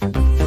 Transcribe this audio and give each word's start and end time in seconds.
I 0.00 0.37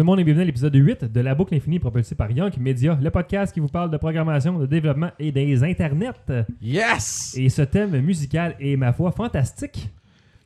tout 0.00 0.04
le 0.04 0.06
monde 0.06 0.20
et 0.20 0.24
bienvenue 0.24 0.44
à 0.44 0.46
l'épisode 0.46 0.74
8 0.74 1.12
de 1.12 1.20
La 1.20 1.34
Boucle 1.34 1.54
Infinie 1.54 1.78
propulsé 1.78 2.14
par 2.14 2.30
Yank 2.30 2.56
Media, 2.56 2.98
le 3.02 3.10
podcast 3.10 3.52
qui 3.52 3.60
vous 3.60 3.68
parle 3.68 3.90
de 3.90 3.98
programmation, 3.98 4.58
de 4.58 4.64
développement 4.64 5.10
et 5.18 5.30
des 5.30 5.62
internets. 5.62 6.14
Yes! 6.62 7.34
Et 7.36 7.50
ce 7.50 7.60
thème 7.60 8.00
musical 8.00 8.56
est, 8.58 8.76
ma 8.76 8.94
foi, 8.94 9.12
fantastique. 9.12 9.90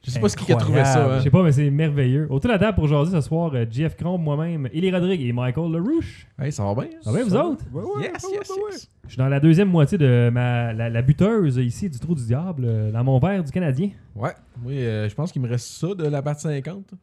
Je 0.04 0.10
sais 0.10 0.18
pas 0.18 0.28
ce 0.28 0.36
qui 0.36 0.52
a 0.52 0.56
trouvé 0.56 0.84
ça. 0.84 1.04
Je 1.04 1.12
hein. 1.12 1.20
sais 1.20 1.30
pas, 1.30 1.44
mais 1.44 1.52
c'est 1.52 1.70
merveilleux. 1.70 2.24
Autour 2.24 2.48
de 2.48 2.54
la 2.54 2.58
table 2.58 2.74
pour 2.74 2.82
aujourd'hui 2.82 3.14
ce 3.14 3.20
soir, 3.20 3.52
euh, 3.54 3.64
Jeff 3.70 3.96
Cromb, 3.96 4.18
moi-même, 4.18 4.68
Eli 4.72 4.90
Rodrigue 4.90 5.22
et 5.22 5.32
Michael 5.32 5.70
LaRouche. 5.70 6.26
Hey, 6.36 6.50
ça 6.50 6.64
va 6.64 6.74
bien? 6.74 6.90
Ça 7.00 7.12
va 7.12 7.18
bien, 7.18 7.24
vous 7.24 7.36
autres? 7.36 7.64
Yes, 8.00 8.26
yes, 8.32 8.50
yes. 8.72 8.88
Je 9.04 9.08
suis 9.10 9.18
dans 9.18 9.28
la 9.28 9.38
deuxième 9.38 9.68
moitié 9.68 9.96
de 9.98 10.30
ma, 10.32 10.72
la, 10.72 10.90
la 10.90 11.02
buteuse 11.02 11.58
ici 11.58 11.88
du 11.88 12.00
Trou 12.00 12.16
du 12.16 12.26
Diable, 12.26 12.64
euh, 12.66 12.90
dans 12.90 13.04
mon 13.04 13.20
verre 13.20 13.44
du 13.44 13.52
Canadien. 13.52 13.90
Ouais, 14.16 14.32
oui, 14.64 14.78
euh, 14.78 15.08
je 15.08 15.14
pense 15.14 15.30
qu'il 15.30 15.42
me 15.42 15.48
reste 15.48 15.68
ça 15.68 15.94
de 15.94 16.08
la 16.08 16.20
batte 16.22 16.40
50. 16.40 16.94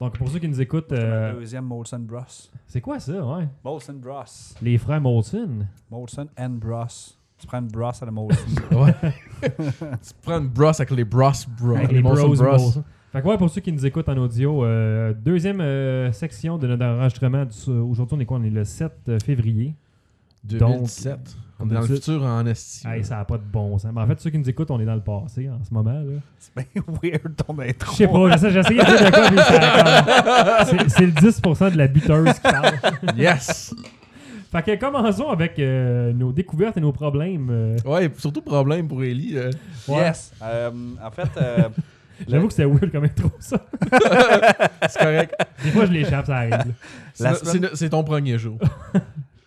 Donc 0.00 0.18
pour 0.18 0.28
ceux 0.28 0.38
qui 0.38 0.48
nous 0.48 0.60
écoutent, 0.60 0.86
C'est 0.90 0.98
euh, 0.98 1.32
deuxième 1.34 1.64
Molson 1.64 2.00
Bros. 2.00 2.20
c'est 2.66 2.80
quoi 2.80 2.98
ça, 2.98 3.12
ouais? 3.24 3.48
Molson 3.64 3.94
Bros. 3.94 4.24
Les 4.62 4.76
frères 4.78 5.00
Molson? 5.00 5.66
Molson 5.90 6.26
and 6.38 6.50
Bros. 6.50 6.84
Tu 7.38 7.46
prends 7.46 7.58
une 7.58 7.68
brosse 7.68 8.02
à 8.02 8.06
la 8.06 8.12
Molson. 8.12 8.38
Ouais. 8.72 8.94
tu 9.42 10.12
prends 10.22 10.38
une 10.40 10.48
brosse 10.48 10.80
avec 10.80 10.90
les 10.92 11.04
bros 11.04 11.30
bros. 11.58 11.76
Avec 11.76 11.92
les 11.92 12.02
Molson 12.02 12.28
bros. 12.30 12.72
Fait 13.12 13.22
que 13.22 13.28
ouais, 13.28 13.38
pour 13.38 13.48
ceux 13.50 13.60
qui 13.60 13.70
nous 13.72 13.84
écoutent 13.86 14.08
en 14.08 14.16
audio, 14.16 14.64
euh, 14.64 15.12
deuxième 15.14 15.60
euh, 15.60 16.10
section 16.12 16.58
de 16.58 16.66
notre 16.66 16.84
enregistrement. 16.84 17.44
du- 17.44 17.70
Aujourd'hui, 17.70 18.16
on 18.16 18.20
est 18.20 18.24
quoi? 18.26 18.38
On 18.38 18.42
est 18.42 18.50
le 18.50 18.64
7 18.64 19.22
février. 19.24 19.74
2017. 20.42 21.36
On 21.60 21.70
est 21.70 21.74
dans 21.74 21.80
le 21.80 21.86
futur 21.86 22.22
en 22.22 22.44
esti. 22.46 22.86
Hey, 22.86 23.04
ça 23.04 23.16
n'a 23.16 23.24
pas 23.24 23.36
de 23.38 23.42
bon 23.44 23.78
sens. 23.78 23.90
Mais 23.94 24.00
en 24.00 24.06
fait, 24.06 24.20
ceux 24.20 24.30
qui 24.30 24.38
nous 24.38 24.48
écoutent, 24.48 24.70
on 24.70 24.80
est 24.80 24.84
dans 24.84 24.94
le 24.94 25.00
passé 25.00 25.48
en 25.48 25.62
ce 25.64 25.72
moment. 25.72 25.92
là. 25.92 26.20
C'est 26.38 26.54
bien 26.54 26.82
weird 27.02 27.36
ton 27.36 27.58
intro. 27.60 27.92
Je 27.92 27.96
sais 27.96 28.08
pas, 28.08 28.30
j'essaie 28.32 28.50
j'essaie 28.50 28.74
de 28.74 28.82
dire 28.84 29.06
de 29.06 29.10
quoi, 29.10 29.30
mais 29.30 29.36
ça- 29.36 30.64
c'est- 30.64 30.88
c'est 30.88 31.06
le 31.06 31.12
10% 31.12 31.70
de 31.72 31.78
la 31.78 31.86
buteuse 31.88 32.32
qui 32.34 32.40
parle. 32.40 32.72
Yes! 33.16 33.74
Fait 34.52 34.62
que 34.62 34.76
commençons 34.80 35.28
avec 35.30 35.58
euh, 35.58 36.12
nos 36.12 36.30
découvertes 36.32 36.76
et 36.76 36.80
nos 36.80 36.92
problèmes. 36.92 37.48
euh. 37.50 37.76
Ouais, 37.84 38.08
surtout 38.18 38.40
problème 38.42 38.86
pour 38.86 39.02
Ellie. 39.02 39.32
euh. 39.36 39.50
Yes. 39.88 40.32
Euh, 40.42 40.70
en 41.04 41.10
fait, 41.10 41.28
euh, 41.40 41.62
J'avoue 42.28 42.46
que 42.46 42.54
c'est 42.54 42.64
weird 42.64 42.92
comme 42.92 43.02
intro, 43.04 43.28
ça. 43.40 43.58
C'est 44.88 44.98
correct. 45.00 45.34
Des 45.64 45.70
fois, 45.70 45.86
je 45.86 45.90
l'échappe, 45.90 46.26
ça 46.26 46.36
arrive. 46.36 46.58
semaine- 47.14 47.70
c'est 47.74 47.88
ton 47.90 48.04
premier 48.04 48.38
jour. 48.38 48.56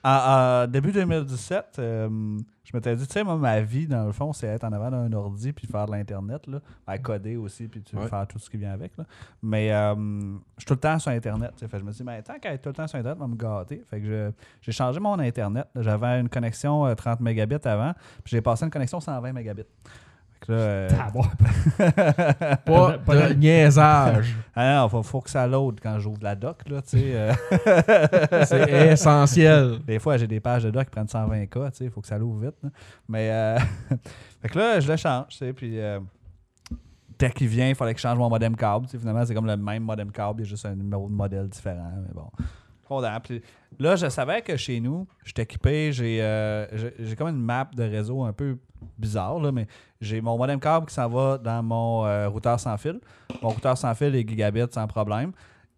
En, 0.03 0.63
en 0.63 0.67
début 0.67 0.91
2017, 0.91 1.75
euh, 1.79 2.37
je 2.63 2.71
m'étais 2.75 2.95
dit, 2.95 3.07
tu 3.07 3.13
sais, 3.13 3.23
moi, 3.23 3.35
ma 3.37 3.61
vie, 3.61 3.87
dans 3.87 4.05
le 4.05 4.11
fond, 4.11 4.33
c'est 4.33 4.47
être 4.47 4.63
en 4.65 4.71
avant 4.73 4.91
d'un 4.91 5.11
ordi 5.13 5.53
puis 5.53 5.67
faire 5.67 5.85
de 5.85 5.91
l'Internet, 5.93 6.45
là. 6.47 6.59
Ben, 6.85 6.97
coder 6.97 7.35
aussi, 7.37 7.67
puis 7.67 7.81
tu 7.81 7.95
veux 7.95 8.03
Ouais. 8.03 8.07
faire 8.09 8.27
tout 8.27 8.39
ce 8.39 8.49
qui 8.49 8.57
vient 8.57 8.71
avec, 8.73 8.95
là. 8.97 9.05
Mais 9.41 9.71
euh, 9.71 9.95
je 9.95 10.61
suis 10.61 10.65
tout 10.65 10.73
le 10.73 10.79
temps 10.79 10.99
sur 10.99 11.11
Internet. 11.11 11.51
Fait 11.59 11.79
je 11.79 11.83
me 11.83 11.91
suis 11.91 12.03
dit, 12.03 12.07
ben, 12.07 12.21
tant 12.21 12.37
qu'à 12.39 12.53
être 12.53 12.61
tout 12.61 12.69
le 12.69 12.75
temps 12.75 12.87
sur 12.87 12.99
Internet, 12.99 13.19
va 13.19 13.27
me 13.27 13.35
gâter. 13.35 13.83
Fait 13.89 14.01
que 14.01 14.33
j'ai 14.61 14.71
changé 14.71 14.99
mon 14.99 15.17
Internet. 15.19 15.67
J'avais 15.75 16.19
une 16.19 16.29
connexion 16.29 16.85
euh, 16.85 16.93
30 16.95 17.19
mégabits 17.21 17.65
avant, 17.65 17.93
puis 18.23 18.31
j'ai 18.31 18.41
passé 18.41 18.65
une 18.65 18.71
connexion 18.71 18.99
120 18.99 19.31
mégabits. 19.33 19.63
Fait 20.39 20.45
que 20.45 20.51
là, 20.51 20.57
euh, 20.59 20.89
Pas 22.65 22.97
de 23.29 23.33
niaisage. 23.33 24.35
Ah 24.59 24.81
non, 24.81 24.89
faut, 24.89 25.03
faut 25.03 25.21
que 25.21 25.29
ça 25.29 25.45
load 25.45 25.79
quand 25.79 25.99
j'ouvre 25.99 26.17
la 26.23 26.33
doc, 26.35 26.67
là, 26.67 26.81
tu 26.81 26.97
sais. 26.97 27.11
euh. 27.13 27.31
C'est 28.45 28.91
essentiel. 28.91 29.77
Des 29.85 29.99
fois, 29.99 30.17
j'ai 30.17 30.25
des 30.25 30.39
pages 30.39 30.63
de 30.63 30.71
doc 30.71 30.85
qui 30.85 30.89
prennent 30.89 31.05
120K, 31.05 31.69
tu 31.69 31.77
sais, 31.77 31.85
il 31.85 31.91
faut 31.91 32.01
que 32.01 32.07
ça 32.07 32.17
l'ouvre 32.17 32.39
vite. 32.45 32.55
là. 32.63 32.69
Mais, 33.07 33.29
euh, 33.31 33.59
fait 34.41 34.49
que 34.49 34.57
là, 34.57 34.79
je 34.79 34.91
le 34.91 34.97
change, 34.97 35.27
tu 35.27 35.37
sais, 35.37 35.53
puis 35.53 35.79
euh, 35.79 35.99
dès 37.19 37.29
qu'il 37.29 37.47
vient, 37.49 37.69
il 37.69 37.75
fallait 37.75 37.93
que 37.93 37.99
je 37.99 38.07
change 38.07 38.17
mon 38.17 38.29
modem 38.29 38.55
câble. 38.55 38.87
tu 38.87 38.93
sais, 38.93 38.97
Finalement, 38.97 39.23
c'est 39.25 39.35
comme 39.35 39.45
le 39.45 39.57
même 39.57 39.83
modem 39.83 40.11
câble, 40.11 40.41
il 40.41 40.45
y 40.45 40.47
a 40.47 40.49
juste 40.49 40.65
un 40.65 40.73
numéro 40.73 41.07
de 41.07 41.13
modèle 41.13 41.47
différent, 41.49 41.91
mais 42.01 42.13
bon. 42.15 42.31
Puis 43.23 43.41
là, 43.79 43.95
je 43.95 44.09
savais 44.09 44.41
que 44.41 44.55
chez 44.57 44.79
nous, 44.79 45.07
je 45.23 45.31
suis 45.35 45.41
équipé, 45.43 45.91
j'ai 45.91 46.21
euh, 46.21 46.65
j'ai- 46.99 47.15
comme 47.15 47.29
une 47.29 47.41
map 47.41 47.69
de 47.75 47.83
réseau 47.83 48.23
un 48.23 48.33
peu 48.33 48.57
bizarre, 48.97 49.39
là, 49.39 49.51
mais 49.51 49.67
j'ai 50.01 50.21
mon 50.21 50.37
modem 50.37 50.59
câble 50.59 50.85
qui 50.87 50.93
s'en 50.93 51.07
va 51.09 51.37
dans 51.37 51.61
mon 51.63 52.05
euh, 52.05 52.27
routeur 52.29 52.59
sans 52.59 52.77
fil. 52.77 52.99
Mon 53.41 53.49
routeur 53.49 53.77
sans 53.77 53.93
fil 53.95 54.15
est 54.15 54.27
gigabit 54.27 54.65
sans 54.71 54.87
problème. 54.87 55.31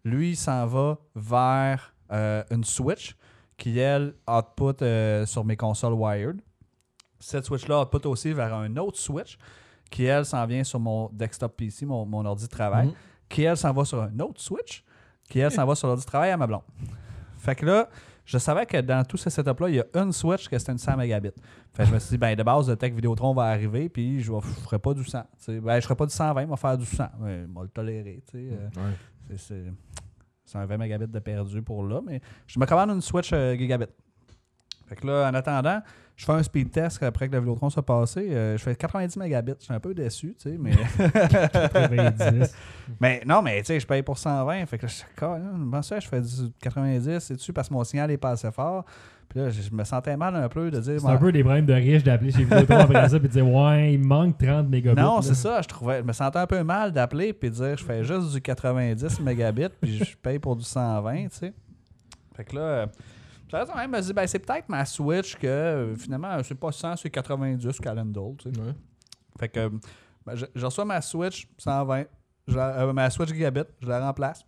Lui, 0.04 0.30
il 0.30 0.36
s'en 0.36 0.66
va 0.66 0.98
vers 1.14 1.94
euh, 2.12 2.42
une 2.50 2.64
switch 2.64 3.16
qui, 3.56 3.78
elle, 3.78 4.14
output 4.28 4.82
sur 5.26 5.44
mes 5.44 5.56
consoles 5.56 5.92
wired. 5.94 6.40
Cette 7.18 7.44
switch-là 7.44 7.82
output 7.82 8.06
aussi 8.08 8.32
vers 8.32 8.54
un 8.54 8.74
autre 8.78 8.98
switch 8.98 9.36
qui, 9.90 10.04
elle, 10.04 10.24
s'en 10.24 10.46
vient 10.46 10.64
sur 10.64 10.80
mon 10.80 11.10
desktop 11.12 11.56
PC, 11.56 11.84
mon, 11.84 12.06
mon 12.06 12.24
ordi 12.24 12.44
de 12.44 12.48
travail, 12.50 12.86
Mhm. 12.88 12.94
qui, 13.28 13.42
elle, 13.42 13.56
s'en 13.56 13.72
va 13.72 13.84
sur 13.84 14.00
un 14.02 14.18
autre 14.20 14.40
switch, 14.40 14.82
qui, 15.30 15.38
elle, 15.38 15.50
s'en 15.50 15.64
va 15.64 15.74
sur 15.74 15.86
l'ordi 15.88 16.02
de 16.02 16.06
travail 16.06 16.30
à 16.30 16.36
ma 16.36 16.46
blonde. 16.46 16.62
Fait 17.38 17.54
que 17.54 17.64
là, 17.64 17.88
je 18.26 18.36
savais 18.36 18.66
que 18.66 18.76
dans 18.80 19.02
tout 19.04 19.16
ce 19.16 19.30
setup-là, 19.30 19.68
il 19.70 19.74
y 19.76 19.80
a 19.80 19.86
une 19.94 20.12
switch 20.12 20.48
que 20.48 20.58
c'était 20.58 20.72
une 20.72 20.78
100 20.78 20.96
mégabits. 20.96 21.30
Fait 21.72 21.84
que 21.84 21.88
je 21.88 21.94
me 21.94 21.98
suis 21.98 22.10
dit, 22.10 22.18
ben, 22.18 22.36
de 22.36 22.42
base, 22.42 22.68
le 22.68 22.76
Tech 22.76 22.92
Vidéotron 22.92 23.32
va 23.32 23.44
arriver, 23.44 23.88
puis 23.88 24.20
je 24.20 24.30
ne 24.32 24.40
ferai 24.40 24.78
pas 24.78 24.92
du 24.92 25.04
100. 25.04 25.20
tu 25.22 25.26
sais. 25.38 25.60
Ben, 25.60 25.76
je 25.80 25.84
ferai 25.84 25.96
pas 25.96 26.06
du 26.06 26.12
120, 26.14 26.42
je 26.42 26.46
vais 26.50 26.56
faire 26.56 26.76
du 26.78 26.84
100. 26.84 27.02
Ouais, 27.02 27.10
je 27.48 27.54
vais 27.54 27.62
le 27.62 27.68
tolérer. 27.68 28.22
euh. 28.34 28.68
Ouais. 28.76 29.36
C'est 30.44 30.58
un 30.58 30.66
20 30.66 30.76
mégabits 30.78 31.06
de 31.06 31.18
perdu 31.20 31.62
pour 31.62 31.84
là, 31.84 32.00
mais 32.04 32.20
je 32.46 32.58
me 32.58 32.66
commande 32.66 32.90
une 32.90 33.00
Switch 33.00 33.30
euh, 33.32 33.56
gigabit. 33.56 33.86
Fait 34.90 34.96
que 34.96 35.06
là, 35.06 35.30
en 35.30 35.34
attendant, 35.34 35.80
je 36.16 36.24
fais 36.24 36.32
un 36.32 36.42
speed 36.42 36.72
test 36.72 37.00
après 37.00 37.28
que 37.28 37.32
le 37.32 37.38
Vidéotron 37.38 37.70
soit 37.70 37.86
passé. 37.86 38.28
euh, 38.28 38.58
je 38.58 38.62
fais 38.64 38.74
90 38.74 39.16
mégabits. 39.18 39.52
Je 39.60 39.66
suis 39.66 39.72
un 39.72 39.78
peu 39.78 39.94
déçu, 39.94 40.34
tu 40.36 40.50
sais, 40.50 40.58
mais... 40.58 40.72
90. 40.72 42.52
mais 43.00 43.22
non, 43.24 43.40
mais 43.40 43.60
tu 43.60 43.66
sais, 43.66 43.78
je 43.78 43.86
paye 43.86 44.02
pour 44.02 44.18
120. 44.18 44.66
Fait 44.66 44.78
que 44.78 44.86
là, 44.86 44.92
je 44.92 45.82
ça, 45.82 46.00
je 46.00 46.08
fais 46.08 46.20
du 46.20 46.50
90, 46.60 47.20
c'est 47.20 47.34
dessus 47.34 47.52
parce 47.52 47.68
que 47.68 47.74
mon 47.74 47.84
signal 47.84 48.10
est 48.10 48.16
pas 48.16 48.30
assez 48.30 48.50
fort? 48.50 48.84
Puis 49.28 49.38
là, 49.38 49.48
je, 49.48 49.62
je 49.62 49.72
me 49.72 49.84
sentais 49.84 50.16
mal 50.16 50.34
un 50.34 50.48
peu 50.48 50.72
de 50.72 50.80
dire... 50.80 50.98
C'est 50.98 51.06
bon, 51.06 51.12
un 51.12 51.18
peu 51.18 51.30
des 51.30 51.44
problèmes 51.44 51.66
de 51.66 51.72
riches 51.72 52.02
d'appeler 52.02 52.32
chez 52.32 52.42
Vidéotron 52.42 52.78
après 52.78 53.08
ça 53.08 53.16
et 53.16 53.20
de 53.20 53.28
dire 53.28 53.46
Ouais, 53.46 53.94
il 53.94 54.00
me 54.00 54.06
manque 54.06 54.38
30 54.38 54.68
mégabits. 54.68 55.00
Non, 55.00 55.22
c'est 55.22 55.36
ça. 55.36 55.62
Je 55.62 55.68
trouvais, 55.68 55.98
je 55.98 56.02
me 56.02 56.12
sentais 56.12 56.40
un 56.40 56.48
peu 56.48 56.64
mal 56.64 56.90
d'appeler 56.90 57.32
puis 57.32 57.48
de 57.48 57.54
dire 57.54 57.76
je 57.78 57.84
fais 57.84 58.02
juste 58.02 58.32
du 58.32 58.40
90 58.40 59.20
mégabits 59.20 59.68
puis 59.80 59.98
je 60.04 60.16
paye 60.16 60.40
pour 60.40 60.56
du 60.56 60.64
120, 60.64 61.28
tu 61.28 61.28
sais. 61.30 61.52
Fait 62.34 62.44
que 62.44 62.56
là, 62.56 62.88
j'avais 63.50 63.66
quand 63.70 63.76
même 63.76 63.90
me 63.90 64.00
dit 64.00 64.12
ben 64.12 64.26
c'est 64.26 64.38
peut-être 64.38 64.68
ma 64.68 64.84
Switch 64.84 65.36
que 65.36 65.46
euh, 65.46 65.96
finalement 65.96 66.42
c'est 66.42 66.54
pas 66.54 66.72
100, 66.72 66.96
c'est 66.96 67.10
90 67.10 67.78
Calendar, 67.80 68.24
tu 68.38 68.50
sais. 68.52 68.60
Ouais. 68.60 68.74
Fait 69.38 69.48
que 69.48 69.68
ben, 70.24 70.34
je, 70.34 70.46
je 70.54 70.64
reçois 70.66 70.84
ma 70.84 71.00
Switch 71.00 71.48
120, 71.58 72.04
je 72.48 72.56
la- 72.56 72.80
euh, 72.82 72.92
ma 72.92 73.08
Switch 73.10 73.30
gigabit, 73.30 73.62
je 73.80 73.88
la 73.88 74.00
remplace. 74.06 74.44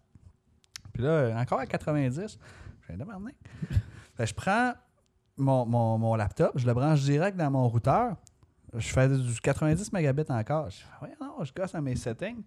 Puis 0.93 1.03
là, 1.03 1.35
encore 1.41 1.59
à 1.61 1.67
90, 1.67 2.39
je 2.83 2.87
viens 2.89 2.97
de 2.97 3.05
m'emmener. 3.11 3.35
Fait 4.17 4.25
que 4.25 4.27
je 4.27 4.35
prends 4.35 4.73
mon, 5.39 5.65
mon- 5.65 5.97
mon 5.99 6.15
laptop, 6.15 6.53
je 6.57 6.67
le 6.67 6.75
branche 6.75 7.01
direct 7.03 7.37
dans 7.37 7.51
mon 7.51 7.67
routeur. 7.69 8.17
Je 8.75 8.89
fais 8.89 9.09
du 9.09 9.41
90 9.41 9.93
mégabits 9.93 10.31
encore. 10.31 10.69
Je 10.71 10.77
fais, 10.79 11.05
ouais, 11.07 11.15
non, 11.21 11.43
je 11.45 11.53
gosse 11.53 11.75
à 11.75 11.81
mes 11.81 11.97
settings. 11.97 12.43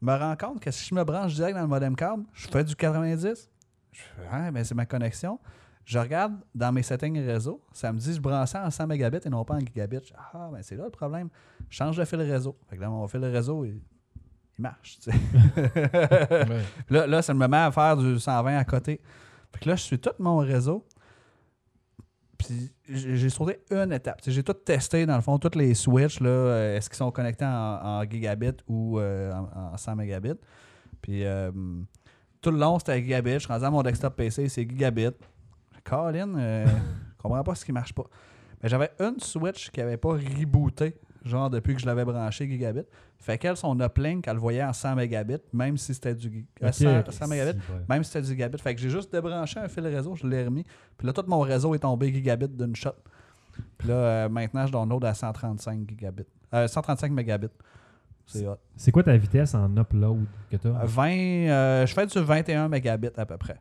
Je 0.00 0.06
me 0.06 0.14
rends 0.14 0.36
compte 0.36 0.60
que 0.60 0.70
si 0.70 0.86
je 0.86 0.94
me 0.94 1.02
branche 1.04 1.34
direct 1.34 1.54
dans 1.56 1.62
le 1.62 1.68
modem 1.68 1.94
câble, 1.96 2.24
je 2.34 2.48
fais 2.48 2.64
du 2.64 2.74
90. 2.76 3.50
Je 3.94 4.00
fais, 4.22 4.28
ah, 4.30 4.50
ben 4.50 4.64
c'est 4.64 4.74
ma 4.74 4.86
connexion. 4.86 5.38
Je 5.84 5.98
regarde 5.98 6.34
dans 6.54 6.72
mes 6.72 6.82
settings 6.82 7.18
réseau, 7.24 7.62
ça 7.72 7.92
me 7.92 7.98
dit 7.98 8.14
je 8.14 8.20
branche 8.20 8.48
ça 8.50 8.64
en 8.64 8.70
100 8.70 8.86
mégabits 8.86 9.18
et 9.24 9.28
non 9.28 9.44
pas 9.44 9.54
en 9.54 9.60
gigabits. 9.60 9.98
Je 10.06 10.12
ah, 10.16 10.48
ben 10.52 10.62
c'est 10.62 10.76
là 10.76 10.84
le 10.84 10.90
problème. 10.90 11.28
Je 11.68 11.76
change 11.76 11.96
de 11.96 12.04
fil 12.04 12.20
réseau. 12.20 12.56
Fait 12.68 12.76
que 12.76 12.80
là, 12.80 12.88
mon 12.88 13.06
fil 13.06 13.24
réseau, 13.24 13.64
il, 13.64 13.80
il 14.58 14.62
marche. 14.62 14.98
tu 15.00 15.10
sais. 15.10 15.18
Ouais. 15.56 16.62
Là, 16.90 17.06
là, 17.06 17.22
ça 17.22 17.34
me 17.34 17.46
met 17.46 17.56
à 17.56 17.70
faire 17.70 17.96
du 17.96 18.18
120 18.18 18.56
à 18.56 18.64
côté. 18.64 19.00
Fait 19.52 19.60
que 19.60 19.68
là, 19.68 19.76
je 19.76 19.82
suis 19.82 19.98
tout 19.98 20.10
mon 20.18 20.38
réseau. 20.38 20.86
Puis 22.38 22.72
j'ai 22.88 23.30
sauté 23.30 23.60
une 23.70 23.92
étape. 23.92 24.20
J'ai 24.26 24.42
tout 24.42 24.52
testé, 24.54 25.06
dans 25.06 25.16
le 25.16 25.22
fond, 25.22 25.38
tous 25.38 25.56
les 25.56 25.74
switches. 25.74 26.18
euh, 26.22 26.76
Est-ce 26.76 26.90
qu'ils 26.90 26.96
sont 26.96 27.10
connectés 27.10 27.44
en, 27.44 27.48
en 27.50 28.02
gigabit 28.04 28.56
ou 28.66 28.98
euh, 28.98 29.32
en, 29.32 29.72
en 29.72 29.76
100 29.76 29.96
mégabits? 29.96 30.34
Puis 31.00 31.24
euh, 31.24 31.50
tout 32.44 32.50
le 32.50 32.58
long, 32.58 32.78
c'était 32.78 33.00
gigabit. 33.02 33.32
Je 33.34 33.38
suis 33.40 33.48
rendu 33.52 33.64
à 33.64 33.70
mon 33.70 33.82
desktop 33.82 34.14
PC, 34.16 34.48
c'est 34.48 34.62
gigabit. 34.68 35.08
Colin, 35.82 36.34
euh, 36.36 36.66
je 36.66 36.72
comprends 37.22 37.42
pas 37.42 37.54
ce 37.54 37.64
qui 37.64 37.72
marche 37.72 37.92
pas. 37.92 38.04
Mais 38.62 38.68
j'avais 38.68 38.90
une 39.00 39.18
switch 39.18 39.70
qui 39.70 39.80
avait 39.80 39.96
pas 39.96 40.10
rebooté, 40.10 40.94
genre 41.24 41.50
depuis 41.50 41.74
que 41.74 41.80
je 41.80 41.86
l'avais 41.86 42.04
branché 42.04 42.48
gigabit. 42.48 42.82
Fait 43.18 43.38
qu'elle, 43.38 43.56
son 43.56 43.78
uplink, 43.80 44.26
elle 44.28 44.34
le 44.34 44.40
voyait 44.40 44.62
en 44.64 44.72
100 44.72 44.96
mégabits, 44.96 45.38
même 45.52 45.76
si 45.78 45.94
c'était 45.94 46.14
du 46.14 46.28
gig- 46.28 46.46
euh, 46.62 46.68
Ok, 46.68 46.74
100, 46.74 46.98
ok, 47.00 47.12
100 47.12 47.26
mégabits, 47.28 47.58
c'est 47.66 47.72
vrai. 47.72 47.84
même 47.88 48.04
si 48.04 48.10
c'était 48.10 48.22
du 48.26 48.28
gigabit. 48.32 48.58
Fait 48.58 48.74
que 48.74 48.80
j'ai 48.80 48.90
juste 48.90 49.10
débranché 49.12 49.60
un 49.60 49.68
fil 49.68 49.86
réseau, 49.86 50.14
je 50.14 50.26
l'ai 50.26 50.44
remis. 50.44 50.64
Puis 50.98 51.06
là, 51.06 51.12
tout 51.12 51.24
mon 51.26 51.40
réseau 51.40 51.74
est 51.74 51.78
tombé 51.78 52.12
gigabit 52.12 52.48
d'une 52.48 52.76
shot. 52.76 52.90
Puis 53.78 53.88
là, 53.88 53.94
euh, 53.94 54.28
maintenant, 54.28 54.66
je 54.66 54.72
download 54.72 55.04
à 55.04 55.14
135 55.14 55.88
gigabits. 55.88 56.24
Euh, 56.52 56.66
135 56.66 57.12
mégabits. 57.12 57.48
C'est 58.26 58.46
hot. 58.46 58.56
C'est 58.76 58.90
quoi 58.92 59.02
ta 59.02 59.16
vitesse 59.16 59.54
en 59.54 59.76
upload 59.76 60.24
que 60.50 60.56
tu 60.56 60.66
Euh, 60.68 60.72
20, 60.82 61.10
euh, 61.10 61.86
je 61.86 61.92
fais 61.94 62.06
du 62.06 62.18
21 62.18 62.68
mégabits 62.68 63.08
à 63.16 63.26
peu 63.26 63.36
près. 63.36 63.56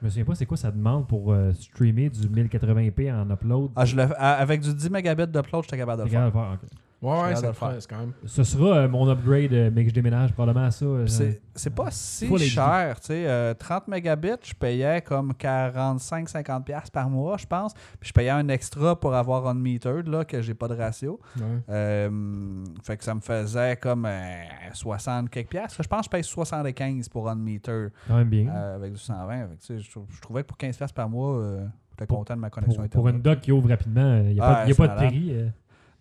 Je 0.00 0.06
me 0.06 0.10
souviens 0.10 0.24
pas 0.24 0.34
c'est 0.34 0.46
quoi 0.46 0.56
ça 0.56 0.70
demande 0.70 1.06
pour 1.06 1.32
euh, 1.32 1.52
streamer 1.54 2.10
du 2.10 2.28
1080p 2.28 3.12
en 3.12 3.30
upload. 3.30 3.70
Ah, 3.76 3.84
je 3.84 3.96
le, 3.96 4.02
à- 4.02 4.32
avec 4.34 4.60
du 4.60 4.74
10 4.74 4.90
mégabits 4.90 5.26
d'upload, 5.28 5.62
j'étais 5.64 5.76
capable 5.78 5.98
de 6.00 6.04
le 6.06 6.10
faire. 6.10 6.32
capable 6.32 6.48
de 6.48 6.52
le 6.52 6.58
faire, 6.58 6.68
ok. 6.76 6.78
Ouais, 7.02 7.34
ça 7.34 7.52
c'est 7.80 7.90
quand 7.90 7.98
même. 7.98 8.12
Ce 8.24 8.44
sera 8.44 8.76
euh, 8.76 8.88
mon 8.88 9.08
upgrade, 9.10 9.52
euh, 9.52 9.70
mais 9.74 9.82
que 9.82 9.90
je 9.90 9.94
déménage 9.94 10.32
probablement 10.32 10.66
à 10.66 10.70
ça. 10.70 10.84
euh, 10.84 11.06
C'est 11.08 11.42
c'est 11.54 11.74
pas 11.74 11.90
si 11.90 12.28
cher. 12.38 13.00
tu 13.00 13.08
sais, 13.08 13.26
euh, 13.26 13.54
30 13.54 13.88
mégabits, 13.88 14.28
je 14.44 14.54
payais 14.54 15.00
comme 15.02 15.32
45-50$ 15.32 16.62
piastres 16.64 16.90
par 16.92 17.10
mois, 17.10 17.36
je 17.36 17.46
pense. 17.46 17.74
Puis 18.00 18.08
je 18.08 18.12
payais 18.12 18.30
un 18.30 18.48
extra 18.48 18.98
pour 18.98 19.14
avoir 19.14 19.46
unmetered, 19.48 20.06
là, 20.08 20.24
que 20.24 20.40
j'ai 20.42 20.54
pas 20.54 20.68
de 20.68 20.74
ratio. 20.74 21.20
Ouais. 21.36 21.42
Euh, 21.70 22.64
fait 22.82 22.96
que 22.96 23.04
ça 23.04 23.14
me 23.14 23.20
faisait 23.20 23.76
comme 23.76 24.06
euh, 24.06 24.42
60 24.72 25.28
quelques 25.30 25.48
piastres. 25.50 25.82
Je 25.82 25.88
pense 25.88 26.00
que 26.00 26.04
je 26.06 26.10
paye 26.10 26.24
75 26.24 27.08
pour 27.08 27.28
unmetered 27.28 27.90
quand 28.08 28.16
même 28.16 28.28
bien. 28.28 28.48
euh, 28.48 28.76
avec 28.76 28.92
du 28.92 28.98
120. 28.98 29.28
Fait 29.28 29.44
que, 29.56 29.60
tu 29.60 29.66
sais, 29.66 29.78
je, 29.78 29.90
trou- 29.90 30.06
je 30.08 30.20
trouvais 30.20 30.42
que 30.42 30.48
pour 30.48 30.56
15$ 30.56 30.76
piastres 30.76 30.94
par 30.94 31.08
mois, 31.08 31.36
euh, 31.36 31.66
j'étais 31.90 32.06
Pour- 32.06 32.18
content 32.18 32.34
de 32.36 32.40
ma 32.40 32.50
connexion 32.50 32.76
pour, 32.76 32.84
Internet. 32.84 32.92
pour 32.92 33.08
une 33.08 33.22
doc 33.22 33.40
qui 33.40 33.52
ouvre 33.52 33.68
rapidement, 33.68 34.16
il 34.24 34.34
n'y 34.34 34.40
a, 34.40 34.44
Ah, 34.44 34.54
pas, 34.54 34.60
y 34.60 34.70
a 34.70 34.74
c'est 34.74 34.86
pas 34.86 34.88
de 34.94 34.98
péri. 35.00 35.34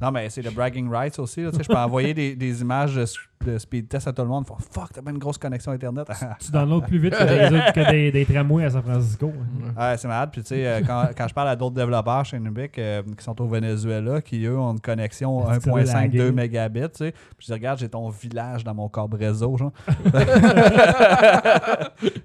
Non, 0.01 0.11
mais 0.11 0.29
c'est 0.29 0.41
le 0.41 0.49
bragging 0.51 0.89
rights 0.89 1.19
aussi. 1.19 1.41
Là, 1.43 1.51
tu 1.51 1.57
sais, 1.57 1.63
je 1.63 1.67
peux 1.69 1.75
envoyer 1.77 2.13
des, 2.13 2.35
des 2.35 2.61
images 2.61 2.95
de, 2.95 3.05
de 3.45 3.57
speed 3.57 3.87
test 3.87 4.07
à 4.07 4.13
tout 4.13 4.21
le 4.23 4.27
monde. 4.27 4.47
Faut, 4.47 4.57
Fuck, 4.71 4.93
t'as 4.93 5.01
pas 5.01 5.11
une 5.11 5.17
grosse 5.19 5.37
connexion 5.37 5.71
Internet. 5.71 6.07
Tu 6.39 6.51
downloads 6.51 6.81
plus 6.81 6.97
vite 6.99 7.13
que 7.15 7.23
des, 7.23 7.55
autres- 7.55 7.73
que 7.73 7.91
des, 7.91 8.11
des 8.11 8.25
tramways 8.25 8.65
à 8.65 8.69
San 8.71 8.81
Francisco. 8.81 9.31
hein. 9.31 9.73
Ouais, 9.91 9.97
c'est 9.97 10.07
malade. 10.07 10.29
Puis, 10.31 10.41
tu 10.41 10.47
sais, 10.49 10.65
euh, 10.67 10.81
quand, 10.85 11.09
quand 11.15 11.27
je 11.27 11.33
parle 11.33 11.49
à 11.49 11.55
d'autres 11.55 11.75
développeurs 11.75 12.25
chez 12.25 12.39
Nubic 12.39 12.77
euh, 12.79 13.03
qui 13.17 13.23
sont 13.23 13.39
au 13.41 13.47
Venezuela, 13.47 14.21
qui 14.21 14.43
eux 14.45 14.57
ont 14.57 14.71
une 14.73 14.79
connexion 14.81 15.47
Est-ce 15.51 15.59
que 15.59 15.63
ça 15.65 15.69
doit 15.71 15.81
1.5, 15.81 15.93
laguer? 15.93 16.17
2 16.17 16.31
mégabits, 16.31 16.79
tu 16.81 16.87
sais. 17.05 17.11
Puis, 17.11 17.21
je 17.41 17.45
dis, 17.47 17.53
regarde, 17.53 17.79
j'ai 17.79 17.89
ton 17.89 18.09
village 18.09 18.63
dans 18.63 18.73
mon 18.73 18.89
corps 18.89 19.09
réseau, 19.11 19.55
genre. 19.57 19.71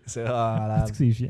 c'est 0.06 0.22
vraiment 0.22 0.58
malade. 0.60 0.90
C'est 0.94 1.10
chiant? 1.12 1.28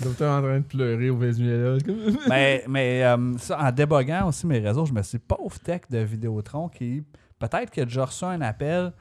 Docteur 0.04 0.38
en 0.38 0.42
train 0.42 0.58
de 0.58 0.64
pleurer 0.64 1.10
au 1.10 1.16
Venezuela. 1.16 1.78
mais 2.28 2.64
mais 2.68 3.04
euh, 3.04 3.36
ça, 3.38 3.58
en 3.60 3.72
déboguant 3.72 4.28
aussi 4.28 4.46
mes 4.46 4.58
réseaux, 4.58 4.84
je 4.86 4.92
me 4.92 5.02
suis 5.02 5.18
dit, 5.18 5.24
pauvre 5.26 5.58
tech 5.60 5.82
de 5.90 5.98
Vidéotron 5.98 6.68
qui, 6.68 7.02
peut-être 7.38 7.70
qu'il 7.70 7.82
a 7.82 7.86
déjà 7.86 8.04
reçu 8.04 8.24
un 8.24 8.40
appel, 8.40 8.92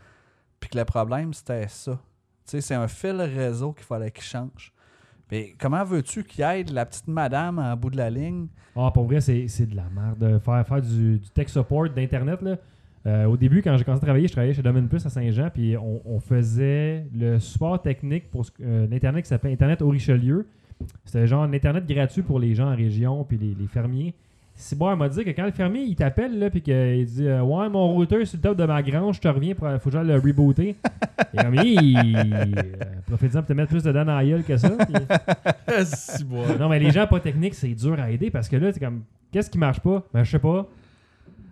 puis 0.60 0.70
que 0.70 0.78
le 0.78 0.86
problème, 0.86 1.34
c'était 1.34 1.68
ça. 1.68 1.94
Tu 2.46 2.52
sais, 2.52 2.62
c'est 2.62 2.76
un 2.76 2.88
fil 2.88 3.22
réseau 3.22 3.74
qu'il 3.74 3.86
fallait 3.86 4.12
qu'il 4.12 4.24
change. 4.24 4.74
Mais 5.30 5.54
comment 5.60 5.84
veux-tu 5.84 6.24
qu'il 6.24 6.44
aide 6.46 6.70
la 6.70 6.86
petite 6.86 7.08
madame 7.08 7.60
en 7.60 7.76
bout 7.76 7.90
de 7.90 7.98
la 7.98 8.10
ligne? 8.10 8.48
Ah, 8.76 8.90
pour 8.94 9.06
vrai, 9.06 9.20
c'est 9.20 9.48
c'est 9.50 9.66
de 9.66 9.76
la 9.76 9.84
merde. 9.94 10.18
de 10.20 10.40
Faire, 10.40 10.66
faire 10.66 10.82
du, 10.82 11.20
du 11.20 11.30
tech 11.30 11.50
support 11.50 11.90
d'Internet, 11.90 12.42
là. 12.42 12.56
Euh, 13.06 13.26
au 13.26 13.38
début, 13.38 13.62
quand 13.62 13.76
j'ai 13.78 13.84
commencé 13.86 14.04
à 14.04 14.06
travailler, 14.08 14.28
je 14.28 14.34
travaillais 14.34 14.54
chez 14.54 14.62
Domaine 14.62 14.88
Plus 14.90 15.06
à 15.06 15.10
Saint-Jean, 15.10 15.50
puis 15.54 15.78
on, 15.78 16.02
on 16.06 16.20
faisait 16.20 17.06
le 17.16 17.40
support 17.40 17.82
technique 17.82 18.30
pour 18.30 18.46
ce- 18.46 18.52
euh, 18.62 18.86
l'Internet 18.90 19.24
qui 19.24 19.30
s'appelait 19.30 19.54
Internet 19.54 19.82
au 19.82 19.90
Richelieu. 19.90 20.48
C'était 21.06 21.26
genre 21.28 21.44
un 21.44 21.54
Internet 21.54 21.86
gratuit 21.88 22.22
pour 22.22 22.40
les 22.40 22.54
gens 22.56 22.72
en 22.72 22.76
région, 22.76 23.24
puis 23.24 23.38
les, 23.38 23.56
les 23.60 23.68
fermiers. 23.68 24.14
C'est 24.60 24.76
bon, 24.78 24.90
elle 24.92 24.98
m'a 24.98 25.08
dit 25.08 25.24
que 25.24 25.30
quand 25.30 25.46
le 25.46 25.52
fermier 25.52 25.82
il 25.84 25.96
t'appelle, 25.96 26.40
là, 26.40 26.50
puis 26.50 26.62
qu'il 26.62 27.06
dit 27.06 27.28
euh, 27.28 27.42
Ouais, 27.44 27.70
mon 27.70 27.94
routeur 27.94 28.26
sur 28.26 28.38
le 28.38 28.42
top 28.42 28.58
de 28.58 28.66
ma 28.66 28.82
grange, 28.82 29.18
je 29.18 29.22
te 29.22 29.28
reviens, 29.28 29.54
pour, 29.54 29.70
faut 29.80 29.90
que 29.90 29.96
j'aille 29.96 30.08
le 30.08 30.16
rebooter. 30.16 30.76
Et 31.34 31.38
comme, 31.38 31.56
il. 31.64 31.98
euh, 32.16 32.46
Profite-en 33.06 33.40
pour 33.40 33.46
te 33.48 33.54
mettre 33.54 33.70
plus 33.70 33.84
de 33.84 33.92
dents 33.92 34.04
dans 34.06 34.16
la 34.18 34.26
gueule 34.26 34.44
que 34.44 34.58
ça. 34.58 34.70
puis- 34.70 35.84
si, 35.86 36.24
bon. 36.24 36.44
non, 36.60 36.70
mais 36.70 36.80
les 36.80 36.90
gens 36.92 37.06
pas 37.06 37.20
techniques, 37.20 37.54
c'est 37.54 37.68
dur 37.70 38.00
à 38.00 38.10
aider 38.10 38.32
parce 38.32 38.50
que 38.50 38.56
là, 38.56 38.72
c'est 38.74 38.80
comme, 38.80 39.04
qu'est-ce 39.32 39.50
qui 39.52 39.60
marche 39.60 39.80
pas? 39.80 40.04
Ben, 40.14 40.24
je 40.24 40.32
sais 40.32 40.40
pas. 40.40 40.68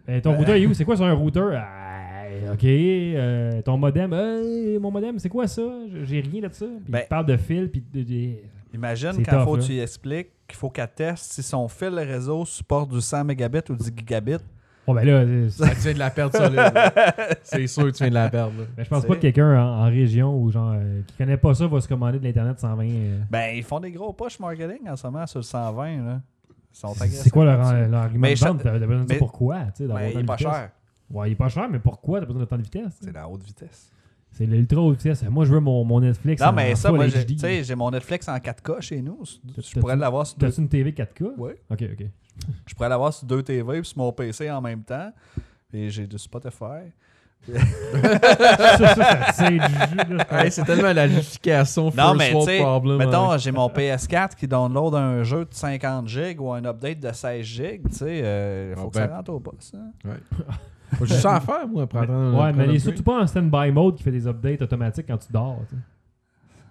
Euh, 0.09 0.19
ton 0.21 0.33
routeur 0.35 0.55
est 0.55 0.65
où? 0.65 0.73
C'est 0.73 0.85
quoi 0.85 0.95
sur 0.97 1.05
un 1.05 1.13
routeur? 1.13 1.51
Ah, 1.55 2.53
ok. 2.53 2.63
Euh, 2.65 3.61
ton 3.61 3.77
modem? 3.77 4.11
Euh, 4.13 4.79
mon 4.79 4.89
modem, 4.89 5.19
c'est 5.19 5.29
quoi 5.29 5.45
ça? 5.47 5.61
J'ai 6.05 6.21
rien 6.21 6.41
de 6.47 6.53
ça. 6.53 6.65
Puis 6.65 6.91
Ben- 6.91 7.01
il 7.05 7.07
parle 7.07 7.25
de 7.27 7.37
fil, 7.37 7.69
puis 7.69 7.83
de- 7.93 8.01
de- 8.01 8.29
Imagine 8.75 9.23
quand 9.23 9.37
tough, 9.39 9.43
faut 9.45 9.55
là. 9.57 9.63
tu 9.63 9.71
y 9.73 9.79
expliques 9.79 10.29
qu'il 10.47 10.57
faut 10.57 10.69
qu'elle 10.69 10.87
teste 10.93 11.31
si 11.33 11.41
son 11.43 11.67
fil 11.67 11.97
réseau 11.97 12.45
supporte 12.45 12.89
du 12.91 13.01
100 13.01 13.23
mégabits 13.23 13.59
ou 13.69 13.75
du 13.75 13.85
gigabit. 13.85 14.37
Bon, 14.85 14.93
ben 14.93 15.03
là, 15.03 15.21
Ah, 15.63 15.69
tu 15.73 15.79
viens 15.81 15.93
de 15.93 15.97
la 15.99 16.09
perdre 16.11 16.37
solide. 16.37 16.61
C'est 17.43 17.65
sûr 17.65 17.85
que 17.85 17.89
tu 17.89 18.03
viens 18.03 18.09
de 18.09 18.13
la 18.13 18.29
perdre. 18.29 18.53
ben, 18.77 18.83
je 18.83 18.89
pense 18.89 19.03
pas 19.05 19.15
que 19.15 19.21
quelqu'un 19.21 19.59
en, 19.59 19.81
en 19.81 19.85
région 19.85 20.37
ou 20.39 20.51
genre 20.51 20.73
euh, 20.75 21.01
qui 21.07 21.15
connaît 21.17 21.37
pas 21.37 21.55
ça 21.55 21.65
va 21.65 21.81
se 21.81 21.87
commander 21.87 22.19
de 22.19 22.23
l'Internet 22.23 22.59
120. 22.59 22.83
euh. 22.85 23.19
Ben, 23.31 23.55
ils 23.55 23.63
font 23.63 23.79
des 23.79 23.91
gros 23.91 24.13
push 24.13 24.39
marketing 24.39 24.87
en 24.87 24.95
ce 24.95 25.07
moment 25.07 25.25
sur 25.25 25.39
le 25.39 25.43
120. 25.43 26.05
Là. 26.05 26.21
Ils 26.51 26.77
sont 26.77 26.93
C'est 26.93 27.03
agressifs 27.03 27.23
c'est 27.23 27.29
quoi 27.31 27.45
leur, 27.45 27.57
leur 27.87 28.01
argument 28.01 28.21
Mais 28.21 28.33
de 28.33 28.37
je- 28.37 28.45
vente? 28.45 28.61
T'as 28.61 28.77
besoin 28.77 29.03
de 29.03 29.05
mais- 29.09 29.17
pourquoi? 29.17 29.59
tu 29.75 29.77
sais, 29.77 29.87
Ben, 29.87 29.99
il 30.13 30.19
est 30.19 30.23
pas 30.23 30.35
vitesse? 30.35 30.53
cher. 30.53 30.69
Ouais, 31.09 31.29
il 31.29 31.31
est 31.31 31.35
pas 31.35 31.49
cher, 31.49 31.67
mais 31.71 31.79
pourquoi? 31.79 32.19
T'as 32.19 32.25
besoin 32.27 32.41
de 32.41 32.45
tant 32.45 32.57
de 32.57 32.61
vitesse? 32.63 32.97
C'est 33.01 33.13
la 33.13 33.27
haute 33.27 33.43
vitesse. 33.43 33.91
C'est 34.37 34.45
l'ultra 34.45 34.81
haute 34.81 34.97
vitesse. 34.97 35.23
Moi, 35.29 35.45
je 35.45 35.53
veux 35.53 35.59
mon, 35.61 35.83
mon 35.85 36.01
Netflix 36.01 36.41
Non, 36.41 36.49
en 36.49 36.53
mais 36.53 36.75
ça, 36.75 36.91
moi, 36.91 37.07
j'ai- 37.07 37.23
HD. 37.23 37.27
tu 37.35 37.39
sais, 37.39 37.63
j'ai 37.63 37.73
mon 37.75 37.89
Netflix 37.89 38.27
en 38.27 38.35
4K 38.37 38.81
chez 38.81 39.01
nous. 39.01 39.19
Je 39.23 39.61
T'as- 39.73 39.79
pourrais 39.79 39.95
l'avoir 39.95 40.27
sur 40.27 40.37
deux, 40.37 40.47
T'as-tu 40.47 40.61
une 40.61 40.67
TV 40.69 40.91
4K? 40.91 41.23
Ouais. 41.37 41.55
Ok, 41.71 41.83
ok. 41.93 42.05
je 42.67 42.73
pourrais 42.75 42.89
l'avoir 42.89 43.13
sur 43.13 43.25
deux 43.25 43.41
TV 43.43 43.79
puis 43.81 43.89
sur 43.89 43.97
mon 43.99 44.11
PC 44.11 44.51
en 44.51 44.59
même 44.61 44.83
temps. 44.83 45.11
Et 45.73 45.89
j'ai 45.89 46.05
du 46.05 46.17
Spotify. 46.17 46.91
ça, 47.47 48.77
ça, 48.77 48.95
ça 48.95 49.31
tire 49.33 49.49
du 49.67 49.73
jus, 50.07 50.15
là. 50.15 50.25
Hey, 50.43 50.51
c'est 50.51 50.63
tellement 50.65 50.91
la 50.93 51.07
justification 51.07 51.85
Non, 51.85 51.91
first 51.91 52.17
mais 52.17 52.27
tu 52.29 52.33
world 52.35 52.49
sais, 52.49 52.59
problem. 52.59 52.97
mettons, 52.97 53.31
hein. 53.31 53.37
j'ai 53.37 53.51
mon 53.51 53.67
PS4 53.69 54.35
qui 54.35 54.47
download 54.47 54.95
un 54.95 55.23
jeu 55.23 55.45
de 55.45 55.53
50 55.53 56.07
gigs 56.07 56.41
ou 56.41 56.51
un 56.51 56.65
update 56.65 56.99
de 56.99 57.11
16 57.11 57.45
gigs. 57.45 57.87
Tu 57.89 57.95
sais, 57.97 58.69
il 58.71 58.75
faut 58.75 58.87
Ah 58.87 58.89
que 58.89 58.95
ça 58.97 59.07
ben. 59.07 59.15
rentre 59.15 59.31
au 59.31 59.39
poste. 59.39 59.75
hein. 59.75 59.91
Faut 60.03 60.43
juste 61.03 61.19
ça 61.19 61.35
à 61.35 61.39
faire, 61.41 61.67
moi, 61.67 61.85
pour 61.87 61.99
attendre. 61.99 62.39
Ouais, 62.41 62.53
mais 62.53 62.63
elle 62.65 62.75
est 62.75 62.79
surtout 62.79 63.03
pas 63.03 63.21
en 63.21 63.27
stand-by 63.27 63.71
mode 63.71 63.95
qui 63.95 64.03
fait 64.03 64.11
des 64.11 64.27
updates 64.27 64.61
automatiques 64.61 65.07
quand 65.07 65.17
tu 65.17 65.31
dors. 65.31 65.57
tu 65.69 65.75
sais. 65.75 65.81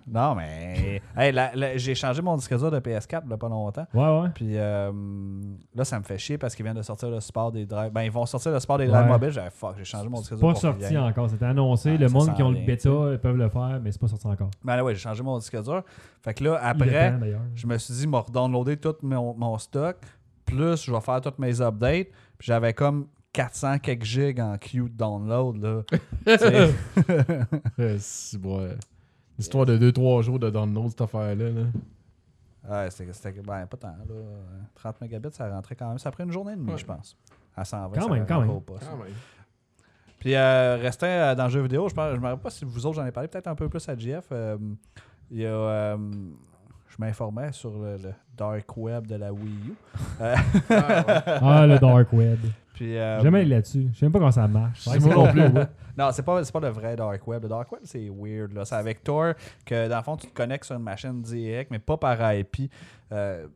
Non, 0.07 0.35
mais 0.35 1.01
hey, 1.17 1.33
la- 1.33 1.55
la- 1.57 1.79
j'ai 1.79 1.95
changé 1.95 2.21
mon 2.21 2.37
disque 2.37 2.55
dur 2.59 2.71
de 2.71 2.79
PS4 2.79 3.23
il 3.25 3.31
y 3.31 3.33
a 3.33 3.37
pas 3.39 3.49
longtemps. 3.49 3.87
Ouais, 3.95 4.21
ouais. 4.21 4.29
Puis 4.35 4.51
euh, 4.59 4.93
là, 5.75 5.83
ça 5.87 5.99
me 5.99 6.05
fait 6.05 6.19
chier 6.19 6.37
parce 6.37 6.55
qu'ils 6.55 6.63
viennent 6.63 6.77
de 6.77 6.83
sortir 6.83 7.09
le 7.09 7.21
support 7.21 7.51
des 7.51 7.65
drives. 7.65 7.91
Ben, 7.91 8.03
ils 8.03 8.11
vont 8.11 8.27
sortir 8.27 8.53
le 8.53 8.61
support 8.61 8.77
des 8.77 8.87
drives 8.87 9.05
Ouais. 9.05 9.09
mobiles. 9.09 9.31
J'ai 9.31 9.49
fuck, 9.51 9.77
j'ai 9.79 9.85
changé 9.85 10.07
mon 10.11 10.19
disque 10.19 10.33
dur. 10.35 10.41
Pas 10.43 10.53
pour 10.53 10.59
sorti 10.61 10.99
encore. 10.99 11.31
C'était 11.31 11.47
annoncé. 11.47 11.93
Ouais, 11.93 11.97
le 11.97 12.09
ça 12.09 12.13
monde 12.13 12.27
s'en 12.27 12.35
qui 12.35 12.43
ont 12.43 12.51
le 12.51 12.57
vient, 12.59 12.67
bêta 12.67 12.91
ils 13.13 13.19
peuvent 13.19 13.37
le 13.39 13.49
faire, 13.49 13.81
mais 13.83 13.93
c'est 13.93 14.01
pas 14.01 14.09
sorti 14.09 14.27
encore. 14.27 14.51
Ben 14.63 14.77
là, 14.77 14.85
ouais, 14.85 14.95
j'ai 14.95 15.01
changé 15.01 15.23
mon 15.23 15.39
disque 15.39 15.63
dur. 15.63 15.83
Fait 16.23 16.35
que 16.35 16.45
là, 16.45 16.61
Il 16.63 16.67
après, 16.69 17.13
d'ailleurs. 17.19 17.41
je 17.55 17.67
me 17.67 17.79
suis 17.79 17.95
dit, 17.95 18.07
m'a 18.07 18.21
redownloadé 18.21 18.77
tout 18.77 18.97
mon, 19.01 19.33
mon 19.35 19.57
stock. 19.57 19.97
Plus, 20.45 20.85
je 20.85 20.93
vais 20.93 21.01
faire 21.01 21.23
tous 21.23 21.33
mes 21.39 21.63
updates. 21.63 22.09
Puis 22.37 22.47
j'avais 22.49 22.75
comme 22.75 23.07
400 23.35 23.79
quelques 23.81 24.05
gigs 24.05 24.41
en 24.41 24.57
queue 24.57 24.85
de 24.85 24.89
download. 24.89 25.57
Là. 25.63 25.83
Tu 26.27 26.39
sais, 26.39 26.75
Euh, 27.79 27.97
si, 27.99 28.39
bon, 28.39 28.63
ouais. 28.63 28.77
Histoire 29.39 29.67
de 29.67 29.77
2-3 29.77 30.23
jours 30.23 30.39
de 30.39 30.49
download, 30.49 30.89
cette 30.91 31.01
affaire-là. 31.03 31.51
Là. 31.51 31.63
ouais, 32.85 32.91
c'était, 32.91 33.33
ben, 33.43 33.67
pas 33.67 33.77
tant. 33.77 33.89
Là. 33.89 34.15
30 34.77 35.01
mégabits, 35.01 35.29
ça 35.33 35.49
rentrait 35.51 35.75
quand 35.75 35.89
même. 35.89 35.99
Ça 35.99 36.11
pris 36.11 36.23
une 36.25 36.31
journée 36.33 36.53
et 36.53 36.57
demie, 36.57 36.71
Ouais. 36.73 36.79
je 36.79 36.85
pense. 36.87 37.17
À 37.57 37.65
120, 37.65 37.89
Quand 37.95 38.01
ça 38.03 38.09
même, 38.09 38.21
rentrait 38.21 38.35
quand 38.35 38.41
même. 38.41 38.51
au 38.51 38.61
poste. 38.61 38.89
Quand 38.89 38.97
même. 38.97 39.13
Puis, 40.21 40.35
euh, 40.37 40.77
restant 40.81 41.07
euh, 41.07 41.35
dans 41.35 41.45
le 41.45 41.51
jeu 41.51 41.61
vidéo, 41.63 41.89
je 41.89 41.95
ne 41.95 42.17
me 42.19 42.23
rappelle 42.27 42.39
pas 42.39 42.51
si 42.51 42.65
vous 42.65 42.87
autres, 42.87 42.97
j'en 42.97 43.05
ai 43.07 43.13
parlé 43.13 43.29
peut-être 43.29 43.49
un 43.49 43.55
peu 43.55 43.69
plus 43.69 43.87
à 43.89 43.97
GF. 43.97 44.27
euh, 44.33 44.57
il 45.31 45.39
y 45.41 45.47
a, 45.47 45.49
euh, 45.51 45.97
je 46.89 46.97
m'informais 46.99 47.51
sur 47.53 47.71
le, 47.79 47.97
le 47.97 48.13
dark 48.37 48.77
web 48.77 49.07
de 49.07 49.17
la 49.17 49.33
Wii 49.33 49.53
U. 49.69 49.75
Euh, 50.21 50.35
Ah, 50.71 51.05
ouais. 51.07 51.23
Ah, 51.43 51.67
le 51.67 51.79
Dark 51.79 52.13
Web. 52.13 52.39
Puis, 52.75 52.99
euh, 52.99 53.21
Jamais 53.23 53.41
allé 53.41 53.49
là-dessus. 53.51 53.89
Je 53.93 53.99
sais 53.99 54.05
même 54.05 54.13
pas 54.13 54.19
comment 54.19 54.31
ça 54.31 54.47
marche. 54.47 54.81
C'est 54.81 55.01
moi 55.01 55.15
non 55.15 55.27
plus. 55.33 55.41
ouais. 55.43 55.67
Non, 55.97 56.09
c'est 56.13 56.25
pas, 56.25 56.43
c'est 56.43 56.53
pas 56.53 56.59
le 56.61 56.69
vrai 56.71 56.97
dark 56.97 57.25
web. 57.29 57.43
Le 57.45 57.49
dark 57.49 57.71
web, 57.71 57.83
c'est 57.85 58.11
weird. 58.13 58.53
Là. 58.53 58.65
C'est 58.65 58.75
avec 58.75 59.03
Tor 59.05 59.35
que, 59.65 59.89
dans 59.89 59.97
le 59.99 60.03
fond, 60.03 60.17
tu 60.17 60.27
te 60.27 60.35
connectes 60.35 60.65
sur 60.65 60.75
une 60.77 60.83
machine 60.83 61.23
direct, 61.23 61.71
mais 61.71 61.79
pas 61.79 61.97
par 61.97 62.35
IP. 62.35 62.69
Euh, 63.13 63.47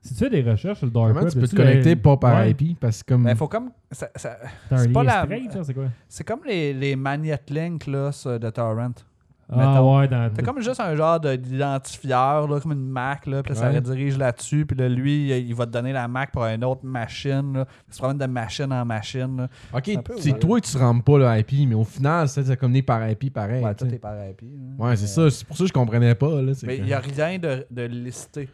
Si 0.00 0.14
tu 0.14 0.24
fais 0.24 0.30
des 0.30 0.42
recherches 0.42 0.78
sur 0.78 0.86
le 0.86 0.92
Dark 0.92 1.08
Comment 1.08 1.20
Web, 1.20 1.30
tu 1.32 1.38
peux 1.38 1.46
te 1.46 1.54
connecter 1.54 1.94
pas 1.96 2.16
par 2.16 2.36
Ouais. 2.38 2.50
IP 2.52 2.80
parce 2.80 3.02
que 3.02 3.12
comme. 3.12 3.22
mais 3.24 3.34
faut 3.34 3.46
comme. 3.46 3.70
ça- 3.90 4.08
ça- 4.16 4.38
C'est 4.74 4.90
pas 4.92 5.02
la- 5.04 5.26
c'est 6.08 6.24
comme 6.24 6.40
les, 6.46 6.72
les 6.72 6.96
Magnet 6.96 7.38
Link 7.50 7.86
là, 7.86 8.10
sur- 8.10 8.40
de 8.40 8.48
Torrent. 8.50 8.92
Ah 9.52 9.56
Mettons. 9.56 9.98
ouais, 9.98 10.08
dans... 10.08 10.32
T'as 10.32 10.42
comme 10.42 10.60
juste 10.60 10.80
un 10.80 10.96
genre 10.96 11.20
de- 11.20 11.36
d'identifieur, 11.36 12.48
comme 12.62 12.72
une 12.72 12.88
Mac, 12.88 13.26
là, 13.26 13.42
puis 13.42 13.54
ça 13.54 13.70
redirige 13.70 14.16
là-dessus, 14.16 14.64
puis 14.66 14.76
là, 14.76 14.88
lui, 14.88 15.30
il 15.30 15.54
va 15.54 15.66
te 15.66 15.70
donner 15.70 15.92
la 15.92 16.08
Mac 16.08 16.32
pour 16.32 16.44
une 16.44 16.64
autre 16.64 16.84
machine. 16.84 17.52
Là. 17.54 17.66
Il 17.88 17.94
se 17.94 17.98
promène 17.98 18.18
de 18.18 18.26
machine 18.26 18.72
en 18.72 18.84
machine. 18.84 19.36
Là. 19.36 19.48
Ok, 19.74 19.90
c'est 20.18 20.38
toi 20.38 20.60
tu 20.60 20.76
rentres 20.76 21.04
pas 21.04 21.18
le 21.18 21.38
IP, 21.40 21.68
mais 21.68 21.74
au 21.74 21.84
final, 21.84 22.28
ça, 22.28 22.42
ça 22.42 22.56
communique 22.56 22.86
par 22.86 23.08
IP 23.08 23.32
pareil. 23.32 23.62
Ouais, 23.62 23.74
tout 23.74 23.86
est 23.86 23.98
par 23.98 24.14
IP. 24.28 24.42
là. 24.42 24.86
Ouais, 24.86 24.96
c'est 24.96 25.06
ça. 25.06 25.30
C'est 25.30 25.46
pour 25.46 25.56
ça 25.56 25.64
que 25.64 25.68
je 25.68 25.72
comprenais 25.72 26.14
pas. 26.14 26.40
Là, 26.40 26.54
c'est 26.54 26.66
Mais 26.66 26.78
il 26.78 26.84
n'y 26.84 26.92
a 26.94 27.00
rien 27.00 27.38
de, 27.38 27.66
de 27.70 27.82
listé. 27.82 28.48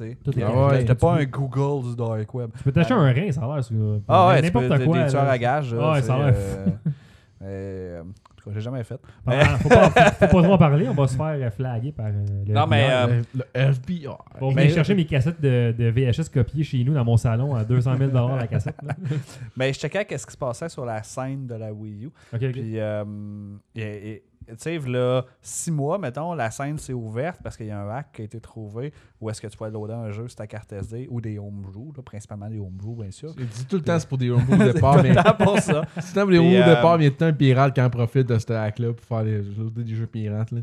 Ah 0.00 0.66
ouais. 0.68 0.84
T'as 0.84 0.94
pas 0.94 1.14
un 1.14 1.24
Google 1.24 1.88
du 1.88 1.96
dark 1.96 2.34
web. 2.34 2.50
Tu 2.56 2.62
peux 2.64 2.72
t'acheter 2.72 2.94
un 2.94 3.10
rein, 3.12 3.32
ça 3.32 3.42
a 3.42 3.56
l'air. 3.56 3.64
Ah 4.06 4.28
ouais, 4.28 4.42
n'importe 4.42 4.84
quoi. 4.84 5.04
Des 5.04 5.10
tueurs 5.10 5.28
à 5.28 5.38
gages. 5.38 5.74
Ah 5.78 5.92
ouais, 5.92 6.02
ça 6.02 6.14
a 6.14 6.18
l'air 6.18 6.34
euh, 6.36 6.66
euh, 7.42 8.02
tout 8.48 8.54
cas, 8.54 8.58
j'ai 8.58 8.64
jamais 8.64 8.84
fait. 8.84 8.98
Ah, 9.26 9.58
faut, 9.58 9.68
pas, 9.68 9.90
faut, 9.90 10.00
faut 10.26 10.36
pas 10.36 10.42
trop 10.42 10.52
en 10.52 10.58
parler, 10.58 10.88
on 10.88 10.94
va 10.94 11.06
se 11.06 11.16
faire 11.16 11.52
flaguer 11.54 11.92
par 11.92 12.06
euh, 12.06 12.24
le 12.46 12.52
Non, 12.54 12.66
mais, 12.66 12.82
FBI. 12.84 12.92
euh, 12.92 13.22
Le, 13.34 13.44
le 13.54 13.60
FBI. 13.60 14.06
Bon, 14.40 14.52
mais- 14.52 14.68
chercher 14.70 14.94
mes 14.94 15.04
cassettes 15.06 15.40
de, 15.40 15.74
de 15.78 15.84
VHS 15.90 16.28
copiées 16.32 16.64
chez 16.64 16.82
nous 16.84 16.94
dans 16.94 17.04
mon 17.04 17.16
salon 17.16 17.54
à 17.54 17.64
200 17.64 17.96
000 17.96 18.10
la 18.36 18.46
cassette. 18.48 18.76
là. 18.82 18.94
Mais 19.56 19.72
je 19.72 19.78
checkais 19.78 20.04
qu'est-ce 20.04 20.26
qui 20.26 20.32
se 20.32 20.38
passait 20.38 20.68
sur 20.68 20.84
la 20.84 21.02
scène 21.02 21.46
de 21.46 21.54
la 21.54 21.72
Wii 21.72 22.04
U. 22.06 22.10
Puis, 22.32 22.78
euh, 22.78 23.04
et- 23.76 23.80
et- 24.10 24.22
tu 24.48 24.56
sais, 24.58 24.78
là, 24.78 25.24
six 25.40 25.70
mois, 25.70 25.98
mettons, 25.98 26.34
la 26.34 26.50
scène 26.50 26.78
s'est 26.78 26.92
ouverte 26.92 27.40
parce 27.42 27.56
qu'il 27.56 27.66
y 27.66 27.70
a 27.70 27.80
un 27.80 27.88
hack 27.88 28.12
qui 28.12 28.22
a 28.22 28.24
été 28.24 28.40
trouvé 28.40 28.92
où 29.20 29.30
est-ce 29.30 29.40
que 29.40 29.46
tu 29.46 29.56
pouvais 29.56 29.70
loader 29.70 29.94
un 29.94 30.10
jeu 30.10 30.28
sur 30.28 30.36
ta 30.36 30.46
carte 30.46 30.72
SD 30.72 31.08
ou 31.10 31.20
des 31.20 31.38
homebrew, 31.38 31.92
là, 31.96 32.02
principalement 32.02 32.48
des 32.48 32.58
homebrew, 32.58 33.02
bien 33.02 33.10
sûr. 33.10 33.34
Je 33.36 33.44
dis 33.44 33.66
tout 33.66 33.76
le 33.76 33.82
temps 33.82 33.98
c'est 33.98 34.08
pour 34.08 34.18
des 34.18 34.30
homebrews 34.30 34.68
au 34.68 34.72
départ, 34.72 35.02
mais 35.02 35.14
pour 35.38 35.58
ça. 35.58 35.82
c'est 36.00 36.14
pour 36.14 36.30
des 36.30 36.38
Puis, 36.38 36.46
homebrews 36.46 36.58
au 36.58 36.68
euh, 36.68 36.74
départ, 36.74 36.98
mais 36.98 37.04
il 37.04 37.10
y 37.10 37.14
a 37.14 37.16
tout 37.16 37.24
un 37.24 37.32
pirate 37.32 37.74
qui 37.74 37.80
en 37.80 37.90
profite 37.90 38.26
de 38.26 38.38
ce 38.38 38.52
hack-là 38.52 38.92
pour 38.92 39.04
faire 39.04 39.24
des, 39.24 39.42
des, 39.42 39.94
jeux 39.94 40.06
pirates. 40.06 40.50
Là. 40.50 40.60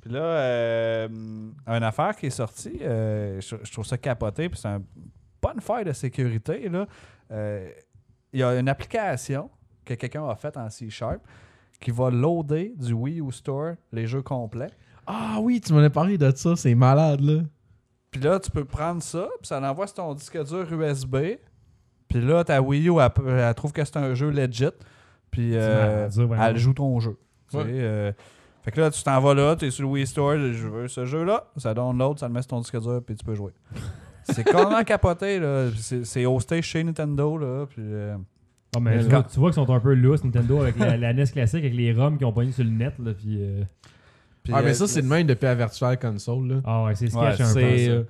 Puis 0.00 0.12
là, 0.12 0.20
euh, 0.20 1.08
une 1.08 1.82
affaire 1.82 2.14
qui 2.16 2.26
est 2.26 2.30
sortie, 2.30 2.78
euh, 2.82 3.40
je, 3.40 3.56
je 3.62 3.72
trouve 3.72 3.84
ça 3.84 3.98
capoté, 3.98 4.48
puis 4.48 4.58
c'est 4.58 4.68
un 4.68 4.82
bonne 5.42 5.60
faille 5.60 5.84
de 5.84 5.92
sécurité. 5.92 6.68
là. 6.68 6.86
Euh, 7.30 7.68
Il 8.32 8.40
y 8.40 8.42
a 8.42 8.58
une 8.58 8.68
application 8.68 9.50
que 9.84 9.94
quelqu'un 9.94 10.28
a 10.28 10.34
faite 10.36 10.56
en 10.56 10.68
C-Sharp 10.68 11.20
qui 11.80 11.90
va 11.90 12.10
loader 12.10 12.72
du 12.76 12.92
Wii 12.92 13.20
U 13.20 13.30
Store 13.32 13.74
les 13.92 14.06
jeux 14.06 14.22
complets. 14.22 14.70
Ah 15.06 15.38
oui, 15.40 15.60
tu 15.60 15.72
m'en 15.72 15.80
as 15.80 15.90
parlé 15.90 16.18
de 16.18 16.30
ça, 16.34 16.54
c'est 16.56 16.74
malade 16.74 17.20
là. 17.20 17.42
Puis 18.10 18.20
là, 18.20 18.40
tu 18.40 18.50
peux 18.50 18.64
prendre 18.64 19.02
ça, 19.02 19.28
puis 19.40 19.46
ça 19.48 19.60
l'envoie 19.60 19.86
sur 19.86 19.96
ton 19.96 20.14
disque 20.14 20.42
dur 20.46 20.66
USB. 20.72 21.16
Puis 22.08 22.20
là, 22.20 22.42
ta 22.42 22.60
Wii 22.62 22.88
U, 22.88 22.94
elle, 23.00 23.54
trouve 23.54 23.72
que 23.72 23.84
c'est 23.84 23.96
un 23.98 24.14
jeu 24.14 24.30
legit. 24.30 24.70
Puis 25.30 25.50
euh, 25.54 26.08
elle 26.40 26.56
joue 26.56 26.72
ton 26.72 26.98
jeu. 27.00 27.18
Tu 27.50 27.56
Ouais. 27.56 27.64
sais, 27.64 27.70
euh, 27.72 28.12
fait 28.62 28.70
que 28.72 28.80
là, 28.80 28.90
tu 28.90 29.02
t'en 29.02 29.20
vas 29.20 29.34
là, 29.34 29.56
tu 29.56 29.66
es 29.66 29.70
sur 29.70 29.84
le 29.84 29.90
Wii 29.90 30.06
Store, 30.06 30.36
je 30.38 30.66
veux 30.68 30.88
ce 30.88 31.04
jeu-là, 31.04 31.46
ça 31.56 31.74
download, 31.74 32.18
ça 32.18 32.26
le 32.28 32.32
met 32.34 32.42
sur 32.42 32.48
ton 32.48 32.60
disque 32.60 32.80
dur, 32.80 33.00
puis 33.04 33.14
tu 33.14 33.24
peux 33.24 33.34
jouer. 33.34 33.52
C'est 34.24 34.44
complètement 34.44 34.84
capoté, 34.84 35.38
là. 35.38 35.68
C'est 35.76 36.04
c'est 36.04 36.26
hosté 36.26 36.60
chez 36.60 36.84
Nintendo, 36.84 37.38
là. 37.38 37.64
Puis, 37.66 37.80
euh, 37.82 38.16
Ah, 38.76 38.80
mais 38.80 38.96
Mais 38.96 39.02
tu, 39.04 39.08
vois, 39.10 39.22
tu 39.22 39.38
vois 39.40 39.50
qu'ils 39.50 39.64
sont 39.66 39.70
un 39.72 39.80
peu 39.80 39.94
lousses, 39.94 40.24
Nintendo, 40.24 40.60
avec 40.60 40.78
la, 40.78 40.96
la 40.96 41.12
NES 41.12 41.24
classique, 41.26 41.60
avec 41.64 41.74
les 41.74 41.92
ROM 41.92 42.18
qui 42.18 42.24
ont 42.24 42.32
pogné 42.32 42.52
sur 42.52 42.64
le 42.64 42.70
net. 42.70 42.94
Là, 42.98 43.12
puis, 43.14 43.36
euh, 43.40 43.62
puis, 44.42 44.52
ah, 44.54 44.60
mais 44.62 44.70
euh, 44.70 44.74
ça, 44.74 44.86
c'est 44.86 45.00
le 45.02 45.08
même 45.08 45.26
depuis 45.26 45.44
la 45.46 45.54
Virtual 45.54 45.98
Console. 45.98 46.48
Là. 46.48 46.60
Ah 46.64 46.84
ouais, 46.84 46.94
c'est 46.94 47.14
Ouais, 47.14 47.32
sketch 47.34 47.40
un 47.48 47.54
peu. 47.54 47.60
ça. 47.60 47.90
euh, 47.90 48.04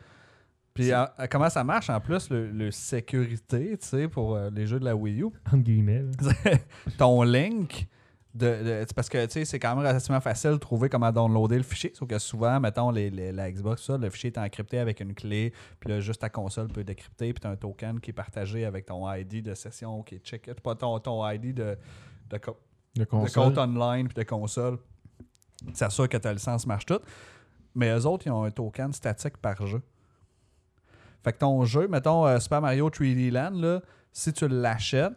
Puis 0.75 0.95
en- 0.95 1.07
comment 1.31 1.49
ça 1.49 1.63
marche 1.65 1.91
en 1.91 2.01
plus, 2.01 2.29
le, 2.31 2.51
le 2.51 2.71
sécurité, 2.73 3.77
tu 3.81 3.87
sais, 3.87 4.09
pour 4.09 4.35
euh, 4.37 4.51
les 4.55 4.67
jeux 4.67 4.81
de 4.81 4.85
la 4.85 4.97
Wii 4.97 5.21
U? 5.23 5.27
Entre 5.47 5.57
guillemets. 5.59 6.05
ton 6.99 7.23
link 7.23 7.87
de, 8.35 8.85
parce 8.95 9.09
que 9.09 9.25
tu 9.25 9.33
sais 9.33 9.45
c'est 9.47 9.59
quand 9.59 9.71
même 9.75 9.79
relativement 9.87 10.21
facile 10.21 10.51
de 10.53 10.57
trouver 10.57 10.89
comment 10.91 11.11
downloader 11.11 11.57
le 11.57 11.63
fichier 11.63 11.93
sauf 11.95 12.07
que 12.09 12.19
souvent 12.19 12.61
mettons 12.61 12.91
les, 12.91 13.09
les- 13.11 13.33
la 13.33 13.51
Xbox 13.51 13.83
ça, 13.83 13.97
le 13.97 14.11
fichier 14.11 14.31
est 14.31 14.39
encrypté 14.39 14.79
avec 14.79 15.01
une 15.01 15.15
clé 15.15 15.53
puis 15.81 15.89
là 15.91 16.01
juste 16.01 16.21
ta 16.21 16.29
console 16.29 16.69
peut 16.69 16.85
décrypter 16.85 17.33
puis 17.33 17.41
tu 17.41 17.47
as 17.47 17.51
un 17.51 17.57
token 17.57 18.01
qui 18.01 18.11
est 18.11 18.15
partagé 18.15 18.65
avec 18.67 18.85
ton 18.87 19.11
ID 19.13 19.43
de 19.43 19.55
session 19.55 20.03
qui 20.03 20.17
est 20.17 20.19
checké 20.19 20.53
pas 20.55 20.75
ton, 20.75 20.99
ton 21.01 21.27
ID 21.29 21.55
de, 21.55 21.77
de, 22.31 22.37
co- 22.39 22.59
de 23.25 23.31
compte 23.45 23.59
online 23.59 24.09
puis 24.09 24.15
de 24.23 24.29
console. 24.29 24.79
C'est 25.73 25.91
sûr 25.91 26.09
que 26.09 26.19
ta 26.19 26.33
licence 26.33 26.67
marche 26.67 26.87
tout. 26.87 27.01
Mais 27.75 27.91
eux 27.91 28.07
autres 28.07 28.27
ils 28.27 28.31
ont 28.31 28.45
un 28.45 28.51
token 28.51 28.93
statique 28.93 29.39
par 29.39 29.67
jeu. 29.67 29.81
Fait 31.25 31.33
que 31.33 31.39
ton 31.39 31.65
jeu 31.65 31.89
mettons 31.89 32.27
euh, 32.27 32.39
Super 32.39 32.61
Mario 32.61 32.91
3D 32.91 33.31
Land 33.33 33.53
là, 33.59 33.81
si 34.13 34.33
tu 34.33 34.47
l'achètes 34.49 35.15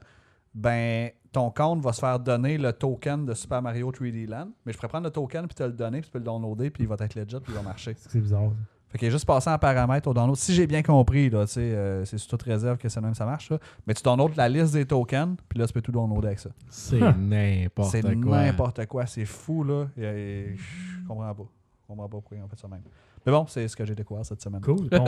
ben 0.53 1.11
ton 1.31 1.49
compte 1.51 1.81
va 1.81 1.93
se 1.93 1.99
faire 1.99 2.19
donner 2.19 2.57
le 2.57 2.73
token 2.73 3.25
de 3.25 3.33
Super 3.33 3.61
Mario 3.61 3.91
3D 3.91 4.27
Land. 4.27 4.49
Mais 4.65 4.73
je 4.73 4.77
pourrais 4.77 4.89
prendre 4.89 5.05
le 5.05 5.11
token 5.11 5.47
puis 5.47 5.55
te 5.55 5.63
le 5.63 5.71
donner, 5.71 6.01
puis 6.01 6.07
tu 6.09 6.11
peux 6.11 6.19
le 6.19 6.25
downloader, 6.25 6.69
puis 6.69 6.83
il 6.83 6.87
va 6.89 6.95
être 6.99 7.15
legit, 7.15 7.37
puis 7.39 7.53
il 7.53 7.55
va 7.55 7.61
marcher. 7.61 7.95
C'est 7.97 8.19
bizarre. 8.19 8.49
ça. 8.49 8.55
Fait 8.89 8.97
qu'il 8.97 9.07
est 9.07 9.11
juste 9.11 9.25
passé 9.25 9.49
en 9.49 9.57
paramètre 9.57 10.09
au 10.09 10.13
download. 10.13 10.35
Si 10.35 10.53
j'ai 10.53 10.67
bien 10.67 10.83
compris, 10.83 11.29
là, 11.29 11.45
tu 11.45 11.53
sais, 11.53 11.61
euh, 11.61 12.03
c'est 12.03 12.17
sous 12.17 12.27
toute 12.27 12.41
réserve 12.43 12.77
que 12.77 12.89
c'est 12.89 12.99
le 12.99 13.05
même 13.05 13.15
ça 13.15 13.23
marche. 13.25 13.49
là. 13.49 13.57
Mais 13.87 13.93
tu 13.93 14.03
downloads 14.03 14.33
la 14.35 14.49
liste 14.49 14.73
des 14.73 14.85
tokens, 14.85 15.37
puis 15.47 15.57
là, 15.57 15.65
tu 15.65 15.71
peux 15.71 15.81
tout 15.81 15.93
downloader 15.93 16.27
avec 16.27 16.39
ça. 16.39 16.49
C'est 16.69 16.99
n'importe 17.17 17.91
C'est 17.91 18.01
quoi. 18.21 18.41
n'importe 18.43 18.85
quoi. 18.87 19.05
C'est 19.05 19.23
fou, 19.23 19.63
là. 19.63 19.85
Et, 19.97 20.01
et- 20.03 20.55
je 20.57 21.07
comprends 21.07 21.33
pas. 21.33 21.43
Je 21.83 21.87
comprends 21.87 22.03
pas 22.09 22.17
pourquoi 22.17 22.37
ils 22.37 22.43
ont 22.43 22.47
fait 22.49 22.59
ça 22.59 22.67
même. 22.67 22.81
Mais 23.25 23.31
bon, 23.31 23.45
c'est 23.47 23.67
ce 23.67 23.75
que 23.75 23.85
j'ai 23.85 23.93
découvert 23.93 24.25
cette 24.25 24.41
semaine. 24.41 24.61
Cool. 24.61 24.87
On, 24.91 25.05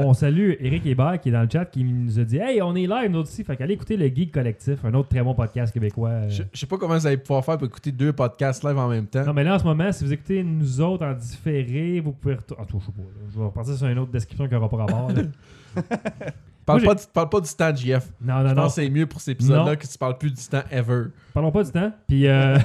on- 0.00 0.06
on 0.08 0.14
salue 0.14 0.52
Eric 0.58 0.86
Hébert 0.86 1.20
qui 1.20 1.28
est 1.28 1.32
dans 1.32 1.42
le 1.42 1.48
chat 1.52 1.66
qui 1.66 1.84
nous 1.84 2.18
a 2.18 2.24
dit 2.24 2.38
Hey, 2.38 2.62
on 2.62 2.74
est 2.74 2.86
live 2.86 3.10
nous 3.10 3.18
aussi. 3.20 3.44
Fait 3.44 3.56
qu'allez 3.56 3.74
écouter 3.74 3.96
le 3.98 4.06
Geek 4.06 4.32
Collectif, 4.32 4.82
un 4.84 4.94
autre 4.94 5.08
très 5.10 5.22
bon 5.22 5.34
podcast 5.34 5.72
québécois. 5.72 6.08
euh. 6.08 6.30
Je, 6.30 6.42
je 6.52 6.58
sais 6.58 6.66
pas 6.66 6.78
comment 6.78 6.96
vous 6.96 7.06
allez 7.06 7.18
pouvoir 7.18 7.44
faire 7.44 7.58
pour 7.58 7.66
écouter 7.66 7.92
deux 7.92 8.12
podcasts 8.14 8.64
live 8.64 8.78
en 8.78 8.88
même 8.88 9.06
temps. 9.06 9.24
Non, 9.24 9.34
mais 9.34 9.44
là, 9.44 9.56
en 9.56 9.58
ce 9.58 9.64
moment, 9.64 9.92
si 9.92 10.02
vous 10.04 10.12
écoutez 10.14 10.42
nous 10.42 10.80
autres 10.80 11.04
en 11.04 11.12
différé, 11.12 12.00
vous 12.00 12.12
pouvez 12.12 12.36
retourner. 12.36 12.62
Ah, 12.64 12.70
je 12.72 12.78
sais 12.84 12.92
pas. 12.92 13.02
là. 13.02 13.26
Je 13.32 13.38
vais 13.38 13.44
repartir 13.44 13.74
sur 13.76 13.86
une 13.86 13.98
autre 13.98 14.10
description 14.12 14.46
qui 14.48 14.54
n'aura 14.54 14.68
pas 14.70 14.76
rapport. 14.78 15.10
parle, 16.64 16.82
moi, 16.82 16.94
pas 16.94 17.00
du, 17.00 17.06
parle 17.12 17.28
pas 17.28 17.40
du 17.40 17.50
temps, 17.54 17.74
JF. 17.74 18.10
Non, 18.20 18.38
Je 18.38 18.42
non, 18.42 18.48
non. 18.48 18.54
pense 18.54 18.74
que 18.76 18.82
c'est 18.82 18.90
mieux 18.90 19.06
pour 19.06 19.20
cet 19.20 19.32
épisode-là 19.36 19.64
Non. 19.72 19.76
que 19.76 19.86
tu 19.86 19.98
parles 19.98 20.18
plus 20.18 20.32
du 20.32 20.42
temps 20.42 20.62
ever. 20.70 21.04
Parlons 21.32 21.50
pas 21.52 21.64
du 21.64 21.70
temps. 21.70 21.92
Puis, 22.08 22.26
euh, 22.26 22.58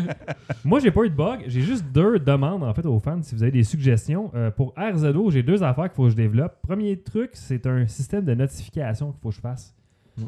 moi, 0.64 0.80
j'ai 0.80 0.90
pas 0.90 1.02
eu 1.04 1.10
de 1.10 1.14
bug. 1.14 1.40
J'ai 1.46 1.60
juste 1.62 1.84
deux 1.92 2.18
demandes, 2.18 2.62
en 2.62 2.72
fait, 2.74 2.86
aux 2.86 2.98
fans, 3.00 3.20
si 3.22 3.34
vous 3.34 3.42
avez 3.42 3.52
des 3.52 3.64
suggestions. 3.64 4.30
Euh, 4.34 4.50
pour 4.50 4.74
RZO, 4.76 5.30
j'ai 5.30 5.42
deux 5.42 5.62
affaires 5.62 5.84
qu'il 5.84 5.94
faut 5.96 6.04
que 6.04 6.10
je 6.10 6.16
développe. 6.16 6.56
Premier 6.62 6.98
truc, 6.98 7.30
c'est 7.34 7.66
un 7.66 7.86
système 7.86 8.24
de 8.24 8.34
notification 8.34 9.12
qu'il 9.12 9.20
faut 9.20 9.28
que 9.30 9.34
je 9.36 9.40
fasse. 9.40 9.74
Mm. 10.18 10.24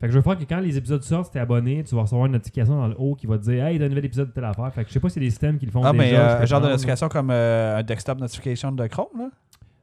Fait 0.00 0.06
que 0.06 0.12
je 0.12 0.18
veux 0.18 0.22
faire 0.22 0.38
que 0.38 0.44
quand 0.44 0.60
les 0.60 0.76
épisodes 0.76 1.02
sortent, 1.02 1.26
si 1.26 1.32
t'es 1.32 1.40
abonné, 1.40 1.82
tu 1.84 1.94
vas 1.94 2.02
recevoir 2.02 2.26
une 2.26 2.32
notification 2.32 2.76
dans 2.76 2.86
le 2.88 2.94
haut 2.98 3.14
qui 3.14 3.26
va 3.26 3.36
te 3.38 3.42
dire 3.44 3.64
Hey, 3.66 3.78
t'as 3.78 3.86
un 3.86 3.88
nouvel 3.88 4.04
épisode 4.04 4.28
de 4.28 4.32
telle 4.32 4.44
affaire. 4.44 4.72
Fait 4.72 4.82
que 4.84 4.88
je 4.88 4.94
sais 4.94 5.00
pas 5.00 5.08
si 5.08 5.18
a 5.18 5.22
des 5.22 5.30
systèmes 5.30 5.58
qui 5.58 5.66
le 5.66 5.72
font 5.72 5.82
Ah, 5.84 5.92
déjà. 5.92 6.04
mais 6.04 6.14
euh, 6.14 6.40
un 6.42 6.44
genre 6.44 6.60
de 6.60 6.68
notification 6.68 7.08
comme 7.08 7.30
euh, 7.30 7.78
un 7.78 7.82
desktop 7.82 8.20
notification 8.20 8.70
de 8.72 8.86
Chrome, 8.86 9.08
là? 9.18 9.28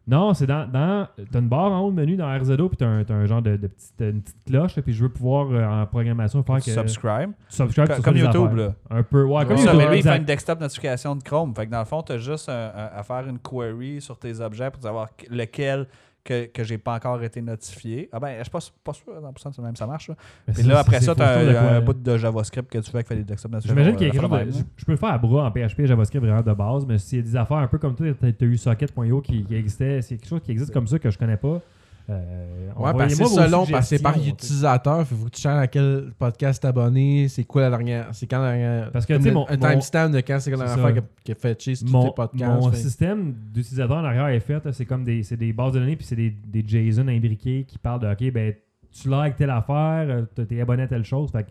Non, 0.08 0.34
c'est 0.36 0.46
dans. 0.46 0.68
dans 0.72 1.08
t'as 1.32 1.40
une 1.40 1.48
barre 1.48 1.72
en 1.72 1.80
haut 1.80 1.92
de 1.92 1.96
menu 1.96 2.16
dans 2.16 2.28
RZO, 2.38 2.70
puis 2.70 2.78
t'as 2.78 2.86
un, 2.88 3.04
t'as 3.04 3.16
un 3.16 3.26
genre 3.26 3.42
de, 3.42 3.58
de 3.58 3.68
petite, 3.68 3.94
une 4.00 4.22
petite 4.22 4.38
cloche, 4.46 4.80
puis 4.80 4.94
je 4.94 5.02
veux 5.04 5.10
pouvoir 5.10 5.48
euh, 5.52 5.66
en 5.82 5.86
programmation 5.88 6.44
faire 6.44 6.58
que. 6.58 6.62
subscribe. 6.72 7.32
tu 7.50 7.56
subscribes, 7.56 7.88
Co- 7.88 7.96
tu 7.96 8.02
comme 8.04 8.18
YouTube, 8.18 8.42
affaires. 8.44 8.56
là. 8.56 8.74
Un 8.92 9.02
peu. 9.04 9.24
Ouais, 9.24 9.46
comme 9.46 9.58
Ça, 9.58 9.64
YouTube. 9.64 9.80
mais 9.80 9.90
lui, 9.90 9.98
il 10.00 10.04
fait 10.04 10.18
une 10.18 10.24
desktop 10.26 10.60
notification 10.60 11.16
de 11.16 11.24
Chrome. 11.24 11.56
Fait 11.56 11.66
que 11.66 11.72
dans 11.72 11.80
le 11.80 11.86
fond, 11.86 12.04
tu 12.04 12.14
as 12.14 12.18
juste 12.20 12.50
un- 12.50 12.54
un- 12.76 12.90
à 13.00 13.02
faire 13.04 13.28
une 13.28 13.40
query 13.40 14.00
sur 14.00 14.18
tes 14.20 14.40
objets 14.42 14.70
pour 14.70 14.82
savoir 14.84 15.10
que- 15.16 15.26
lequel 15.34 15.88
que, 16.26 16.46
que 16.48 16.64
j'ai 16.64 16.78
pas 16.78 16.96
encore 16.96 17.24
été 17.24 17.42
notifié. 17.42 18.10
Ah 18.12 18.20
ben, 18.20 18.36
je 18.40 18.44
suis 18.44 18.52
pas, 18.52 18.60
pas 18.84 18.94
sûr 18.94 19.06
à 19.16 19.32
100% 19.32 19.56
que 19.56 19.62
même 19.62 19.76
ça 19.76 19.86
marche. 19.86 20.10
Là. 20.10 20.16
Mais 20.48 20.54
ça, 20.56 20.68
là, 20.68 20.80
après 20.80 21.00
c'est- 21.00 21.06
ça, 21.06 21.14
c'est 21.16 21.24
tu 21.24 21.56
as 21.56 21.76
un, 21.76 21.82
bout 21.82 21.94
de 21.94 22.18
JavaScript 22.18 22.70
que 22.70 22.80
tu 22.80 22.92
fais 22.92 23.04
fait 23.04 23.16
des 23.16 23.22
notifications. 23.22 23.70
J'imagine 23.70 23.96
qu'il 23.96 24.08
y 24.08 24.10
a 24.10 24.14
quelque 24.14 24.28
chose 24.28 24.62
de- 24.62 24.66
je, 24.76 24.86
peux 24.86 24.92
le 24.94 24.98
faire 24.98 25.10
à 25.14 25.18
bras 25.20 25.46
en 25.46 25.52
PHP 25.52 25.80
et 25.82 25.88
JavaScript 25.88 26.26
vraiment 26.26 26.42
de 26.42 26.54
base, 26.54 26.86
mais 26.86 26.98
s'il 26.98 27.20
y 27.20 27.22
a 27.22 27.24
des 27.24 27.36
affaires 27.36 27.58
un 27.58 27.68
peu 27.68 27.78
comme 27.78 27.96
toi, 27.96 28.08
tu 28.14 28.44
as 28.44 28.48
eu 28.48 28.58
socket.io 28.58 29.22
qui, 29.22 29.44
qui 29.46 29.56
existait, 29.56 30.02
c'est 30.02 30.18
quelque 30.18 30.28
chose 30.28 30.42
qui 30.42 30.52
existe 30.52 30.74
comme 30.74 30.88
ça 30.88 31.00
que 31.00 31.10
je 31.10 31.18
connais 31.18 31.38
pas. 31.38 31.62
Euh, 32.10 32.46
Ouais, 32.78 32.92
parce 32.92 33.16
que 33.18 33.26
c'est 33.26 33.26
selon, 33.26 33.66
parce 33.66 33.90
que 33.90 33.96
c'est 33.98 34.04
par 34.04 34.18
utilisateur. 34.18 35.00
Il 35.00 35.06
faut 35.18 35.26
que 35.26 35.30
tu 35.30 35.42
cherches 35.42 35.64
à 35.64 35.68
quel 35.68 36.12
podcast 36.20 36.62
t'abonner. 36.62 37.28
C'est 37.30 37.46
quoi 37.46 37.62
la 37.62 37.70
dernière. 37.70 38.10
C'est 38.12 38.28
quand 38.28 38.42
la 38.42 38.52
dernière. 38.52 38.92
Parce 38.92 39.06
que, 39.06 39.14
tu 39.14 39.24
sais, 39.24 39.32
mon- 39.32 39.48
un 39.50 39.56
mon- 39.58 39.70
timestamp 39.70 40.10
de 40.10 40.18
quand 40.20 40.38
c'est 40.42 40.52
la 40.52 40.58
dernière 40.58 40.76
fois 40.80 40.90
ça. 40.90 40.94
qui 40.94 41.00
a- 41.00 41.04
qui 41.24 41.32
a 41.32 41.36
fait 41.36 41.62
chier 41.62 41.76
sur 41.76 41.86
tous 41.88 41.94
Mon, 41.94 42.04
tes 42.10 42.16
podcasts. 42.16 42.62
mon 42.62 42.70
fait- 42.72 42.78
système 42.78 43.34
d'utilisateur 43.54 43.98
en 43.98 44.04
arrière 44.04 44.28
est 44.28 44.40
fait, 44.42 44.72
c'est 44.74 44.86
comme 44.86 45.06
des, 45.06 45.24
c'est 45.24 45.38
des 45.38 45.54
bases 45.54 45.72
de 45.72 45.80
données, 45.80 45.96
puis 45.96 46.06
c'est 46.06 46.18
des, 46.18 46.30
des 46.32 46.64
JSON 46.68 47.08
imbriqués 47.08 47.64
qui 47.66 47.78
parlent 47.78 48.02
de 48.02 48.08
OK, 48.08 48.32
ben 48.34 48.54
tu 48.92 49.10
likes 49.10 49.36
telle 49.38 49.50
affaire, 49.50 50.06
euh, 50.38 50.44
t'es 50.46 50.60
abonné 50.62 50.84
à 50.84 50.88
telle 50.88 51.06
chose. 51.06 51.32
Fait 51.32 51.44
que 51.44 51.50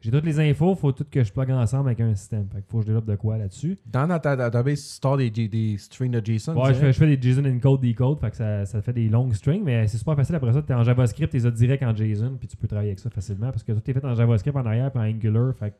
j'ai 0.00 0.10
toutes 0.10 0.24
les 0.24 0.40
infos, 0.40 0.74
faut 0.74 0.92
tout 0.92 1.04
que 1.10 1.22
je 1.22 1.32
plug 1.32 1.50
ensemble 1.50 1.88
avec 1.88 2.00
un 2.00 2.14
système. 2.14 2.46
Fait 2.52 2.62
faut 2.68 2.78
que 2.78 2.82
je 2.82 2.86
développe 2.86 3.06
de 3.06 3.16
quoi 3.16 3.38
là-dessus. 3.38 3.76
Dans 3.86 4.06
ta 4.18 4.36
database, 4.36 4.80
tu 4.80 4.88
stores 4.88 5.18
des, 5.18 5.30
des, 5.30 5.48
des 5.48 5.76
strings 5.78 6.10
de 6.10 6.24
JSON. 6.24 6.54
Ouais, 6.54 6.74
je 6.74 6.78
fais, 6.78 6.92
je 6.92 6.98
fais 6.98 7.16
des 7.16 7.30
JSON 7.30 7.44
encode, 7.44 7.80
decode, 7.80 8.20
fait 8.20 8.30
que 8.30 8.36
ça, 8.36 8.66
ça 8.66 8.82
fait 8.82 8.92
des 8.92 9.08
longues 9.08 9.34
strings, 9.34 9.62
mais 9.62 9.86
c'est 9.88 9.98
super 9.98 10.16
facile 10.16 10.34
après 10.34 10.52
ça. 10.52 10.62
Tu 10.62 10.72
es 10.72 10.74
en 10.74 10.84
JavaScript, 10.84 11.30
tu 11.30 11.36
les 11.36 11.46
as 11.46 11.50
direct 11.50 11.82
en 11.82 11.94
JSON, 11.94 12.36
puis 12.38 12.48
tu 12.48 12.56
peux 12.56 12.66
travailler 12.66 12.90
avec 12.90 12.98
ça 12.98 13.10
facilement 13.10 13.50
parce 13.50 13.62
que 13.62 13.72
tout 13.72 13.90
est 13.90 13.92
fait 13.94 14.04
en 14.04 14.14
JavaScript 14.14 14.56
en 14.56 14.64
arrière 14.66 14.90
puis 14.90 15.00
en 15.00 15.04
Angular. 15.04 15.54
Fait 15.54 15.74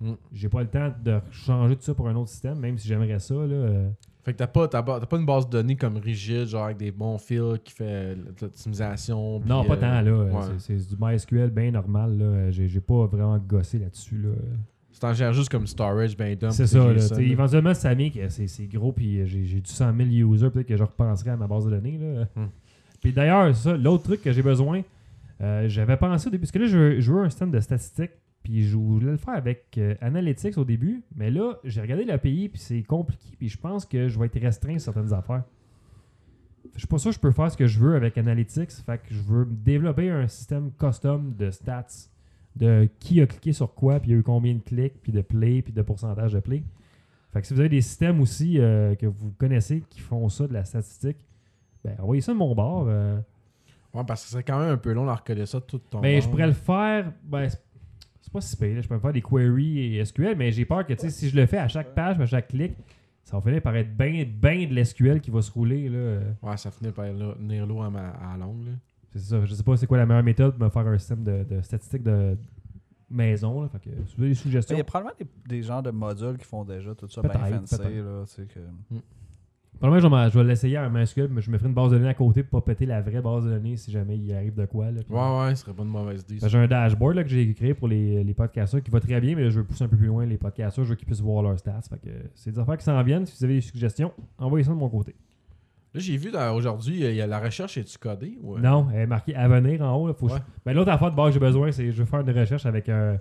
Mm. 0.00 0.12
j'ai 0.32 0.48
pas 0.48 0.62
le 0.62 0.68
temps 0.68 0.92
de 1.02 1.20
changer 1.30 1.76
tout 1.76 1.82
ça 1.82 1.94
pour 1.94 2.08
un 2.08 2.16
autre 2.16 2.30
système, 2.30 2.58
même 2.58 2.78
si 2.78 2.88
j'aimerais 2.88 3.18
ça. 3.18 3.34
Là, 3.34 3.54
euh. 3.54 3.88
Fait 4.24 4.32
que 4.32 4.38
t'as 4.38 4.46
pas, 4.46 4.66
t'as 4.68 4.82
pas, 4.82 4.98
t'as 5.00 5.06
pas 5.06 5.18
une 5.18 5.26
base 5.26 5.44
de 5.46 5.50
données 5.50 5.76
comme 5.76 5.98
rigide, 5.98 6.46
genre 6.46 6.64
avec 6.64 6.78
des 6.78 6.90
bons 6.90 7.18
fils 7.18 7.58
qui 7.62 7.74
fait 7.74 8.16
l'optimisation. 8.40 9.40
Non, 9.44 9.64
pas 9.64 9.74
euh, 9.74 9.76
tant, 9.76 10.00
là. 10.00 10.12
ouais. 10.16 10.42
C'est- 10.58 10.78
C'est 10.78 10.96
du 10.96 11.02
MySQL 11.02 11.50
bien 11.50 11.70
normal, 11.70 12.16
là. 12.18 12.50
J'ai 12.50 12.66
j'ai 12.68 12.80
pas 12.80 13.06
vraiment 13.06 13.38
gossé 13.38 13.78
là-dessus, 13.78 14.16
là. 14.16 14.30
Tu 14.92 15.00
t'en 15.00 15.12
gères 15.12 15.32
juste 15.32 15.50
comme 15.50 15.66
storage, 15.66 16.16
ben 16.16 16.34
dump. 16.36 16.52
C'est 16.52 16.66
ça, 16.66 16.78
là. 16.78 16.94
T'sais, 16.94 17.24
éventuellement, 17.26 17.74
ça 17.74 17.94
mis 17.94 18.10
que 18.12 18.28
c'est 18.30 18.46
c'est 18.46 18.66
gros, 18.66 18.92
puis 18.92 19.26
j'ai 19.26 19.44
j'ai 19.44 19.60
du 19.60 19.70
100 19.70 19.92
000 19.94 20.32
users, 20.32 20.50
peut-être 20.50 20.68
que 20.68 20.76
je 20.76 20.84
repenserai 20.84 21.30
à 21.30 21.36
ma 21.36 21.46
base 21.46 21.66
de 21.66 21.70
données, 21.70 21.98
là. 21.98 22.24
Hmm. 22.36 22.46
Puis 23.02 23.12
d'ailleurs, 23.12 23.54
ça, 23.54 23.76
l'autre 23.76 24.04
truc 24.04 24.22
que 24.22 24.32
j'ai 24.32 24.40
besoin, 24.42 24.80
euh, 25.42 25.68
j'avais 25.68 25.96
pensé 25.98 26.28
au 26.28 26.30
début, 26.30 26.42
parce 26.42 26.52
que 26.52 26.60
là, 26.60 26.66
je 26.66 26.78
veux, 26.78 27.00
je 27.00 27.12
veux 27.12 27.22
un 27.24 27.28
système 27.28 27.50
de 27.50 27.60
statistiques, 27.60 28.12
puis 28.44 28.62
je 28.62 28.76
voulais 28.76 29.10
le 29.10 29.16
faire 29.16 29.34
avec 29.34 29.76
euh, 29.78 29.96
Analytics 30.00 30.56
au 30.58 30.64
début, 30.64 31.02
mais 31.16 31.30
là, 31.30 31.58
j'ai 31.64 31.80
regardé 31.80 32.04
l'API, 32.04 32.50
puis 32.50 32.60
c'est 32.60 32.82
compliqué, 32.82 33.34
puis 33.36 33.48
je 33.48 33.58
pense 33.58 33.84
que 33.86 34.06
je 34.06 34.18
vais 34.20 34.26
être 34.26 34.38
restreint 34.40 34.78
sur 34.78 34.92
certaines 34.92 35.12
affaires. 35.12 35.42
Je 36.74 36.78
suis 36.80 36.86
pas 36.86 36.98
sûr 36.98 37.10
que 37.10 37.16
je 37.16 37.20
peux 37.20 37.30
faire 37.32 37.50
ce 37.50 37.56
que 37.56 37.66
je 37.66 37.80
veux 37.80 37.96
avec 37.96 38.16
Analytics, 38.18 38.70
fait 38.70 38.98
que 38.98 39.12
je 39.14 39.20
veux 39.22 39.46
développer 39.50 40.10
un 40.10 40.28
système 40.28 40.70
custom 40.78 41.34
de 41.36 41.50
stats 41.50 41.86
de 42.56 42.88
qui 43.00 43.20
a 43.20 43.26
cliqué 43.26 43.52
sur 43.52 43.74
quoi, 43.74 43.98
puis 43.98 44.10
il 44.10 44.12
y 44.12 44.16
a 44.16 44.20
eu 44.20 44.22
combien 44.22 44.54
de 44.54 44.60
clics, 44.60 45.00
puis 45.02 45.10
de 45.10 45.22
play, 45.22 45.62
puis 45.62 45.72
de 45.72 45.82
pourcentage 45.82 46.32
de 46.34 46.40
play. 46.40 46.62
Fait 47.32 47.40
que 47.40 47.46
si 47.46 47.54
vous 47.54 47.60
avez 47.60 47.68
des 47.68 47.80
systèmes 47.80 48.20
aussi 48.20 48.60
euh, 48.60 48.94
que 48.94 49.06
vous 49.06 49.32
connaissez 49.38 49.82
qui 49.90 50.00
font 50.00 50.28
ça 50.28 50.46
de 50.46 50.52
la 50.52 50.64
statistique, 50.64 51.16
ben 51.82 51.96
envoyez 51.98 52.20
ça 52.20 52.32
de 52.32 52.38
mon 52.38 52.54
bord. 52.54 52.86
euh. 52.88 53.18
Ouais, 53.92 54.04
parce 54.06 54.24
que 54.24 54.30
c'est 54.30 54.42
quand 54.42 54.58
même 54.58 54.70
un 54.70 54.76
peu 54.76 54.92
long 54.92 55.06
de 55.06 55.10
reconnaître 55.10 55.48
ça 55.48 55.60
tout 55.60 55.78
ton 55.78 56.00
Ben, 56.00 56.20
je 56.20 56.28
pourrais 56.28 56.46
le 56.46 56.52
faire. 56.52 57.12
Ben, 57.24 57.48
pas 58.34 58.40
si 58.40 58.56
là. 58.74 58.80
Je 58.80 58.88
peux 58.88 58.94
me 58.94 59.00
faire 59.00 59.12
des 59.12 59.22
queries 59.22 59.96
et 59.96 60.04
SQL, 60.04 60.34
mais 60.36 60.50
j'ai 60.52 60.64
peur 60.64 60.84
que 60.86 60.92
tu 60.92 61.00
sais, 61.00 61.10
si 61.10 61.28
je 61.28 61.36
le 61.36 61.46
fais 61.46 61.58
à 61.58 61.68
chaque 61.68 61.94
page, 61.94 62.20
à 62.20 62.26
chaque 62.26 62.48
clic, 62.48 62.72
ça 63.22 63.36
va 63.36 63.42
finir 63.42 63.62
par 63.62 63.74
être 63.76 63.96
bien 63.96 64.24
ben 64.26 64.68
de 64.68 64.74
l'SQL 64.74 65.20
qui 65.20 65.30
va 65.30 65.40
se 65.40 65.50
rouler. 65.50 65.88
Là. 65.88 66.18
Ouais, 66.42 66.56
ça 66.56 66.70
finit 66.70 66.90
par 66.92 67.06
venir 67.06 67.66
lourd 67.66 67.84
à, 67.84 67.90
ma- 67.90 68.10
à 68.10 68.36
longue. 68.36 68.66
C'est 69.12 69.20
ça. 69.20 69.44
Je 69.44 69.54
sais 69.54 69.62
pas 69.62 69.76
c'est 69.76 69.86
quoi 69.86 69.98
la 69.98 70.06
meilleure 70.06 70.24
méthode 70.24 70.54
pour 70.56 70.64
me 70.64 70.68
faire 70.70 70.86
un 70.86 70.98
système 70.98 71.22
de, 71.22 71.44
de 71.44 71.62
statistiques 71.62 72.02
de 72.02 72.36
maison. 73.08 73.62
Là. 73.62 73.68
Fait 73.68 73.78
que, 73.78 73.90
si 74.06 74.16
vous 74.16 74.22
avez 74.24 74.34
des 74.34 74.72
Il 74.72 74.76
y 74.76 74.80
a 74.80 74.84
probablement 74.84 75.14
des, 75.18 75.26
des 75.48 75.62
genres 75.62 75.82
de 75.82 75.90
modules 75.90 76.36
qui 76.36 76.44
font 76.44 76.64
déjà 76.64 76.94
tout 76.94 77.08
ça 77.08 77.22
bien 77.22 77.32
fancy. 77.32 77.76
Là, 77.78 78.24
que... 78.52 78.60
probablement 79.78 80.28
je 80.28 80.38
vais, 80.38 80.44
l'essayer 80.44 80.76
à 80.76 80.88
MySQL, 80.88 81.28
mais 81.30 81.40
je 81.40 81.50
me 81.50 81.58
ferai 81.58 81.68
une 81.68 81.74
base 81.74 81.90
de 81.90 81.98
données 81.98 82.08
à 82.08 82.14
côté 82.14 82.42
pour 82.42 82.62
pas 82.62 82.72
péter 82.72 82.86
la 82.86 83.02
vraie 83.02 83.20
base 83.20 83.44
de 83.44 83.50
données 83.50 83.76
si 83.76 83.90
jamais 83.90 84.16
il 84.16 84.32
arrive 84.34 84.54
de 84.54 84.66
quoi. 84.66 84.90
Là, 84.90 85.00
Ouais, 85.08 85.46
ouais, 85.46 85.54
ce 85.54 85.62
serait 85.62 85.74
pas 85.74 85.82
une 85.82 85.88
mauvaise 85.88 86.22
idée. 86.22 86.38
Ben, 86.40 86.48
j'ai 86.48 86.58
un 86.58 86.66
dashboard 86.66 87.16
là, 87.16 87.24
que 87.24 87.30
j'ai 87.30 87.52
créé 87.54 87.74
pour 87.74 87.88
les, 87.88 88.24
les 88.24 88.34
podcasters 88.34 88.82
qui 88.82 88.90
va 88.90 89.00
très 89.00 89.20
bien, 89.20 89.36
mais 89.36 89.44
là, 89.44 89.50
je 89.50 89.60
veux 89.60 89.64
pousser 89.66 89.84
un 89.84 89.88
peu 89.88 89.96
plus 89.96 90.06
loin 90.06 90.24
les 90.26 90.38
podcasters, 90.38 90.84
je 90.84 90.90
veux 90.90 90.96
qu'ils 90.96 91.06
puissent 91.06 91.20
voir 91.20 91.42
leurs 91.42 91.58
stats. 91.58 91.80
Fait 91.88 91.98
que 91.98 92.10
c'est 92.34 92.52
des 92.52 92.58
affaires 92.58 92.78
qui 92.78 92.84
s'en 92.84 93.02
viennent. 93.02 93.26
Si 93.26 93.36
vous 93.38 93.44
avez 93.44 93.54
des 93.54 93.60
suggestions, 93.60 94.12
envoyez 94.38 94.64
ça 94.64 94.70
de 94.70 94.76
mon 94.76 94.88
côté. 94.88 95.14
Là, 95.94 96.00
j'ai 96.00 96.16
vu 96.16 96.32
aujourd'hui, 96.36 97.04
il 97.04 97.14
y 97.14 97.20
a 97.20 97.26
la 97.26 97.38
recherche, 97.38 97.78
est-tu 97.78 97.98
codée? 97.98 98.36
Ouais. 98.42 98.60
Non, 98.60 98.88
elle 98.92 99.02
est 99.02 99.06
marquée 99.06 99.36
à 99.36 99.46
venir 99.46 99.80
en 99.82 99.94
haut. 99.94 100.08
Là, 100.08 100.14
faut 100.14 100.28
je-. 100.28 100.34
Ben, 100.66 100.72
L'autre 100.72 100.90
affaire 100.90 101.12
de 101.12 101.16
base 101.16 101.28
que 101.28 101.34
j'ai 101.34 101.38
besoin, 101.40 101.70
c'est 101.70 101.92
je 101.92 102.02
veux 102.02 102.04
faire 102.04 102.20
une 102.20 102.30
recherche 102.36 102.66
avec 102.66 102.88
un. 102.88 103.18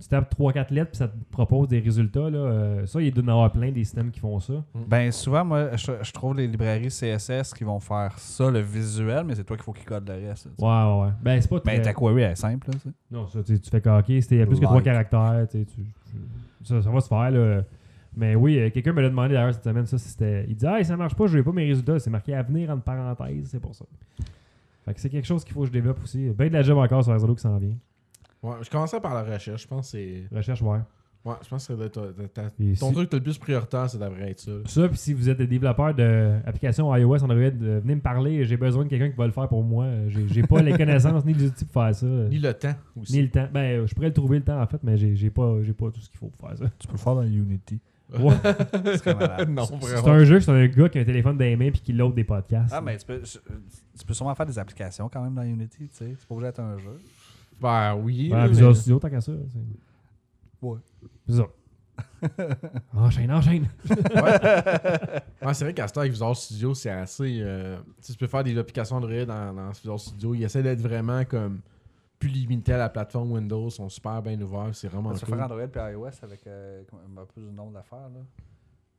Tu 0.00 0.08
tapes 0.08 0.34
3-4 0.38 0.72
lettres 0.72 0.90
puis 0.92 0.96
ça 0.98 1.08
te 1.08 1.16
propose 1.30 1.68
des 1.68 1.78
résultats. 1.80 2.30
Là. 2.30 2.38
Euh, 2.38 2.86
ça, 2.86 3.00
il 3.02 3.12
doit 3.12 3.22
y 3.22 3.26
en 3.26 3.32
avoir 3.32 3.52
plein 3.52 3.70
des 3.70 3.84
systèmes 3.84 4.10
qui 4.10 4.18
font 4.20 4.40
ça. 4.40 4.54
Ben 4.88 5.12
souvent, 5.12 5.44
moi, 5.44 5.76
je, 5.76 5.92
je 6.02 6.12
trouve 6.12 6.36
les 6.36 6.46
librairies 6.46 6.88
CSS 6.88 7.52
qui 7.54 7.64
vont 7.64 7.78
faire 7.80 8.18
ça, 8.18 8.50
le 8.50 8.60
visuel, 8.60 9.24
mais 9.26 9.34
c'est 9.34 9.44
toi 9.44 9.56
qu'il 9.56 9.64
faut 9.64 9.72
qu'ils 9.72 9.84
codent 9.84 10.08
le 10.08 10.28
reste. 10.28 10.48
Ouais, 10.58 10.66
ouais, 10.68 11.00
ouais. 11.02 11.08
Ben, 11.22 11.40
c'est 11.40 11.48
pas 11.48 11.60
très... 11.60 11.76
Ben 11.76 11.82
ta 11.82 11.92
query 11.92 12.22
elle 12.22 12.32
est 12.32 12.36
simple. 12.36 12.70
Là. 12.70 12.90
Non, 13.10 13.26
ça, 13.28 13.42
tu 13.42 13.58
fais 13.70 13.80
calquer. 13.80 14.20
C'était 14.22 14.46
plus 14.46 14.56
que 14.58 14.64
3 14.64 14.76
Like. 14.76 14.84
caractères. 14.84 15.46
tu 15.50 15.64
tu- 15.66 15.84
ça, 16.64 16.80
ça 16.82 16.90
va 16.90 17.00
se 17.00 17.08
faire. 17.08 17.30
Là. 17.30 17.62
Mais 18.16 18.34
oui, 18.34 18.58
euh, 18.58 18.70
quelqu'un 18.70 18.92
me 18.92 19.02
l'a 19.02 19.08
demandé 19.08 19.34
d'ailleurs 19.34 19.54
cette 19.54 19.64
semaine. 19.64 19.86
Ça, 19.86 19.96
c'était... 19.98 20.44
Il 20.48 20.56
dit 20.56 20.66
Ah, 20.66 20.82
ça 20.82 20.96
marche 20.96 21.14
pas, 21.14 21.26
je 21.26 21.36
n'ai 21.36 21.42
pas 21.44 21.52
mes 21.52 21.66
résultats. 21.66 21.98
C'est 21.98 22.10
marqué 22.10 22.34
à 22.34 22.42
venir 22.42 22.70
entre 22.70 22.82
parenthèses. 22.82 23.48
C'est 23.50 23.60
pour 23.60 23.74
ça. 23.74 23.84
Fait 24.84 24.94
que 24.94 25.00
c'est 25.00 25.10
quelque 25.10 25.26
chose 25.26 25.44
qu'il 25.44 25.52
faut 25.52 25.60
que 25.60 25.66
je 25.66 25.72
développe 25.72 26.02
aussi. 26.02 26.30
Ben 26.30 26.48
de 26.48 26.54
la 26.54 26.62
job 26.62 26.78
encore 26.78 27.04
sur 27.04 27.12
Réseau 27.12 27.34
qui 27.34 27.42
s'en 27.42 27.58
vient. 27.58 27.74
Ouais, 28.42 28.56
je 28.62 28.70
commençais 28.70 29.00
par 29.00 29.14
la 29.14 29.22
recherche, 29.22 29.62
je 29.62 29.68
pense 29.68 29.92
que 29.92 29.98
c'est. 29.98 30.24
Recherche, 30.34 30.62
ouais. 30.62 30.78
Ouais, 31.22 31.34
je 31.44 31.48
pense 31.50 31.68
que 31.68 31.74
c'est 31.76 31.90
ton 32.78 32.88
si- 32.88 32.92
truc 32.94 33.12
le 33.12 33.20
plus 33.20 33.36
prioritaire, 33.36 33.90
ça 33.90 33.98
devrait 33.98 34.30
être 34.30 34.40
ça. 34.40 34.50
là. 34.52 34.58
Ça, 34.64 34.88
puis 34.88 34.96
si 34.96 35.12
vous 35.12 35.28
êtes 35.28 35.36
des 35.36 35.46
développeurs 35.46 35.94
d'applications 35.94 36.96
iOS, 36.96 37.22
Android, 37.22 37.36
euh, 37.36 37.80
venez 37.82 37.96
me 37.96 38.00
parler. 38.00 38.42
J'ai 38.46 38.56
besoin 38.56 38.84
de 38.84 38.88
quelqu'un 38.88 39.10
qui 39.10 39.16
va 39.16 39.26
le 39.26 39.32
faire 39.32 39.46
pour 39.46 39.62
moi. 39.62 39.86
J'ai 40.08 40.26
j'ai 40.28 40.42
pas 40.42 40.62
les 40.62 40.72
connaissances 40.72 41.22
ni 41.26 41.34
les 41.34 41.48
outils 41.48 41.66
pour 41.66 41.82
faire 41.82 41.94
ça. 41.94 42.06
Ni 42.06 42.38
le 42.38 42.54
temps 42.54 42.74
aussi. 42.98 43.12
Ni 43.12 43.22
le 43.22 43.30
temps. 43.30 43.46
Ben, 43.52 43.86
je 43.86 43.94
pourrais 43.94 44.06
le 44.08 44.14
trouver 44.14 44.38
le 44.38 44.44
temps 44.44 44.60
en 44.62 44.66
fait, 44.66 44.82
mais 44.82 44.96
j'ai 44.96 45.14
j'ai 45.14 45.28
pas, 45.28 45.56
j'ai 45.62 45.74
pas 45.74 45.90
tout 45.90 46.00
ce 46.00 46.08
qu'il 46.08 46.18
faut 46.18 46.28
pour 46.28 46.48
faire 46.48 46.56
ça. 46.56 46.64
Tu 46.78 46.86
peux 46.86 46.94
le 46.94 46.98
faire 46.98 47.14
dans 47.14 47.22
Unity. 47.22 47.78
Ouais. 48.18 48.34
C'est 48.96 49.04
comme 49.04 49.18
malade. 49.18 49.48
non, 49.50 49.64
C'est 49.66 49.76
vraiment. 49.76 50.08
un 50.08 50.24
jeu, 50.24 50.40
c'est 50.40 50.50
un 50.50 50.66
gars 50.66 50.88
qui 50.88 50.98
a 50.98 51.02
un 51.02 51.04
téléphone 51.04 51.36
dans 51.36 51.44
les 51.44 51.54
mains 51.54 51.70
puis 51.70 51.80
qui 51.80 51.92
load 51.92 52.14
des 52.14 52.24
podcasts. 52.24 52.72
Ah, 52.74 52.80
mais 52.80 52.96
tu 52.96 53.04
peux, 53.06 53.20
tu 53.20 54.04
peux 54.06 54.14
sûrement 54.14 54.34
faire 54.34 54.46
des 54.46 54.58
applications 54.58 55.08
quand 55.08 55.22
même 55.22 55.34
dans 55.34 55.42
Unity. 55.42 55.86
tu 55.86 55.88
sais. 55.92 56.14
C'est 56.18 56.26
pas 56.26 56.34
obligé 56.34 56.48
d'être 56.48 56.60
un 56.60 56.78
jeu. 56.78 56.96
Ben 57.60 57.94
oui. 57.96 58.30
Ouais, 58.32 58.38
là, 58.38 58.46
Visual 58.48 58.68
mais- 58.70 58.74
Studio, 58.74 58.98
tant 58.98 59.10
qu'à 59.10 59.20
ça. 59.20 59.32
c'est- 59.52 60.66
Ouais. 60.66 60.78
C'est 61.28 61.36
ça. 61.36 61.46
enchaîne, 62.94 63.30
enchaîne. 63.32 63.68
Ouais, 65.42 65.54
c'est 65.54 65.64
vrai 65.64 65.74
qu'à 65.74 65.88
ce 65.88 65.92
temps, 65.92 66.00
avec 66.00 66.12
Visual 66.12 66.34
Studio, 66.34 66.74
c'est 66.74 66.90
assez. 66.90 67.40
euh, 67.42 67.76
tu 67.78 67.92
sais, 68.00 68.12
tu 68.12 68.18
peux 68.18 68.26
faire 68.26 68.44
des 68.44 68.56
applications 68.58 68.96
Android 68.96 69.24
dans, 69.24 69.52
dans 69.54 69.70
Visual 69.70 69.98
Studio. 69.98 70.34
Ils 70.34 70.44
essaient 70.44 70.62
d'être 70.62 70.80
vraiment 70.80 71.24
comme 71.24 71.60
plus 72.18 72.28
limités 72.28 72.72
à 72.74 72.78
la 72.78 72.88
plateforme 72.88 73.32
Windows. 73.32 73.68
Ils 73.68 73.72
sont 73.72 73.88
super 73.88 74.20
bien 74.22 74.40
ouverts. 74.40 74.70
C'est 74.74 74.88
vraiment 74.88 75.12
Tu 75.14 75.20
peux 75.20 75.26
cool. 75.26 75.36
faire 75.36 75.44
Android 75.46 75.62
et 75.62 75.92
iOS 75.92 76.06
avec 76.22 76.46
euh, 76.46 76.82
un 77.16 77.24
peu 77.34 77.40
du 77.40 77.52
nom 77.52 77.70
de 77.70 77.74
l'affaire. 77.74 78.08
là. 78.14 78.20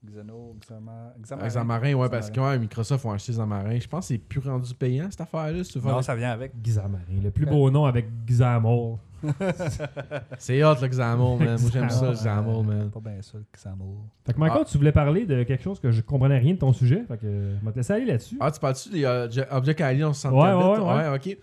Xeno, 0.04 0.56
Xama, 0.68 1.14
Xamarin. 1.22 1.48
Xamarin, 1.50 1.94
ouais, 1.94 2.10
parce 2.10 2.30
que 2.30 2.36
Xamarin. 2.36 2.54
ouais, 2.54 2.60
Microsoft 2.60 3.06
ont 3.06 3.12
acheté 3.12 3.34
Xamarin. 3.34 3.80
Je 3.80 3.88
pense 3.88 4.08
que 4.08 4.14
c'est 4.16 4.18
plus 4.18 4.40
rendu 4.40 4.74
payant 4.74 5.06
cette 5.12 5.22
affaire-là. 5.22 5.64
si 5.64 5.74
tu 5.74 5.78
veux 5.78 5.84
faire 5.86 5.94
Non, 5.96 6.02
ça 6.02 6.16
vient 6.16 6.32
avec. 6.32 6.54
Xamarin, 6.60 7.22
le 7.24 7.30
plus 7.30 7.46
beau 7.46 7.70
nom 7.70 7.86
avec 7.86 8.08
Xamor. 8.26 8.98
C'est 10.40 10.64
hot 10.64 10.74
le 10.82 10.88
Xamol, 10.88 11.38
man. 11.38 11.58
Moi 11.62 11.70
j'aime 11.72 11.90
ça, 11.92 12.08
le 12.10 12.14
Xamol, 12.16 12.66
man. 12.66 12.90
Pas 12.90 13.00
bien 13.00 13.22
ça, 13.22 13.38
le 13.38 13.44
Xamol. 13.56 13.98
Fait 14.26 14.34
que 14.34 14.40
Michael, 14.40 14.66
tu 14.66 14.78
voulais 14.80 14.92
parler 14.92 15.28
de 15.28 15.44
quelque 15.44 15.64
chose 15.64 15.80
que 15.80 15.92
je 15.92 16.02
comprenais 16.02 16.40
rien 16.40 16.54
de 16.56 16.60
ton 16.60 16.74
sujet. 16.74 17.04
Fait 17.08 17.18
que 17.18 17.28
euh, 17.28 17.56
je 17.60 17.66
vais 17.66 17.72
te 17.72 17.78
laisser 17.78 17.94
aller 17.94 18.06
là-dessus. 18.06 18.38
Ah, 18.40 18.50
tu 18.50 18.60
parles-tu 18.60 18.90
des 18.90 19.06
euh, 19.06 19.28
Obje- 19.28 19.46
Object 19.52 19.82
Alliance 19.82 20.20
64 20.22 20.58
Ouais, 20.58 20.76
bits? 20.76 20.84
ouais, 20.84 21.10
ouais. 21.10 21.38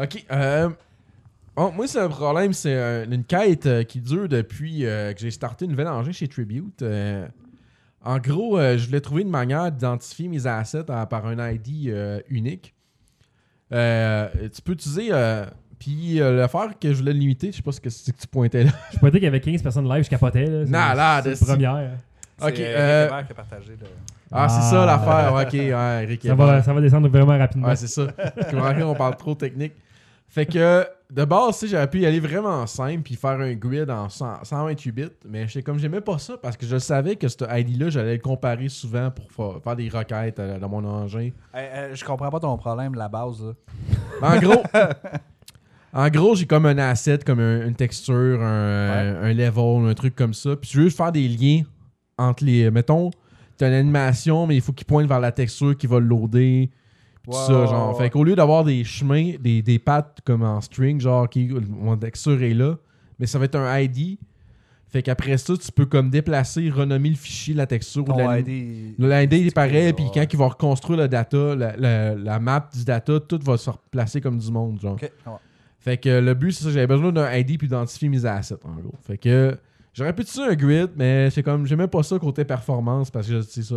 ok. 0.00 0.04
Ok. 0.04 0.26
euh, 0.32 0.70
bon, 1.54 1.72
moi, 1.72 1.86
c'est 1.86 2.00
un 2.00 2.08
problème. 2.08 2.54
C'est 2.54 3.04
une 3.10 3.24
quête 3.24 3.66
euh, 3.66 3.82
qui 3.82 4.00
dure 4.00 4.26
depuis 4.30 4.86
euh, 4.86 5.12
que 5.12 5.20
j'ai 5.20 5.30
starté 5.30 5.66
une 5.66 5.72
nouvelle 5.72 5.88
engin 5.88 6.12
chez 6.12 6.28
Tribute. 6.28 6.80
Euh, 6.80 7.28
en 8.04 8.18
gros, 8.18 8.58
euh, 8.58 8.78
je 8.78 8.86
voulais 8.86 9.00
trouver 9.00 9.22
une 9.22 9.30
manière 9.30 9.70
d'identifier 9.72 10.28
mes 10.28 10.46
assets 10.46 10.84
euh, 10.90 11.06
par 11.06 11.26
un 11.26 11.50
ID 11.50 11.88
euh, 11.88 12.20
unique. 12.28 12.74
Euh, 13.72 14.28
tu 14.54 14.62
peux 14.62 14.72
utiliser. 14.72 15.08
euh, 15.12 15.44
puis 15.78 16.20
euh, 16.20 16.36
l'affaire 16.36 16.70
que 16.80 16.92
je 16.92 16.98
voulais 16.98 17.12
limiter, 17.12 17.52
je 17.52 17.56
sais 17.58 17.62
pas 17.62 17.70
ce 17.72 17.80
que 17.80 17.88
c'est 17.90 18.10
que 18.12 18.20
tu 18.20 18.26
pointais 18.26 18.64
là. 18.64 18.70
Je 18.92 18.98
pointais 18.98 19.18
qu'il 19.18 19.24
y 19.24 19.28
avait 19.28 19.40
15 19.40 19.62
personnes 19.62 19.88
live, 19.88 20.04
je 20.04 20.10
capotais. 20.10 20.46
Là. 20.46 20.64
C'est- 20.64 20.70
Malade, 20.72 21.34
C'est 21.34 21.46
la 21.46 21.52
première. 21.54 21.90
Ok, 22.40 22.60
euh, 22.60 23.08
qui 23.08 23.32
a 23.32 23.34
partagé 23.34 23.70
le... 23.80 23.86
Ah, 24.30 24.48
c'est 24.48 24.58
Ah. 24.60 24.70
ça 24.70 24.86
l'affaire. 24.86 25.32
Ok, 25.34 25.52
ouais, 25.54 26.02
Eric 26.04 26.22
Ça 26.22 26.34
va, 26.34 26.62
ça 26.62 26.72
va 26.72 26.80
descendre 26.80 27.08
vraiment 27.08 27.36
rapidement. 27.38 27.68
Ouais, 27.68 27.76
c'est 27.76 27.86
ça. 27.88 28.06
On 28.84 28.94
parle 28.94 29.16
trop 29.16 29.34
technique. 29.34 29.72
Fait 30.30 30.44
que, 30.46 30.84
de 31.10 31.24
base, 31.24 31.64
j'aurais 31.66 31.88
pu 31.88 32.00
y 32.00 32.06
aller 32.06 32.20
vraiment 32.20 32.66
simple 32.66 33.00
puis 33.02 33.14
faire 33.16 33.40
un 33.40 33.54
grid 33.54 33.88
en 33.90 34.10
100 34.10 34.44
128 34.44 34.92
bits. 34.92 35.04
Mais 35.26 35.48
j'étais 35.48 35.62
comme, 35.62 35.78
j'aimais 35.78 36.02
pas 36.02 36.18
ça 36.18 36.36
parce 36.36 36.56
que 36.56 36.66
je 36.66 36.76
savais 36.78 37.16
que 37.16 37.28
ce 37.28 37.36
ID-là, 37.48 37.88
j'allais 37.88 38.12
le 38.16 38.20
comparer 38.22 38.68
souvent 38.68 39.10
pour 39.10 39.32
fa- 39.32 39.58
faire 39.64 39.74
des 39.76 39.88
requêtes 39.88 40.38
euh, 40.38 40.58
dans 40.58 40.68
mon 40.68 40.84
engin. 40.84 41.30
Hey, 41.54 41.64
hey, 41.72 41.94
je 41.96 42.04
comprends 42.04 42.28
pas 42.30 42.40
ton 42.40 42.56
problème, 42.58 42.94
la 42.94 43.08
base. 43.08 43.42
Là. 43.42 43.52
Mais 44.20 44.28
en 44.36 44.40
gros, 44.40 44.62
en 45.94 46.08
gros, 46.10 46.34
j'ai 46.34 46.46
comme 46.46 46.66
un 46.66 46.76
asset, 46.78 47.18
comme 47.24 47.40
un- 47.40 47.66
une 47.66 47.74
texture, 47.74 48.42
un, 48.42 49.22
un 49.22 49.32
level, 49.32 49.88
un 49.88 49.94
truc 49.94 50.14
comme 50.14 50.34
ça. 50.34 50.56
Puis 50.56 50.70
je 50.72 50.78
veux 50.78 50.84
juste 50.84 50.98
faire 50.98 51.12
des 51.12 51.26
liens 51.26 51.62
entre 52.18 52.44
les. 52.44 52.70
Mettons, 52.70 53.10
t'as 53.56 53.68
une 53.68 53.74
animation, 53.74 54.46
mais 54.46 54.56
il 54.56 54.60
faut 54.60 54.72
qu'il 54.72 54.86
pointe 54.86 55.08
vers 55.08 55.20
la 55.20 55.32
texture 55.32 55.74
qui 55.76 55.86
va 55.86 55.98
le 56.00 56.06
loader. 56.06 56.70
Tout 57.24 57.32
ça, 57.32 57.66
genre. 57.66 57.96
Fait 57.98 58.10
qu'au 58.10 58.24
lieu 58.24 58.34
d'avoir 58.34 58.64
des 58.64 58.84
chemins, 58.84 59.32
des, 59.40 59.62
des 59.62 59.78
pattes 59.78 60.18
comme 60.24 60.42
en 60.42 60.60
string, 60.60 61.00
genre, 61.00 61.28
qui, 61.28 61.48
mon 61.48 61.96
texture 61.96 62.42
est 62.42 62.54
là, 62.54 62.76
mais 63.18 63.26
ça 63.26 63.38
va 63.38 63.44
être 63.46 63.56
un 63.56 63.78
ID. 63.80 64.18
Fait 64.90 65.02
qu'après 65.02 65.36
ça, 65.36 65.54
tu 65.54 65.70
peux 65.70 65.84
comme 65.84 66.08
déplacer, 66.08 66.70
renommer 66.70 67.10
le 67.10 67.14
fichier, 67.16 67.52
la 67.52 67.66
texture 67.66 68.02
ou 68.04 68.12
Ton 68.12 68.16
la, 68.16 68.40
ID. 68.40 68.94
le 68.98 69.22
ID 69.22 69.32
est 69.48 69.54
pareil, 69.54 69.92
puis 69.92 70.06
quand 70.14 70.24
il 70.32 70.38
va 70.38 70.46
reconstruire 70.48 70.98
le 71.00 71.08
data, 71.08 71.54
la, 71.54 71.76
la- 71.76 72.14
la 72.14 72.38
map 72.40 72.70
du 72.74 72.84
data, 72.86 73.20
tout 73.20 73.38
va 73.44 73.58
se 73.58 73.68
replacer 73.68 74.22
comme 74.22 74.38
du 74.38 74.50
monde, 74.50 74.80
genre. 74.80 74.96
Ouais. 75.02 75.12
Fait 75.78 75.98
que 75.98 76.08
le 76.20 76.32
but, 76.32 76.52
c'est 76.52 76.64
ça, 76.64 76.70
j'avais 76.70 76.86
besoin 76.86 77.12
d'un 77.12 77.30
ID 77.34 77.58
puis 77.58 77.68
d'identifier 77.68 78.08
mes 78.08 78.24
assets, 78.24 78.56
en 78.64 78.74
gros. 78.80 78.94
Fait 79.02 79.18
que 79.18 79.58
j'aurais 79.92 80.14
pu 80.14 80.22
utiliser 80.22 80.50
un 80.50 80.54
grid, 80.54 80.90
mais 80.96 81.28
c'est 81.30 81.42
comme, 81.42 81.66
j'aimais 81.66 81.86
pas 81.86 82.02
ça 82.02 82.18
côté 82.18 82.46
performance 82.46 83.10
parce 83.10 83.28
que 83.28 83.42
c'est 83.42 83.62
ça. 83.62 83.76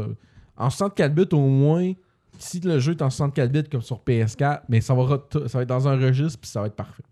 En 0.56 0.70
64 0.70 1.14
bits 1.14 1.28
au 1.36 1.40
moins, 1.48 1.92
si 2.40 2.60
le 2.62 2.80
jeu 2.80 2.94
est 2.94 3.02
en 3.02 3.10
64 3.10 3.52
bits 3.52 3.64
comme 3.70 3.82
sur 3.82 4.00
PS4, 4.00 4.62
mais 4.70 4.82
ça 4.82 4.94
va, 4.94 5.04
re- 5.04 5.48
ça 5.48 5.58
va 5.58 5.64
être 5.64 5.70
dans 5.70 5.88
un 5.88 5.98
registre 6.00 6.40
puis 6.40 6.50
ça 6.50 6.62
va 6.62 6.68
être 6.68 6.76
parfait. 6.76 7.04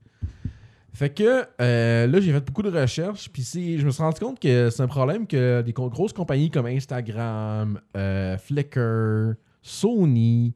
Fait 0.93 1.09
que 1.11 1.45
euh, 1.61 2.07
là, 2.07 2.19
j'ai 2.19 2.33
fait 2.33 2.43
beaucoup 2.45 2.63
de 2.63 2.69
recherches, 2.71 3.29
puis 3.29 3.43
je 3.77 3.85
me 3.85 3.91
suis 3.91 4.01
rendu 4.03 4.19
compte 4.19 4.39
que 4.39 4.69
c'est 4.69 4.81
un 4.83 4.87
problème 4.87 5.27
que 5.27 5.61
des 5.61 5.71
grosses 5.71 6.13
compagnies 6.13 6.49
comme 6.49 6.65
Instagram, 6.65 7.79
euh, 7.95 8.37
Flickr, 8.37 9.35
Sony, 9.61 10.53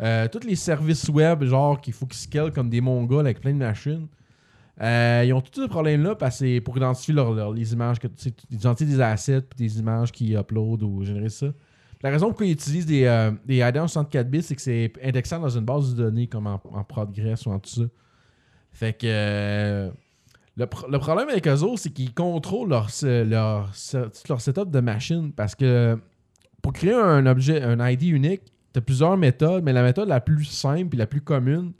euh, 0.00 0.28
tous 0.28 0.46
les 0.46 0.54
services 0.56 1.08
web, 1.08 1.44
genre 1.44 1.80
qu'il 1.80 1.92
faut 1.94 2.06
qu'ils 2.06 2.18
scalent 2.18 2.52
comme 2.52 2.68
des 2.68 2.80
mongols 2.80 3.24
avec 3.26 3.40
plein 3.40 3.52
de 3.52 3.58
machines, 3.58 4.06
ils 4.80 5.32
ont 5.32 5.40
tous 5.40 5.62
ce 5.62 5.66
problème-là 5.68 6.14
parce 6.16 6.40
que 6.40 6.58
pour 6.60 6.76
identifier 6.76 7.14
leur- 7.14 7.32
leur- 7.32 7.52
les 7.52 7.72
images, 7.72 7.98
que, 7.98 8.08
identifier 8.50 8.86
des 8.86 9.00
assets 9.00 9.40
puis 9.42 9.66
des 9.66 9.78
images 9.78 10.12
qu'ils 10.12 10.34
uploadent 10.36 10.82
ou 10.82 11.02
générer 11.04 11.30
ça. 11.30 11.46
La 12.04 12.10
raison 12.10 12.28
pourquoi 12.28 12.44
ils 12.44 12.52
utilisent 12.52 12.84
des, 12.84 13.04
euh, 13.06 13.30
des 13.46 13.56
ID 13.56 13.78
en 13.78 13.88
64 13.88 14.28
bits, 14.28 14.42
c'est 14.42 14.54
que 14.54 14.60
c'est 14.60 14.92
indexant 15.02 15.40
dans 15.40 15.48
une 15.48 15.64
base 15.64 15.94
de 15.94 16.02
données 16.02 16.26
comme 16.26 16.46
en, 16.46 16.60
en 16.72 16.84
Progress 16.84 17.46
ou 17.46 17.50
en 17.50 17.58
tout 17.58 17.70
ça. 17.70 17.82
Fait 18.72 18.92
que 18.92 19.06
euh, 19.06 19.90
le, 20.54 20.66
le 20.90 20.98
problème 20.98 21.30
avec 21.30 21.48
eux 21.48 21.62
autres, 21.62 21.78
c'est 21.78 21.90
qu'ils 21.90 22.12
contrôlent 22.12 22.68
leur, 22.68 22.90
leur, 23.02 23.72
leur 24.28 24.40
setup 24.42 24.70
de 24.70 24.80
machine 24.80 25.32
parce 25.32 25.54
que 25.54 25.98
pour 26.60 26.74
créer 26.74 26.92
un 26.92 27.24
objet, 27.24 27.62
un 27.62 27.88
ID 27.88 28.02
unique, 28.02 28.42
tu 28.74 28.80
as 28.80 28.82
plusieurs 28.82 29.16
méthodes, 29.16 29.64
mais 29.64 29.72
la 29.72 29.82
méthode 29.82 30.08
la 30.08 30.20
plus 30.20 30.44
simple 30.44 30.96
et 30.96 30.98
la 30.98 31.06
plus 31.06 31.22
commune, 31.22 31.72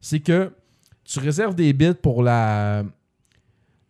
c'est 0.00 0.18
que 0.18 0.50
tu 1.04 1.20
réserves 1.20 1.54
des 1.54 1.72
bits 1.72 1.94
pour 1.94 2.24
la 2.24 2.82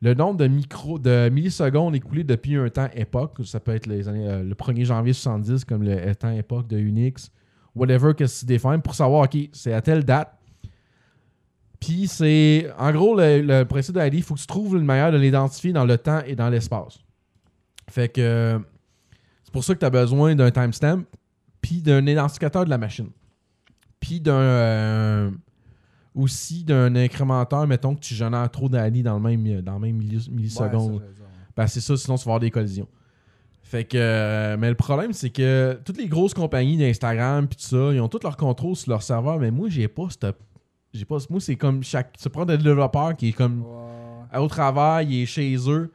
le 0.03 0.15
nombre 0.15 0.37
de 0.37 0.49
micro, 0.49 0.99
de 0.99 1.29
millisecondes 1.29 1.95
écoulées 1.95 2.25
depuis 2.25 2.57
un 2.57 2.69
temps 2.69 2.89
époque, 2.93 3.39
ça 3.45 3.61
peut 3.61 3.73
être 3.73 3.87
les 3.87 4.09
années, 4.09 4.29
euh, 4.29 4.43
le 4.43 4.55
1er 4.55 4.85
janvier 4.85 5.13
70 5.13 5.65
comme 5.65 5.85
le 5.85 6.15
temps 6.17 6.33
époque 6.33 6.67
de 6.67 6.77
Unix, 6.77 7.31
whatever 7.77 8.13
que 8.13 8.25
tu 8.25 8.45
défines, 8.45 8.83
pour 8.83 8.97
savoir, 8.97 9.25
OK, 9.25 9.39
c'est 9.53 9.73
à 9.73 9.81
telle 9.81 10.05
date. 10.05 10.37
Puis 11.79 12.09
c'est, 12.09 12.69
en 12.79 12.91
gros, 12.91 13.17
le, 13.17 13.43
le 13.43 13.65
principe 13.65 13.95
de 13.95 14.01
l'ID, 14.01 14.15
il 14.15 14.23
faut 14.23 14.35
que 14.35 14.41
tu 14.41 14.47
trouves 14.47 14.75
le 14.75 14.83
meilleur 14.83 15.13
de 15.13 15.19
l'identifier 15.19 15.73
dans 15.73 15.85
le 15.85 15.97
temps 15.97 16.21
et 16.27 16.35
dans 16.35 16.49
l'espace. 16.49 16.99
Fait 17.89 18.09
que 18.09 18.61
c'est 19.45 19.53
pour 19.53 19.63
ça 19.63 19.75
que 19.75 19.79
tu 19.81 19.87
as 19.87 19.91
besoin 19.91 20.35
d'un 20.35 20.51
timestamp, 20.51 21.05
puis 21.61 21.81
d'un 21.81 22.05
identificateur 22.07 22.65
de 22.65 22.71
la 22.71 22.79
machine. 22.79 23.11
Puis 24.01 24.21
d'un. 24.21 24.33
euh, 24.33 25.31
aussi 26.15 26.65
d'un 26.65 26.95
incrémenteur, 26.97 27.67
mettons 27.67 27.95
que 27.95 28.01
tu 28.01 28.15
génères 28.15 28.51
trop 28.51 28.69
d'ID 28.69 29.03
dans 29.03 29.15
le 29.15 29.21
même, 29.21 29.61
dans 29.63 29.75
le 29.75 29.81
même 29.81 29.99
milli- 29.99 30.31
milliseconde. 30.31 30.71
Ouais. 30.97 31.01
Ben, 31.57 31.67
c'est 31.67 31.81
ça, 31.81 31.97
sinon 31.97 32.17
tu 32.17 32.25
vas 32.25 32.31
avoir 32.33 32.41
des 32.41 32.51
collisions. 32.51 32.89
Fait 33.63 33.85
que. 33.85 33.97
euh, 33.99 34.57
mais 34.59 34.69
le 34.69 34.75
problème, 34.75 35.13
c'est 35.15 35.31
que 35.31 35.79
toutes 35.85 35.97
les 35.97 36.09
grosses 36.09 36.35
compagnies 36.35 36.77
d'Instagram 36.77 37.47
pis 37.49 37.57
tout 37.57 37.63
ça, 37.65 37.93
ils 37.95 38.01
ont 38.01 38.09
tout 38.09 38.21
leur 38.23 38.37
contrôle 38.37 38.77
sur 38.77 38.91
leur 38.91 39.03
serveur, 39.03 39.39
mais 39.39 39.51
moi, 39.51 39.69
j'ai 39.71 39.89
pas 39.89 40.09
cette. 40.11 40.37
J'ai 40.93 41.07
pas. 41.07 41.17
Moi, 41.31 41.41
c'est 41.41 41.57
comme 41.57 41.83
chaque. 41.83 42.17
Tu 42.19 42.29
prends 42.29 42.45
des 42.45 42.59
développeurs 42.59 43.17
qui 43.17 43.29
est 43.29 43.33
comme. 43.33 43.65
Au 44.39 44.47
travail, 44.49 45.09
il 45.11 45.23
est 45.23 45.27
chez 45.27 45.57
eux, 45.71 45.91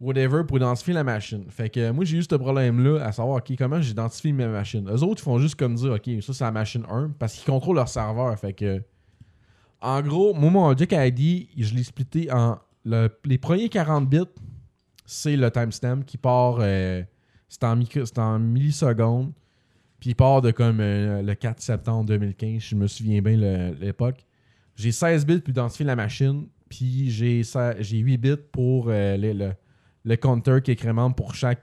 whatever, 0.00 0.42
pour 0.46 0.56
identifier 0.58 0.92
la 0.94 1.04
machine. 1.04 1.44
Fait 1.48 1.68
que 1.70 1.90
moi, 1.90 2.04
j'ai 2.04 2.18
eu 2.18 2.22
ce 2.22 2.34
problème-là, 2.34 3.00
à 3.04 3.12
savoir, 3.12 3.36
OK, 3.38 3.52
comment 3.58 3.80
j'identifie 3.80 4.32
ma 4.32 4.46
machine. 4.48 4.86
Eux 4.90 5.02
autres, 5.02 5.20
ils 5.22 5.24
font 5.24 5.38
juste 5.38 5.54
comme 5.56 5.74
dire, 5.74 5.92
OK, 5.92 6.10
ça, 6.22 6.32
c'est 6.34 6.44
la 6.44 6.50
machine 6.52 6.84
1, 6.90 7.10
parce 7.18 7.34
qu'ils 7.34 7.44
contrôlent 7.50 7.76
leur 7.76 7.88
serveur. 7.88 8.38
Fait 8.38 8.52
que. 8.52 8.82
En 9.84 10.00
gros, 10.02 10.32
moi, 10.34 10.50
mon 10.50 10.68
Object 10.68 10.92
ID, 10.96 11.48
je 11.58 11.74
l'ai 11.74 11.82
splitté 11.84 12.32
en. 12.32 12.58
le- 12.86 13.10
les 13.24 13.38
premiers 13.38 13.68
40 13.68 14.08
bits, 14.08 14.20
c'est 15.06 15.36
le 15.36 15.50
timestamp 15.50 16.02
qui 16.04 16.16
part. 16.16 16.56
euh, 16.60 17.02
c'est 17.48 17.64
en, 17.64 17.78
c'est 17.84 18.18
en 18.18 18.38
millisecondes. 18.38 19.32
Puis 20.00 20.10
il 20.10 20.14
part 20.14 20.40
de 20.42 20.50
comme 20.50 20.80
euh, 20.80 21.22
le 21.22 21.34
4 21.34 21.60
septembre 21.60 22.06
2015, 22.06 22.60
je 22.62 22.74
me 22.76 22.86
souviens 22.86 23.20
bien 23.22 23.36
l'époque. 23.80 24.24
J'ai 24.76 24.90
16 24.92 25.24
bits 25.26 25.38
pour 25.40 25.50
identifier 25.50 25.84
la 25.86 25.96
machine. 25.96 26.46
Puis 26.68 27.10
j'ai 27.10 27.42
ça- 27.42 27.80
j'ai 27.80 27.98
8 27.98 28.16
bits 28.18 28.36
pour 28.52 28.86
euh, 28.88 29.16
le, 29.18 29.52
le, 30.04 30.16
counter 30.16 30.60
qui 30.64 30.72
incrémente 30.72 31.16
pour 31.16 31.34
chaque, 31.34 31.62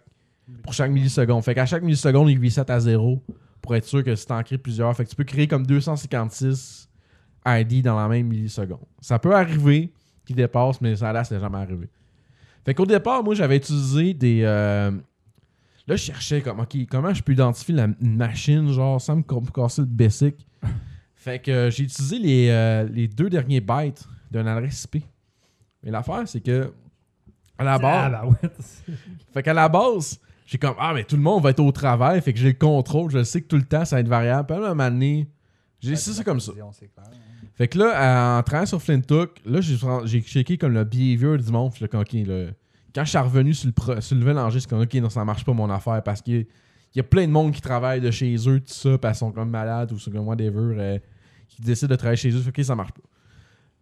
pour 0.63 0.73
chaque 0.73 0.91
milliseconde. 0.91 1.43
Fait 1.43 1.55
qu'à 1.55 1.65
chaque 1.65 1.83
milliseconde, 1.83 2.29
il 2.29 2.39
reset 2.43 2.69
à 2.71 2.79
0 2.79 3.21
pour 3.61 3.75
être 3.75 3.85
sûr 3.85 4.03
que 4.03 4.13
t'en 4.25 4.41
crées 4.43 4.57
plusieurs. 4.59 4.95
Fait 4.95 5.05
que 5.05 5.09
tu 5.09 5.15
peux 5.15 5.23
créer 5.23 5.47
comme 5.47 5.65
256 5.65 6.87
ID 7.45 7.81
dans 7.83 7.97
la 7.97 8.07
même 8.07 8.27
milliseconde. 8.27 8.79
Ça 8.99 9.17
peut 9.19 9.35
arriver 9.35 9.91
qu'il 10.25 10.35
dépasse, 10.35 10.79
mais 10.81 10.95
ça 10.95 11.11
là, 11.11 11.23
c'est 11.23 11.39
jamais 11.39 11.57
arrivé. 11.57 11.89
Fait 12.65 12.73
qu'au 12.73 12.85
départ, 12.85 13.23
moi, 13.23 13.33
j'avais 13.35 13.57
utilisé 13.57 14.13
des. 14.13 14.41
euh, 14.43 14.91
Là, 15.87 15.95
je 15.95 16.03
cherchais 16.03 16.41
comme, 16.41 16.59
OK, 16.59 16.77
comment 16.89 17.11
je 17.13 17.23
peux 17.23 17.33
identifier 17.33 17.73
la, 17.73 17.87
une 17.99 18.15
machine, 18.15 18.71
genre, 18.71 19.01
sans 19.01 19.15
me 19.15 19.23
ca- 19.27 19.41
casser 19.53 19.81
le 19.81 19.87
basic. 19.87 20.35
fait 21.15 21.39
que 21.39 21.49
euh, 21.51 21.71
j'ai 21.71 21.83
utilisé 21.83 22.19
les, 22.19 22.49
euh, 22.49 22.83
les 22.87 23.07
deux 23.07 23.29
derniers 23.31 23.61
bytes 23.61 24.07
d'une 24.29 24.47
adresse 24.47 24.83
IP. 24.93 25.03
Mais 25.83 25.89
l'affaire, 25.91 26.27
c'est 26.27 26.39
que. 26.41 26.71
À 27.57 27.63
la 27.63 27.79
base. 27.79 28.05
Ah, 28.05 28.09
bah 28.09 28.27
ouais. 28.27 28.49
Fait 29.33 29.41
qu'à 29.43 29.53
la 29.53 29.67
base, 29.69 30.19
j'ai 30.45 30.57
comme 30.59 30.75
Ah, 30.79 30.93
mais 30.93 31.03
tout 31.03 31.15
le 31.15 31.21
monde 31.23 31.41
va 31.43 31.49
être 31.49 31.59
au 31.59 31.71
travail, 31.71 32.21
fait 32.21 32.33
que 32.33 32.39
j'ai 32.39 32.49
le 32.49 32.57
contrôle, 32.57 33.09
je 33.11 33.23
sais 33.23 33.41
que 33.41 33.47
tout 33.47 33.55
le 33.57 33.63
temps 33.63 33.85
ça 33.85 33.95
va 33.95 33.99
être 34.01 34.07
variable. 34.07 34.45
Puis 34.47 34.55
à 34.55 34.59
un 34.59 34.69
moment 34.69 34.89
donné, 34.91 35.27
j'ai 35.79 35.95
ça 35.95 36.11
la 36.17 36.23
comme 36.23 36.39
ça. 36.39 36.51
clair, 36.53 36.65
hein. 36.65 37.01
Fait 37.55 37.67
que 37.67 37.77
là, 37.77 38.37
en 38.39 38.43
travaillant 38.43 38.65
sur 38.65 38.81
Flintook, 38.81 39.39
là, 39.45 39.59
j'ai 39.61 40.21
checké 40.21 40.57
comme 40.57 40.73
le 40.73 40.83
behavior 40.83 41.37
du 41.37 41.51
monde. 41.51 41.71
Puis 41.73 41.85
là, 41.91 41.99
OK, 41.99 42.13
là, 42.13 42.47
quand 42.95 43.03
je 43.05 43.09
suis 43.09 43.17
revenu 43.17 43.53
sur 43.53 43.69
le, 43.95 44.01
sur 44.01 44.15
le 44.15 44.37
enjeu, 44.37 44.59
c'est 44.59 44.69
comme 44.69 44.81
OK, 44.81 44.93
non, 44.95 45.09
ça 45.09 45.23
marche 45.25 45.45
pas 45.45 45.53
mon 45.53 45.69
affaire 45.69 46.01
parce 46.03 46.21
qu'il 46.21 46.35
y 46.35 46.39
a- 46.39 46.43
il 46.93 46.97
y 46.97 46.99
a 46.99 47.03
plein 47.03 47.25
de 47.25 47.31
monde 47.31 47.53
qui 47.53 47.61
travaille 47.61 48.01
de 48.01 48.11
chez 48.11 48.35
eux, 48.49 48.59
tout 48.59 48.73
ça, 48.73 48.97
parce 48.97 49.17
qu'ils 49.19 49.27
sont 49.27 49.31
comme 49.31 49.49
malades 49.49 49.93
ou 49.93 49.97
sont 49.99 50.11
comme 50.11 50.27
whatever, 50.27 50.75
euh, 50.77 50.99
qui 51.47 51.61
décident 51.61 51.89
de 51.91 51.95
travailler 51.95 52.17
chez 52.17 52.31
eux. 52.31 52.39
Fait 52.41 52.51
que 52.51 52.63
ça 52.63 52.75
marche 52.75 52.91
pas. 52.91 53.01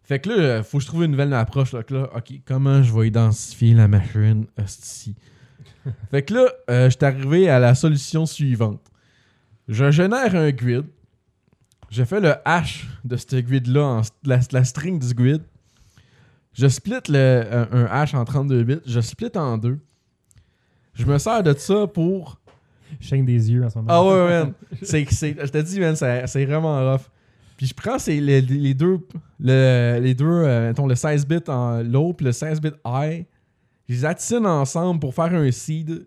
Fait 0.04 0.20
que 0.20 0.28
là, 0.28 0.34
euh, 0.36 0.62
faut 0.62 0.78
que 0.78 0.82
je 0.84 0.88
trouve 0.88 1.04
une 1.04 1.10
nouvelle 1.12 1.32
approche. 1.34 1.72
Là, 1.72 1.82
que 1.82 1.92
là, 1.94 2.10
OK, 2.16 2.32
comment 2.44 2.82
je 2.84 2.92
vais 2.92 3.08
identifier 3.08 3.74
la 3.74 3.88
machine 3.88 4.46
hostie? 4.62 5.16
fait 6.12 6.22
que 6.22 6.34
là, 6.34 6.52
euh, 6.70 6.84
je 6.90 6.96
suis 6.96 7.04
arrivé 7.04 7.48
à 7.48 7.58
la 7.58 7.74
solution 7.74 8.26
suivante. 8.26 8.80
Je 9.66 9.90
génère 9.90 10.34
un 10.36 10.50
grid. 10.50 10.84
Je 11.90 12.04
fais 12.04 12.20
le 12.20 12.34
hash 12.44 12.86
de 13.04 13.16
ce 13.16 13.36
grid-là, 13.40 13.82
en- 13.84 14.02
la, 14.24 14.38
la 14.52 14.64
string 14.64 14.98
du 14.98 15.12
grid. 15.14 15.42
Je 16.52 16.66
split 16.68 17.00
le, 17.08 17.44
un, 17.52 17.68
un 17.72 17.84
hash 17.86 18.14
en 18.14 18.24
32 18.24 18.62
bits. 18.64 18.80
Je 18.86 19.00
split 19.00 19.30
en 19.36 19.58
deux. 19.58 19.78
Je 20.94 21.04
me 21.04 21.18
sers 21.18 21.42
de 21.42 21.52
ça 21.54 21.86
pour 21.86 22.40
Je 23.00 23.14
des 23.16 23.50
yeux 23.52 23.64
en 23.64 23.70
ce 23.70 23.78
moment. 23.78 23.88
ah 23.90 24.04
ouais, 24.04 24.28
man. 24.28 24.52
C'est, 24.82 25.06
c'est, 25.10 25.36
je 25.40 25.46
te 25.50 25.58
dis, 25.58 25.78
man, 25.80 25.94
c'est, 25.96 26.26
c'est 26.26 26.44
vraiment 26.44 26.92
rough. 26.92 27.02
Puis 27.56 27.66
je 27.66 27.74
prends 27.74 27.98
ces, 27.98 28.20
les, 28.20 28.40
les 28.40 28.74
deux, 28.74 28.98
le, 29.38 29.98
les 30.00 30.14
deux 30.14 30.24
euh, 30.26 30.68
mettons, 30.68 30.86
le 30.86 30.94
16 30.94 31.26
bits 31.26 31.38
en 31.48 31.82
low 31.82 32.12
puis 32.14 32.24
le 32.26 32.32
16 32.32 32.60
bits 32.60 32.70
high. 32.86 33.26
Je 33.88 33.94
les 33.94 34.04
additionne 34.04 34.46
ensemble 34.46 34.98
pour 35.00 35.14
faire 35.14 35.32
un 35.34 35.50
seed 35.50 36.06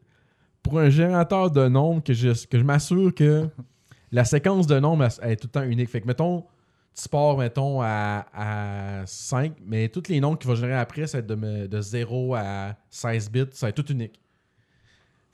pour 0.63 0.79
un 0.79 0.89
générateur 0.89 1.51
de 1.51 1.67
nombres 1.67 2.01
que 2.03 2.13
je, 2.13 2.29
que 2.47 2.57
je 2.57 2.63
m'assure 2.63 3.13
que 3.13 3.47
la 4.13 4.23
séquence 4.25 4.67
de 4.67 4.79
nombres 4.79 5.07
elle 5.21 5.31
est 5.31 5.35
tout 5.35 5.47
le 5.47 5.51
temps 5.51 5.63
unique. 5.63 5.89
Fait 5.89 5.99
que, 6.01 6.07
mettons, 6.07 6.45
tu 6.95 7.09
pars, 7.09 7.37
mettons, 7.37 7.81
à, 7.81 8.25
à 8.33 9.05
5, 9.05 9.53
mais 9.65 9.89
tous 9.89 10.03
les 10.09 10.19
nombres 10.21 10.37
qu'il 10.37 10.47
va 10.49 10.55
générer 10.55 10.75
après, 10.79 11.07
ça 11.07 11.17
va 11.17 11.19
être 11.19 11.27
de, 11.27 11.67
de 11.67 11.81
0 11.81 12.35
à 12.35 12.75
16 12.89 13.31
bits, 13.31 13.45
ça 13.51 13.65
va 13.65 13.69
être 13.71 13.83
tout 13.83 13.91
unique. 13.91 14.19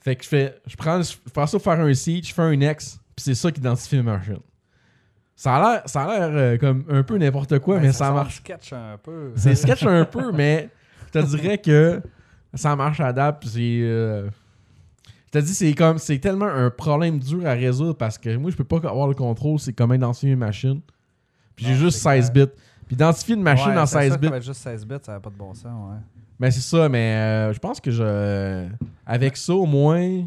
Fait 0.02 0.16
que 0.16 0.24
je 0.24 0.28
fais, 0.28 0.58
je 0.66 0.76
prends, 0.76 1.02
je 1.02 1.12
fais 1.12 1.46
ça 1.46 1.58
pour 1.58 1.62
faire 1.62 1.78
un 1.80 1.92
seed, 1.92 2.26
je 2.26 2.32
fais 2.32 2.40
un 2.42 2.52
X, 2.58 2.98
puis 3.14 3.22
c'est 3.24 3.34
ça 3.34 3.52
qui 3.52 3.60
identifie 3.60 3.96
ma 4.02 4.16
machine. 4.16 4.38
Ça 5.36 5.56
a 5.56 5.72
l'air, 5.72 5.82
ça 5.86 6.02
a 6.02 6.06
l'air 6.18 6.30
euh, 6.36 6.56
comme 6.58 6.84
un 6.88 7.02
peu 7.02 7.18
n'importe 7.18 7.58
quoi, 7.58 7.76
Ben, 7.76 7.82
mais 7.82 7.92
ça 7.92 8.06
sonne 8.06 8.14
marche. 8.14 8.36
sketch 8.36 8.72
un 8.72 8.96
peu. 9.02 9.32
C'est 9.36 9.54
sketch 9.54 9.84
un 9.84 10.04
peu, 10.06 10.32
mais 10.32 10.70
je 11.12 11.20
te 11.20 11.26
dirais 11.26 11.58
que 11.58 12.00
ça 12.54 12.74
marche 12.76 13.00
à 13.00 13.12
date. 13.12 13.40
puis 13.40 13.48
c'est. 13.50 13.80
euh, 13.82 14.28
te 15.30 15.38
dis, 15.38 15.54
c'est 15.54 15.72
comme. 15.74 15.98
C'est 15.98 16.18
tellement 16.18 16.46
un 16.46 16.70
problème 16.70 17.18
dur 17.18 17.46
à 17.46 17.52
résoudre 17.52 17.94
parce 17.96 18.18
que 18.18 18.36
moi, 18.36 18.50
je 18.50 18.56
peux 18.56 18.64
pas 18.64 18.76
avoir 18.88 19.06
le 19.08 19.14
contrôle, 19.14 19.58
c'est 19.58 19.72
comment 19.72 19.94
identifier 19.94 20.32
une 20.32 20.38
machine. 20.38 20.80
Puis 21.56 21.66
j'ai 21.66 21.74
juste 21.74 21.98
c'est 21.98 22.20
16 22.20 22.32
clair. 22.32 22.46
bits. 22.46 22.52
Puis 22.86 22.94
identifier 22.96 23.34
une 23.36 23.42
machine 23.42 23.70
Ouais, 23.70 23.78
en 23.78 23.86
c'est 23.86 24.00
16 24.10 24.12
sûr 24.12 24.18
bits. 24.20 24.42
juste 24.42 24.60
16 24.62 24.86
bits, 24.86 24.94
ça 25.02 25.12
n'a 25.12 25.20
pas 25.20 25.30
de 25.30 25.36
bon 25.36 25.54
sens, 25.54 25.66
ouais. 25.90 25.98
Mais 26.38 26.50
c'est 26.50 26.60
ça, 26.60 26.88
mais 26.88 27.14
euh, 27.14 27.52
je 27.52 27.58
pense 27.58 27.80
que 27.80 27.90
je. 27.90 28.66
Avec 29.06 29.36
ça, 29.36 29.54
au 29.54 29.66
moins. 29.66 30.24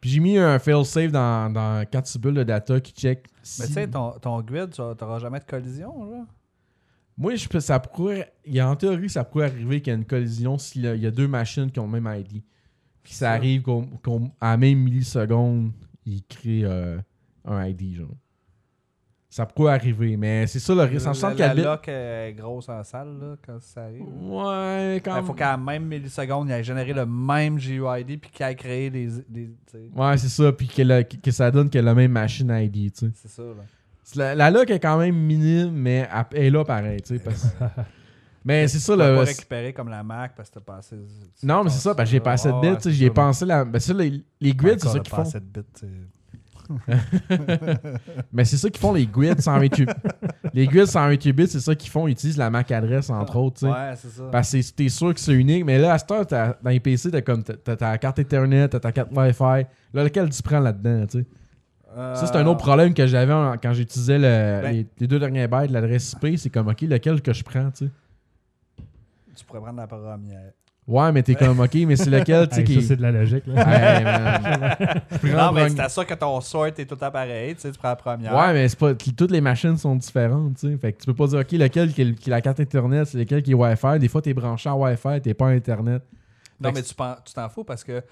Puis 0.00 0.10
j'ai 0.10 0.20
mis 0.20 0.36
un 0.38 0.58
fail-safe 0.58 1.12
dans, 1.12 1.52
dans 1.52 1.84
quand 1.92 2.02
tu 2.02 2.18
bulles 2.18 2.34
le 2.34 2.44
data 2.44 2.80
qui 2.80 2.92
check. 2.92 3.26
si- 3.42 3.60
Mais 3.60 3.66
tu 3.68 3.72
sais, 3.74 3.86
ton, 3.88 4.10
ton 4.20 4.40
grid, 4.40 4.70
tu 4.70 4.80
n'auras 4.80 5.18
jamais 5.20 5.38
de 5.38 5.44
collision, 5.44 6.10
là. 6.10 6.24
Moi, 7.16 7.34
je 7.36 7.46
peux, 7.46 7.60
ça 7.60 7.78
pourrait. 7.78 8.32
En 8.60 8.74
théorie, 8.74 9.10
ça 9.10 9.22
pourrait 9.22 9.46
arriver 9.46 9.80
qu'il 9.82 9.92
y 9.92 9.94
a 9.94 9.98
une 9.98 10.04
collision 10.06 10.56
s'il 10.58 10.82
y 10.82 10.88
a, 10.88 10.94
il 10.94 11.02
y 11.02 11.06
a 11.06 11.10
deux 11.10 11.28
machines 11.28 11.70
qui 11.70 11.78
ont 11.78 11.86
le 11.88 12.00
même 12.00 12.12
ID. 12.18 12.42
Puis 13.02 13.14
ça 13.14 13.32
arrive 13.32 13.62
à 14.40 14.50
la 14.52 14.56
même 14.56 14.78
milliseconde, 14.78 15.72
ils 16.06 16.22
créent 16.24 16.64
euh, 16.64 16.98
un 17.44 17.66
ID, 17.66 17.96
genre. 17.96 18.08
Ça 19.28 19.46
pourrait 19.46 19.72
arriver, 19.72 20.18
mais 20.18 20.46
c'est 20.46 20.58
ça 20.58 20.74
le 20.74 20.82
risque. 20.82 21.06
La, 21.06 21.14
64 21.14 21.56
la 21.56 21.62
lock 21.64 21.88
est 21.88 22.34
grosse 22.36 22.68
en 22.68 22.84
salle, 22.84 23.16
là, 23.18 23.36
quand 23.44 23.58
ça 23.62 23.84
arrive. 23.84 24.02
Ouais, 24.02 25.00
quand 25.02 25.16
Il 25.18 25.24
faut 25.24 25.32
qu'à 25.32 25.52
la 25.52 25.56
même 25.56 25.86
milliseconde, 25.86 26.48
il 26.50 26.52
ait 26.52 26.62
généré 26.62 26.92
le 26.92 27.06
même 27.06 27.56
GUID 27.56 28.20
puis 28.20 28.30
qu'il 28.30 28.44
ait 28.44 28.54
créé 28.54 28.90
des. 28.90 29.08
des 29.30 29.50
Ouais, 29.96 30.18
c'est 30.18 30.28
ça. 30.28 30.52
Puis 30.52 30.68
que, 30.68 30.82
le- 30.82 31.02
que 31.04 31.30
ça 31.30 31.50
donne 31.50 31.70
a 31.72 31.80
la 31.80 31.94
même 31.94 32.12
machine 32.12 32.50
ID, 32.50 32.92
tu 32.92 33.06
sais. 33.06 33.12
c'est 33.14 33.28
ça, 33.30 33.42
là. 33.42 33.64
La, 34.16 34.34
la 34.34 34.50
lock 34.50 34.68
est 34.68 34.80
quand 34.80 34.98
même 34.98 35.16
minime, 35.16 35.70
mais 35.70 36.06
elle 36.12 36.24
elle 36.32 36.44
est 36.44 36.50
là 36.50 36.64
pareil, 36.66 37.00
tu 37.00 37.16
sais. 37.16 37.22
parce- 37.24 37.46
mais 38.44 38.68
c'est 38.68 38.78
ça 38.78 38.92
Tu 38.94 38.98
le. 38.98 39.14
pas 39.16 39.24
récupérer 39.24 39.72
comme 39.72 39.88
la 39.88 40.02
Mac 40.02 40.32
parce 40.36 40.48
que 40.50 40.54
t'as 40.54 40.60
passé. 40.60 40.96
Non, 41.42 41.64
mais 41.64 41.70
c'est 41.70 41.78
ça, 41.80 41.94
parce 41.94 42.08
que 42.08 42.12
j'ai 42.12 42.20
pas 42.20 42.32
assez 42.32 42.48
de 42.48 42.60
bits. 42.60 42.90
J'y 42.92 43.04
ai 43.06 43.10
pensé 43.10 43.44
la. 43.44 43.64
Ben, 43.64 43.78
ça, 43.78 43.92
les, 43.94 44.22
les 44.40 44.52
grids, 44.54 44.78
c'est 44.78 44.88
ça 44.88 44.98
qu'ils 44.98 45.14
font. 45.14 45.22
Bits. 45.22 45.86
Mais 48.32 48.44
c'est 48.44 48.56
ça 48.56 48.70
qu'ils 48.70 48.80
font 48.80 48.92
les 48.92 49.06
grids 49.06 49.34
128 49.40 49.88
Les 50.54 50.66
grids 50.66 50.86
128 50.86 51.32
bits, 51.32 51.46
c'est 51.48 51.60
ça 51.60 51.74
qu'ils 51.74 51.90
font. 51.90 52.06
Ils 52.06 52.12
utilisent 52.12 52.36
la 52.38 52.50
MAC 52.50 52.70
adresse, 52.70 53.10
entre 53.10 53.36
autres, 53.36 53.58
tu 53.60 53.66
sais. 53.66 53.72
Ouais, 53.72 53.92
c'est 53.96 54.08
ça. 54.10 54.22
Parce 54.30 54.50
que 54.52 54.70
t'es 54.72 54.88
sûr 54.88 55.12
que 55.12 55.20
c'est 55.20 55.32
unique. 55.34 55.64
Mais 55.64 55.78
là, 55.78 55.92
à 55.94 55.98
cette 55.98 56.10
heure, 56.10 56.26
t'as- 56.26 56.56
dans 56.62 56.70
les 56.70 56.80
PC, 56.80 57.10
t'as 57.10 57.20
comme 57.20 57.42
t'as 57.42 57.76
ta 57.76 57.98
carte 57.98 58.18
Ethernet, 58.20 58.68
t'as 58.68 58.80
ta 58.80 58.92
carte 58.92 59.10
Wi-Fi. 59.14 59.66
Là, 59.92 60.04
lequel 60.04 60.30
tu 60.30 60.42
prends 60.42 60.60
là-dedans, 60.60 61.06
tu 61.06 61.18
sais? 61.20 61.26
Ça, 61.94 62.24
c'est 62.26 62.36
un 62.36 62.46
autre 62.46 62.60
problème 62.60 62.94
que 62.94 63.06
j'avais 63.06 63.34
en- 63.34 63.56
quand 63.62 63.74
j'utilisais 63.74 64.18
le- 64.18 64.24
Euh, 64.24 64.62
Ben- 64.62 64.72
les, 64.72 64.86
les 64.98 65.06
deux 65.06 65.18
derniers 65.18 65.46
bytes 65.46 65.68
de 65.68 65.74
l'adresse 65.74 66.14
IP. 66.22 66.38
C'est 66.38 66.48
comme, 66.48 66.68
OK, 66.68 66.80
lequel 66.82 67.20
que 67.20 67.32
je 67.34 67.42
prends, 67.44 67.70
tu 67.70 67.84
sais? 67.86 67.90
Tu 69.42 69.46
pourrais 69.46 69.60
prendre 69.60 69.78
la 69.80 69.86
première. 69.86 70.52
Ouais, 70.88 71.12
mais 71.12 71.22
t'es 71.22 71.36
comme, 71.36 71.60
ok, 71.60 71.74
mais 71.86 71.94
c'est 71.94 72.10
lequel, 72.10 72.48
tu 72.48 72.56
sais, 72.56 72.62
Hey, 72.62 72.80
ça, 72.82 72.88
c'est 72.88 72.96
de 72.96 73.02
la 73.02 73.12
logique. 73.12 73.44
Là. 73.46 73.62
Hey, 73.68 74.04
Non, 75.32 75.52
mais 75.52 75.68
c'est 75.70 75.88
sûr 75.90 76.04
que 76.06 76.14
ton 76.14 76.40
sort 76.40 76.66
est 76.66 76.72
tout 76.72 76.94
le 76.94 77.00
temps 77.00 77.10
pareil. 77.10 77.54
Tu 77.54 77.60
sais, 77.60 77.70
tu 77.70 77.78
prends 77.78 77.90
la 77.90 77.96
première. 77.96 78.34
Ouais, 78.34 78.52
mais 78.52 78.68
c'est 78.68 78.78
pas. 78.78 78.92
Toutes 78.94 79.30
les 79.30 79.40
machines 79.40 79.76
sont 79.76 79.94
différentes, 79.94 80.56
tu 80.58 80.70
sais. 80.72 80.76
Fait 80.78 80.92
que 80.92 80.98
tu 81.00 81.06
peux 81.06 81.14
pas 81.14 81.26
dire, 81.28 81.38
OK, 81.38 81.52
lequel 81.52 81.92
qui 81.92 82.02
est, 82.02 82.14
qui 82.14 82.30
est 82.30 82.32
la 82.32 82.40
carte 82.40 82.58
Internet, 82.58 83.06
c'est 83.06 83.18
lequel 83.18 83.42
qui 83.44 83.52
est 83.52 83.54
Wi-Fi. 83.54 83.98
Des 84.00 84.08
fois, 84.08 84.22
t'es 84.22 84.34
branché 84.34 84.68
en 84.68 84.76
Wi-Fi, 84.82 85.20
t'es 85.22 85.34
pas 85.34 85.46
Internet. 85.48 86.02
Non, 86.60 86.70
Fait 86.70 86.74
mais 86.76 86.82
que- 86.82 87.22
tu 87.26 87.32
t'en 87.34 87.48
fous 87.48 87.64
parce 87.64 87.84
que 87.84 88.02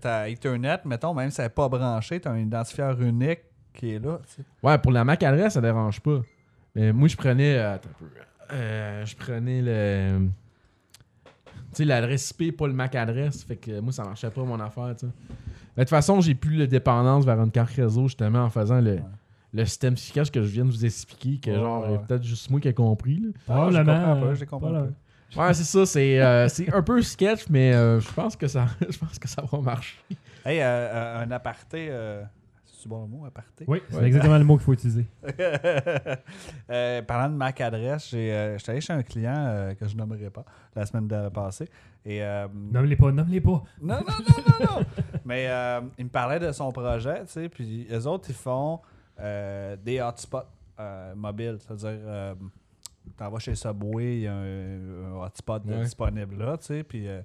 t'as 0.00 0.28
Ethernet, 0.28 0.80
mettons, 0.84 1.14
même 1.14 1.30
si 1.30 1.36
c'est 1.36 1.48
pas 1.48 1.68
branché, 1.68 2.20
t'as 2.20 2.30
un 2.32 2.38
identifieur 2.38 3.00
unique 3.00 3.40
qui 3.72 3.94
est 3.94 3.98
là. 4.04 4.18
tu 4.28 4.34
sais. 4.36 4.42
Ouais, 4.62 4.76
pour 4.76 4.92
la 4.92 5.02
MAC 5.02 5.22
adresse, 5.22 5.54
ça 5.54 5.60
dérange 5.62 5.98
pas. 6.00 6.20
Mais 6.74 6.92
moi, 6.92 7.08
je 7.08 7.16
prenais. 7.16 7.56
euh, 7.56 7.74
attends 7.74 7.88
un 7.88 7.98
peu. 7.98 8.04
Euh, 8.54 9.06
je 9.06 9.16
prenais 9.16 9.62
le. 9.62 10.28
Tu 11.72 11.78
sais, 11.78 11.84
l'adresse 11.84 12.34
IP, 12.38 12.56
pas 12.56 12.66
le 12.66 12.72
MAC 12.72 12.94
adresse. 12.94 13.44
Fait 13.44 13.56
que 13.56 13.80
moi, 13.80 13.92
ça 13.92 14.04
marchait 14.04 14.30
pas 14.30 14.42
mon 14.44 14.60
affaire, 14.60 14.94
tu 14.98 15.06
sais. 15.06 15.12
Mais 15.76 15.84
De 15.84 15.88
toute 15.88 15.90
façon, 15.90 16.20
j'ai 16.20 16.34
plus 16.34 16.56
la 16.56 16.66
dépendance 16.66 17.24
vers 17.24 17.40
une 17.40 17.50
carte 17.50 17.70
réseau, 17.72 18.02
justement, 18.08 18.44
en 18.44 18.50
faisant 18.50 18.80
le, 18.80 18.98
le 19.54 19.64
système 19.64 19.96
fichage 19.96 20.30
que 20.30 20.42
je 20.42 20.48
viens 20.48 20.64
de 20.66 20.70
vous 20.70 20.84
expliquer, 20.84 21.38
que 21.38 21.50
Ouais, 21.50 21.56
genre, 21.56 21.90
ouais. 21.90 21.98
peut-être 22.06 22.24
juste 22.24 22.50
moi 22.50 22.60
qui 22.60 22.68
ai 22.68 22.74
compris, 22.74 23.20
là. 23.20 23.28
Probablement. 23.46 24.34
je 24.34 24.44
comprends 24.44 24.70
pas, 24.70 24.76
euh, 24.78 24.86
je. 25.30 25.38
Ouais, 25.38 25.54
c'est 25.54 25.64
ça, 25.64 25.86
c'est 25.86 26.20
euh, 26.20 26.46
c'est 26.50 26.70
un 26.74 26.82
peu 26.82 27.00
sketch, 27.00 27.44
mais 27.48 27.72
euh, 27.72 28.00
je 28.00 28.12
pense 28.12 28.36
que 28.36 28.46
ça 28.48 28.66
je 28.90 28.98
pense 28.98 29.18
que 29.18 29.26
ça 29.28 29.42
va 29.50 29.58
marcher. 29.60 29.96
Hey, 30.44 30.60
euh, 30.60 30.64
euh, 30.64 31.24
un 31.24 31.30
aparté. 31.30 31.88
C'est 32.82 32.88
bon 32.88 33.02
le 33.02 33.06
mot, 33.08 33.24
aparté? 33.24 33.64
Oui, 33.68 33.80
c'est 33.88 33.96
Ouais. 33.96 34.06
exactement 34.06 34.38
le 34.38 34.44
mot 34.44 34.56
qu'il 34.56 34.64
faut 34.64 34.72
utiliser. 34.72 35.06
Euh, 36.70 37.02
parlant 37.02 37.30
de 37.32 37.36
MAC 37.36 37.60
adresse, 37.60 38.08
j'ai, 38.10 38.32
euh, 38.32 38.58
j'étais 38.58 38.70
allé 38.72 38.80
chez 38.80 38.92
un 38.92 39.02
client 39.02 39.34
euh, 39.36 39.74
que 39.74 39.86
je 39.86 39.96
nommerai 39.96 40.30
pas 40.30 40.44
la 40.74 40.86
semaine 40.86 41.06
de- 41.06 41.28
passée. 41.28 41.68
Et, 42.04 42.22
euh, 42.22 42.48
Nomme-les 42.52 42.96
pas, 42.96 43.12
nomme-les 43.12 43.40
pas. 43.40 43.62
Non, 43.80 43.96
non, 43.96 44.00
non, 44.00 44.44
non, 44.60 44.66
non. 44.80 44.86
Mais 45.24 45.46
euh, 45.48 45.80
il 45.98 46.04
me 46.06 46.10
parlait 46.10 46.40
de 46.40 46.50
son 46.52 46.72
projet, 46.72 47.20
tu 47.24 47.32
sais, 47.32 47.48
puis 47.48 47.86
les 47.88 48.06
autres, 48.06 48.26
ils 48.30 48.34
font 48.34 48.80
euh, 49.20 49.76
des 49.76 50.00
hotspots 50.00 50.38
euh, 50.80 51.14
mobiles. 51.14 51.58
C'est-à-dire, 51.60 52.00
euh, 52.04 52.34
t'en 53.16 53.30
vas 53.30 53.38
chez 53.38 53.54
Subway, 53.54 54.16
il 54.16 54.20
y 54.22 54.26
a 54.26 54.34
un, 54.34 55.12
un 55.12 55.24
hotspot 55.24 55.62
Ouais. 55.66 55.82
disponible 55.82 56.36
là, 56.38 56.56
tu 56.56 56.64
sais, 56.66 56.82
puis 56.82 57.06
euh, 57.06 57.20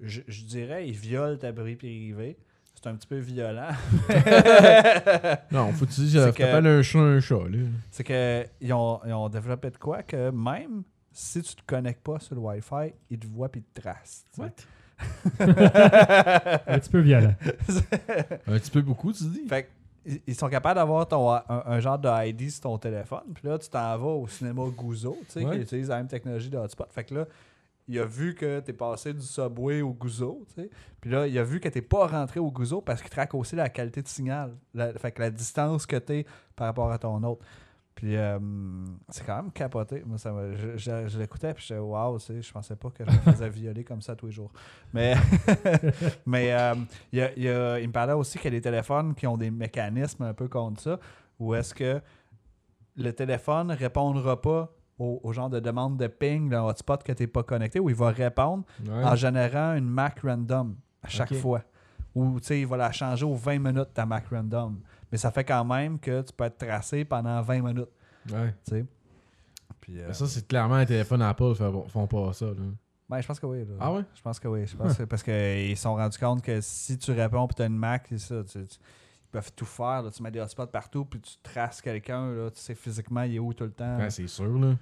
je, 0.00 0.20
je 0.26 0.44
dirais, 0.44 0.88
ils 0.88 0.94
violent 0.96 1.36
ta 1.38 1.52
vie 1.52 1.76
privée. 1.76 2.36
C'est 2.82 2.88
un 2.88 2.94
petit 2.94 3.06
peu 3.06 3.18
violent. 3.18 3.68
Non, 5.52 5.72
faut 5.72 5.84
que 5.86 5.90
tu 5.92 6.00
dises, 6.02 6.14
que- 6.34 6.42
un 6.42 6.82
chat 6.82 6.98
un 6.98 7.20
chat, 7.20 7.48
là. 7.48 7.58
C'est 7.90 8.04
qu'ils 8.04 8.72
ont, 8.72 9.00
ils 9.06 9.12
ont 9.12 9.28
développé 9.28 9.70
de 9.70 9.76
quoi 9.76 10.02
que 10.02 10.30
même 10.30 10.82
si 11.12 11.42
tu 11.42 11.54
te 11.56 11.62
connectes 11.66 12.02
pas 12.02 12.18
sur 12.20 12.34
le 12.36 12.40
Wi-Fi, 12.40 12.94
ils 13.10 13.18
te 13.18 13.26
voient 13.26 13.48
puis 13.50 13.60
ils 13.60 13.64
te 13.74 13.80
tracent. 13.82 14.24
sais. 14.32 14.42
Un 15.40 16.78
petit 16.78 16.90
peu 16.90 17.00
violent. 17.00 17.34
Un 18.46 18.58
petit 18.58 18.70
peu 18.70 18.80
beaucoup, 18.82 19.12
tu 19.12 19.24
dis? 19.24 19.46
Fait 19.48 19.68
ils- 20.06 20.20
ils 20.26 20.34
sont 20.34 20.48
capables 20.48 20.76
d'avoir 20.78 21.06
ton, 21.06 21.30
un, 21.30 21.42
un 21.48 21.80
genre 21.80 21.98
de 21.98 22.08
ID 22.28 22.50
sur 22.50 22.62
ton 22.62 22.78
téléphone. 22.78 23.20
Puis 23.34 23.46
là, 23.46 23.58
tu 23.58 23.68
t'en 23.68 23.98
vas 23.98 24.06
au 24.06 24.26
cinéma 24.28 24.62
Gouzo, 24.74 25.18
tu 25.26 25.32
sais, 25.32 25.44
Ouais. 25.44 25.56
qui 25.56 25.62
utilise 25.62 25.88
la 25.90 25.96
même 25.98 26.08
technologie 26.08 26.48
de 26.48 26.56
hotspot. 26.56 26.86
Fait 26.92 27.04
que 27.04 27.14
là, 27.14 27.26
il 27.90 27.98
a 27.98 28.04
vu 28.04 28.34
que 28.34 28.60
t'es 28.60 28.72
passé 28.72 29.12
du 29.12 29.22
Subway 29.22 29.82
au 29.82 29.92
Gouzo, 29.92 30.44
tu 30.48 30.62
sais. 30.62 30.70
Puis 31.00 31.10
là, 31.10 31.26
il 31.26 31.36
a 31.38 31.42
vu 31.44 31.58
que 31.60 31.68
t'es 31.68 31.82
pas 31.82 32.06
rentré 32.06 32.38
au 32.40 32.50
Gouzo 32.50 32.80
parce 32.80 33.00
qu'il 33.00 33.10
traque 33.10 33.34
aussi 33.34 33.56
la 33.56 33.68
qualité 33.68 34.00
de 34.02 34.08
signal. 34.08 34.56
La- 34.74 34.92
fait 34.94 35.12
que 35.12 35.20
la 35.20 35.30
distance 35.30 35.86
que 35.86 35.96
t'es 35.96 36.24
par 36.54 36.66
rapport 36.68 36.90
à 36.92 36.98
ton 36.98 37.22
autre. 37.24 37.44
Puis 37.94 38.16
euh, 38.16 38.38
c'est 39.10 39.26
quand 39.26 39.36
même 39.36 39.50
capoté. 39.52 40.02
Moi, 40.06 40.16
ça 40.16 40.32
je, 40.54 40.76
je- 40.76 41.08
je 41.08 41.18
l'écoutais 41.18 41.52
puis 41.52 41.64
j'étais 41.66 41.80
wow, 41.80 42.18
tu 42.18 42.26
sais, 42.26 42.40
je 42.42 42.50
pensais 42.52 42.76
pas 42.76 42.88
que 42.90 43.04
je 43.04 43.10
me 43.10 43.32
faisais 43.32 43.48
violer 43.50 43.84
comme 43.84 44.00
ça 44.00 44.14
tous 44.16 44.26
les 44.26 44.32
jours. 44.32 44.52
Mais, 44.94 45.14
mais 46.26 46.52
euh, 46.52 46.74
a- 46.74 47.78
il 47.80 47.88
me 47.88 47.92
parlait 47.92 48.12
aussi 48.14 48.38
qu'il 48.38 48.52
y 48.52 48.56
a 48.56 48.58
des 48.58 48.62
téléphones 48.62 49.14
qui 49.14 49.26
ont 49.26 49.36
des 49.36 49.50
mécanismes 49.50 50.22
un 50.22 50.34
peu 50.34 50.48
contre 50.48 50.80
ça, 50.80 50.98
où 51.38 51.54
est-ce 51.54 51.74
que 51.74 52.00
le 52.96 53.12
téléphone 53.12 53.68
ne 53.68 53.76
répondra 53.76 54.40
pas 54.40 54.72
au, 55.00 55.18
au 55.24 55.32
genre 55.32 55.48
de 55.50 55.58
demande 55.60 55.96
de 55.96 56.06
ping 56.06 56.48
d'un 56.50 56.62
hotspot 56.62 57.02
que 57.02 57.10
tu 57.12 57.22
n'es 57.22 57.26
pas 57.26 57.42
connecté, 57.42 57.80
où 57.80 57.88
il 57.88 57.96
va 57.96 58.10
répondre 58.10 58.64
Ouais. 58.86 59.02
en 59.04 59.16
générant 59.16 59.74
une 59.74 59.88
Mac 59.88 60.20
random 60.20 60.76
à 61.02 61.08
chaque 61.08 61.34
fois. 61.34 61.62
Ou 62.14 62.38
tu 62.40 62.46
sais, 62.46 62.60
il 62.60 62.66
va 62.66 62.76
la 62.76 62.92
changer 62.92 63.24
aux 63.24 63.34
20 63.34 63.58
minutes 63.58 63.94
ta 63.94 64.04
Mac 64.04 64.26
random. 64.30 64.78
Mais 65.10 65.18
ça 65.18 65.30
fait 65.30 65.44
quand 65.44 65.64
même 65.64 65.98
que 65.98 66.20
tu 66.22 66.32
peux 66.32 66.44
être 66.44 66.58
tracé 66.58 67.04
pendant 67.04 67.40
20 67.42 67.62
minutes. 67.62 67.88
Ouais. 68.32 68.54
tu 68.66 68.74
sais. 68.76 68.86
Puis, 69.80 69.98
euh, 70.00 70.12
Ça, 70.12 70.26
c'est 70.26 70.46
clairement 70.46 70.74
un 70.74 70.84
téléphone 70.84 71.22
Apple 71.22 71.54
font, 71.54 71.88
font 71.88 72.06
pas 72.06 72.32
ça, 72.32 72.46
là. 72.46 72.52
ben, 73.08 73.20
je 73.20 73.26
pense 73.26 73.40
que 73.40 73.46
oui. 73.46 73.60
là. 73.60 73.74
Ah 73.80 73.92
ouais? 73.92 74.02
Je 74.14 74.20
pense 74.20 74.38
que 74.38 74.48
oui. 74.48 74.66
Je 74.66 74.76
pense 74.76 74.96
que 74.96 75.02
parce 75.04 75.22
qu'ils 75.22 75.76
se 75.76 75.82
sont 75.82 75.94
rendus 75.94 76.18
compte 76.18 76.42
que 76.42 76.60
si 76.60 76.98
tu 76.98 77.12
réponds 77.12 77.46
et 77.46 77.54
tu 77.54 77.62
as 77.62 77.66
une 77.66 77.76
Mac, 77.78 78.06
c'est 78.10 78.18
ça, 78.18 78.44
tu- 78.44 78.66
tu- 78.66 78.76
ils 78.76 79.30
peuvent 79.32 79.52
tout 79.54 79.64
faire. 79.64 80.02
là. 80.02 80.10
Tu 80.10 80.22
mets 80.22 80.30
des 80.32 80.40
hotspots 80.40 80.66
partout 80.66 81.04
puis 81.04 81.20
tu 81.20 81.34
traces 81.42 81.80
quelqu'un. 81.80 82.50
Tu 82.52 82.60
sais 82.60 82.74
physiquement 82.74 83.22
il 83.22 83.36
est 83.36 83.38
où 83.38 83.54
tout 83.54 83.64
le 83.64 83.70
temps? 83.72 83.96
Ouais, 83.98 84.10
c'est 84.10 84.26
sûr, 84.26 84.58
là. 84.58 84.74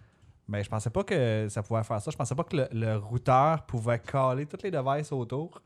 Mais 0.48 0.64
je 0.64 0.70
pensais 0.70 0.90
pas 0.90 1.04
que 1.04 1.46
ça 1.50 1.62
pouvait 1.62 1.82
faire 1.84 2.00
ça. 2.00 2.10
Je 2.10 2.16
pensais 2.16 2.34
pas 2.34 2.44
que 2.44 2.56
le, 2.56 2.68
le 2.72 2.96
routeur 2.96 3.66
pouvait 3.66 3.98
caler 3.98 4.46
toutes 4.46 4.62
les 4.62 4.70
devices 4.70 5.12
autour 5.12 5.60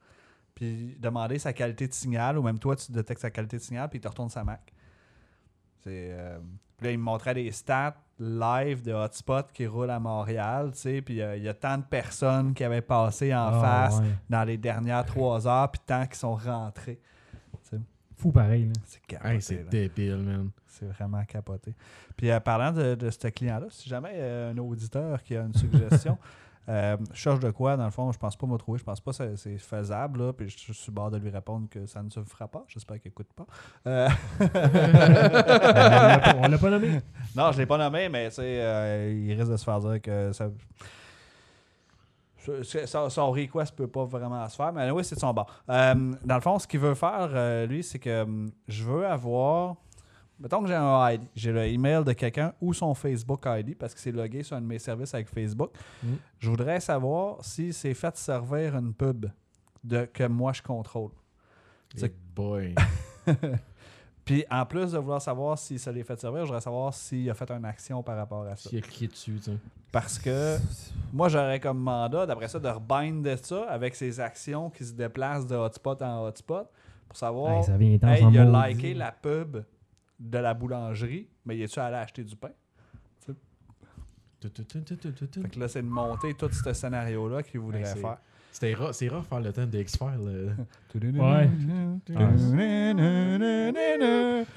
puis 0.54 0.96
demander 0.98 1.38
sa 1.38 1.52
qualité 1.52 1.88
de 1.88 1.94
signal 1.94 2.36
ou 2.36 2.42
même 2.42 2.58
toi 2.58 2.76
tu 2.76 2.92
détectes 2.92 3.22
sa 3.22 3.30
qualité 3.30 3.56
de 3.56 3.62
signal 3.62 3.88
puis 3.88 3.98
il 3.98 4.02
te 4.02 4.08
retourne 4.08 4.28
sa 4.28 4.44
Mac. 4.44 4.72
C'est 5.82 6.10
euh, 6.12 6.38
là 6.80 6.90
il 6.90 6.98
me 6.98 7.02
montrait 7.04 7.34
des 7.34 7.50
stats 7.52 7.94
live 8.18 8.82
de 8.82 8.92
hotspot 8.92 9.50
qui 9.52 9.66
roulent 9.66 9.90
à 9.90 9.98
Montréal, 9.98 10.70
tu 10.74 10.78
sais, 10.80 11.02
puis 11.02 11.20
euh, 11.22 11.36
il 11.36 11.42
y 11.42 11.48
a 11.48 11.54
tant 11.54 11.78
de 11.78 11.82
personnes 11.82 12.54
qui 12.54 12.62
avaient 12.62 12.82
passé 12.82 13.34
en 13.34 13.48
Ah, 13.52 13.60
face 13.60 13.98
ouais. 14.00 14.06
dans 14.30 14.44
les 14.44 14.58
dernières 14.58 15.04
trois 15.04 15.48
heures 15.48 15.70
puis 15.70 15.80
tant 15.84 16.06
qui 16.06 16.18
sont 16.18 16.34
rentrés. 16.36 17.00
Fou 18.22 18.30
pareil. 18.30 18.66
Là. 18.66 18.72
C'est 18.84 19.04
capoté. 19.04 19.34
Hey, 19.34 19.42
c'est 19.42 19.56
là. 19.56 19.70
débile, 19.70 20.16
man. 20.18 20.50
C'est 20.66 20.86
vraiment 20.86 21.24
capoté. 21.24 21.74
Puis 22.16 22.30
euh, 22.30 22.38
parlant 22.40 22.70
de, 22.72 22.94
de 22.94 23.10
ce 23.10 23.26
client-là, 23.28 23.66
si 23.68 23.88
jamais 23.88 24.12
euh, 24.14 24.52
un 24.52 24.58
auditeur 24.58 25.20
qui 25.24 25.36
a 25.36 25.42
une 25.42 25.54
suggestion, 25.54 26.16
euh, 26.68 26.96
je 27.12 27.18
cherche 27.18 27.40
de 27.40 27.50
quoi, 27.50 27.76
dans 27.76 27.84
le 27.84 27.90
fond, 27.90 28.12
je 28.12 28.18
pense 28.18 28.36
pas 28.36 28.46
me 28.46 28.56
trouver, 28.56 28.78
je 28.78 28.84
pense 28.84 29.00
pas 29.00 29.10
que 29.12 29.34
c'est- 29.36 29.58
faisable, 29.58 30.20
là, 30.26 30.32
puis 30.32 30.48
je 30.48 30.72
suis 30.72 30.92
bord 30.92 31.10
de 31.10 31.18
lui 31.18 31.30
répondre 31.30 31.68
que 31.68 31.84
ça 31.86 32.00
ne 32.02 32.10
se 32.10 32.22
fera 32.22 32.46
pas. 32.46 32.64
J'espère 32.68 33.00
qu'il 33.00 33.10
écoute 33.10 33.28
pas. 33.34 33.46
Euh, 33.88 34.08
on 34.40 34.44
l'a 34.46 36.18
pas- 36.18 36.36
on 36.44 36.48
l'a 36.48 36.58
pas 36.58 36.70
nommé. 36.70 37.00
non, 37.36 37.50
je 37.52 37.58
l'ai 37.58 37.66
pas 37.66 37.78
nommé, 37.78 38.08
mais 38.08 38.28
tu 38.28 38.36
sais, 38.36 38.42
euh, 38.60 39.12
il 39.12 39.32
risque 39.34 39.50
de 39.50 39.56
se 39.56 39.64
faire 39.64 39.80
dire 39.80 40.00
que 40.00 40.32
ça. 40.32 40.48
Ça- 42.86 43.10
Son 43.10 43.30
request 43.30 43.74
peut 43.74 43.86
pas 43.86 44.04
vraiment 44.04 44.48
se 44.48 44.56
faire, 44.56 44.72
mais 44.72 44.90
oui, 44.90 45.04
c'est 45.04 45.14
de 45.14 45.20
son 45.20 45.32
bord. 45.32 45.46
Euh, 45.68 45.94
dans 46.24 46.34
le 46.34 46.40
fond, 46.40 46.58
ce 46.58 46.66
qu'il 46.66 46.80
veut 46.80 46.94
faire, 46.94 47.30
euh, 47.32 47.66
lui, 47.66 47.82
c'est 47.82 47.98
que 47.98 48.22
hum, 48.22 48.50
je 48.68 48.84
veux 48.84 49.06
avoir. 49.06 49.76
Mettons 50.40 50.60
que 50.62 50.66
j'ai 50.68 50.74
un 50.74 51.10
ID, 51.10 51.22
j'ai 51.36 51.52
le 51.52 51.64
email 51.66 52.02
de 52.04 52.12
quelqu'un 52.14 52.52
ou 52.60 52.74
son 52.74 52.94
Facebook 52.94 53.44
ID 53.46 53.76
parce 53.78 53.94
que 53.94 54.00
c'est 54.00 54.10
logué 54.10 54.42
sur 54.42 54.56
un 54.56 54.60
de 54.60 54.66
mes 54.66 54.78
services 54.80 55.14
avec 55.14 55.28
Facebook. 55.28 55.70
Mm. 56.02 56.14
Je 56.40 56.50
voudrais 56.50 56.80
savoir 56.80 57.44
si 57.44 57.72
c'est 57.72 57.94
fait 57.94 58.16
servir 58.16 58.74
une 58.76 58.92
pub 58.92 59.26
de, 59.84 60.04
que 60.06 60.24
moi 60.24 60.52
je 60.52 60.62
contrôle. 60.62 61.10
Hey 61.96 62.10
boy. 62.34 62.74
Puis 64.24 64.44
en 64.50 64.64
plus 64.64 64.92
de 64.92 64.98
vouloir 64.98 65.20
savoir 65.20 65.58
si 65.58 65.78
ça 65.78 65.90
l'est 65.90 66.04
fait 66.04 66.18
servir, 66.20 66.42
je 66.42 66.46
voudrais 66.46 66.60
savoir 66.60 66.94
s'il 66.94 67.28
a 67.28 67.34
fait 67.34 67.50
une 67.50 67.64
action 67.64 68.02
par 68.02 68.16
rapport 68.16 68.46
à 68.46 68.54
ça. 68.56 68.68
S'il 68.70 68.78
a 68.78 68.82
cliqué 68.82 69.08
dessus, 69.08 69.34
tu 69.38 69.50
sais. 69.50 69.56
Parce 69.90 70.18
que 70.18 70.58
moi, 71.12 71.28
j'aurais 71.28 71.58
comme 71.60 71.78
mandat, 71.78 72.24
d'après 72.24 72.48
ça, 72.48 72.58
de 72.58 72.68
rebind 72.68 73.24
de 73.24 73.36
ça 73.36 73.64
avec 73.68 73.94
ses 73.94 74.20
actions 74.20 74.70
qui 74.70 74.84
se 74.84 74.92
déplacent 74.92 75.46
de 75.46 75.56
hotspot 75.56 76.00
en 76.02 76.24
hotspot 76.24 76.66
pour 77.08 77.16
savoir, 77.16 77.58
Hey, 77.58 77.64
ça 77.64 77.76
vient 77.76 77.88
hey, 77.90 78.24
il 78.30 78.38
a 78.38 78.68
liké 78.68 78.94
la 78.94 79.12
pub 79.12 79.64
de 80.20 80.38
la 80.38 80.54
boulangerie, 80.54 81.28
mais 81.44 81.56
il 81.56 81.62
est-tu 81.62 81.80
allé 81.80 81.96
acheter 81.96 82.22
du 82.24 82.36
pain? 82.36 82.52
Fait 84.40 85.48
que 85.50 85.60
là, 85.60 85.68
c'est 85.68 85.82
de 85.82 85.86
monter 85.88 86.34
tout 86.34 86.50
ce 86.50 86.72
scénario-là 86.72 87.42
qu'il 87.42 87.60
voudrait 87.60 87.82
Hey, 87.82 88.00
faire. 88.00 88.18
C'était 88.52 88.74
rough, 88.74 88.92
c'est 88.92 89.08
rough 89.08 89.24
faire 89.24 89.40
le 89.40 89.50
temps 89.52 89.66
de 89.66 89.78
X-Files. 89.78 90.54
Ouais. 90.94 91.48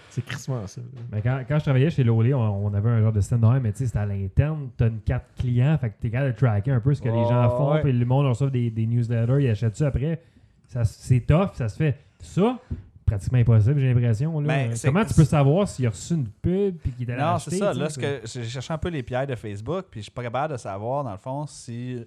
C'est 0.10 0.24
crissement 0.26 0.68
ça. 0.68 0.82
Mais 1.12 1.22
quand, 1.22 1.42
quand 1.48 1.58
je 1.60 1.64
travaillais 1.64 1.90
chez 1.90 2.04
Lolé, 2.04 2.34
on, 2.34 2.66
on 2.66 2.74
avait 2.74 2.90
un 2.90 3.02
genre 3.02 3.14
de 3.14 3.22
même, 3.36 3.64
mais 3.64 3.72
tu 3.72 3.80
sais, 3.80 3.86
c'était 3.88 4.00
à 4.00 4.06
l'interne. 4.06 4.70
Tu 4.78 4.84
as 4.84 4.88
une 4.88 5.00
carte 5.00 5.26
client, 5.40 5.78
fait 5.78 5.90
que 5.92 5.96
tu 6.02 6.08
es 6.08 6.10
capable 6.10 6.34
de 6.34 6.38
tracker 6.38 6.72
un 6.72 6.80
peu 6.80 6.94
ce 6.94 7.02
que 7.02 7.10
les 7.10 7.24
gens 7.24 7.50
font, 7.58 7.74
ouais. 7.74 7.82
puis 7.82 7.94
le 7.94 8.06
monde 8.06 8.28
reçoit 8.28 8.50
des, 8.50 8.70
des 8.70 8.86
newsletters, 8.86 9.44
ils 9.44 9.50
achètent 9.50 9.78
ça 9.78 9.88
après. 9.88 10.22
Ça, 10.68 10.84
C'est 10.84 11.22
tough, 11.22 11.52
ça 11.54 11.70
se 11.70 11.78
fait. 11.78 11.98
Ça, 12.20 12.58
pratiquement 13.06 13.38
impossible, 13.40 13.80
j'ai 13.80 13.94
l'impression. 13.94 14.40
là. 14.42 14.48
Mais 14.48 14.76
c'est- 14.76 14.88
Comment 14.88 15.06
tu 15.06 15.14
peux 15.14 15.24
savoir 15.26 15.68
s'il 15.68 15.86
a 15.86 15.90
reçu 15.90 16.16
une 16.16 16.28
pub 16.28 16.76
puis 16.78 16.92
qu'il 16.92 17.10
est 17.10 17.14
allé 17.14 17.22
Non, 17.22 17.38
c'est 17.40 17.52
ça. 17.56 17.74
Là, 17.74 17.90
ce 17.90 18.00
que 18.00 18.22
j'ai 18.26 18.44
cherché 18.44 18.74
un 18.74 18.78
peu 18.78 18.90
les 18.90 19.04
pierres 19.04 19.28
de 19.28 19.36
Facebook, 19.36 19.86
puis 19.90 20.02
je 20.02 20.04
suis 20.06 20.12
pas 20.12 20.24
capable 20.24 20.54
de 20.54 20.58
savoir, 20.58 21.04
dans 21.04 21.12
le 21.12 21.18
fond, 21.18 21.46
si 21.48 22.04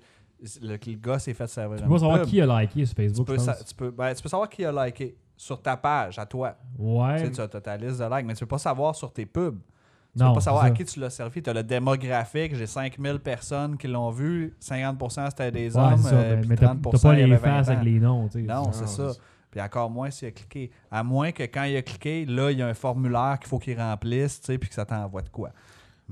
le, 0.63 0.69
le 0.73 0.95
gars 0.97 1.19
s'est 1.19 1.35
fait 1.35 1.47
servir 1.49 1.79
Tu 1.79 1.83
peux 1.85 1.91
pas 1.91 1.99
savoir 1.99 2.21
pub. 2.21 2.29
qui 2.29 2.41
a 2.41 2.61
liké 2.61 2.87
sur 2.87 2.95
tu 2.95 3.03
Facebook, 3.03 3.27
peux, 3.27 3.35
je 3.35 3.39
sa- 3.41 3.53
pense. 3.55 3.65
tu, 3.65 3.75
peux, 3.75 3.91
ben, 3.91 4.15
tu 4.15 4.23
peux 4.23 4.29
savoir 4.29 4.49
qui 4.49 4.65
a 4.65 4.87
liké 4.87 5.17
sur 5.37 5.61
ta 5.63 5.77
page, 5.77 6.19
à 6.19 6.27
toi. 6.27 6.57
Tu 6.77 6.83
Ouais. 6.83 7.19
sais, 7.19 7.31
tu 7.31 7.41
as, 7.41 7.49
t'as 7.49 7.61
ta 7.61 7.77
liste 7.77 7.99
de 8.01 8.05
likes, 8.17 8.27
mais 8.27 8.35
tu 8.35 8.41
peux 8.41 8.47
pas 8.47 8.59
savoir 8.59 8.95
sur 8.95 9.13
tes 9.13 9.27
pubs. 9.27 9.59
Tu 10.17 10.23
Non, 10.25 10.31
peux 10.31 10.37
pas 10.37 10.41
savoir 10.41 10.65
à 10.65 10.71
qui 10.71 10.85
tu 10.85 10.99
l'as 10.99 11.11
servi. 11.11 11.43
Tu 11.43 11.51
as 11.51 11.53
le 11.53 11.63
démographique, 11.63 12.55
j'ai 12.57 12.67
5000 12.67 13.19
personnes 13.21 13.77
qui 13.77 13.87
l'ont 13.87 14.11
vu, 14.11 14.57
50% 14.61 15.31
c'était 15.31 15.53
des 15.53 15.77
Ouais, 15.77 15.83
hommes, 15.83 15.99
ça, 15.99 16.15
euh, 16.15 16.35
mais- 16.35 16.41
puis 16.41 16.49
mais 16.51 16.57
t'as 16.57 16.67
30% 16.67 16.91
t'as 16.91 16.99
pas 17.09 17.15
les 17.15 17.23
avait 17.25 17.37
20 17.37 17.39
faces 17.59 17.69
avec 17.69 17.85
les 17.85 18.01
noms. 18.01 18.27
tu 18.29 18.41
sais. 18.41 18.47
Non, 18.47 18.73
c'est 18.73 18.89
ça. 18.89 19.13
Puis 19.51 19.61
encore 19.63 19.89
moins 19.91 20.11
s'il 20.11 20.29
a 20.29 20.31
cliqué. 20.31 20.71
À 20.91 21.03
moins 21.03 21.31
que 21.33 21.43
quand 21.45 21.63
il 21.65 21.77
a 21.77 21.83
cliqué, 21.83 22.27
là, 22.27 22.51
il 22.51 22.59
y 22.59 22.63
a 22.63 22.67
un 22.67 22.75
formulaire 22.75 23.39
qu'il 23.41 23.49
faut 23.49 23.59
qu'il 23.59 23.79
remplisse, 23.81 24.41
tu 24.41 24.47
sais, 24.47 24.59
puis 24.59 24.69
que 24.69 24.75
ça 24.75 24.85
t'envoie 24.85 25.23
de 25.23 25.29
quoi. 25.31 25.51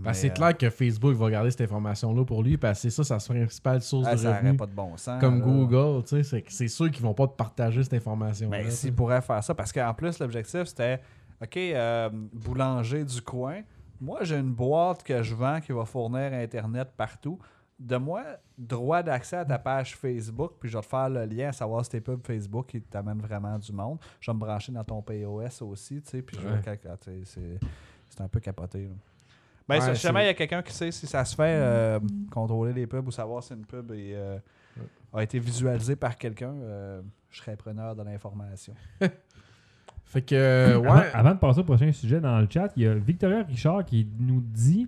Parce 0.03 0.19
que 0.21 0.27
Mais, 0.27 0.29
c'est 0.29 0.35
clair 0.35 0.57
que 0.57 0.69
Facebook 0.69 1.15
va 1.15 1.31
garder 1.31 1.51
cette 1.51 1.63
information-là 1.63 2.25
pour 2.25 2.43
lui, 2.43 2.59
parce 2.59 2.83
que 2.83 2.91
c'est 2.91 3.03
ça 3.03 3.19
sa 3.19 3.33
principale 3.35 3.81
source 3.81 4.07
ah, 4.07 4.15
de 4.15 4.21
ça 4.21 4.37
revenus. 4.37 4.59
pas 4.59 4.67
de 4.67 4.73
bon 4.73 4.97
sens. 4.97 5.21
Comme 5.21 5.39
là. 5.39 5.45
Google, 5.45 6.05
tu 6.05 6.23
sais, 6.23 6.45
c'est 6.49 6.69
sûr 6.69 6.91
qu'ils 6.91 7.03
vont 7.03 7.15
pas 7.15 7.27
te 7.27 7.35
partager 7.35 7.83
cette 7.83 7.95
information. 7.95 8.51
Mais 8.51 8.71
s'il 8.71 8.95
pourrait 8.95 9.23
faire 9.23 9.43
ça, 9.43 9.55
parce 9.55 9.73
qu'en 9.73 9.95
plus, 9.95 10.19
l'objectif, 10.19 10.65
c'était 10.65 11.01
OK, 11.43 11.57
euh, 11.57 12.11
boulanger 12.33 13.05
du 13.05 13.23
coin, 13.23 13.63
moi, 14.01 14.19
j'ai 14.23 14.37
une 14.37 14.53
boîte 14.53 15.03
que 15.03 15.23
je 15.23 15.35
vends 15.35 15.61
qui 15.61 15.73
va 15.73 15.87
fournir 15.87 16.33
Internet 16.35 16.89
partout. 16.97 17.39
De 17.79 17.97
moi, 17.97 18.23
droit 18.57 19.03
d'accès 19.03 19.37
à 19.37 19.45
ta 19.45 19.59
page 19.59 19.97
Facebook, 19.97 20.53
puis 20.61 20.69
je 20.69 20.77
vais 20.77 20.83
te 20.83 20.89
faire 20.89 21.11
le 21.11 21.25
lien 21.25 21.49
à 21.49 21.53
savoir 21.53 21.85
si 21.85 21.91
tes 21.91 22.01
pubs 22.01 22.27
Facebook 22.27 22.67
qui 22.67 22.81
t'amènent 22.81 23.21
vraiment 23.21 23.59
du 23.59 23.73
monde. 23.73 23.99
Je 24.21 24.31
vais 24.31 24.35
me 24.35 24.41
brancher 24.41 24.73
dans 24.73 24.85
ton 24.85 25.03
POS 25.03 25.63
aussi, 25.63 26.01
tu 26.01 26.11
sais, 26.11 26.23
puis 26.23 26.37
je 26.39 26.47
vais 26.47 26.55
Ouais. 26.55 27.23
c'est 27.25 28.21
un 28.21 28.29
peu 28.29 28.41
capoté. 28.41 28.85
là. 28.85 28.95
Ben, 29.69 29.75
Ouais, 29.77 29.81
ça, 29.81 29.95
si 29.95 30.03
jamais 30.03 30.21
c'est- 30.21 30.25
il 30.25 30.29
y 30.29 30.31
a 30.31 30.35
quelqu'un 30.35 30.63
qui 30.63 30.73
sait 30.73 30.91
si 30.93 31.07
ça 31.07 31.25
se 31.25 31.35
fait, 31.35 31.43
euh, 31.45 31.99
contrôler 32.31 32.73
les 32.73 32.87
pubs 32.87 33.07
ou 33.07 33.11
savoir 33.11 33.43
si 33.43 33.53
une 33.53 33.65
pub 33.67 33.91
est, 33.93 34.15
euh, 34.15 34.39
a 35.13 35.23
été 35.23 35.39
visualisée 35.39 35.97
par 35.97 36.17
quelqu'un, 36.17 36.53
euh, 36.63 37.03
je 37.31 37.41
serais 37.41 37.57
preneur 37.57 37.97
de 37.97 38.03
l'information. 38.03 38.75
Fait 40.05 40.23
que, 40.23 40.35
euh, 40.37 40.77
ouais. 40.79 40.89
Avant, 40.89 41.03
avant 41.15 41.31
de 41.35 41.39
passer 41.39 41.61
au 41.61 41.65
prochain 41.65 41.91
sujet 41.91 42.21
dans 42.21 42.39
le 42.39 42.47
chat, 42.49 42.73
il 42.77 42.85
y 42.85 42.87
a 42.87 42.95
Victoria 42.95 43.43
Richard 43.43 43.85
qui 43.85 44.07
nous 44.21 44.41
dit 44.41 44.87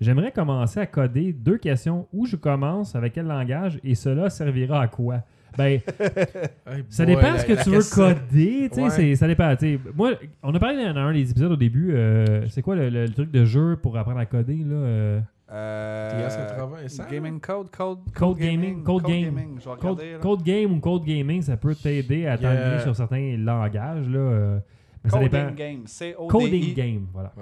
J'aimerais 0.00 0.30
commencer 0.30 0.78
à 0.78 0.86
coder 0.86 1.32
deux 1.32 1.58
questions. 1.58 2.06
Où 2.12 2.24
je 2.26 2.36
commence, 2.36 2.94
avec 2.94 3.14
quel 3.14 3.26
langage, 3.26 3.80
et 3.82 3.96
cela 3.96 4.30
servira 4.30 4.82
à 4.82 4.86
quoi 4.88 5.22
Ben, 5.56 5.80
Hey 6.66 6.84
ça 6.88 7.04
boy, 7.04 7.14
dépend 7.16 7.32
la- 7.32 7.38
ce 7.38 7.46
que 7.46 7.52
tu 7.62 7.70
veux 7.70 7.76
question- 7.76 8.04
coder. 8.14 8.68
tu 8.70 8.74
sais, 8.74 8.82
Ouais. 8.82 8.90
c'est- 8.90 9.16
Ça 9.16 9.26
dépend. 9.26 9.54
tu 9.56 9.74
sais. 9.76 9.80
Moi, 9.96 10.12
on 10.42 10.54
a 10.54 10.58
parlé 10.58 10.84
dans 10.84 10.96
un 11.00 11.12
des 11.12 11.30
épisodes 11.30 11.52
au 11.52 11.56
début. 11.56 11.92
euh, 11.94 12.46
c'est 12.48 12.62
quoi 12.62 12.76
le, 12.76 12.88
le- 12.90 13.04
le 13.06 13.12
truc 13.12 13.30
de 13.30 13.44
jeu 13.44 13.76
pour 13.82 13.96
apprendre 13.96 14.18
à 14.18 14.26
coder 14.26 14.56
là 14.58 14.74
euh, 14.76 15.20
Euh, 15.50 16.28
TS80, 16.28 16.88
ça? 16.88 17.06
Gaming 17.10 17.40
Code, 17.40 17.70
Code, 17.70 17.98
Code 18.14 18.36
gaming, 18.38 18.82
Code 18.82 19.02
game. 19.04 19.34
Je 19.58 19.64
vais 19.68 19.76
Code, 19.76 19.78
regarder. 19.80 20.12
là. 20.12 20.18
code 20.18 20.42
game 20.42 20.72
ou 20.74 20.80
code 20.80 21.04
gaming, 21.04 21.40
ça 21.42 21.56
peut 21.56 21.74
t'aider 21.74 22.26
à 22.26 22.32
a- 22.34 22.38
t'enligner 22.38 22.80
sur 22.82 22.94
certains 22.94 23.36
langages. 23.38 24.06
Là, 24.08 24.60
mais 25.02 25.10
ça 25.10 25.16
Coding 25.18 25.30
dépend. 25.30 25.54
Game. 25.54 25.86
C-O-D-I- 25.86 26.28
Coding 26.28 26.74
game, 26.74 27.06
voilà. 27.14 27.32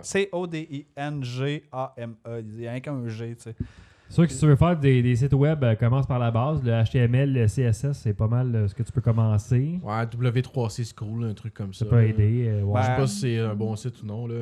C-O-D-I-N-G-A-M-E. 1.06 2.42
Il 2.54 2.60
y 2.62 2.66
a 2.68 2.70
rien 2.72 2.80
qu'un 2.80 3.08
G, 3.08 3.34
tu 3.36 3.42
sais. 3.42 3.56
C'est 4.08 4.14
sûr 4.14 4.26
que 4.26 4.32
si 4.32 4.38
tu 4.38 4.46
veux 4.46 4.56
faire 4.56 4.76
des, 4.78 5.02
des 5.02 5.16
sites 5.16 5.32
web, 5.34 5.62
euh, 5.64 5.74
commence 5.74 6.06
par 6.06 6.18
la 6.18 6.30
base. 6.30 6.62
Le 6.62 6.82
HTML, 6.84 7.32
le 7.32 7.46
CSS, 7.46 7.92
c'est 7.92 8.14
pas 8.14 8.28
mal 8.28 8.54
euh, 8.54 8.68
ce 8.68 8.74
que 8.74 8.82
tu 8.84 8.92
peux 8.92 9.00
commencer. 9.00 9.80
Ouais, 9.82 10.04
W3C 10.06 10.84
Scroll, 10.84 11.24
un 11.24 11.34
truc 11.34 11.54
comme 11.54 11.72
ça. 11.74 11.84
Ça 11.84 11.90
peut 11.90 11.96
là. 11.96 12.04
aider. 12.04 12.46
euh, 12.48 12.62
ouais. 12.62 12.80
Je 12.80 12.86
sais 12.86 12.90
Ben- 12.92 12.96
pas 12.98 13.06
si 13.08 13.20
c'est 13.20 13.38
un 13.40 13.54
bon 13.54 13.74
site 13.76 14.02
ou 14.02 14.06
non. 14.06 14.26
Là. 14.28 14.34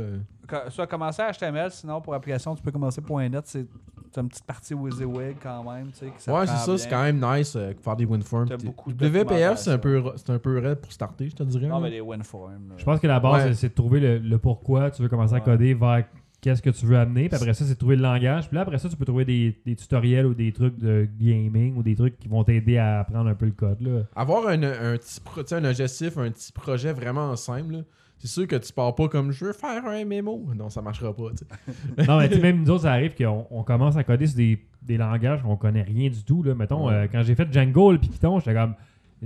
Co- 0.46 0.70
Soit 0.70 0.86
commencer 0.86 1.22
à 1.22 1.30
HTML, 1.32 1.70
sinon 1.70 2.00
pour 2.02 2.12
application, 2.14 2.54
tu 2.54 2.62
peux 2.62 2.70
commencer 2.72 3.00
.NET. 3.08 3.42
C'est 3.46 3.66
t'as 4.12 4.20
une 4.20 4.28
petite 4.28 4.44
partie 4.44 4.74
WYSIWYG 4.74 5.36
quand 5.42 5.64
même, 5.72 5.86
tu 5.88 5.98
sais. 6.00 6.06
que 6.06 6.30
ouais, 6.30 6.44
prend 6.44 6.46
c'est 6.46 6.64
ça, 6.66 6.78
c'est 6.78 6.88
bien. 6.88 6.96
quand 6.98 7.02
même 7.04 7.38
nice 7.38 7.56
euh, 7.56 7.72
faire 7.82 7.96
des 7.96 8.04
WinForms. 8.04 8.46
T'as 8.48 8.56
beaucoup 8.58 8.92
de 8.92 9.08
WPF, 9.08 9.56
c'est 9.58 9.72
un, 9.72 9.78
peu, 9.78 10.04
c'est 10.14 10.30
un 10.30 10.38
peu 10.38 10.56
raide 10.60 10.78
pour 10.78 10.92
starter, 10.92 11.30
je 11.30 11.34
te 11.34 11.42
dirais. 11.42 11.66
Non, 11.66 11.76
là. 11.78 11.80
mais 11.80 11.90
les 11.90 12.00
WinForms. 12.00 12.68
là. 12.68 12.74
Je 12.76 12.84
pense 12.84 13.00
que 13.00 13.08
la 13.08 13.18
base, 13.18 13.44
Ouais. 13.46 13.54
c'est 13.54 13.70
de 13.70 13.74
trouver 13.74 13.98
le, 13.98 14.18
le 14.18 14.38
pourquoi 14.38 14.92
tu 14.92 15.02
veux 15.02 15.08
commencer 15.08 15.32
à 15.34 15.38
Ouais. 15.38 15.42
coder 15.42 15.74
vers 15.74 16.04
qu'est-ce 16.44 16.60
que 16.62 16.70
tu 16.70 16.84
veux 16.84 16.98
amener. 16.98 17.28
Puis 17.28 17.36
après 17.36 17.54
ça, 17.54 17.64
c'est 17.64 17.74
trouver 17.74 17.96
le 17.96 18.02
langage. 18.02 18.48
Puis 18.48 18.54
là, 18.54 18.60
après 18.62 18.76
ça, 18.78 18.88
tu 18.88 18.96
peux 18.96 19.04
trouver 19.06 19.24
des, 19.24 19.56
des 19.64 19.74
tutoriels 19.74 20.26
ou 20.26 20.34
des 20.34 20.52
trucs 20.52 20.78
de 20.78 21.08
gaming 21.18 21.74
ou 21.76 21.82
des 21.82 21.94
trucs 21.96 22.18
qui 22.18 22.28
vont 22.28 22.44
t'aider 22.44 22.76
à 22.76 23.00
apprendre 23.00 23.30
un 23.30 23.34
peu 23.34 23.46
le 23.46 23.52
code. 23.52 23.80
Là. 23.80 24.02
Avoir 24.14 24.46
un, 24.48 24.62
un 24.62 24.96
petit 24.98 25.20
pro- 25.20 25.40
un 25.54 25.64
objectif, 25.64 26.18
un 26.18 26.30
petit 26.30 26.52
projet 26.52 26.92
vraiment 26.92 27.34
simple, 27.36 27.72
là, 27.72 27.78
c'est 28.18 28.28
sûr 28.28 28.46
que 28.46 28.56
tu 28.56 28.72
pars 28.72 28.94
pas 28.94 29.08
comme 29.08 29.32
je 29.32 29.46
veux 29.46 29.52
faire 29.52 29.84
un 29.86 30.04
mémo. 30.04 30.46
Non, 30.54 30.68
ça 30.70 30.80
marchera 30.82 31.14
pas. 31.14 31.30
non, 32.06 32.18
mais 32.18 32.28
tu 32.28 32.34
sais, 32.36 32.40
même 32.42 32.60
nous 32.62 32.70
autres, 32.70 32.82
ça 32.82 32.92
arrive 32.92 33.14
qu'on 33.16 33.46
on 33.50 33.62
commence 33.62 33.96
à 33.96 34.04
coder 34.04 34.26
sur 34.26 34.36
des, 34.36 34.62
des 34.82 34.96
langages 34.98 35.42
qu'on 35.42 35.56
connaît 35.56 35.82
rien 35.82 36.10
du 36.10 36.22
tout. 36.24 36.42
Là. 36.42 36.54
Mettons, 36.54 36.88
Ouais. 36.88 36.94
euh, 36.94 37.06
quand 37.10 37.22
j'ai 37.22 37.34
fait 37.34 37.50
Django 37.52 37.92
le 37.92 37.98
Python, 37.98 38.38
j'étais 38.38 38.54
comme. 38.54 38.74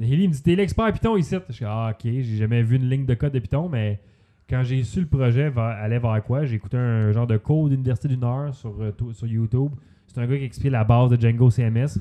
Hilly 0.00 0.28
me 0.28 0.32
dit 0.32 0.42
T'es 0.42 0.54
l'expert 0.54 0.92
Python 0.92 1.16
ici. 1.16 1.34
Je 1.48 1.52
suis 1.52 1.64
Ah, 1.64 1.90
ok, 1.92 2.00
j'ai 2.04 2.36
jamais 2.36 2.62
vu 2.62 2.76
une 2.76 2.88
ligne 2.88 3.04
de 3.06 3.14
code 3.14 3.32
de 3.32 3.40
Python, 3.40 3.68
mais 3.68 3.98
quand 4.48 4.62
j'ai 4.62 4.82
su 4.84 5.00
le 5.00 5.06
projet 5.06 5.50
va, 5.50 5.68
allait 5.68 5.98
vers 5.98 6.22
quoi, 6.24 6.44
j'ai 6.44 6.56
écouté 6.56 6.76
un 6.76 7.12
genre 7.12 7.26
de 7.26 7.36
cours 7.36 7.68
d'université 7.68 8.08
d'une 8.08 8.24
heure 8.24 8.54
sur, 8.54 8.74
euh, 8.80 8.92
sur 9.12 9.26
YouTube. 9.26 9.72
C'est 10.06 10.18
un 10.20 10.26
gars 10.26 10.38
qui 10.38 10.44
explique 10.44 10.72
la 10.72 10.84
base 10.84 11.10
de 11.10 11.20
Django 11.20 11.50
CMS. 11.50 11.98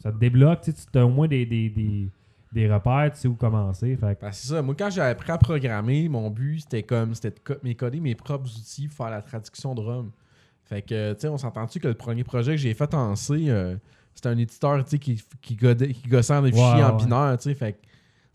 Ça 0.00 0.12
te 0.12 0.18
débloque, 0.18 0.60
tu 0.62 0.98
as 0.98 1.04
au 1.04 1.08
moins 1.08 1.26
des, 1.26 1.44
des, 1.44 1.68
des, 1.70 2.08
des 2.52 2.72
repères, 2.72 3.10
tu 3.12 3.18
sais 3.20 3.28
où 3.28 3.34
commencer. 3.34 3.96
Fait 3.96 4.14
que- 4.16 4.20
Ben, 4.24 4.30
c'est 4.32 4.46
ça. 4.46 4.62
Moi, 4.62 4.74
quand 4.78 4.90
j'ai 4.90 5.00
appris 5.00 5.32
à 5.32 5.38
programmer, 5.38 6.08
mon 6.08 6.30
but, 6.30 6.60
c'était 6.60 6.84
comme 6.84 7.14
c'était 7.14 7.30
de 7.32 7.40
co- 7.40 7.54
coder 7.76 7.98
mes 8.00 8.14
propres 8.14 8.46
outils 8.48 8.86
pour 8.86 8.96
faire 8.96 9.10
la 9.10 9.22
traduction 9.22 9.74
de 9.74 9.80
ROM. 9.80 10.10
Fait 10.66 10.82
que, 10.82 11.14
tu 11.14 11.20
sais, 11.20 11.28
on 11.28 11.36
s'entend-tu 11.38 11.80
que 11.80 11.88
le 11.88 11.94
premier 11.94 12.22
projet 12.22 12.52
que 12.52 12.58
j'ai 12.58 12.74
fait 12.74 12.94
en 12.94 13.16
C, 13.16 13.46
euh, 13.48 13.74
c'était 14.14 14.28
un 14.28 14.38
éditeur, 14.38 14.84
tu 14.84 14.90
sais, 14.90 14.98
qui, 14.98 15.20
qui, 15.40 15.56
godait- 15.56 15.92
qui 15.92 16.08
gossait 16.08 16.34
en 16.34 16.42
des 16.42 16.52
Ouais, 16.52 16.60
fichiers 16.60 16.84
en 16.84 16.94
binaire, 16.96 17.36
tu 17.38 17.44
sais. 17.44 17.54
Fait 17.54 17.72
que 17.72 17.78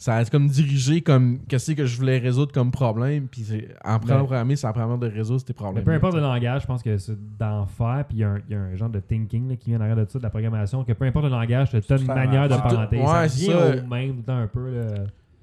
ça 0.03 0.15
a 0.17 0.25
comme 0.25 0.47
dirigé 0.47 1.01
comme 1.01 1.39
qu'est-ce 1.47 1.71
que 1.71 1.85
je 1.85 1.97
voulais 1.97 2.17
résoudre 2.17 2.51
comme 2.51 2.71
problème. 2.71 3.27
Puis 3.31 3.43
c'est- 3.43 3.69
en 3.85 3.99
Ben- 3.99 4.17
programmer, 4.17 4.55
c'est 4.57 4.67
apprendre 4.67 4.97
de 4.97 5.07
résoudre 5.07 5.39
ces 5.39 5.45
Mais 5.49 5.53
problèmes. 5.53 5.83
peu 5.85 5.91
importe 5.91 6.15
le 6.15 6.19
langage, 6.21 6.63
je 6.63 6.67
pense 6.67 6.83
que 6.83 6.97
c'est 6.97 7.15
d'en 7.37 7.65
faire, 7.65 8.03
puis 8.07 8.17
il 8.17 8.19
y, 8.19 8.23
a 8.25 8.31
un- 8.31 8.41
il 8.49 8.51
y 8.51 8.55
a 8.55 8.59
un 8.61 8.75
genre 8.75 8.89
de 8.89 8.99
thinking 8.99 9.47
là, 9.49 9.55
qui 9.55 9.69
vient 9.69 9.79
en 9.79 9.81
arrière 9.83 9.95
de 9.95 10.05
ça, 10.09 10.19
de 10.19 10.23
la 10.23 10.29
programmation, 10.29 10.83
que 10.83 10.91
peu 10.91 11.05
importe 11.05 11.23
le 11.25 11.31
langage, 11.31 11.69
tu 11.69 11.77
as 11.93 11.97
une 11.97 12.05
manière 12.05 12.49
de 12.49 12.55
penser. 12.55 12.97
Ouais, 12.97 13.05
ça 13.05 13.29
c'est 13.29 13.45
vient 13.45 13.59
ça. 13.59 13.75
au 13.83 13.87
même 13.87 14.23
temps 14.23 14.37
un 14.37 14.47
peu. 14.47 14.69
Là. 14.75 14.87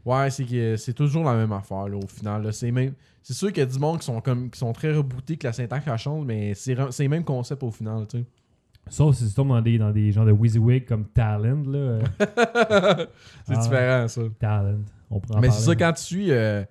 Ouais, 0.05 0.29
c'est 0.31 0.45
que 0.45 0.77
c'est 0.77 0.93
toujours 0.95 1.25
la 1.25 1.35
même 1.37 1.53
affaire 1.53 1.89
là, 1.89 1.97
au 1.97 2.07
final. 2.07 2.53
C'est 2.53 2.71
même. 2.71 2.93
C'est 3.23 3.35
sûr 3.35 3.49
qu'il 3.49 3.59
y 3.59 3.63
a 3.63 3.67
du 3.67 3.79
monde 3.79 3.99
qui 4.01 4.07
sont 4.07 4.21
comme 4.21 4.51
qui 4.51 4.59
sont 4.59 4.73
très 4.73 4.93
rebootés, 4.95 5.37
que 5.39 5.47
la 5.47 5.53
syntaxe 5.55 5.87
change, 6.03 6.25
mais 6.27 6.53
c'est 6.55 6.75
re- 6.75 6.91
c'est 6.91 7.03
le 7.05 7.09
même 7.11 7.25
concept 7.25 7.63
au 7.63 7.71
final, 7.71 8.07
tu 8.09 8.19
sais. 8.19 8.25
Sauf 8.91 9.17
si 9.17 9.29
tu 9.29 9.35
tombes 9.35 9.49
dans 9.49 9.63
des, 9.63 9.79
dans 9.79 9.91
des 9.93 10.13
genres 10.13 10.27
de 10.27 10.33
WYSIWYG 10.33 10.85
comme 10.87 11.05
Talent. 11.07 11.63
Là. 11.67 11.79
euh, 11.79 12.01
C'est 13.47 13.55
Ah. 13.57 13.61
différent 13.63 14.09
ça. 14.09 14.23
Talent. 14.39 14.79
On 15.11 15.17
en 15.35 15.41
Mais 15.41 15.51
c'est 15.51 15.63
ça, 15.63 15.75
quand 15.75 15.93
tu 15.93 16.03
suis 16.03 16.31
euh, 16.33 16.63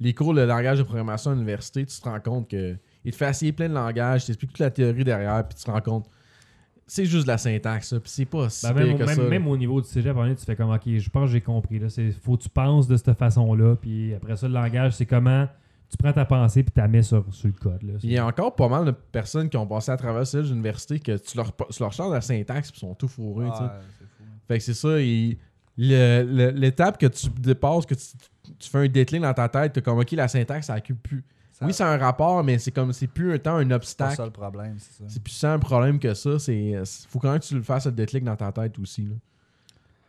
les 0.00 0.12
cours 0.14 0.34
de 0.34 0.42
langage 0.42 0.78
de 0.78 0.82
programmation 0.82 1.30
à 1.30 1.34
l'université, 1.34 1.84
tu 1.86 2.00
te 2.00 2.08
rends 2.08 2.20
compte 2.20 2.48
que 2.50 2.76
il 3.04 3.12
te 3.12 3.16
fait 3.16 3.30
essayer 3.30 3.52
plein 3.52 3.68
de 3.68 3.74
langages, 3.74 4.26
t'explique 4.26 4.50
toute 4.50 4.58
la 4.58 4.70
théorie 4.70 5.04
derrière, 5.04 5.46
puis 5.48 5.56
tu 5.58 5.64
te 5.64 5.70
rends 5.70 5.80
compte 5.80 6.06
c'est 6.90 7.04
juste 7.04 7.24
de 7.24 7.28
la 7.28 7.36
syntaxe, 7.36 7.88
ça, 7.88 8.00
puis 8.00 8.10
c'est 8.10 8.24
pas 8.24 8.48
si 8.48 8.66
Ben, 8.66 8.72
pire 8.74 8.86
même, 8.86 8.98
que 8.98 9.04
même- 9.04 9.14
ça. 9.16 9.22
même 9.24 9.46
au 9.46 9.56
niveau 9.58 9.78
du 9.82 9.86
cégep, 9.86 10.16
tu 10.38 10.44
fais 10.46 10.56
comme, 10.56 10.70
ok, 10.70 10.80
je 10.86 11.10
pense 11.10 11.26
que 11.26 11.32
j'ai 11.32 11.42
compris. 11.42 11.78
Là. 11.78 11.88
Faut 12.22 12.38
que 12.38 12.42
tu 12.44 12.48
penses 12.48 12.88
de 12.88 12.96
cette 12.96 13.12
façon-là. 13.12 13.76
Puis 13.76 14.14
après 14.14 14.36
ça, 14.36 14.48
le 14.48 14.54
langage, 14.54 14.94
c'est 14.94 15.04
comment 15.04 15.46
tu 15.90 15.96
prends 15.96 16.12
ta 16.12 16.24
pensée 16.24 16.62
puis 16.62 16.72
tu 16.72 16.80
la 16.80 16.88
mets 16.88 17.02
sur, 17.02 17.24
sur 17.32 17.46
le 17.48 17.52
code. 17.54 17.82
Là. 17.82 17.94
Il 18.02 18.10
y 18.12 18.18
a 18.18 18.26
encore 18.26 18.54
pas 18.54 18.68
mal 18.68 18.84
de 18.84 18.90
personnes 18.90 19.48
qui 19.48 19.56
ont 19.56 19.66
passé 19.66 19.90
à 19.90 19.96
travers 19.96 20.26
celle 20.26 20.44
l'université 20.46 20.98
que 21.00 21.16
tu 21.16 21.36
leur, 21.36 21.54
tu 21.56 21.82
leur 21.82 21.92
changes 21.92 22.12
la 22.12 22.20
syntaxe 22.20 22.70
puis 22.70 22.78
ils 22.82 22.86
sont 22.86 22.94
tout 22.94 23.08
fourrés. 23.08 23.46
tu 23.46 23.56
c'est 23.56 24.04
fou. 24.06 24.24
Fait 24.46 24.58
que 24.58 24.64
c'est 24.64 24.74
ça. 24.74 25.00
il- 25.00 25.38
le- 25.80 26.22
le- 26.24 26.50
L'étape 26.50 26.98
que 26.98 27.06
tu 27.06 27.28
dépasses, 27.38 27.86
que 27.86 27.94
tu, 27.94 28.02
tu 28.58 28.68
fais 28.68 28.78
un 28.78 28.88
déclin 28.88 29.20
dans 29.20 29.32
ta 29.34 29.48
tête, 29.48 29.72
t'es 29.74 29.80
comme 29.82 29.98
ok, 29.98 30.10
la 30.12 30.26
syntaxe, 30.28 30.66
ça 30.66 30.74
accule 30.74 30.96
plus. 30.96 31.24
Ça- 31.52 31.66
oui, 31.66 31.72
c'est 31.72 31.84
un 31.84 31.96
rapport, 31.96 32.42
mais 32.44 32.58
c'est 32.58 32.70
comme 32.72 32.92
c'est 32.92 33.06
plus 33.06 33.32
un 33.34 33.38
temps 33.38 33.56
un 33.56 33.66
C'est 33.68 33.72
obstacle. 33.74 34.16
ça 34.16 34.24
le 34.24 34.30
problème, 34.30 34.76
c'est 34.78 34.92
ça. 35.02 35.04
C'est 35.08 35.22
plus 35.22 35.32
ça 35.32 35.52
un 35.54 35.58
problème 35.58 35.98
que 35.98 36.14
ça. 36.14 36.38
C'est 36.38 36.74
faut 37.08 37.18
quand 37.18 37.30
même 37.30 37.40
que 37.40 37.44
tu 37.46 37.54
le 37.54 37.62
fasses 37.62 37.86
le 37.86 37.92
déclic 37.92 38.24
dans 38.24 38.36
ta 38.36 38.50
tête 38.52 38.78
aussi. 38.78 39.06
là. 39.06 39.14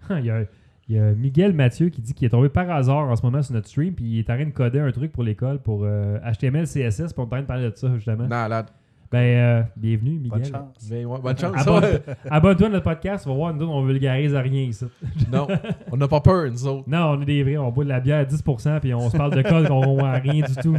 il, 0.20 0.26
y 0.26 0.30
a, 0.32 0.44
il 0.90 0.96
y 0.96 1.00
a 1.00 1.12
Miguel 1.14 1.54
Mathieu 1.54 1.90
qui 1.90 2.02
dit 2.02 2.14
qu'il 2.14 2.26
est 2.26 2.30
tombé 2.32 2.50
par 2.50 2.70
hasard 2.72 3.08
en 3.10 3.16
ce 3.16 3.22
moment 3.24 3.42
sur 3.44 3.54
notre 3.54 3.68
stream. 3.68 3.94
Puis 3.94 4.06
il 4.06 4.20
est 4.20 4.30
en 4.30 4.36
train 4.36 4.46
de 4.46 4.50
coder 4.52 4.80
un 4.80 4.92
truc 4.92 5.12
pour 5.12 5.24
l'école 5.24 5.60
pour 5.60 5.82
euh, 5.84 6.18
HTML, 6.20 6.66
CSS. 6.66 7.14
Puis 7.14 7.16
on 7.18 7.22
est 7.22 7.26
en 7.26 7.28
train 7.28 7.42
de 7.42 7.46
parler 7.46 7.70
de 7.70 7.76
ça 7.76 7.94
justement. 7.96 8.24
Non, 8.24 8.48
là, 8.48 8.66
Ben, 9.12 9.18
euh, 9.20 9.64
bienvenue, 9.78 10.18
Bonne 10.18 10.40
Miguel. 10.40 10.52
chance. 10.52 10.90
ben, 10.90 11.06
ouais, 11.06 11.20
bonne 11.22 11.38
chance. 11.38 11.56
Abonne- 11.68 11.84
ouais. 11.84 12.02
Abonne-toi 12.30 12.68
à 12.68 12.70
notre 12.72 12.84
podcast, 12.84 13.28
on 13.28 13.32
va 13.32 13.36
voir, 13.36 13.54
nous 13.54 13.62
autres, 13.62 13.72
on 13.72 13.86
vulgarise 13.86 14.34
à 14.36 14.42
rien 14.42 14.64
ici. 14.64 14.86
non, 15.32 15.48
on 15.92 15.98
n'a 15.98 16.08
pas 16.08 16.22
peur, 16.22 16.50
nous 16.50 16.66
autres. 16.68 16.90
Non, 16.90 17.12
on 17.18 17.22
est 17.22 17.26
des 17.26 17.44
vrais, 17.44 17.58
on 17.58 17.72
boit 17.72 17.84
de 17.84 17.90
la 17.90 18.00
bière 18.00 18.20
à 18.20 18.26
10% 18.26 18.80
puis 18.80 18.94
on 18.94 19.10
se 19.12 19.16
parle 19.18 19.36
de 19.36 19.42
code 19.44 19.68
qu'on 19.68 19.82
comprend 19.82 20.20
rien 20.20 20.44
du 20.46 20.56
tout. 20.56 20.78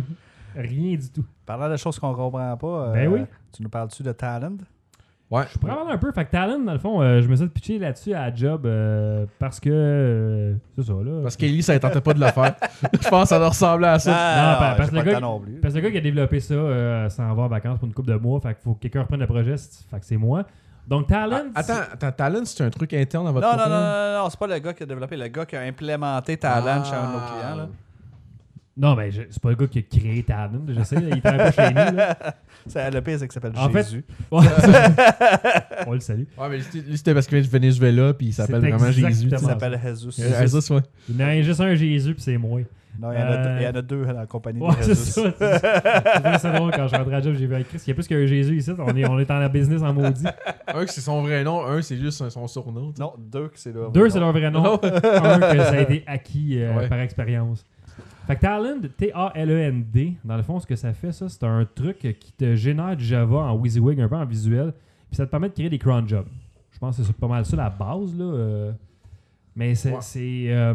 Rien 0.56 0.96
du 0.96 1.08
tout. 1.08 1.24
Parlant 1.46 1.70
de 1.70 1.76
choses 1.76 1.98
qu'on 2.00 2.12
comprend 2.14 2.56
pas, 2.56 2.88
euh, 2.88 2.92
Ben 2.94 3.08
oui. 3.12 3.20
tu 3.52 3.62
nous 3.62 3.68
parles-tu 3.68 4.02
de 4.02 4.10
Talent? 4.10 4.56
Ouais. 5.30 5.44
Je 5.52 5.58
pourrais 5.58 5.72
avoir 5.72 5.88
un 5.88 5.96
peu. 5.98 6.10
Fait 6.12 6.24
que 6.24 6.30
Talon, 6.32 6.58
dans 6.64 6.72
le 6.72 6.78
fond, 6.80 7.00
euh, 7.00 7.20
je 7.22 7.28
me 7.28 7.36
suis 7.36 7.46
pitché 7.48 7.78
là-dessus 7.78 8.12
à 8.14 8.28
la 8.28 8.34
job 8.34 8.66
euh, 8.66 9.26
parce 9.38 9.60
que. 9.60 9.70
euh, 9.72 10.54
c'est 10.76 10.84
ça, 10.84 10.92
là. 10.94 11.20
Parce 11.22 11.36
qu'Ellie, 11.36 11.62
ça 11.62 11.74
ne 11.74 11.78
tentait 11.78 12.00
pas 12.00 12.14
de 12.14 12.20
le 12.20 12.26
faire. 12.26 12.54
Je 13.00 13.08
pense 13.08 13.22
que 13.22 13.28
ça 13.28 13.38
leur 13.38 13.50
ressemblait 13.50 13.86
à 13.88 13.98
ça. 14.00 14.10
Non, 14.10 14.76
parce 14.76 14.90
le 14.90 15.02
gars- 15.02 15.14
temps 15.14 15.20
non 15.20 15.40
plus. 15.40 15.60
Parce 15.60 15.72
que 15.74 15.78
le 15.78 15.84
gars 15.84 15.90
qui 15.92 15.98
a 15.98 16.00
développé 16.00 16.40
ça 16.40 16.54
euh, 16.54 17.08
s'en 17.08 17.32
va 17.34 17.42
en 17.44 17.48
vacances 17.48 17.78
pour 17.78 17.86
une 17.86 17.94
couple 17.94 18.10
de 18.10 18.16
mois. 18.16 18.40
Fait 18.40 18.54
qu'il 18.54 18.62
faut 18.64 18.74
que 18.74 18.80
quelqu'un 18.80 19.02
reprenne 19.02 19.20
le 19.20 19.26
projet. 19.26 19.56
c'est- 19.56 19.88
Fait 19.88 20.00
que 20.00 20.04
c'est 20.06 20.16
moi. 20.16 20.42
Donc, 20.88 21.06
Talent. 21.06 21.42
Ah, 21.54 21.60
attends, 21.60 21.74
attends, 21.92 22.10
Talent, 22.12 22.44
c'est 22.46 22.64
un 22.64 22.70
truc 22.70 22.92
interne 22.94 23.28
à 23.28 23.30
votre 23.30 23.46
Non, 23.46 23.52
non, 23.56 23.68
non, 23.68 23.80
non, 23.80 24.22
non, 24.24 24.30
c'est 24.30 24.38
pas 24.40 24.46
le 24.48 24.58
gars 24.58 24.72
qui 24.72 24.82
a 24.82 24.86
développé, 24.86 25.16
le 25.16 25.28
gars 25.28 25.46
qui 25.46 25.54
a 25.54 25.60
implémenté 25.60 26.36
Talent 26.36 26.82
Ah. 26.82 26.84
chez 26.84 26.94
un 26.96 27.06
de 27.06 27.12
nos 27.12 27.18
clients. 27.20 27.56
Là. 27.56 27.68
Non, 28.76 28.94
mais 28.94 29.10
je- 29.10 29.22
c'est 29.30 29.42
pas 29.42 29.50
le 29.50 29.56
gars 29.56 29.66
qui 29.66 29.78
a 29.80 29.82
créé 29.82 30.22
Talon, 30.22 30.62
je 30.68 30.82
sais, 30.84 30.96
il 30.96 31.20
travaille 31.20 31.52
pas 31.52 31.68
chez 31.68 31.68
nous. 31.70 31.96
Là. 31.96 32.16
C'est 32.66 32.90
le 32.90 33.00
pire, 33.00 33.18
c'est 33.18 33.26
qu'il 33.26 33.32
s'appelle 33.32 33.52
En 33.56 33.68
fait- 33.70 33.82
Jésus. 33.84 34.04
Ouais, 34.30 34.44
ça- 34.44 35.66
On 35.86 35.92
le 35.94 36.00
salue. 36.00 36.24
Ouais, 36.38 36.48
mais 36.50 36.58
lui, 36.58 36.64
lui, 36.88 36.96
c'était 36.98 37.14
parce 37.14 37.26
qu'il 37.26 37.38
vient 37.38 37.46
de 37.46 37.50
Venezuela, 37.50 38.12
puis 38.14 38.26
il 38.28 38.32
s'appelle 38.34 38.60
C'est 38.62 38.70
vraiment 38.70 38.86
Jésus. 38.92 39.00
Il 39.00 39.06
exactement 39.06 39.40
ça. 39.40 39.46
s'appelle 39.58 39.80
Jesus. 39.82 40.20
Euh, 40.22 40.40
Jesus, 40.46 40.72
ouais. 40.74 40.80
Il 41.08 41.16
y 41.20 41.24
en 41.24 41.26
a 41.28 41.42
juste 41.42 41.60
un 41.60 41.74
Jésus, 41.74 42.14
puis 42.14 42.22
c'est 42.22 42.36
moi. 42.36 42.60
Non, 43.00 43.12
il 43.12 43.18
y, 43.18 43.22
en 43.22 43.26
a 43.26 43.30
Euh, 43.30 43.44
deux, 43.44 43.60
il 43.60 43.62
y 43.64 43.66
en 43.66 43.74
a 43.74 43.82
deux 43.82 44.04
dans 44.04 44.12
la 44.12 44.26
compagnie 44.26 44.60
Ouais, 44.60 44.76
de 44.76 44.82
c'est 44.82 44.88
Jesus. 44.94 45.10
ça. 45.12 45.32
C'est 45.38 45.58
c'est- 45.58 46.38
c'est 46.38 46.52
drôle 46.52 46.70
quand 46.72 46.86
je 46.86 46.96
rentrais 46.96 47.14
à 47.16 47.20
job, 47.22 47.34
j'ai 47.38 47.46
vu 47.46 47.54
avec 47.54 47.68
Chris, 47.68 47.78
il 47.86 47.88
y 47.88 47.92
a 47.92 47.94
plus 47.94 48.06
qu'un 48.06 48.26
Jésus 48.26 48.56
ici, 48.58 48.70
on 48.78 48.94
est, 48.94 49.06
on 49.08 49.18
est 49.18 49.30
en 49.30 49.38
la 49.38 49.48
business 49.48 49.80
en 49.82 49.94
maudit. 49.94 50.24
Un, 50.68 50.86
c'est 50.86 51.00
son 51.00 51.22
vrai 51.22 51.42
nom, 51.42 51.64
un, 51.64 51.80
c'est 51.80 51.96
juste 51.96 52.28
son 52.28 52.46
surnom. 52.46 52.90
tu 52.90 52.96
sais. 52.96 53.02
Non, 53.02 53.14
deux 53.18 53.48
que 53.48 53.58
c'est 53.58 53.72
là. 53.74 53.88
Deux, 53.92 54.10
c'est 54.10 54.20
leur 54.20 54.32
vrai 54.32 54.50
nom. 54.50 54.74
un, 54.74 54.78
que 54.78 55.58
ça 55.58 55.70
a 55.72 55.80
été 55.80 56.04
acquis 56.06 56.58
euh, 56.60 56.74
Ouais. 56.76 56.88
par 56.88 57.00
expérience. 57.00 57.64
Fait 58.30 58.36
que 58.36 58.40
Talend, 58.42 58.80
T-A-L-E-N-D, 58.96 60.14
dans 60.24 60.36
le 60.36 60.42
fond, 60.42 60.60
ce 60.60 60.66
que 60.66 60.76
ça 60.76 60.92
fait, 60.92 61.10
ça, 61.12 61.28
c'est 61.28 61.42
un 61.44 61.64
truc 61.64 61.98
qui 62.20 62.32
te 62.32 62.54
génère 62.54 62.96
du 62.96 63.04
Java 63.04 63.38
en 63.38 63.56
WYSIWYG, 63.56 64.00
un 64.00 64.08
peu 64.08 64.14
en 64.16 64.24
visuel, 64.24 64.72
puis 65.08 65.16
ça 65.16 65.26
te 65.26 65.30
permet 65.30 65.48
de 65.48 65.54
créer 65.54 65.68
des 65.68 65.78
cron 65.78 66.06
jobs. 66.06 66.26
Je 66.70 66.78
pense 66.78 66.96
que 66.96 67.02
c'est 67.02 67.12
pas 67.16 67.26
mal 67.26 67.44
ça 67.44 67.56
la 67.56 67.70
base, 67.70 68.14
là. 68.16 68.24
euh, 68.24 68.72
mais 69.56 69.74
c'est. 69.74 69.90
Ouais. 69.90 69.98
C'est 70.00 70.44
euh, 70.48 70.74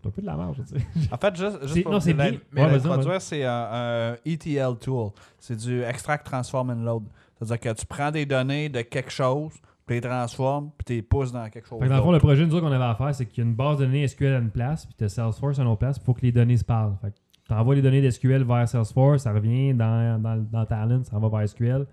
c'est 0.00 0.08
un 0.08 0.10
peu 0.10 0.22
de 0.22 0.26
la 0.26 0.36
marge, 0.36 0.58
tu 0.68 0.78
sais. 0.78 0.86
En 1.10 1.16
fait, 1.16 1.34
juste, 1.36 1.62
juste 1.62 1.74
C'est- 1.74 1.82
pour 1.82 1.92
non, 1.92 1.98
c'est 2.00 2.12
la- 2.12 2.30
bien. 2.30 2.40
mais 2.52 2.64
Ouais, 2.64 2.78
produire, 2.78 3.20
c'est 3.20 3.44
un, 3.44 3.68
un 3.72 4.16
ETL 4.24 4.76
tool. 4.80 5.10
C'est 5.38 5.56
du 5.56 5.82
Extract, 5.82 6.24
Transform 6.26 6.70
and 6.70 6.84
Load. 6.84 7.02
C'est-à-dire 7.38 7.58
que 7.74 7.80
tu 7.80 7.86
prends 7.86 8.10
des 8.12 8.24
données 8.26 8.68
de 8.68 8.82
quelque 8.82 9.10
chose, 9.10 9.52
puis 9.86 10.00
tu 10.00 10.02
les 10.02 10.08
transformes, 10.08 10.70
puis 10.76 10.84
tu 10.84 10.92
les 10.94 11.02
pousses 11.02 11.32
dans 11.32 11.48
quelque 11.50 11.68
chose 11.68 11.78
Fait 11.78 11.84
que 11.86 11.90
dans 11.90 11.96
le 11.96 12.02
fond, 12.02 12.12
le 12.12 12.18
projet 12.18 12.46
nous 12.46 12.54
autres, 12.54 12.66
qu'on 12.66 12.72
avait 12.72 12.84
à 12.84 12.94
faire, 12.94 13.14
c'est 13.14 13.26
qu'il 13.26 13.44
y 13.44 13.46
a 13.46 13.50
une 13.50 13.54
base 13.56 13.78
de 13.78 13.84
données 13.84 14.06
SQL 14.08 14.34
à 14.34 14.38
une 14.38 14.50
place, 14.50 14.86
puis 14.86 14.94
tu 14.96 15.04
as 15.04 15.08
Salesforce 15.08 15.58
à 15.58 15.62
une 15.62 15.68
autre 15.68 15.78
place, 15.80 15.96
il 16.00 16.04
faut 16.04 16.14
que 16.14 16.22
les 16.22 16.32
données 16.32 16.56
se 16.56 16.64
parlent. 16.64 16.96
Fait 17.02 17.10
que 17.10 17.16
tu 17.46 17.52
envoies 17.52 17.74
les 17.74 17.82
données 17.82 18.00
d'SQL 18.00 18.42
vers 18.44 18.66
Salesforce, 18.68 19.22
ça 19.24 19.32
revient 19.32 19.74
dans, 19.74 20.20
dans, 20.20 20.36
dans 20.50 20.64
Talent, 20.64 21.02
ça 21.04 21.18
va 21.18 21.28
vers 21.28 21.48
SQL. 21.48 21.86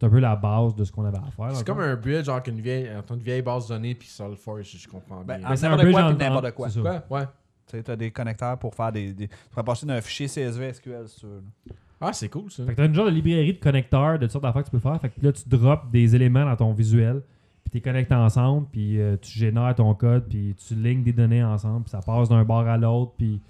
C'est 0.00 0.06
un 0.06 0.10
peu 0.10 0.20
la 0.20 0.36
base 0.36 0.74
de 0.76 0.84
ce 0.84 0.92
qu'on 0.92 1.04
avait 1.04 1.18
à 1.18 1.30
faire. 1.36 1.56
C'est 1.56 1.66
comme 1.66 1.80
un 1.80 1.96
bridge, 1.96 2.24
genre 2.26 2.40
qu'une 2.42 2.60
vieille, 2.60 2.88
entre 2.96 3.14
une 3.14 3.20
vieille 3.20 3.42
base 3.42 3.66
de 3.68 3.74
données 3.74 3.94
puis 3.96 4.08
Salesforce, 4.08 4.62
si 4.68 4.78
je 4.78 4.88
comprends 4.88 5.16
bien. 5.24 5.38
Ben, 5.38 5.38
Mais 5.40 5.46
en 5.52 5.56
c'est 5.56 5.66
un 5.66 5.70
n'importe 5.76 5.82
bridge 5.84 5.94
quoi, 5.94 6.28
n'importe 6.28 6.50
quoi. 6.52 7.02
Quoi? 7.08 7.18
Ouais. 7.20 7.82
Tu 7.84 7.90
as 7.90 7.96
des 7.96 8.10
connecteurs 8.12 8.56
pour 8.58 8.74
faire 8.74 8.92
des. 8.92 9.12
des- 9.12 9.28
tu 9.28 9.34
pourrais 9.50 9.64
passer 9.64 9.84
d'un 9.84 10.00
fichier 10.00 10.26
CSV 10.28 10.72
SQL 10.72 11.08
si 11.08 11.20
tu 11.20 11.26
veux. 11.26 11.42
là. 11.66 11.74
Ah, 12.00 12.12
c'est 12.12 12.28
cool 12.28 12.50
ça. 12.50 12.64
Fait 12.64 12.72
que 12.72 12.76
t'as 12.76 12.86
une 12.86 12.94
genre 12.94 13.06
de 13.06 13.10
librairie 13.10 13.54
de 13.54 13.58
connecteurs, 13.58 14.18
de 14.18 14.24
toutes 14.26 14.32
sortes 14.32 14.44
d'affaires 14.44 14.62
que 14.62 14.68
tu 14.70 14.72
peux 14.72 14.78
faire. 14.78 15.00
Fait 15.00 15.08
que 15.10 15.24
là, 15.24 15.32
tu 15.32 15.48
drops 15.48 15.90
des 15.90 16.14
éléments 16.14 16.44
dans 16.44 16.56
ton 16.56 16.72
visuel, 16.72 17.22
puis 17.64 17.70
tu 17.72 17.76
les 17.78 17.80
connectes 17.80 18.12
ensemble, 18.12 18.66
puis 18.70 19.00
euh, 19.00 19.16
tu 19.20 19.36
génères 19.36 19.74
ton 19.74 19.92
code, 19.94 20.26
puis 20.28 20.54
tu 20.56 20.74
lignes 20.74 21.02
des 21.02 21.12
données 21.12 21.42
ensemble, 21.42 21.82
puis 21.84 21.90
ça 21.90 22.00
passe 22.00 22.28
d'un 22.28 22.44
bord 22.44 22.66
à 22.68 22.76
l'autre, 22.76 23.12
puis 23.18 23.40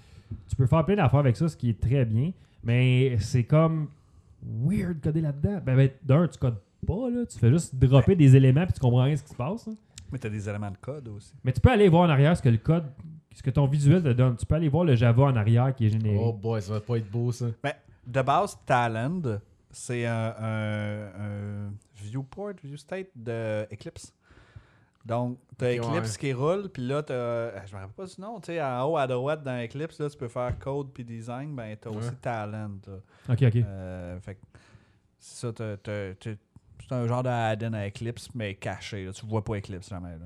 tu 0.47 0.55
peux 0.55 0.65
faire 0.65 0.83
plein 0.85 0.95
d'affaires 0.95 1.19
avec 1.19 1.37
ça, 1.37 1.47
ce 1.47 1.55
qui 1.55 1.69
est 1.69 1.79
très 1.79 2.05
bien. 2.05 2.31
Mais 2.63 3.17
c'est 3.19 3.43
comme 3.43 3.87
weird 4.43 4.99
coder 5.01 5.21
là-dedans. 5.21 5.59
Ben, 5.65 5.75
ben, 5.75 5.89
d'un, 6.03 6.27
tu 6.27 6.37
codes 6.39 6.57
pas, 6.85 7.09
là. 7.09 7.25
Tu 7.25 7.37
fais 7.37 7.49
juste 7.49 7.75
dropper 7.75 8.15
des 8.15 8.35
éléments, 8.35 8.63
puis 8.65 8.73
tu 8.73 8.79
comprends 8.79 9.03
rien 9.03 9.15
ce 9.15 9.23
qui 9.23 9.29
se 9.29 9.35
passe. 9.35 9.67
hein. 9.67 9.75
Mais 10.11 10.17
tu 10.17 10.25
as 10.25 10.29
des 10.31 10.49
éléments 10.49 10.71
de 10.71 10.77
code 10.81 11.07
aussi. 11.09 11.33
Mais 11.43 11.51
tu 11.53 11.59
peux 11.61 11.69
aller 11.69 11.87
voir 11.87 12.03
en 12.03 12.09
arrière 12.09 12.35
ce 12.35 12.41
que 12.41 12.49
le 12.49 12.57
code, 12.57 12.85
ce 13.33 13.43
que 13.43 13.51
ton 13.51 13.67
visuel 13.67 14.01
te 14.01 14.11
donne. 14.11 14.35
Tu 14.37 14.45
peux 14.45 14.55
aller 14.55 14.69
voir 14.69 14.83
le 14.85 14.95
Java 14.95 15.23
en 15.23 15.35
arrière 15.35 15.73
qui 15.75 15.85
est 15.85 15.89
généré. 15.89 16.17
Oh 16.19 16.33
boy, 16.33 16.59
ça 16.61 16.73
va 16.73 16.79
pas 16.81 16.97
être 16.97 17.09
beau 17.11 17.31
ça. 17.31 17.45
De 18.09 18.21
base, 18.21 18.57
Talend, 18.65 19.39
c'est 19.71 20.05
un, 20.05 20.35
un- 20.39 21.07
un 21.67 21.73
viewport, 21.95 22.53
viewstate 22.63 23.07
de 23.15 23.63
Eclipse. 23.71 24.13
Donc, 25.05 25.37
tu 25.57 25.65
as 25.65 25.75
Eclipse 25.75 26.13
ouais. 26.13 26.19
qui 26.19 26.33
roule, 26.33 26.69
puis 26.69 26.85
là, 26.85 27.01
tu 27.03 27.13
je 27.13 27.75
me 27.75 27.79
rappelle 27.79 27.95
pas 27.95 28.05
du 28.05 28.19
nom, 28.21 28.39
tu 28.39 28.47
sais, 28.47 28.61
en 28.61 28.83
haut 28.83 28.97
à 28.97 29.07
droite 29.07 29.43
dans 29.43 29.63
Eclipse, 29.63 29.99
là, 29.99 30.09
tu 30.09 30.17
peux 30.17 30.27
faire 30.27 30.57
code 30.59 30.91
puis 30.93 31.03
design, 31.03 31.55
ben, 31.55 31.75
tu 31.81 31.87
as 31.87 31.91
aussi 31.91 32.09
là. 32.23 32.67
Ok, 33.29 33.41
ok. 33.43 33.55
Euh, 33.55 34.19
fait 34.19 34.35
que 34.35 34.39
c'est 35.19 35.51
ça, 35.53 35.77
c'est 35.85 36.91
un 36.95 37.07
genre 37.07 37.23
de 37.23 37.29
add-in 37.29 37.73
à 37.73 37.87
Eclipse, 37.87 38.29
mais 38.33 38.55
caché. 38.55 39.05
Là. 39.05 39.11
Tu 39.13 39.25
vois 39.25 39.43
pas 39.43 39.57
Eclipse 39.57 39.89
jamais. 39.89 40.17
Là. 40.17 40.25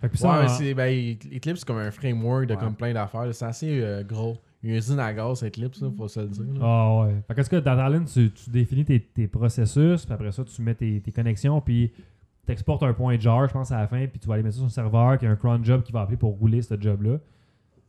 Fait 0.00 0.08
que 0.08 0.16
ça, 0.16 0.46
ben, 0.74 1.16
Eclipse, 1.32 1.60
c'est 1.60 1.66
comme 1.66 1.78
un 1.78 1.90
framework 1.90 2.46
de 2.46 2.54
Ouais. 2.54 2.60
comme 2.60 2.74
plein 2.74 2.92
d'affaires. 2.92 3.32
C'est 3.34 3.44
assez 3.44 3.80
euh, 3.82 4.02
gros. 4.02 4.36
Une 4.62 4.70
usine 4.76 5.00
à 5.00 5.12
gaz, 5.12 5.42
Eclipse, 5.42 5.80
là, 5.82 5.88
faut 5.96 6.06
se 6.08 6.20
le 6.20 6.28
dire. 6.28 6.44
Ah 6.62 7.00
ouais. 7.02 7.16
Fait 7.26 7.34
qu'est-ce 7.34 7.50
que 7.50 7.56
dans 7.56 7.74
Talent, 7.76 8.04
tu, 8.04 8.30
tu 8.30 8.50
définis 8.50 8.84
tes, 8.84 9.00
tes 9.00 9.26
processus, 9.26 10.04
puis 10.04 10.14
après 10.14 10.30
ça, 10.32 10.44
tu 10.44 10.62
mets 10.62 10.74
tes, 10.74 11.00
tes 11.00 11.10
connexions, 11.10 11.60
puis 11.60 11.90
tu 12.46 12.52
exportes 12.52 12.82
un 12.84 12.92
point 12.92 13.18
jar, 13.18 13.48
je 13.48 13.52
pense, 13.52 13.72
à 13.72 13.78
la 13.80 13.86
fin, 13.88 14.06
puis 14.06 14.18
tu 14.20 14.28
vas 14.28 14.34
aller 14.34 14.42
mettre 14.44 14.54
ça 14.54 14.60
sur 14.60 14.66
un 14.66 14.70
serveur 14.70 15.18
qui 15.18 15.26
a 15.26 15.30
un 15.30 15.36
cron 15.36 15.62
job 15.64 15.82
qui 15.82 15.90
va 15.92 16.02
appeler 16.02 16.16
pour 16.16 16.38
rouler 16.38 16.62
ce 16.62 16.80
job-là. 16.80 17.18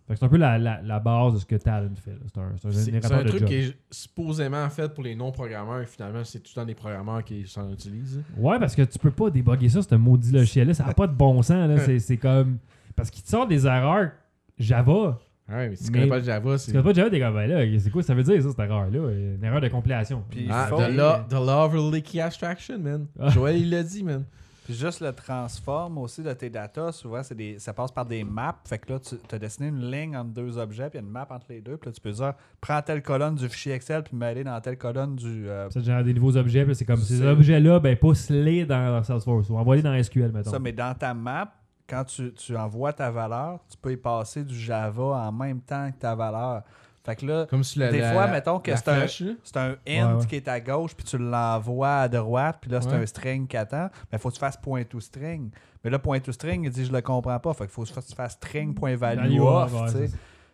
Fait 0.08 0.16
que 0.16 0.20
c'est 0.20 0.26
un 0.26 0.30
peu 0.30 0.36
la, 0.38 0.58
la, 0.58 0.82
la 0.82 1.00
base 1.00 1.36
de 1.36 1.40
ce 1.40 1.46
que 1.46 1.56
Talent 1.56 1.90
fait. 1.96 2.18
C'est 2.28 2.38
un, 2.38 2.52
c'est 2.58 2.68
un 2.68 2.72
C'est, 2.72 2.78
c'est 2.80 2.86
générateur 2.86 3.20
un 3.20 3.24
de 3.24 3.28
truc 3.30 3.40
job. 3.40 3.48
qui 3.48 3.56
est 3.56 3.74
supposément 3.90 4.70
fait 4.70 4.94
pour 4.94 5.04
les 5.04 5.16
non-programmeurs 5.16 5.82
et 5.82 5.86
finalement, 5.86 6.24
c'est 6.26 6.40
tout 6.40 6.52
le 6.56 6.62
temps 6.62 6.66
des 6.66 6.76
programmeurs 6.76 7.24
qui 7.24 7.48
s'en 7.48 7.72
utilisent. 7.72 8.22
Ouais, 8.36 8.60
parce 8.60 8.76
que 8.76 8.82
tu 8.82 9.00
peux 9.00 9.12
pas 9.12 9.30
débugger 9.30 9.70
ça, 9.70 9.82
ce 9.82 9.96
maudit 9.96 10.32
logiciel-là. 10.34 10.74
Ça 10.74 10.86
n'a 10.88 10.94
pas 10.94 11.08
de 11.08 11.14
bon 11.14 11.42
sens. 11.42 11.70
là. 11.70 11.78
C'est, 11.86 12.00
c'est 12.00 12.18
comme. 12.18 12.58
Parce 12.98 13.10
qu'il 13.10 13.24
te 13.24 13.30
sort 13.30 13.48
des 13.48 13.66
erreurs 13.66 14.12
Java. 14.60 15.20
Ouais, 15.54 15.70
mais 15.70 15.76
si 15.76 15.86
tu 15.86 15.92
Mais- 15.92 15.98
connais 16.00 16.10
pas 16.10 16.18
le 16.20 16.24
Java, 16.24 16.58
c'est. 16.58 16.66
tu 16.68 16.72
connais 16.78 16.84
pas 16.84 16.94
Java, 16.94 17.10
t'es 17.10 17.20
comme, 17.20 17.34
ben 17.36 17.48
là, 17.48 17.80
c'est 17.80 17.90
quoi 17.90 18.04
ça 18.04 18.14
veut 18.14 18.24
dire, 18.24 18.42
ça, 18.42 18.50
cette 18.50 18.60
erreur-là? 18.60 19.12
Une 19.12 19.44
erreur 19.44 19.62
de 19.62 19.68
compilation. 19.68 20.24
Puis- 20.30 20.48
Ah, 20.50 20.68
faut- 20.70 20.78
the, 20.78 20.90
law, 20.96 21.18
the 21.30 21.34
law 21.34 21.66
of 21.66 21.94
leaky 21.94 22.20
abstraction, 22.22 22.80
man. 22.80 23.06
Ah. 23.20 23.30
Joël, 23.30 23.58
il 23.58 23.70
l'a 23.70 23.84
dit, 23.84 24.04
man. 24.04 24.24
Puis 24.66 24.76
juste 24.76 25.02
le 25.02 25.12
transform 25.12 25.98
aussi 25.98 26.24
de 26.24 26.32
tes 26.32 26.50
datas, 26.50 26.94
souvent, 26.94 27.22
c'est 27.22 27.36
des, 27.36 27.60
ça 27.60 27.74
passe 27.74 27.92
par 27.92 28.06
des 28.06 28.24
maps. 28.24 28.56
Fait 28.66 28.78
que 28.78 28.94
là, 28.94 29.00
tu 29.00 29.16
as 29.36 29.38
dessiné 29.38 29.68
une 29.68 29.92
ligne 29.92 30.16
entre 30.16 30.30
deux 30.30 30.58
objets, 30.58 30.90
puis 30.90 31.00
il 31.00 31.02
y 31.02 31.04
a 31.04 31.06
une 31.06 31.12
map 31.12 31.28
entre 31.30 31.48
les 31.50 31.60
deux. 31.60 31.76
Puis 31.76 31.90
là, 31.90 31.92
tu 31.94 32.00
peux 32.00 32.12
dire, 32.14 32.34
prends 32.62 32.82
telle 32.82 33.02
colonne 33.04 33.36
du 33.36 33.50
fichier 33.50 33.74
Excel, 33.74 34.04
puis 34.04 34.16
mêler 34.16 34.46
dans 34.46 34.62
telle 34.62 34.78
colonne 34.78 35.18
du. 35.18 35.50
euh, 35.50 35.70
Ça 35.70 35.82
te 35.82 35.86
génère 35.86 36.06
des 36.06 36.14
nouveaux 36.14 36.38
objets, 36.38 36.64
puis 36.64 36.76
c'est 36.76 36.86
comme 36.86 36.96
ces 37.02 37.18
C'est- 37.18 37.28
objets-là, 37.28 37.82
ben 37.82 37.98
pousse-les 37.98 38.66
dans, 38.66 38.90
dans 38.94 39.04
Salesforce 39.04 39.50
ou 39.50 39.58
envoie-les 39.58 39.82
dans 39.82 39.94
SQL, 40.02 40.32
mettons. 40.32 40.52
ça, 40.52 40.60
mais 40.60 40.72
dans 40.72 40.94
ta 40.96 41.14
map, 41.14 41.54
quand 41.94 42.04
tu, 42.06 42.34
tu 42.34 42.56
envoies 42.58 42.94
ta 42.94 43.12
valeur, 43.12 43.60
tu 43.70 43.78
peux 43.78 43.92
y 43.92 43.98
passer 43.98 44.44
du 44.44 44.58
Java 44.58 45.04
en 45.04 45.32
même 45.32 45.62
temps 45.62 45.92
que 45.92 45.98
ta 45.98 46.16
valeur. 46.16 46.64
Fait 47.06 47.18
que 47.18 47.26
là, 47.26 47.46
Comme 47.50 47.66
si 47.66 47.80
la, 47.80 47.92
Des 47.92 48.00
la- 48.00 48.14
fois, 48.14 48.28
mettons 48.28 48.60
que 48.60 48.74
c'est 48.76 48.88
un-. 48.88 49.08
C'est 49.08 49.58
un 49.58 49.72
int 49.72 49.76
Ouais, 49.86 50.14
ouais. 50.22 50.26
qui 50.26 50.36
est 50.38 50.48
à 50.48 50.60
gauche, 50.62 50.96
puis 50.96 51.04
tu 51.06 51.18
l'envoies 51.18 51.98
à 51.98 52.08
droite, 52.08 52.60
puis 52.62 52.72
là, 52.72 52.80
c'est 52.80 52.88
Ouais. 52.90 52.96
un 52.96 53.06
string 53.06 53.46
qui 53.46 53.58
attend. 53.58 53.90
Mais 54.12 54.18
il 54.18 54.20
faut 54.20 54.30
que 54.30 54.36
tu 54.36 54.40
fasses 54.40 54.56
point 54.56 54.84
to 54.86 55.02
string. 55.02 55.50
Mais 55.84 55.90
là, 55.90 56.00
point 56.00 56.22
to 56.22 56.32
string, 56.32 56.64
il 56.64 56.70
dit 56.72 56.86
je 56.86 56.94
le 56.94 57.02
comprends 57.02 57.38
pas. 57.40 57.54
Fait 57.54 57.66
qu'il 57.66 57.72
faut 57.74 57.84
que 57.84 57.90
tu 58.00 58.16
fasses 58.16 58.32
string 58.34 58.74
point 58.74 58.96
value 58.96 59.20
Value 59.20 59.42
off. 59.42 59.74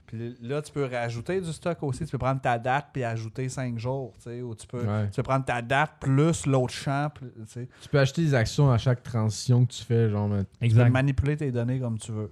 Puis 0.09 0.35
là, 0.41 0.59
tu 0.61 0.71
peux 0.71 0.85
rajouter 0.85 1.39
du 1.39 1.53
stock 1.53 1.77
aussi. 1.83 2.03
Tu 2.03 2.11
peux 2.11 2.17
prendre 2.17 2.41
ta 2.41 2.57
date 2.57 2.87
puis 2.91 3.03
ajouter 3.03 3.47
5 3.47 3.77
jours. 3.77 4.13
tu 4.17 4.23
sais, 4.23 4.41
Ou 4.41 4.55
tu 4.55 4.65
peux, 4.65 4.81
Ouais. 4.85 5.07
tu 5.11 5.17
peux 5.17 5.23
prendre 5.23 5.45
ta 5.45 5.61
date 5.61 5.91
plus 5.99 6.45
l'autre 6.47 6.73
champ. 6.73 7.09
tu 7.53 7.89
peux 7.91 7.99
acheter 7.99 8.23
des 8.23 8.33
actions 8.33 8.71
à 8.71 8.77
chaque 8.79 9.03
transition 9.03 9.65
que 9.65 9.71
tu 9.71 9.83
fais, 9.83 10.09
genre. 10.09 10.27
mais- 10.27 10.39
Tu 10.45 10.49
peux 10.59 10.65
Exact. 10.65 10.89
manipuler 10.89 11.37
tes 11.37 11.51
données 11.51 11.79
comme 11.79 11.97
tu 11.99 12.11
veux. 12.11 12.31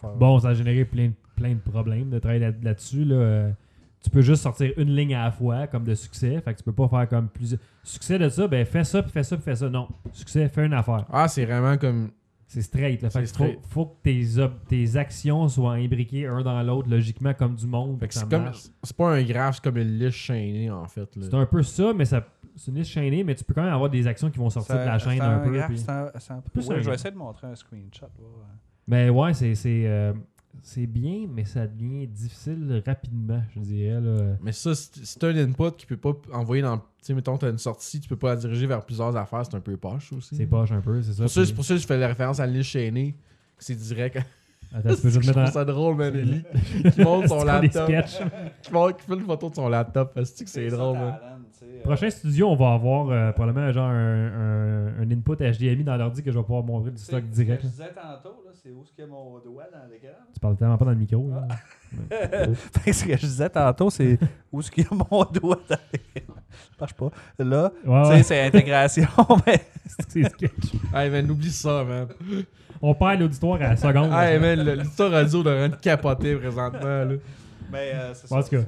Faire- 0.00 0.14
Bon, 0.14 0.38
ça 0.40 0.48
a 0.48 0.54
généré 0.54 0.84
plein, 0.84 1.10
plein 1.36 1.54
de 1.54 1.60
problèmes 1.60 2.08
de 2.10 2.18
travailler 2.18 2.40
là- 2.40 2.52
là-dessus. 2.62 3.04
Là. 3.04 3.14
Euh, 3.16 3.50
Tu 4.00 4.10
peux 4.10 4.22
juste 4.22 4.44
sortir 4.44 4.70
une 4.76 4.94
ligne 4.94 5.12
à 5.16 5.24
la 5.24 5.32
fois 5.32 5.66
comme 5.66 5.82
de 5.82 5.92
succès. 5.96 6.40
Fait 6.40 6.52
que 6.54 6.58
tu 6.58 6.62
peux 6.64 6.72
pas 6.72 6.86
faire 6.88 7.08
comme 7.08 7.28
plusieurs. 7.28 7.60
Succès 7.82 8.16
de 8.16 8.28
ça, 8.28 8.46
ben 8.46 8.64
fais 8.64 8.84
ça, 8.84 9.02
puis 9.02 9.10
fais 9.10 9.24
ça, 9.24 9.36
puis 9.36 9.44
fais 9.44 9.56
ça. 9.56 9.68
Non. 9.68 9.88
Succès, 10.12 10.48
fais 10.48 10.64
une 10.66 10.72
affaire. 10.72 11.04
Ah, 11.12 11.26
c'est 11.26 11.44
vraiment 11.44 11.76
comme. 11.76 12.12
C'est 12.50 12.62
straight. 12.62 13.02
Là. 13.02 13.10
Fait 13.10 13.20
faut, 13.20 13.26
straight. 13.26 13.58
faut 13.68 13.86
que 13.86 13.96
tes, 14.04 14.38
ob- 14.38 14.64
tes 14.66 14.96
actions 14.96 15.46
soient 15.48 15.74
imbriquées 15.74 16.26
un 16.26 16.40
dans 16.42 16.62
l'autre 16.62 16.88
logiquement 16.88 17.34
comme 17.34 17.54
du 17.54 17.66
monde. 17.66 17.98
C'est 18.10 18.26
comme. 18.28 18.50
pas 18.96 19.10
un 19.16 19.22
graphe, 19.22 19.56
c'est 19.56 19.64
comme 19.64 19.76
une 19.76 19.98
liste 19.98 20.16
chaînée, 20.16 20.70
en 20.70 20.86
fait. 20.86 21.14
là. 21.14 21.22
C'est 21.28 21.34
un 21.34 21.44
peu 21.44 21.62
ça, 21.62 21.92
mais 21.94 22.06
ça, 22.06 22.26
c'est 22.56 22.70
une 22.70 22.78
liste 22.78 22.90
chaînée, 22.90 23.22
mais 23.22 23.34
tu 23.34 23.44
peux 23.44 23.52
quand 23.52 23.62
même 23.62 23.72
avoir 23.74 23.90
des 23.90 24.06
actions 24.06 24.30
qui 24.30 24.38
vont 24.38 24.48
sortir 24.48 24.76
de 24.76 24.80
la 24.86 24.98
chaîne 24.98 25.20
un, 25.20 25.40
peu. 25.40 25.50
graphe, 25.52 25.70
puis- 25.70 25.84
un- 25.88 26.06
un- 26.36 26.40
Plus 26.52 26.66
Ouais, 26.68 26.76
un 26.76 26.80
je 26.80 26.88
vais 26.88 26.94
essayer 26.94 27.10
de 27.10 27.16
montrer 27.18 27.48
un 27.48 27.54
screenshot. 27.54 28.06
Mais 28.86 29.10
ouais, 29.10 29.34
c'est 29.34 29.54
c'est 29.54 29.82
euh, 29.86 30.14
c'est 30.62 30.86
bien, 30.86 31.26
mais 31.30 31.44
ça 31.44 31.66
devient 31.66 32.06
difficile 32.06 32.82
rapidement, 32.86 33.42
je 33.54 33.60
dirais. 33.60 34.00
Là. 34.00 34.36
Mais 34.42 34.52
ça, 34.52 34.74
c'est 34.74 35.04
c'est 35.04 35.22
un 35.24 35.36
input 35.36 35.72
qui 35.76 35.84
peut 35.84 35.98
pas 35.98 36.14
envoyer 36.32 36.62
dans. 36.62 36.80
Tu 37.00 37.04
sais, 37.06 37.14
mettons, 37.14 37.36
t'as 37.38 37.50
une 37.50 37.58
sortie, 37.58 38.00
tu 38.00 38.08
peux 38.08 38.16
pas 38.16 38.30
la 38.30 38.36
diriger 38.36 38.66
vers 38.66 38.84
plusieurs 38.84 39.16
affaires, 39.16 39.44
c'est 39.46 39.54
un 39.56 39.60
peu 39.60 39.76
poche 39.76 40.12
aussi. 40.12 40.34
C'est 40.36 40.46
poche 40.46 40.72
un 40.72 40.80
peu, 40.80 41.00
c'est 41.00 41.12
ça. 41.12 41.22
Pour 41.22 41.30
ça, 41.30 41.40
puis- 41.40 41.48
c'est 41.48 41.54
pour 41.54 41.64
ça 41.64 41.74
que 41.74 41.80
je 41.80 41.86
fais 41.86 41.96
la 41.98 42.08
référence 42.08 42.40
à 42.40 42.46
liste 42.46 42.70
chaînée. 42.70 43.12
que 43.56 43.64
C'est 43.64 43.76
direct. 43.76 44.18
Attends, 44.74 44.94
tu 44.94 45.00
peux 45.02 45.08
juste 45.08 45.22
je 45.22 45.32
trouve 45.32 45.46
ça 45.46 45.64
drôle, 45.64 45.96
man. 45.96 46.14
Ellie, 46.14 46.44
qui 46.92 47.00
montre 47.00 47.28
son 47.28 47.44
laptop. 47.44 47.88
Qui, 48.62 48.72
montre, 48.72 48.96
qui 48.98 49.06
fait 49.06 49.14
une 49.14 49.20
photo 49.24 49.48
de 49.48 49.54
son 49.54 49.68
laptop. 49.68 50.12
Parce 50.14 50.30
que 50.32 50.46
c'est 50.48 50.68
drôle, 50.68 50.98
man. 50.98 51.14
sais, 51.52 51.64
euh, 51.64 51.82
Prochain 51.84 52.10
studio, 52.10 52.48
on 52.50 52.56
va 52.56 52.72
avoir 52.74 53.08
euh, 53.08 53.32
probablement 53.32 53.72
genre 53.72 53.88
un, 53.88 54.26
un- 54.26 55.00
un 55.00 55.10
input 55.10 55.36
HDMI 55.36 55.84
dans 55.84 55.96
l'ordi 55.96 56.22
que 56.22 56.30
je 56.30 56.36
vais 56.36 56.44
pouvoir 56.44 56.64
montrer 56.64 56.90
du 56.90 56.98
stock 57.00 57.22
Ce 57.30 57.34
direct. 57.34 57.62
que 57.62 57.68
je 57.68 57.72
disais 57.72 57.94
tantôt, 57.94 58.42
là, 58.44 58.50
c'est 58.62 58.70
où 58.70 58.82
est-ce 58.82 58.90
qu'il 58.92 59.04
y 59.04 59.06
a 59.06 59.10
mon 59.10 59.38
doigt 59.38 59.64
dans 59.72 59.88
l'écran? 59.90 60.18
Tu 60.34 60.40
parles 60.40 60.56
tellement 60.56 60.76
pas 60.76 60.84
dans 60.84 60.90
le 60.90 60.96
micro. 60.98 61.30
là. 61.30 61.48
Que 62.84 62.92
ce 62.92 63.04
que 63.04 63.16
je 63.16 63.26
disais 63.26 63.48
tantôt, 63.48 63.88
c'est 63.88 64.18
où 64.52 64.60
est-ce 64.60 64.70
qu'il 64.70 64.84
y 64.84 64.86
a 64.86 64.94
mon 64.94 65.24
doigt 65.24 65.60
dans 65.68 65.76
l'écran? 65.92 66.34
Ça 66.50 66.76
marche 66.80 66.94
pas. 66.94 67.10
Là, 67.38 67.72
Ouais, 67.84 68.02
tu 68.02 68.08
ouais, 68.08 68.16
sais, 68.18 68.22
c'est 68.22 68.40
intégration, 68.46 69.06
mais 69.46 69.60
c'est 70.08 70.28
sketch. 70.28 70.72
Hey, 70.94 71.10
man, 71.10 71.30
oublie 71.30 71.50
ça, 71.50 71.84
man. 71.84 72.06
On 72.80 72.94
perd 72.94 73.20
l'auditoire 73.20 73.56
à 73.56 73.68
la 73.70 73.76
seconde. 73.76 74.12
Hey, 74.12 74.38
man, 74.38 74.60
l'histoire 74.78 75.10
radio 75.10 75.42
de 75.42 75.50
rien 75.50 75.68
de 75.68 75.76
capoter 75.76 76.36
présentement, 76.36 76.80
là. 77.04 77.14
Mais 77.70 77.92
euh, 77.94 78.14
c'est 78.14 78.26
ça. 78.28 78.42
tout 78.42 78.48
cas. 78.48 78.56
c'est, 78.56 78.60
euh, 78.60 78.64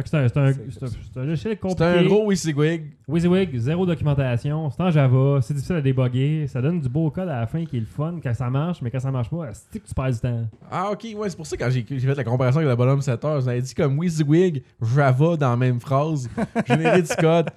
Fait 0.00 0.02
que 0.04 0.08
c'est 0.08 0.16
un, 0.16 0.28
c'est 0.28 0.36
un, 0.38 0.52
C'est- 0.52 0.60
c'est 0.70 0.84
un, 0.84 0.88
c'est 0.88 1.20
un 1.20 1.24
logiciel 1.24 1.52
C'est 1.54 1.60
compliqué. 1.60 1.84
un 1.84 2.04
gros 2.04 2.26
WYSIWYG. 2.26 2.82
WYSIWYG, 3.08 3.56
zéro 3.58 3.84
documentation, 3.86 4.70
c'est 4.70 4.82
en 4.82 4.90
Java, 4.90 5.40
c'est 5.42 5.54
difficile 5.54 5.76
à 5.76 5.80
débugger, 5.80 6.46
ça 6.46 6.62
donne 6.62 6.80
du 6.80 6.88
beau 6.88 7.10
code 7.10 7.28
à 7.28 7.40
la 7.40 7.46
fin 7.46 7.64
qui 7.64 7.76
est 7.76 7.80
le 7.80 7.86
fun 7.86 8.14
quand 8.22 8.34
ça 8.34 8.48
marche, 8.50 8.80
mais 8.82 8.90
quand 8.90 9.00
ça 9.00 9.10
marche 9.10 9.28
pas, 9.30 9.48
c'est 9.52 9.78
que 9.80 9.86
tu 9.86 9.94
perds 9.94 10.10
du 10.12 10.18
temps. 10.18 10.44
Ah, 10.70 10.90
ok, 10.92 11.06
ouais, 11.16 11.28
c'est 11.30 11.36
pour 11.36 11.46
ça 11.46 11.56
que 11.56 11.62
quand 11.64 11.70
j'ai 11.70 11.84
j'ai 11.88 12.00
fait 12.00 12.14
la 12.14 12.24
comparaison 12.24 12.58
avec 12.58 12.70
le 12.70 12.76
bonhomme 12.76 13.02
7 13.02 13.24
heures, 13.24 13.40
j'avais 13.40 13.60
dit 13.62 13.74
comme 13.74 13.98
WYSIWYG, 13.98 14.62
Java 14.94 15.36
dans 15.36 15.50
la 15.50 15.56
même 15.56 15.80
phrase, 15.80 16.28
générer 16.66 17.02
du 17.02 17.14
code. 17.16 17.50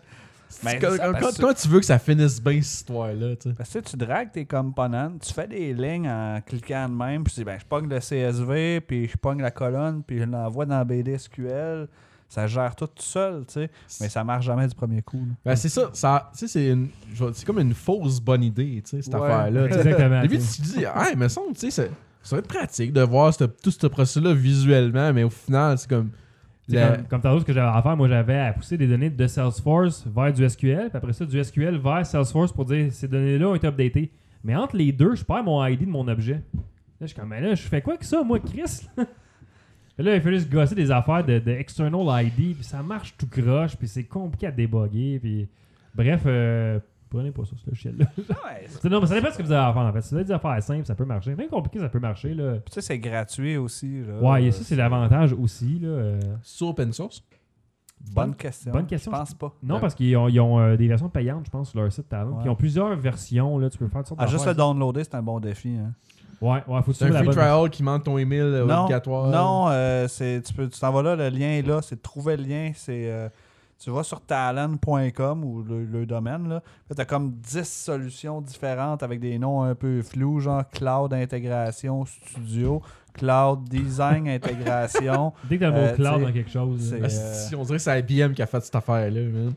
Ben, 0.63 0.77
Quand- 0.79 0.91
ça, 0.91 0.97
quand- 1.07 1.11
parce 1.13 1.23
quand- 1.25 1.31
que- 1.31 1.41
Comment 1.41 1.53
tu 1.55 1.67
veux 1.67 1.79
que 1.79 1.85
ça 1.85 1.97
finisse 1.97 2.39
bien 2.41 2.61
cette 2.61 2.73
histoire-là, 2.81 3.35
tu 3.35 3.49
sais? 3.49 3.55
Parce 3.57 3.73
que 3.73 3.79
tu 3.79 3.97
dragues 3.97 4.31
tes 4.31 4.45
components, 4.45 5.11
tu 5.19 5.33
fais 5.33 5.47
des 5.47 5.73
lignes 5.73 6.07
en 6.07 6.39
cliquant 6.45 6.87
de 6.87 6.93
même, 6.93 7.23
puis 7.23 7.33
tu 7.33 7.39
dis, 7.39 7.43
ben, 7.43 7.57
je 7.59 7.65
pogne 7.65 7.89
le 7.89 7.99
CSV, 7.99 8.79
puis 8.81 9.07
je 9.07 9.17
pogne 9.17 9.41
la 9.41 9.49
colonne, 9.49 10.03
puis 10.05 10.19
je 10.19 10.25
l'envoie 10.25 10.67
dans 10.67 10.85
BDSQL. 10.85 11.87
Ça 12.33 12.47
gère 12.47 12.75
tout 12.75 12.87
tout 12.87 13.03
seul, 13.03 13.45
tu 13.45 13.53
sais. 13.53 13.69
Mais 14.01 14.09
ça 14.09 14.23
marche 14.23 14.45
jamais 14.45 14.67
du 14.67 14.73
premier 14.73 15.03
coup. 15.03 15.21
Ben, 15.45 15.55
c'est 15.55 15.69
ça, 15.69 15.91
ça 15.93 16.31
tu 16.33 16.39
sais, 16.39 16.47
c'est 16.47 16.67
une- 16.71 16.87
c'est 17.33 17.45
comme 17.45 17.59
une 17.59 17.75
fausse 17.75 18.19
bonne 18.19 18.41
idée, 18.43 18.81
tu 18.83 18.89
sais, 18.89 19.01
cette 19.03 19.13
Ouais. 19.13 19.21
affaire-là. 19.21 19.65
Exactement. 19.67 20.19
Au 20.19 20.21
début, 20.23 20.37
tu 20.39 20.61
te 20.61 20.77
dis, 20.79 20.85
ah, 20.85 21.09
mais 21.15 21.29
ça, 21.29 21.41
tu 21.53 21.69
sais, 21.69 21.89
ça, 22.23 22.35
va 22.35 22.39
être 22.39 22.47
pratique 22.47 22.91
de 22.91 23.01
voir 23.01 23.31
ce- 23.33 23.43
tout 23.43 23.69
ce 23.69 23.85
processus-là 23.85 24.33
visuellement, 24.33 25.13
mais 25.13 25.21
au 25.23 25.29
final, 25.29 25.77
c'est 25.77 25.87
comme. 25.87 26.09
La- 26.69 26.95
Comme, 26.95 27.07
comme 27.07 27.21
tantôt, 27.21 27.39
ce 27.41 27.45
que 27.45 27.53
j'avais 27.53 27.67
à 27.77 27.81
faire, 27.83 27.95
moi 27.97 28.07
j'avais 28.07 28.39
à 28.39 28.53
pousser 28.53 28.77
des 28.77 28.87
données 28.87 29.09
de 29.11 29.27
Salesforce 29.27 30.05
vers 30.07 30.31
du 30.33 30.43
SQL, 30.43 30.87
puis 30.89 30.97
après 30.97 31.13
ça, 31.13 31.25
du 31.25 31.37
SQL 31.43 31.77
vers 31.77 32.03
Salesforce 32.05 32.51
pour 32.51 32.65
dire 32.65 32.91
ces 32.91 33.07
données-là 33.07 33.49
ont 33.49 33.55
été 33.55 33.67
updatées. 33.67 34.11
Mais 34.43 34.55
entre 34.55 34.75
les 34.77 34.91
deux, 34.91 35.13
je 35.13 35.23
perds 35.23 35.43
mon 35.43 35.63
ID 35.65 35.81
de 35.85 35.89
mon 35.91 36.07
objet. 36.07 36.41
Là, 36.53 36.61
je 37.01 37.07
suis 37.07 37.15
comme, 37.15 37.29
mais 37.29 37.41
là, 37.41 37.53
je 37.53 37.61
fais 37.61 37.81
quoi 37.81 37.95
que 37.97 38.05
ça, 38.05 38.23
moi, 38.23 38.39
Chris? 38.39 38.87
Puis 39.95 40.03
là, 40.05 40.15
il 40.15 40.21
fallait 40.21 40.37
juste 40.37 40.51
gosser 40.51 40.75
des 40.75 40.89
affaires 40.91 41.23
de, 41.23 41.39
de 41.39 41.51
external 41.51 42.25
ID, 42.25 42.55
puis 42.55 42.63
ça 42.63 42.81
marche 42.81 43.15
tout 43.17 43.27
croche, 43.27 43.75
puis 43.77 43.87
c'est 43.87 44.05
compliqué 44.05 44.47
à 44.47 44.51
débugger, 44.51 45.19
puis 45.19 45.47
bref, 45.93 46.23
euh, 46.25 46.79
prenez 47.09 47.29
pas 47.31 47.45
ça, 47.45 47.51
ce 47.63 47.69
logiciel-là. 47.69 48.05
Ouais, 48.17 48.67
non, 48.89 49.01
mais 49.01 49.05
ça 49.07 49.13
dépend 49.15 49.27
de 49.27 49.33
ce 49.33 49.37
que 49.37 49.43
vous 49.43 49.51
avez 49.51 49.69
à 49.69 49.71
faire, 49.73 49.81
en 49.83 49.93
fait. 49.93 50.01
Si 50.01 50.09
vous 50.09 50.15
avez 50.15 50.25
des 50.25 50.31
affaires 50.31 50.63
simples, 50.63 50.85
ça 50.87 50.95
peut 50.95 51.05
marcher. 51.05 51.35
Même 51.35 51.47
compliqué, 51.49 51.77
ça 51.79 51.89
peut 51.89 51.99
marcher, 51.99 52.33
là. 52.33 52.53
Puis 52.53 52.73
sais, 52.73 52.81
c'est 52.81 52.97
gratuit 52.97 53.55
aussi. 53.57 54.01
Là. 54.01 54.19
Ouais, 54.31 54.45
et 54.45 54.51
ça, 54.51 54.63
c'est 54.63 54.75
l'avantage 54.75 55.33
aussi, 55.33 55.77
là. 55.79 55.89
euh, 55.89 56.19
Sur 56.41 56.69
open 56.69 56.91
source? 56.91 57.23
Bonne 58.13 58.35
question. 58.35 58.71
bonne 58.73 58.85
question. 58.87 59.11
Je 59.13 59.17
pense 59.17 59.33
pas. 59.33 59.53
Non, 59.63 59.75
Ouais. 59.75 59.81
parce 59.81 59.95
qu'ils 59.95 60.17
ont, 60.17 60.27
ils 60.27 60.39
ont, 60.41 60.59
euh, 60.59 60.75
des 60.75 60.87
versions 60.89 61.07
payantes, 61.07 61.45
je 61.45 61.51
pense, 61.51 61.69
sur 61.69 61.79
leur 61.79 61.89
site 61.91 62.09
Talent. 62.09 62.31
Ouais. 62.31 62.35
Puis 62.39 62.45
ils 62.47 62.49
ont 62.49 62.55
plusieurs 62.55 62.95
versions, 62.97 63.57
là. 63.59 63.69
Tu 63.69 63.77
peux 63.77 63.87
faire 63.87 63.99
toutes 64.01 64.07
sortes 64.09 64.19
Ah, 64.21 64.27
juste 64.27 64.45
le 64.45 64.53
downloader, 64.55 65.03
c'est 65.05 65.15
un 65.15 65.21
bon 65.23 65.39
défi. 65.39 65.69
Hein. 65.77 65.93
Ouais, 66.43 66.61
ouais, 66.67 66.81
faut 66.83 66.91
que 66.91 66.97
tu 66.97 67.05
C'est 67.05 67.05
un 67.15 67.23
free 67.23 67.29
trial 67.29 67.69
qui 67.69 67.83
manque 67.83 68.03
ton 68.03 68.17
email 68.17 68.39
euh, 68.41 68.65
Non, 68.65 68.81
obligatoire. 68.83 69.27
non 69.29 69.67
euh, 69.69 70.07
c'est, 70.09 70.41
tu, 70.45 70.53
peux, 70.53 70.67
tu 70.67 70.77
t'en 70.79 70.91
vas 70.91 71.01
là, 71.01 71.15
le 71.15 71.29
lien 71.29 71.47
est 71.51 71.61
là, 71.65 71.81
c'est 71.81 71.95
de 71.95 72.01
trouver 72.01 72.35
le 72.35 72.43
lien. 72.43 72.71
C'est, 72.75 73.09
euh, 73.09 73.29
tu 73.79 73.89
vas 73.91 74.03
sur 74.03 74.19
talent.com 74.21 75.43
ou 75.43 75.63
le, 75.63 75.85
le 75.85 76.05
domaine. 76.05 76.49
Là, 76.49 76.61
tu 76.93 77.01
as 77.01 77.05
comme 77.05 77.31
10 77.31 77.63
solutions 77.67 78.41
différentes 78.41 79.03
avec 79.03 79.19
des 79.19 79.37
noms 79.39 79.61
un 79.63 79.75
peu 79.75 80.01
flous, 80.01 80.39
genre 80.39 80.63
Cloud 80.71 81.13
Intégration 81.13 82.05
Studio, 82.05 82.81
Cloud 83.13 83.63
Design 83.69 84.27
Intégration. 84.27 85.33
Dès 85.49 85.57
que 85.57 85.61
t'as 85.63 85.67
le 85.69 85.73
mot 85.73 85.79
Euh, 85.87 85.95
cloud 85.95 86.21
dans 86.23 86.31
quelque 86.31 86.51
chose. 86.51 86.89
c'est- 86.89 86.99
là. 86.99 87.09
Si, 87.09 87.55
on 87.55 87.63
dirait 87.63 87.77
que 87.77 87.83
c'est 87.83 87.99
IBM 87.99 88.33
qui 88.33 88.41
a 88.41 88.45
fait 88.47 88.61
cette 88.61 88.75
affaire-là, 88.75 89.21
man. 89.21 89.53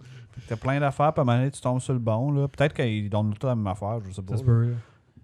Tu 0.46 0.52
as 0.52 0.56
plein 0.56 0.78
d'affaires, 0.78 1.12
puis 1.12 1.20
à 1.20 1.22
un 1.22 1.24
moment 1.24 1.38
donné, 1.38 1.50
tu 1.50 1.60
tombes 1.60 1.80
sur 1.80 1.94
le 1.94 1.98
bon. 1.98 2.30
Là. 2.30 2.46
Peut-être 2.46 2.74
qu'ils 2.74 3.08
donnent 3.08 3.34
tout 3.34 3.46
la 3.46 3.54
même 3.56 3.66
affaire, 3.66 3.98
je 4.06 4.12
sais 4.12 4.22
pas. 4.22 4.36
Ça 4.36 4.42
se 4.42 4.44
là. 4.44 4.52
peut. 4.52 4.72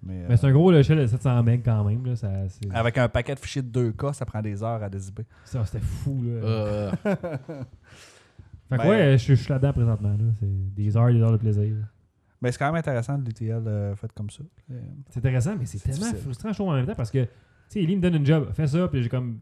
Mais, 0.04 0.24
Mais 0.28 0.36
c'est 0.36 0.46
euh, 0.46 0.50
un 0.50 0.52
gros 0.52 0.70
logiciel 0.72 0.98
de 0.98 1.06
700 1.06 1.42
MB 1.42 1.48
quand 1.64 1.84
même. 1.84 2.04
Là, 2.06 2.16
ça, 2.16 2.30
avec 2.72 2.98
un 2.98 3.08
paquet 3.08 3.34
de 3.34 3.40
fichiers 3.40 3.62
de 3.62 3.90
2K, 3.92 4.12
ça 4.14 4.24
prend 4.26 4.42
des 4.42 4.62
heures 4.62 4.82
à 4.82 4.88
dézipper. 4.88 5.24
ça, 5.44 5.64
c'était 5.64 5.84
fou. 5.84 6.20
Là. 6.24 6.30
Euh, 6.30 6.90
fait 7.04 8.76
que 8.78 8.82
ben- 8.82 8.88
ouais, 8.88 9.18
je, 9.18 9.34
je 9.34 9.42
suis 9.42 9.50
là-dedans 9.52 9.72
présentement. 9.72 10.10
Là. 10.10 10.24
C'est 10.40 10.74
des 10.74 10.96
heures 10.96 11.08
et 11.08 11.14
des 11.14 11.20
heures 11.20 11.32
de 11.32 11.36
plaisir. 11.36 11.74
Mais 12.40 12.50
c'est 12.50 12.58
quand 12.58 12.66
même 12.66 12.76
intéressant 12.76 13.18
de 13.18 13.26
l'ETL 13.26 13.62
euh, 13.66 13.94
fait 13.94 14.10
comme 14.12 14.30
ça. 14.30 14.42
Euh, 14.72 14.80
C'est 15.10 15.18
intéressant, 15.20 15.54
mais 15.58 15.66
c'est 15.66 15.78
C'est 15.78 15.90
tellement 15.90 16.06
difficile. 16.06 16.22
frustrant 16.24 16.52
chaud 16.52 16.68
en 16.68 16.74
même 16.74 16.86
temps 16.86 16.94
parce 16.96 17.10
que, 17.10 17.22
tu 17.24 17.28
sais, 17.68 17.82
Ellie 17.82 17.96
me 17.96 18.02
donne 18.02 18.16
une 18.16 18.26
job, 18.26 18.48
fais 18.52 18.66
ça, 18.66 18.88
puis 18.88 19.02
j'ai 19.02 19.08
comme 19.08 19.38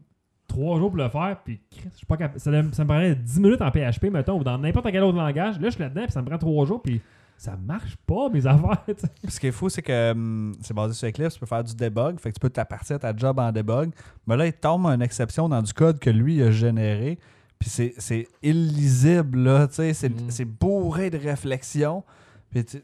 trois 0.47 0.77
jours 0.77 0.89
pour 0.91 0.97
le 1.01 1.09
faire, 1.09 1.39
puis 1.43 1.59
je 1.91 1.97
suis 1.97 2.05
pas 2.05 2.17
capable. 2.17 2.39
Ça, 2.39 2.51
me- 2.51 2.71
ça 2.71 2.83
me 2.83 2.89
prenait 2.89 3.15
10 3.15 3.39
minutes 3.39 3.61
en 3.61 3.71
PHP, 3.71 4.11
mettons, 4.11 4.39
ou 4.39 4.43
dans 4.43 4.57
n'importe 4.59 4.91
quel 4.91 5.01
autre 5.01 5.17
langage. 5.17 5.59
Là, 5.59 5.69
je 5.69 5.73
suis 5.75 5.81
là-dedans, 5.81 6.03
puis 6.03 6.11
ça 6.11 6.21
me 6.21 6.27
prend 6.27 6.37
trois 6.37 6.65
jours, 6.67 6.81
puis 6.83 7.01
ça 7.41 7.57
marche 7.57 7.95
pas, 8.05 8.29
mes 8.29 8.45
affaires. 8.45 8.83
tu 8.85 8.93
sais. 8.97 9.07
Ce 9.27 9.39
qui 9.39 9.47
est 9.47 9.51
fou, 9.51 9.67
c'est 9.67 9.81
que 9.81 10.11
hum, 10.11 10.53
c'est 10.61 10.75
basé 10.75 10.93
sur 10.93 11.07
Eclipse, 11.07 11.33
tu 11.33 11.39
peux 11.39 11.47
faire 11.47 11.63
du 11.63 11.73
debug, 11.73 12.19
fait 12.19 12.29
que 12.29 12.35
tu 12.35 12.39
peux 12.39 12.51
ta 12.51 12.65
partir 12.65 12.99
ta 12.99 13.15
job 13.15 13.39
en 13.39 13.51
debug. 13.51 13.91
Mais 14.27 14.37
là, 14.37 14.45
il 14.45 14.53
tombe 14.53 14.85
une 14.85 15.01
exception 15.01 15.49
dans 15.49 15.61
du 15.63 15.73
code 15.73 15.97
que 15.97 16.11
lui 16.11 16.43
a 16.43 16.51
généré. 16.51 17.17
Puis 17.57 17.69
c'est, 17.69 18.27
illisible, 18.43 19.39
là, 19.39 19.67
tu 19.67 19.75
sais, 19.75 19.93
c'est, 19.93 20.09
Mm. 20.45 20.49
bourré 20.59 21.09
de 21.09 21.17
réflexion. 21.17 22.03
Puis 22.51 22.65
tu- 22.65 22.83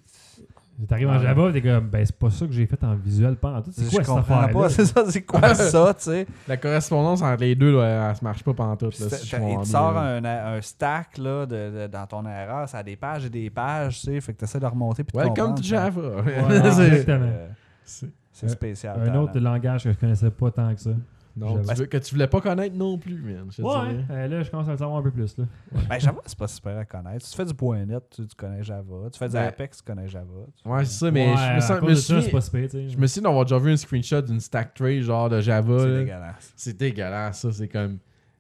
T'arrives 0.88 1.08
en 1.10 1.14
Ouais. 1.18 1.24
Java, 1.24 1.52
t'es 1.52 1.62
comme, 1.62 1.88
ben 1.88 2.06
c'est 2.06 2.16
pas 2.16 2.30
ça 2.30 2.46
que 2.46 2.52
j'ai 2.52 2.68
fait 2.68 2.84
en 2.84 2.94
visuel, 2.96 3.36
pas 3.36 3.50
en 3.54 3.62
tout. 3.64 3.72
C'est 3.74 3.84
quoi 3.90 4.04
cette 4.04 4.06
comprends 4.06 4.40
affaire 4.42 4.52
pas, 4.54 4.70
c'est 4.70 4.86
ça, 4.86 5.04
c'est 5.10 5.22
quoi 5.24 5.56
ça, 5.56 5.94
tu 5.96 6.04
sais? 6.04 6.28
la 6.48 6.58
correspondance 6.58 7.22
entre 7.24 7.42
les 7.42 7.56
deux, 7.56 7.76
là, 7.80 8.10
elle 8.12 8.16
se 8.16 8.24
marche 8.24 8.44
pas 8.44 8.54
pantoute. 8.54 8.92
Puis 8.94 9.04
Là, 9.04 9.10
si 9.10 9.36
il 9.36 9.58
te 9.62 9.66
sort 9.68 9.98
un, 9.98 10.24
un 10.24 10.62
stack 10.62 11.18
là, 11.18 11.46
de, 11.48 11.56
de- 11.56 11.88
dans 11.88 12.06
ton 12.06 12.24
erreur, 12.28 12.70
ça 12.70 12.78
a 12.80 12.84
des 12.84 12.96
pages 12.96 13.26
et 13.26 13.30
des 13.30 13.50
pages, 13.50 14.02
tu 14.02 14.06
sais, 14.06 14.22
fait 14.22 14.34
que 14.34 14.38
tu 14.40 14.44
essaies 14.46 14.60
de 14.60 14.66
remonter 14.68 15.04
puis 15.04 15.18
Welcome 15.18 15.56
to 15.56 15.64
ça. 15.64 15.70
Java. 15.70 16.02
Ouais, 16.02 16.36
C'est- 16.72 16.88
exactement. 16.88 17.26
Euh, 17.26 17.48
c'est- 17.84 18.08
Euh, 18.44 18.48
spécial. 18.50 19.00
Un 19.10 19.16
autre 19.16 19.40
langage 19.40 19.84
que 19.86 19.92
je 19.92 19.98
connaissais 19.98 20.30
pas 20.30 20.52
tant 20.52 20.72
que 20.76 20.80
ça. 20.80 20.92
Non, 21.38 21.56
Java. 21.58 21.74
tu 21.74 21.80
veux- 21.82 21.86
que 21.86 21.98
tu 21.98 22.14
voulais 22.16 22.28
pas 22.28 22.42
connaître 22.42 22.76
non 22.76 22.98
plus, 22.98 23.16
man. 23.22 23.48
je 23.50 23.62
Ouais, 23.62 24.06
euh, 24.10 24.28
là, 24.28 24.44
je 24.44 24.50
commence 24.52 24.68
à 24.68 24.72
le 24.72 24.78
savoir 24.78 24.98
un 24.98 25.02
peu 25.04 25.12
plus. 25.12 25.38
Là. 25.38 25.46
Ben, 25.90 26.00
Java, 26.00 26.20
c'est 26.26 26.38
pas 26.38 26.48
super 26.48 26.78
à 26.78 26.86
connaître. 26.86 27.26
Tu 27.30 27.36
fais 27.36 27.46
du 27.46 27.54
.NET, 27.86 28.04
tu, 28.10 28.28
tu 28.28 28.36
connais 28.36 28.64
Java. 28.64 29.10
Tu 29.12 29.20
fais 29.20 29.28
du 29.28 29.34
Ben, 29.34 29.44
Apex, 29.48 29.78
tu 29.78 29.84
connais 29.84 30.08
Java. 30.08 30.26
Tu- 30.62 30.68
Ouais, 30.70 30.86
c'est 30.86 31.00
ça, 31.06 31.12
mais 31.12 31.30
Ouais, 31.32 31.36
je 31.38 31.56
me, 31.56 31.60
sens- 31.62 31.82
me 31.82 32.22
c'est 32.22 32.32
pas 32.32 32.42
super, 32.42 32.70
sais. 32.72 32.90
je 32.90 32.98
me 32.98 33.08
souviens 33.08 33.30
d'avoir 33.30 33.46
déjà 33.46 33.58
vu 33.60 33.72
un 33.72 33.78
screenshot 33.78 34.22
d'une 34.22 34.40
stack 34.40 34.74
tray 34.74 35.02
genre 35.02 35.30
de 35.30 35.40
Java. 35.42 35.80
C'est 35.80 35.98
dégueulasse. 36.00 36.54
C'est 36.56 36.78
dégueulasse, 36.78 37.40
ça. 37.42 37.52
C'est 37.52 37.68
comme. 37.68 38.00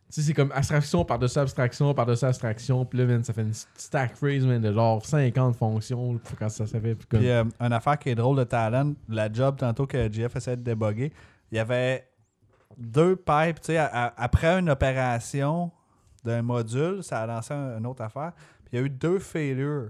Tu 0.09 0.13
sais, 0.13 0.27
c'est 0.27 0.33
comme 0.33 0.53
abstraction 0.55 1.03
par-dessus 1.03 1.37
abstraction 1.37 1.93
par-dessus 1.93 2.23
abstraction. 2.23 2.85
Puis 2.85 2.97
là, 2.99 3.05
man, 3.05 3.21
ça 3.25 3.33
fait 3.33 3.41
une 3.41 3.51
stack 3.53 4.15
phrase, 4.15 4.45
man, 4.45 4.61
de 4.61 4.71
genre 4.71 5.05
50 5.05 5.57
fonctions. 5.57 6.17
Quand 6.39 6.47
ça, 6.47 6.65
ça 6.65 6.79
fait. 6.79 6.95
puis 6.95 7.05
comme- 7.07 7.19
Puis, 7.19 7.29
euh, 7.29 7.43
une 7.59 7.73
affaire 7.73 7.99
qui 7.99 8.07
est 8.11 8.15
drôle 8.15 8.37
de 8.37 8.45
talent, 8.45 8.93
la 9.09 9.29
job 9.29 9.57
tantôt 9.57 9.85
que 9.85 10.09
JF 10.09 10.33
essayait 10.37 10.55
de 10.55 10.61
débugger, 10.61 11.11
il 11.51 11.57
y 11.57 11.59
avait 11.59 12.06
deux 12.77 13.15
pipes, 13.15 13.59
tu 13.61 13.73
sais, 13.73 13.77
après 13.77 14.59
une 14.59 14.69
opération 14.69 15.71
d'un 16.23 16.41
module, 16.41 17.03
ça 17.03 17.21
a 17.21 17.25
lancé 17.25 17.53
un- 17.53 17.77
une 17.77 17.85
autre 17.87 18.03
affaire. 18.03 18.33
Puis 18.65 18.69
il 18.73 18.79
y 18.79 18.81
a 18.81 18.85
eu 18.85 18.89
deux 18.89 19.19
failures 19.19 19.89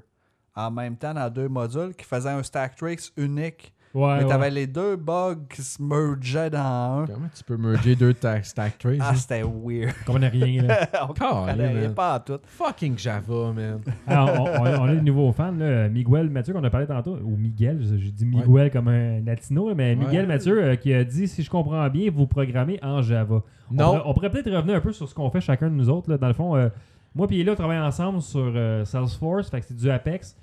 en 0.56 0.72
même 0.72 0.96
temps 0.98 1.14
dans 1.14 1.30
deux 1.30 1.48
modules 1.50 1.94
qui 1.96 2.06
faisaient 2.06 2.30
un 2.30 2.44
stack 2.44 2.76
trace 2.76 3.12
unique. 3.18 3.74
Ouais, 3.98 4.18
Mais 4.18 4.24
ouais. 4.26 4.30
t'avais 4.30 4.50
les 4.52 4.68
deux 4.68 4.96
bugs 4.96 5.38
qui 5.50 5.64
se 5.64 5.82
mergeaient 5.82 6.52
dans 6.52 7.00
un. 7.02 7.06
Comment 7.08 7.30
tu 7.36 7.44
peux 7.44 7.58
merger 7.58 7.96
deux 7.96 8.14
ta- 8.14 8.44
stack 8.44 8.78
trays? 8.78 8.98
Ah, 9.02 9.10
hein? 9.10 9.16
c'était 9.16 9.42
weird. 9.42 9.94
On 10.02 10.06
comprenait 10.06 10.28
rien. 10.28 10.64
Là. 10.64 10.88
on 11.04 11.08
comprenait 11.08 11.74
man. 11.74 11.94
pas 11.96 12.14
à 12.16 12.20
tout. 12.20 12.38
Fucking 12.46 12.98
Java, 12.98 13.52
man. 13.56 13.80
Alors, 14.06 14.30
on, 14.40 14.46
on- 14.66 14.82
on 14.82 14.88
a 14.90 14.94
des 14.96 15.02
nouveaux 15.02 15.32
fans, 15.32 15.52
là. 15.58 15.90
Miguel 15.90 16.30
Mathieu, 16.30 16.54
qu'on 16.54 16.64
a 16.64 16.70
parlé 16.70 16.86
tantôt, 16.86 17.18
ou 17.24 17.36
Miguel, 17.38 17.80
j'ai 17.98 18.12
dit 18.12 18.26
Miguel 18.26 18.70
comme 18.70 18.88
un 18.90 19.20
latino, 19.22 19.74
mais 19.74 19.96
Miguel 19.96 20.22
Ouais. 20.22 20.26
Mathieu 20.28 20.64
euh, 20.64 20.76
qui 20.76 20.94
a 20.94 21.04
dit 21.04 21.28
si 21.28 21.42
je 21.42 21.50
comprends 21.50 21.90
bien, 21.90 22.12
vous 22.14 22.28
programmez 22.28 22.78
en 22.84 23.02
Java. 23.02 23.42
On 23.72 23.74
Non. 23.74 23.86
pourrait, 23.86 24.02
on 24.06 24.14
pourrait 24.14 24.30
peut-être 24.30 24.52
revenir 24.52 24.76
un 24.76 24.82
peu 24.82 24.92
sur 24.94 25.10
ce 25.10 25.16
qu'on 25.16 25.30
fait 25.32 25.42
chacun 25.42 25.70
de 25.70 25.74
nous 25.76 25.90
autres. 25.90 26.10
Là. 26.12 26.18
Dans 26.20 26.28
le 26.28 26.34
fond, 26.34 26.56
euh, 26.56 26.70
moi 27.16 27.26
et 27.32 27.44
là, 27.44 27.54
on 27.54 27.56
travaille 27.56 27.80
ensemble 27.80 28.22
sur 28.22 28.52
euh, 28.56 28.86
Salesforce, 28.86 29.50
fait 29.50 29.62
que 29.62 29.66
c'est 29.68 29.76
du 29.78 29.90
Apex, 29.90 30.36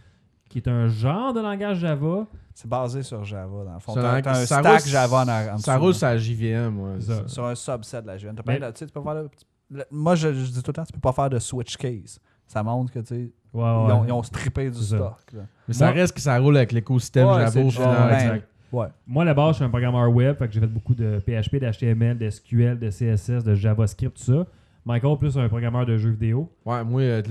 qui 0.48 0.58
est 0.58 0.68
un 0.68 0.88
genre 0.88 1.32
de 1.32 1.40
langage 1.40 1.78
Java. 1.78 2.26
C'est 2.54 2.68
basé 2.68 3.02
sur 3.02 3.24
Java, 3.24 3.64
dans 3.64 3.74
le 3.74 3.80
fond. 3.80 3.94
Ça- 3.94 4.20
T'as 4.22 4.30
un 4.30 4.34
ça 4.46 4.60
stack 4.60 4.80
roule- 4.82 4.88
Java 4.90 5.16
en, 5.50 5.54
en 5.54 5.58
Ça 5.58 5.76
roule 5.76 5.92
sur 5.94 6.06
la 6.06 6.16
JVM, 6.18 6.78
ouais. 6.78 7.00
Ça. 7.00 7.26
sur 7.26 7.44
un 7.46 7.54
subset 7.56 8.00
de 8.02 8.06
la 8.06 8.14
Mais- 8.46 8.58
plein 8.58 8.68
de- 8.70 8.74
tu 8.74 8.86
peux 8.86 9.02
faire 9.02 9.14
le- 9.14 9.28
le- 9.70 9.84
moi, 9.90 10.14
je, 10.14 10.32
je 10.32 10.44
dis 10.52 10.62
tout 10.62 10.68
le 10.70 10.72
temps, 10.74 10.84
tu 10.84 10.92
peux 10.92 11.00
pas 11.00 11.12
faire 11.12 11.28
de 11.30 11.38
switch 11.40 11.76
case. 11.76 12.20
Ça 12.46 12.62
montre 12.62 12.92
que 12.92 13.00
tu 13.00 13.06
sais, 13.06 13.14
Ouais, 13.14 13.30
ils, 13.54 13.62
ouais. 13.86 13.92
ont, 13.92 14.04
ils 14.04 14.12
ont 14.12 14.22
strippé 14.22 14.70
du 14.70 14.78
stock. 14.80 15.16
là. 15.32 15.42
Mais 15.66 15.74
ça 15.74 15.90
reste 15.90 16.14
que 16.14 16.20
ça 16.20 16.38
roule 16.38 16.56
avec 16.56 16.70
l'écosystème 16.72 17.26
Ouais, 17.26 17.40
Java 17.40 17.60
au 17.60 17.70
final. 17.70 18.08
ben, 18.10 18.18
exact. 18.18 18.48
Ouais. 18.72 18.86
Moi, 19.06 19.22
à 19.22 19.26
la 19.26 19.34
base, 19.34 19.50
je 19.50 19.54
suis 19.56 19.64
un 19.64 19.68
programmeur 19.70 20.08
web, 20.12 20.36
fait 20.36 20.46
que 20.48 20.52
j'ai 20.54 20.60
fait 20.60 20.66
beaucoup 20.66 20.94
de 20.94 21.18
PHP, 21.20 21.56
d'HTML, 21.60 22.18
de 22.18 22.28
SQL, 22.30 22.78
de 22.78 22.90
CSS, 22.90 23.42
de 23.44 23.54
JavaScript, 23.54 24.16
tout 24.16 24.22
ça. 24.32 24.46
Michael, 24.84 25.16
plus 25.18 25.36
un 25.38 25.48
programmeur 25.48 25.86
de 25.86 25.96
jeux 25.96 26.10
vidéo. 26.10 26.50
Ouais, 26.66 26.84
moi, 26.84 27.00
euh, 27.02 27.22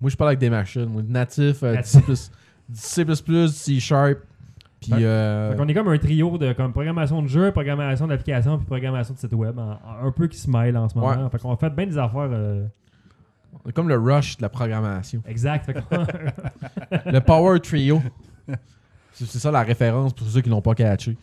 moi 0.00 0.10
je 0.10 0.16
parle 0.16 0.30
avec 0.30 0.38
des 0.40 0.48
machines. 0.50 0.86
Moi, 0.86 1.02
natif, 1.06 1.62
euh, 1.62 1.74
Natif. 1.74 2.04
C++, 2.72 3.04
C++, 3.04 3.48
C 3.48 3.80
Sharp. 3.80 4.18
Puis, 4.82 4.90
Fait- 4.92 5.04
euh, 5.04 5.50
Fait 5.52 5.56
qu'on 5.56 5.68
est 5.68 5.74
comme 5.74 5.88
un 5.88 5.98
trio 5.98 6.36
de 6.38 6.52
comme 6.52 6.72
programmation 6.72 7.22
de 7.22 7.28
jeu, 7.28 7.52
programmation 7.52 8.06
d'application, 8.06 8.58
puis 8.58 8.66
programmation 8.66 9.14
de 9.14 9.18
site 9.18 9.32
web, 9.32 9.58
en- 9.58 9.78
en- 9.84 10.06
un 10.06 10.10
peu 10.10 10.26
qui 10.28 10.36
se 10.38 10.50
mêle 10.50 10.76
en 10.76 10.88
ce 10.88 10.94
moment. 10.98 11.10
Ouais. 11.24 11.30
Fait 11.30 11.38
qu'on 11.38 11.56
fait 11.56 11.70
bien 11.70 11.86
des 11.86 11.98
affaires. 11.98 12.28
euh, 12.30 12.66
on 13.64 13.68
est 13.68 13.72
comme 13.72 13.88
le 13.88 13.96
rush 13.98 14.36
de 14.38 14.42
la 14.42 14.48
programmation. 14.48 15.22
exact. 15.26 15.70
Le 17.06 17.20
Power 17.20 17.60
Trio. 17.60 18.02
C'est 19.14 19.26
c'est 19.26 19.38
ça 19.38 19.50
la 19.50 19.62
référence 19.62 20.14
pour 20.14 20.26
ceux 20.26 20.40
qui 20.40 20.48
l'ont 20.48 20.62
pas 20.62 20.74
catché. 20.74 21.16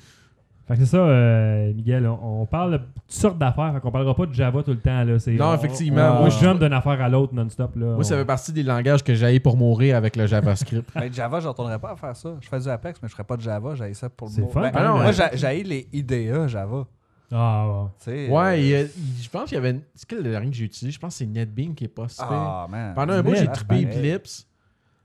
Fait 0.70 0.76
que 0.76 0.80
c'est 0.86 0.92
ça, 0.92 0.98
euh, 0.98 1.74
Miguel. 1.74 2.06
On, 2.08 2.42
on 2.44 2.46
parle 2.46 2.74
de 2.74 2.78
toutes 2.78 3.12
sortes 3.12 3.38
d'affaires. 3.40 3.74
Fait 3.74 3.80
qu'on 3.80 3.90
parlera 3.92 4.14
pas 4.16 4.28
de 4.28 4.34
Java 4.34 4.62
tout 4.62 4.70
le 4.72 4.78
temps. 4.80 5.04
Là. 5.04 5.18
C'est- 5.18 5.32
Non, 5.34 5.48
on- 5.48 5.56
effectivement, 5.56 6.12
On, 6.12 6.20
moi, 6.20 6.28
on 6.28 6.30
jump 6.30 6.60
d'une 6.62 6.74
affaire 6.74 7.02
à 7.02 7.10
l'autre 7.10 7.34
non-stop. 7.34 7.76
Là. 7.76 7.96
Moi, 7.96 8.04
ça 8.04 8.16
fait 8.16 8.24
partie 8.26 8.54
des 8.54 8.62
langages 8.64 9.04
que 9.04 9.16
j'ai 9.16 9.40
pour 9.40 9.58
mourir 9.58 9.96
avec 9.98 10.16
le 10.16 10.28
JavaScript. 10.28 10.88
Mais 10.96 11.12
Java, 11.14 11.40
je 11.40 11.46
ne 11.46 11.50
retournerais 11.50 11.80
pas 11.80 11.92
à 11.92 11.96
faire 11.96 12.16
ça. 12.16 12.36
Je 12.40 12.48
fais 12.48 12.60
du 12.60 12.70
Apex, 12.70 13.00
mais 13.02 13.08
je 13.10 13.14
ne 13.14 13.16
ferais 13.16 13.24
pas 13.24 13.36
de 13.36 13.42
Java. 13.42 13.74
J'ai 13.76 13.94
ça 13.96 14.10
pour 14.10 14.28
le 14.28 14.34
C'est 14.36 14.48
fun, 14.48 14.62
Ben, 14.62 14.72
même, 14.72 14.92
moi, 14.92 15.06
ouais. 15.08 15.14
j'ai 15.14 15.38
j'ai 15.38 15.64
les 15.64 15.88
IDEA 15.92 16.48
Java. 16.48 16.86
Ah, 17.32 17.68
ouais. 17.68 17.88
Tu 18.00 18.12
sais, 18.12 18.30
ouais, 18.30 18.74
euh, 18.74 18.88
je 19.22 19.30
pense 19.30 19.46
qu'il 19.46 19.56
y 19.56 19.58
avait. 19.58 19.80
C'est 19.94 20.08
quel 20.08 20.24
le 20.24 20.32
dernier 20.32 20.50
que 20.50 20.56
j'ai 20.56 20.66
utilisé? 20.66 20.92
Je 20.92 21.00
pense 21.00 21.14
que 21.14 21.18
c'est 21.20 21.26
NetBeam 21.28 21.76
qui 21.76 21.84
est 21.86 21.88
pas 21.88 22.08
super. 22.08 22.28
Ah, 22.32 22.68
man. 22.70 22.94
Pendant 22.96 23.14
un 23.14 23.22
bout, 23.22 23.36
j'ai 23.36 23.48
trippé. 23.48 23.84
Eclipse. 23.86 24.48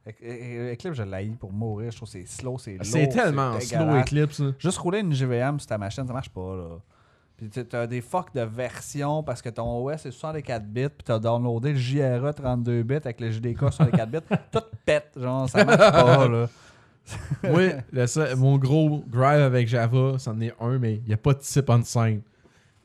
Ec- 0.07 0.21
Ec- 0.23 0.73
Eclipse, 0.75 0.97
je 0.97 1.03
l'ai 1.03 1.31
pour 1.39 1.53
mourir. 1.53 1.91
Je 1.91 1.97
trouve 1.97 2.09
que 2.09 2.13
c'est 2.13 2.27
slow, 2.29 2.59
c'est 2.59 2.73
lourd. 2.73 2.85
C'est 2.85 3.09
tellement 3.09 3.59
slow. 3.61 3.79
Eclipse. 4.01 4.43
Juste 4.59 4.79
rouler 4.79 5.01
une 5.01 5.13
JVM 5.13 5.59
sur 5.59 5.69
ta 5.69 5.79
machine, 5.79 6.07
ça 6.07 6.13
marche 6.13 6.29
pas, 6.31 6.57
là. 6.57 6.65
Puis 7.37 7.49
t'as- 7.49 7.87
des 7.89 8.01
fuck 8.01 8.33
de 8.33 8.43
version 8.43 9.23
parce 9.25 9.43
que 9.43 9.49
ton 9.49 9.85
OS 9.85 10.07
est 10.07 10.11
64 10.13 10.67
bits, 10.67 10.83
puis 10.89 11.05
t'as 11.05 11.19
downloadé 11.19 11.73
le 11.73 11.79
JRE 11.79 12.33
32 12.33 12.83
bits 12.85 12.95
avec 12.97 13.21
le 13.21 13.31
JDK 13.31 13.59
64 13.59 14.09
bits. 14.11 14.19
Tout 14.53 14.61
pète, 14.87 15.11
genre, 15.17 15.49
ça 15.49 15.65
marche 15.65 15.79
pas, 15.79 16.29
là. 16.29 16.49
Le 17.93 18.07
seul- 18.07 18.37
mon 18.37 18.57
gros 18.59 19.03
drive 19.07 19.41
avec 19.43 19.69
Java, 19.69 20.15
c'en 20.19 20.41
est 20.41 20.55
un, 20.61 20.79
mais 20.79 20.95
il 20.97 21.09
n'y 21.09 21.15
a 21.15 21.17
pas 21.17 21.35
de 21.35 21.41
type 21.41 21.69
unsigned. 21.71 22.23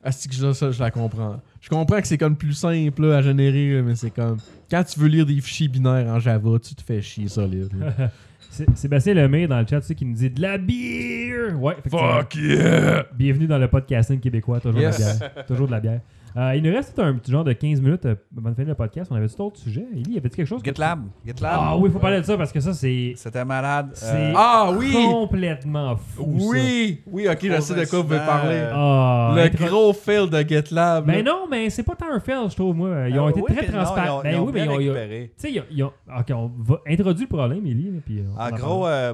Ah, 0.03 0.11
c'est 0.11 0.29
que 0.29 0.35
ça, 0.35 0.53
ça, 0.53 0.71
je 0.71 0.79
la 0.81 0.91
comprends. 0.91 1.39
Je 1.61 1.69
comprends 1.69 1.99
que 2.01 2.07
c'est 2.07 2.17
comme 2.17 2.35
plus 2.37 2.53
simple 2.53 3.05
là, 3.05 3.17
à 3.17 3.21
générer, 3.21 3.75
là, 3.75 3.81
mais 3.81 3.95
c'est 3.95 4.11
comme. 4.11 4.37
Quand 4.71 4.83
tu 4.83 4.99
veux 4.99 5.07
lire 5.07 5.25
des 5.25 5.39
fichiers 5.41 5.67
binaires 5.67 6.07
en 6.07 6.19
Java, 6.19 6.57
tu 6.59 6.73
te 6.75 6.81
fais 6.81 7.01
chier 7.01 7.27
solide. 7.27 7.69
là. 7.79 8.11
C'est- 8.49 8.65
Sébastien 8.75 9.13
Lemay 9.13 9.45
dans 9.47 9.59
le 9.59 9.65
chat, 9.67 9.79
tu 9.81 9.87
sais, 9.87 9.95
qui 9.95 10.05
nous 10.05 10.15
dit 10.15 10.29
de 10.29 10.41
la 10.41 10.57
bière. 10.57 11.61
Ouais, 11.61 11.75
effectivement. 11.77 12.19
yeah! 12.35 13.05
Bienvenue 13.15 13.45
dans 13.47 13.57
le 13.59 13.67
podcasting 13.67 14.19
québécois, 14.19 14.59
toujours 14.59 14.79
Yes. 14.81 14.97
de 14.97 15.03
la 15.03 15.13
bière. 15.29 15.45
Toujours 15.45 15.67
de 15.67 15.71
la 15.71 15.79
bière. 15.79 16.01
Euh, 16.37 16.55
il 16.55 16.63
nous 16.63 16.71
reste 16.71 16.97
un 16.99 17.13
petit 17.15 17.31
genre 17.31 17.43
de 17.43 17.53
15 17.53 17.81
minutes 17.81 18.05
euh, 18.05 18.15
avant 18.37 18.49
de 18.49 18.55
finir 18.55 18.69
le 18.69 18.75
podcast. 18.75 19.09
On 19.11 19.15
avait 19.15 19.27
d'autres 19.27 19.57
sujets. 19.59 19.85
Eli, 19.93 20.13
y 20.13 20.17
avait-tu 20.17 20.35
quelque 20.37 20.45
chose? 20.47 20.61
que 20.61 20.69
GitLab. 20.69 21.01
GitLab. 21.25 21.59
Ah 21.61 21.75
oui, 21.77 21.89
il 21.89 21.91
faut 21.91 21.99
parler 21.99 22.19
de 22.21 22.25
ça 22.25 22.37
parce 22.37 22.51
que 22.51 22.59
ça, 22.59 22.73
c'est 22.73 23.13
C'était 23.15 23.43
malade. 23.45 23.89
C'est- 23.93 24.15
Euh, 24.15 24.33
Ah 24.35 24.71
oui! 24.77 24.91
complètement 24.93 25.95
fou. 25.95 26.35
ça. 26.39 26.45
Oui! 26.49 27.01
Oui, 27.11 27.27
ok, 27.27 27.37
je 27.41 27.59
sais 27.61 27.73
de 27.75 27.85
quoi 27.89 27.99
vous 28.01 28.07
voulez 28.07 28.19
parler. 28.19 28.63
Ah, 28.71 29.33
le 29.35 29.67
gros 29.67 29.93
fail 29.93 30.29
de 30.29 30.39
GitLab. 30.47 31.05
Ben 31.05 31.23
là. 31.25 31.31
non, 31.31 31.47
mais 31.49 31.69
c'est 31.69 31.83
pas 31.83 31.95
tant 31.95 32.11
un 32.11 32.19
fail, 32.19 32.49
je 32.49 32.55
trouve, 32.55 32.75
moi. 32.75 33.07
Ils 33.09 33.19
ont 33.19 33.25
euh, 33.27 33.29
été 33.29 33.41
oui, 33.41 33.55
très 33.55 33.65
transparents. 33.67 34.21
ils 34.23 34.27
ont- 34.29 34.31
Ben 34.31 34.39
oui, 34.41 34.51
mais 34.53 34.63
bien 34.67 34.79
ils 34.79 34.89
ont. 34.91 34.93
Tu 34.93 35.29
sais, 35.37 35.63
ils 35.71 35.83
ont- 35.83 35.91
Ok, 36.17 36.27
on 36.33 36.51
va 36.59 36.79
introduire 36.87 37.27
le 37.31 37.35
problème, 37.37 37.65
Eli. 37.65 37.91
on 37.91 38.39
En 38.39 38.45
en 38.45 38.49
gros, 38.51 38.81
parle. 38.83 38.91
euh, 38.93 39.13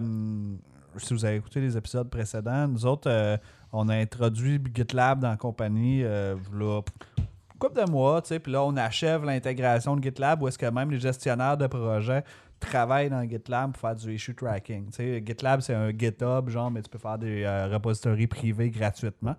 si 0.98 1.14
vous 1.14 1.26
avez 1.26 1.38
écouté 1.38 1.62
les 1.62 1.78
épisodes 1.78 2.10
précédents, 2.10 2.68
nous 2.68 2.86
autres, 2.86 3.10
euh, 3.10 3.38
on 3.72 3.90
a 3.90 3.96
introduit 3.96 4.62
GitLab 4.74 5.20
dans 5.20 5.30
la 5.30 5.38
compagnie 5.38 6.04
euh, 6.04 6.36
là, 6.54 6.82
couple 7.60 7.86
de 7.86 7.90
mois, 7.90 8.22
tu 8.22 8.30
sais, 8.30 8.40
puis 8.40 8.52
là, 8.52 8.64
on 8.64 8.76
achève 8.78 9.24
l'intégration 9.26 9.96
de 9.96 10.04
GitLab 10.04 10.42
où 10.42 10.48
est-ce 10.48 10.58
que 10.58 10.66
même 10.66 10.92
les 10.92 11.00
gestionnaires 11.00 11.58
de 11.58 11.68
projets 11.68 12.24
travaillent 12.60 13.10
dans 13.10 13.24
GitLab 13.28 13.72
pour 13.74 13.82
faire 13.82 13.96
du 13.96 14.14
issue 14.14 14.36
tracking. 14.36 14.88
Tu 14.88 14.96
sais, 14.98 15.24
GitLab, 15.26 15.62
c'est 15.62 15.74
un 15.74 15.90
GitHub, 15.92 16.50
genre, 16.50 16.72
mais 16.72 16.82
tu 16.82 16.90
peux 16.90 16.98
faire 17.00 17.18
des 17.18 17.44
euh, 17.44 17.68
repositories 17.68 18.28
privés 18.28 18.70
gratuitement. 18.70 19.36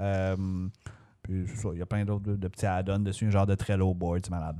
Euh, 0.00 0.36
puis 1.22 1.44
c'est 1.48 1.56
ça, 1.56 1.68
il 1.72 1.78
y 1.78 1.82
a 1.82 1.86
plein 1.86 2.04
d'autres 2.04 2.24
de, 2.24 2.36
de 2.36 2.48
petits 2.48 2.66
add-ons 2.66 2.98
dessus, 3.00 3.26
un 3.26 3.30
genre 3.30 3.46
de 3.46 3.54
Trello 3.54 3.92
board, 3.94 4.20
c'est 4.24 4.30
malade. 4.30 4.56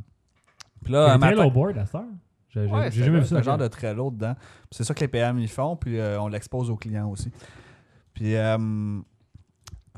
Puis 0.82 0.92
là, 0.92 1.12
un 1.14 1.18
matin- 1.18 1.36
Trello 1.36 1.50
board 1.50 1.78
à 1.78 1.80
heure. 1.96 2.04
J'ai 2.64 2.72
Ouais, 2.72 2.90
c'est 2.90 3.04
jamais 3.04 3.18
un- 3.18 3.20
vu 3.20 3.26
ça. 3.26 3.28
c'est 3.28 3.36
un 3.36 3.42
genre 3.42 3.58
de 3.58 3.68
Trello 3.68 4.10
dedans. 4.10 4.34
C'est 4.70 4.84
ça 4.84 4.94
que 4.94 5.00
les 5.00 5.08
PM 5.08 5.38
ils 5.38 5.48
font, 5.48 5.76
puis 5.76 5.98
euh, 5.98 6.20
on 6.20 6.28
l'expose 6.28 6.70
aux 6.70 6.76
clients 6.76 7.08
aussi. 7.10 7.30
Puis 8.14 8.34
euh, 8.36 8.56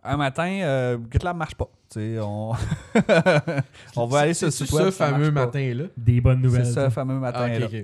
un 0.04 0.16
matin, 0.16 0.48
euh, 0.62 0.98
GitLab 1.10 1.36
marche 1.36 1.54
pas. 1.54 1.68
On 1.96 2.52
on 3.96 4.06
va 4.06 4.20
aller 4.20 4.34
sur 4.34 4.52
C'est 4.52 4.66
ce 4.66 4.74
web. 4.74 4.90
ça 4.90 5.10
fameux 5.10 5.30
matin-là. 5.30 5.84
Des 5.96 6.20
bonnes 6.20 6.38
C'est 6.40 6.44
nouvelles. 6.44 6.66
ça. 6.66 6.84
le 6.84 6.90
fameux 6.90 7.18
matin. 7.18 7.48
Ah, 7.50 7.64
ok, 7.64 7.72
là. 7.72 7.78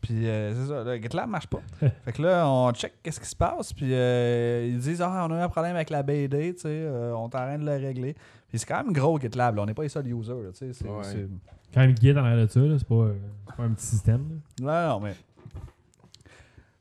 Puis 0.00 0.26
euh, 0.26 0.54
c'est 0.54 0.68
ça, 0.72 0.82
là, 0.84 1.00
GitLab 1.00 1.28
marche 1.28 1.46
pas. 1.46 1.60
fait 2.04 2.12
que 2.12 2.22
là, 2.22 2.48
on 2.48 2.72
check 2.72 2.94
qu'est-ce 3.02 3.20
qui 3.20 3.26
se 3.28 3.36
passe. 3.36 3.72
Puis 3.72 3.92
euh, 3.92 4.66
ils 4.70 4.78
disent 4.78 5.02
Ah, 5.02 5.26
on 5.28 5.32
a 5.32 5.38
eu 5.38 5.42
un 5.42 5.48
problème 5.48 5.76
avec 5.76 5.90
la 5.90 6.02
BD, 6.02 6.54
tu 6.54 6.62
sais, 6.62 6.68
euh, 6.68 7.12
on 7.14 7.22
est 7.24 7.24
en 7.24 7.28
train 7.28 7.58
de 7.58 7.64
le 7.64 7.72
régler. 7.76 8.14
Puis 8.48 8.58
c'est 8.58 8.66
quand 8.66 8.82
même 8.82 8.92
gros 8.92 9.18
GitLab, 9.20 9.56
là. 9.56 9.62
on 9.62 9.66
n'est 9.66 9.74
pas 9.74 9.82
les 9.82 9.88
seuls 9.90 10.06
users. 10.08 10.32
là, 10.42 10.50
tu 10.52 10.58
sais, 10.58 10.72
c'est- 10.72 10.88
Ouais. 10.88 11.02
c'est- 11.04 11.28
Quand 11.72 11.80
même 11.80 11.92
guide 11.92 12.16
en 12.18 12.24
arrière 12.24 12.46
de 12.46 12.50
ça, 12.50 12.60
là, 12.60 12.76
c'est 12.78 12.88
pas, 12.88 12.94
euh, 12.94 13.14
c'est 13.48 13.56
pas 13.56 13.62
un 13.62 13.70
petit 13.70 13.86
système. 13.86 14.40
là. 14.60 14.88
Non, 14.88 14.94
non, 14.94 15.06
mais. 15.06 15.14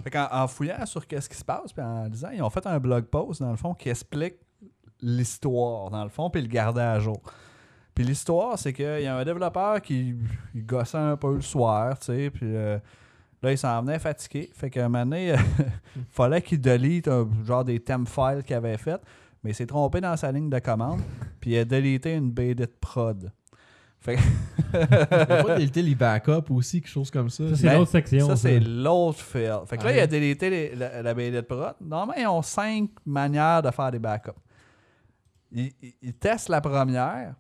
Fait 0.04 0.10
qu'en 0.12 0.28
en 0.32 0.48
fouillant 0.48 0.86
sur 0.86 1.06
qu'est-ce 1.06 1.28
qui 1.30 1.36
se 1.36 1.44
passe, 1.44 1.74
puis 1.74 1.84
en 1.84 2.08
disant, 2.08 2.30
ils 2.34 2.42
ont 2.42 2.50
fait 2.50 2.66
un 2.66 2.80
blog 2.80 3.04
post, 3.06 3.42
dans 3.42 3.52
le 3.52 3.58
fond, 3.58 3.74
qui 3.74 3.90
explique 3.90 4.36
l'histoire, 5.02 5.90
dans 5.90 6.04
le 6.04 6.10
fond, 6.10 6.30
puis 6.30 6.42
le 6.42 6.48
garder 6.48 6.82
à 6.82 7.00
jour. 7.00 7.22
Puis 7.94 8.04
l'histoire, 8.06 8.58
c'est 8.58 8.72
qu'il 8.72 9.02
y 9.02 9.08
a 9.08 9.18
un 9.18 9.26
développeur 9.26 9.82
qui 9.82 10.16
il 10.56 10.66
gossait 10.66 10.98
un 10.98 11.18
peu 11.18 11.36
le 11.36 11.42
soir, 11.42 12.00
tu 12.00 12.06
sais, 12.06 12.30
puis 12.30 12.46
euh, 12.56 12.80
là, 13.42 13.52
il 13.52 13.58
s'en 13.58 13.82
venait 13.82 14.00
fatigué. 14.00 14.50
Fait 14.54 14.70
qu'à 14.70 14.86
un 14.86 14.90
moment 14.90 15.06
donné, 15.06 15.36
il 15.96 16.04
fallait 16.12 16.42
qu'il 16.42 16.60
delete 16.62 17.08
un, 17.08 17.28
genre 17.46 17.64
des 17.66 17.80
thème 17.80 18.06
files 18.08 18.44
qu'il 18.46 18.56
avait 18.56 18.78
fait, 18.78 19.02
mais 19.44 19.52
il 19.52 19.56
s'est 19.56 19.66
trompé 19.68 20.02
dans 20.02 20.16
sa 20.18 20.32
ligne 20.32 20.50
de 20.50 20.60
commande, 20.60 21.02
puis 21.40 21.52
il 21.52 21.58
a 21.60 21.66
délité 21.66 22.14
une 22.16 22.32
BD 22.32 22.66
de 22.66 22.72
prod. 22.82 23.32
Fait 24.02 24.16
que 24.16 24.78
va 25.28 25.44
pas 25.44 25.56
déliter 25.58 25.82
les 25.82 25.94
backups 25.96 26.50
aussi, 26.52 26.80
quelque 26.80 26.90
chose 26.90 27.12
comme 27.12 27.30
ça. 27.30 27.50
Ça, 27.50 27.56
c'est 27.58 27.64
Ben, 27.68 27.80
l'autre 27.80 27.92
section. 27.92 28.28
Ça, 28.28 28.36
ça. 28.38 28.42
c'est 28.44 28.60
l'autre 28.62 29.20
fail. 29.20 29.52
Fait 29.66 29.78
que 29.78 29.84
là, 29.84 29.92
il 29.92 30.00
a 30.00 30.08
délité 30.08 30.50
les- 30.50 30.76
la, 30.76 31.02
la 31.02 31.14
BD 31.14 31.32
de 31.36 31.42
prod. 31.42 31.74
Normalement, 31.82 32.14
ils 32.18 32.28
ont 32.28 32.42
cinq 32.42 32.92
manières 33.06 33.62
de 33.62 33.72
faire 33.72 33.92
des 33.92 34.00
backups. 34.00 34.32
Ils 35.52 36.14
testent 36.20 36.48
la 36.50 36.62
première, 36.62 37.34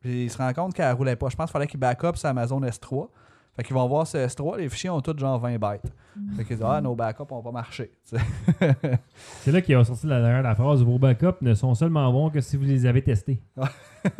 puis 0.00 0.24
ils 0.24 0.30
se 0.30 0.38
rendent 0.38 0.54
compte 0.54 0.72
qu'elle 0.74 0.92
roulait 0.94 1.16
pas. 1.16 1.28
Je 1.28 1.36
pense 1.36 1.46
qu'il 1.46 1.52
fallait 1.52 1.66
qu'ils 1.66 1.80
backup 1.80 2.14
sur 2.16 2.28
Amazon 2.28 2.60
S3. 2.60 3.08
Fait 3.56 3.64
qu'ils 3.64 3.74
vont 3.74 3.86
voir 3.88 4.06
ce 4.06 4.16
S3, 4.16 4.58
les 4.58 4.68
fichiers 4.68 4.90
ont 4.90 5.00
tous 5.00 5.18
genre 5.18 5.38
20 5.38 5.58
bytes. 5.58 5.92
Fait 6.36 6.44
qu'ils 6.44 6.56
disent 6.56 6.66
Ah, 6.66 6.80
nos 6.80 6.94
backups 6.94 7.30
n'ont 7.30 7.42
pas 7.42 7.50
marché. 7.50 7.90
C'est 9.40 9.52
là 9.52 9.60
qu'il 9.60 9.74
a 9.74 9.84
sorti 9.84 10.06
la 10.06 10.20
dernière 10.20 10.42
la 10.42 10.54
phrase 10.54 10.82
Vos 10.82 10.98
backups 10.98 11.40
ne 11.42 11.54
sont 11.54 11.74
seulement 11.74 12.10
bons 12.12 12.30
que 12.30 12.40
si 12.40 12.56
vous 12.56 12.64
les 12.64 12.86
avez 12.86 13.02
testés. 13.02 13.42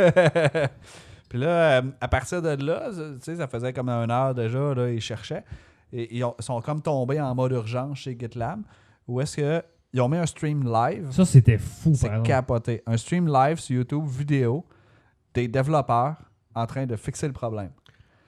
Puis 1.29 1.39
là, 1.39 1.79
euh, 1.81 1.83
à 2.01 2.09
partir 2.09 2.43
de 2.43 2.49
là, 2.65 2.91
tu 2.91 3.21
sais, 3.21 3.37
ça 3.37 3.47
faisait 3.47 3.73
comme 3.73 3.89
une 3.89 4.11
heure 4.11 4.35
déjà, 4.35 4.75
là, 4.75 4.91
ils 4.91 5.01
cherchaient. 5.01 5.45
Et 5.93 6.17
ils 6.17 6.25
ont- 6.25 6.35
sont 6.41 6.61
comme 6.61 6.83
tombés 6.83 7.21
en 7.21 7.35
mode 7.35 7.53
urgence 7.53 7.99
chez 7.99 8.17
GitLab. 8.19 8.61
Où 9.07 9.21
est-ce 9.21 9.37
que 9.37 9.63
ils 9.93 10.01
ont 10.01 10.09
mis 10.09 10.19
un 10.19 10.27
stream 10.27 10.63
live. 10.73 11.09
Ça, 11.11 11.25
c'était 11.25 11.59
fou, 11.59 11.91
par 11.91 11.99
C'est 11.99 12.23
capoté. 12.23 12.81
Un 12.87 12.97
stream 12.97 13.27
live 13.27 13.59
sur 13.59 13.75
YouTube, 13.77 14.05
vidéo, 14.07 14.65
des 15.35 15.49
développeurs 15.49 16.15
en 16.55 16.65
train 16.67 16.87
de 16.87 16.95
fixer 16.95 17.27
le 17.27 17.33
problème. 17.33 17.71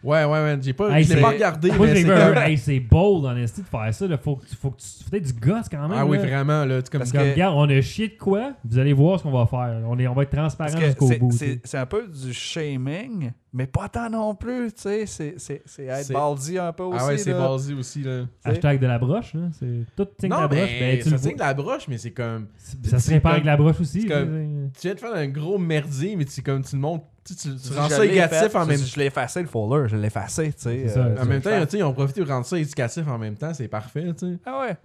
Ouais, 0.03 0.25
ouais, 0.25 0.31
ouais. 0.31 0.59
J'ai 0.61 0.73
pas, 0.73 0.91
Hey, 0.99 1.05
je 1.05 1.11
l'ai 1.11 1.15
c'est- 1.17 1.21
pas 1.21 1.29
regardé, 1.31 1.69
Moi, 1.69 1.79
mais 1.87 1.95
j'ai 1.95 2.03
c'est 2.03 2.07
vu 2.09 2.13
un. 2.13 2.33
comme- 2.35 2.43
Hey, 2.43 2.59
c'est 2.59 2.81
bold 2.81 3.25
en 3.25 3.37
esti 3.37 3.61
de 3.63 3.67
faire 3.67 3.95
ça. 3.95 4.07
Là. 4.09 4.19
Faut, 4.19 4.37
que 4.37 4.47
tu- 4.47 4.57
faut 4.57 4.71
que 4.71 4.77
tu 5.17 5.21
du 5.21 5.33
gosse 5.35 5.69
quand 5.71 5.89
même. 5.89 5.97
Ah 5.99 6.05
oui, 6.05 6.19
vraiment, 6.19 6.65
là. 6.65 6.81
Comme, 6.83 6.99
Parce 7.01 7.13
Comme, 7.13 7.21
que- 7.23 7.31
regarde, 7.33 7.55
on 7.57 7.69
a 7.69 7.81
chié 7.81 8.09
de 8.09 8.17
quoi? 8.19 8.53
Vous 8.65 8.79
allez 8.79 8.93
voir 8.93 9.19
ce 9.19 9.23
qu'on 9.25 9.31
va 9.31 9.47
faire. 9.47 9.81
On, 9.87 9.99
est, 9.99 10.07
on 10.09 10.15
va 10.15 10.23
être 10.25 10.37
transparent 10.37 10.77
jusqu'au 10.81 11.07
c'est- 11.09 11.19
bout. 11.19 11.31
c'est 11.33 11.61
c'est 11.65 11.79
un 11.79 11.87
peu 11.87 12.09
du 12.09 12.33
shaming, 12.33 13.31
mais 13.53 13.67
pas 13.67 13.89
tant 13.89 14.11
non 14.11 14.35
plus. 14.35 14.73
tu 14.73 14.83
sais. 14.83 15.07
C'est 15.07 15.35
c'est- 15.37 15.63
c'est 15.67 15.85
être 15.85 16.05
C'est- 16.05 16.13
baldi 16.15 16.59
un 16.59 16.73
peu 16.73 16.83
aussi. 16.85 16.99
Ah 17.01 17.07
ouais, 17.07 17.19
c'est 17.19 17.33
basé 17.33 17.75
aussi, 17.75 18.03
là. 18.03 18.23
Hashtag 18.45 18.81
de 18.81 18.87
la 18.87 18.99
broche. 18.99 19.35
Là. 19.35 19.41
C'est 19.53 19.85
tout 19.97 20.09
signe 20.19 20.31
de 20.31 20.35
la 20.35 20.49
broche. 20.49 20.59
mais 20.81 20.97
Ben, 20.97 21.03
tu 21.03 21.09
vois. 21.11 21.33
de 21.33 21.39
la 21.39 21.55
broche, 21.55 21.89
mais 21.89 21.99
c'est 21.99 22.11
comme... 22.11 22.47
C'est- 22.57 22.87
Ça 22.87 22.99
se 22.99 23.09
c'est 23.09 23.21
comme- 23.21 23.31
avec 23.33 23.45
la 23.45 23.57
broche 23.57 23.81
aussi. 23.81 24.03
c'est 24.03 24.09
Tu 24.09 24.81
viens 24.83 24.95
de 24.95 24.99
faire 25.01 25.15
un 25.15 25.29
gros 25.29 25.59
merdier, 25.59 26.17
mais 26.17 26.25
tu, 26.25 26.43
comme, 26.43 26.63
tu 26.63 26.75
le 26.77 26.81
montres... 26.83 27.05
Tu, 27.25 27.35
tu, 27.37 27.49
rends 27.77 27.89
ça 27.89 28.05
éducatif 28.05 28.55
en 28.57 28.67
même 28.67 28.79
Je 28.81 28.97
l'ai 28.99 29.07
effacé 29.07 29.41
le 29.43 29.47
folder, 29.49 29.89
je 29.89 29.97
l'ai 29.97 30.09
effacé. 30.09 30.53
tu 30.53 30.63
sais, 30.63 30.87
euh, 30.99 31.23
En 31.23 31.25
même 31.25 31.41
temps, 31.41 31.51
ils 31.73 31.83
ont 31.85 31.93
profité 31.93 32.25
de 32.25 32.29
rendre 32.29 32.45
ça 32.47 32.59
éducatif 32.59 33.07
en 33.07 33.19
même 33.19 33.37
temps, 33.37 33.55
c'est 33.55 33.69
parfait, 33.69 34.13
tu 34.19 34.33
sais. 34.33 34.39
Ah 34.45 34.61
ouais. 34.63 34.77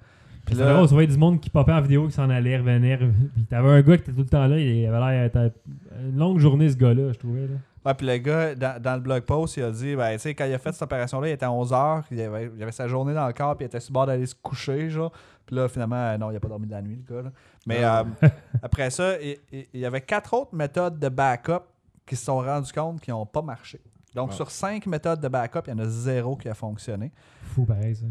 Puis 0.45 0.55
là, 0.55 0.71
drôle, 0.73 0.87
tu 0.87 0.93
voyais 0.93 1.07
du 1.07 1.17
monde 1.17 1.41
qui 1.41 1.49
popait 1.49 1.73
en 1.73 1.81
vidéo, 1.81 2.05
qui 2.07 2.13
s'en 2.13 2.29
allait, 2.29 2.57
revenait. 2.57 2.97
Puis 2.97 3.43
t'avais 3.49 3.67
un 3.69 3.81
gars 3.81 3.97
qui 3.97 4.03
était 4.03 4.11
tout 4.13 4.19
le 4.19 4.25
temps 4.27 4.45
là, 4.47 4.57
il 4.57 4.85
avait 4.85 5.29
l'air. 5.29 5.51
Une 5.99 6.17
longue 6.17 6.39
journée, 6.39 6.69
ce 6.69 6.77
gars-là, 6.77 7.11
je 7.11 7.17
trouvais. 7.19 7.41
Là. 7.41 7.55
Ouais, 7.85 7.93
puis 7.93 8.05
le 8.07 8.17
gars, 8.17 8.53
dans, 8.55 8.81
dans 8.81 8.93
le 8.95 8.99
blog 9.01 9.23
post, 9.23 9.57
il 9.57 9.63
a 9.63 9.71
dit, 9.71 9.95
ben, 9.95 10.13
tu 10.13 10.19
sais, 10.19 10.35
quand 10.35 10.45
il 10.45 10.53
a 10.53 10.57
fait 10.59 10.71
cette 10.73 10.81
opération-là, 10.83 11.27
il 11.29 11.31
était 11.31 11.45
à 11.45 11.49
11h, 11.49 12.03
il 12.11 12.21
avait, 12.21 12.49
il 12.55 12.61
avait 12.63 12.71
sa 12.71 12.87
journée 12.87 13.13
dans 13.13 13.27
le 13.27 13.33
corps, 13.33 13.55
puis 13.57 13.65
il 13.65 13.67
était 13.67 13.79
sur 13.79 13.91
le 13.91 13.93
bord 13.95 14.05
d'aller 14.05 14.25
se 14.25 14.35
coucher, 14.35 14.89
genre. 14.89 15.11
Puis 15.45 15.55
là, 15.55 15.67
finalement, 15.69 15.95
euh, 15.95 16.17
non, 16.17 16.31
il 16.31 16.35
a 16.37 16.39
pas 16.39 16.49
dormi 16.49 16.67
de 16.67 16.71
la 16.71 16.81
nuit, 16.81 17.01
le 17.09 17.15
gars, 17.15 17.21
là. 17.23 17.31
Mais 17.65 17.83
Ah. 17.83 18.05
euh, 18.23 18.27
après 18.61 18.89
ça, 18.89 19.19
il, 19.21 19.37
il- 19.51 19.67
il 19.73 19.79
y 19.81 19.85
avait 19.85 20.01
quatre 20.01 20.33
autres 20.33 20.53
méthodes 20.55 20.97
de 20.99 21.09
backup 21.09 21.63
qui 22.07 22.15
se 22.15 22.25
sont 22.25 22.37
rendus 22.37 22.71
compte 22.73 22.99
qui 23.01 23.11
n'ont 23.11 23.25
pas 23.27 23.41
marché. 23.43 23.79
Donc, 24.15 24.33
sur 24.33 24.49
cinq 24.49 24.87
méthodes 24.87 25.19
de 25.21 25.27
backup, 25.27 25.59
il 25.67 25.71
y 25.71 25.73
en 25.73 25.79
a 25.79 25.85
zéro 25.85 26.35
qui 26.35 26.49
a 26.49 26.55
fonctionné. 26.55 27.11
Fou 27.43 27.65
pareil, 27.65 27.95
ça. 27.95 28.05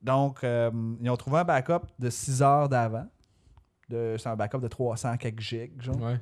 Donc, 0.00 0.42
euh, 0.44 0.70
ils 1.00 1.10
ont 1.10 1.16
trouvé 1.16 1.38
un 1.40 1.44
backup 1.44 1.80
de 1.98 2.08
6 2.08 2.40
heures 2.42 2.68
d'avant. 2.68 3.06
De- 3.90 4.16
C'est 4.18 4.28
un 4.28 4.36
backup 4.36 4.58
de 4.60 4.68
300 4.68 5.16
quelques 5.16 5.40
gigs, 5.40 5.82
genre. 5.82 6.00
Ouais. 6.00 6.20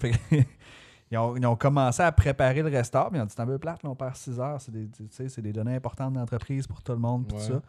Fait 0.00 0.10
que, 0.10 0.16
ils, 1.10 1.18
ont, 1.18 1.36
ils 1.36 1.46
ont 1.46 1.56
commencé 1.56 2.02
à 2.02 2.10
préparer 2.10 2.62
le 2.62 2.68
restart, 2.70 3.10
mais 3.12 3.18
ils 3.18 3.22
ont 3.22 3.26
dit 3.26 3.34
c'est 3.36 3.42
un 3.42 3.46
peu 3.46 3.58
plate, 3.58 3.82
là, 3.82 3.90
on 3.90 3.94
perd 3.94 4.16
6 4.16 4.40
heures, 4.40 4.60
c'est 4.60 4.72
des, 5.42 5.52
données 5.52 5.74
importantes 5.76 6.14
d'entreprise 6.14 6.66
pour 6.66 6.82
tout 6.82 6.92
le 6.92 6.98
monde, 6.98 7.30
Ouais. 7.32 7.38
ça. 7.38 7.60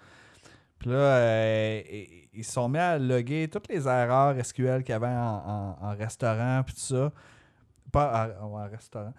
Puis 0.80 0.90
là, 0.90 0.96
euh, 0.96 1.82
ils- 1.92 2.30
ils 2.34 2.44
se 2.44 2.52
sont 2.54 2.68
mis 2.68 2.80
à 2.80 2.98
loguer 2.98 3.48
toutes 3.48 3.68
les 3.68 3.86
erreurs 3.88 4.36
SQL 4.44 4.84
qu'il 4.84 4.94
y 4.94 4.96
avait 4.96 5.08
en, 5.08 5.12
en- 5.12 5.78
en 5.82 5.96
restaurant, 5.96 6.64
puis 6.66 6.74
tout 6.74 6.82
ça. 6.82 7.12
Pas 7.94 8.30
en 8.42 8.54
restaurant. 8.70 9.14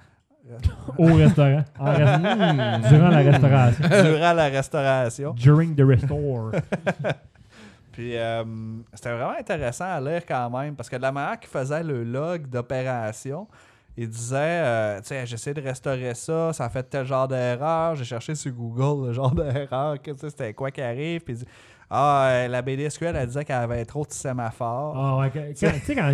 Au 0.99 1.15
restaurant. 1.15 1.65
En 1.79 1.85
rest- 1.95 2.89
Durant 2.91 3.09
la 3.09 3.19
restauration. 3.19 3.85
Durant 3.89 4.33
la 4.35 4.45
restauration. 4.49 5.31
During 5.33 5.75
the 5.75 5.81
restore. 5.87 6.51
Puis 7.93 8.17
euh, 8.19 8.45
c'était 8.93 9.13
vraiment 9.13 9.39
intéressant 9.39 9.85
à 9.87 10.01
lire 10.01 10.27
quand 10.27 10.51
même, 10.51 10.75
parce 10.75 10.91
que 10.91 10.97
de 10.97 11.03
la 11.03 11.13
manière 11.13 11.39
qu'il 11.39 11.49
faisait 11.49 11.83
le 11.85 12.03
log 12.03 12.49
d'opération, 12.49 13.47
il 13.97 14.09
disait, 14.09 14.37
euh, 14.37 15.01
tu 15.01 15.07
sais, 15.09 15.25
j'essaie 15.25 15.55
de 15.55 15.63
restaurer 15.63 16.13
ça, 16.15 16.53
ça 16.53 16.65
a 16.65 16.69
fait 16.69 16.83
tel 16.83 17.07
genre 17.07 17.29
d'erreur, 17.29 17.95
j'ai 17.95 18.05
cherché 18.05 18.35
sur 18.35 18.51
Google 18.53 19.07
le 19.07 19.13
genre 19.13 19.33
d'erreur, 19.33 19.97
c'était 20.19 20.53
quoi 20.53 20.73
qui 20.73 20.83
arrive, 20.83 21.21
puis 21.21 21.35
il 21.35 21.39
dit, 21.39 21.47
ah, 21.91 22.27
euh, 22.29 22.49
la 22.49 22.63
BDSQL, 22.63 23.15
elle 23.15 23.27
disait 23.27 23.45
qu'elle 23.45 23.57
avait 23.57 23.85
trop 23.85 24.05
de 24.05 24.11
sémaphores. 24.13 24.95
Ah 24.97 25.17
ouais, 25.19 25.31
tu 25.55 25.67
sais, 25.67 25.95
quand, 25.95 26.13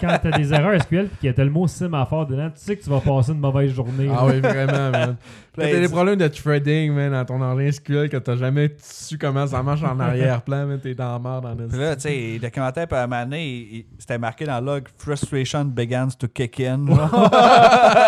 quand 0.00 0.18
t'as 0.22 0.30
des 0.36 0.52
erreurs 0.52 0.80
SQL 0.82 1.08
et 1.22 1.28
que 1.28 1.32
t'as 1.34 1.44
le 1.44 1.50
mot 1.50 1.66
sémaphore 1.66 2.26
dedans, 2.26 2.48
tu 2.50 2.60
sais 2.60 2.76
que 2.76 2.82
tu 2.82 2.90
vas 2.90 3.00
passer 3.00 3.32
une 3.32 3.38
mauvaise 3.40 3.72
journée. 3.72 4.08
Ah 4.14 4.26
oui, 4.26 4.40
vraiment, 4.40 4.90
man. 4.90 5.16
Quand 5.54 5.62
t'as 5.62 5.70
des 5.72 5.86
dit- 5.86 5.92
problèmes 5.92 6.16
de 6.16 6.28
threading, 6.28 6.92
man, 6.92 7.12
dans 7.12 7.24
ton 7.24 7.40
engin 7.40 7.70
SQL, 7.70 8.08
que 8.08 8.16
t'as 8.16 8.36
jamais 8.36 8.74
su 8.78 9.16
comment 9.18 9.46
ça 9.46 9.62
marche 9.62 9.82
en 9.82 9.98
arrière-plan, 10.00 10.66
man, 10.66 10.80
t'es 10.82 10.94
dans 10.94 11.12
la 11.12 11.18
merde 11.18 11.44
dans 11.56 11.68
Puis 11.68 11.78
là, 11.78 11.94
tu 11.94 12.02
sais, 12.02 12.18
il 12.34 12.40
documentait, 12.40 12.86
puis 12.86 12.96
à 12.96 13.04
un 13.04 13.06
moment 13.06 13.22
donné, 13.24 13.86
c'était 13.98 14.18
marqué 14.18 14.44
dans 14.44 14.58
le 14.60 14.66
log 14.66 14.84
Frustration 14.98 15.64
begins 15.66 16.08
to 16.18 16.26
kick 16.28 16.60
in. 16.60 16.86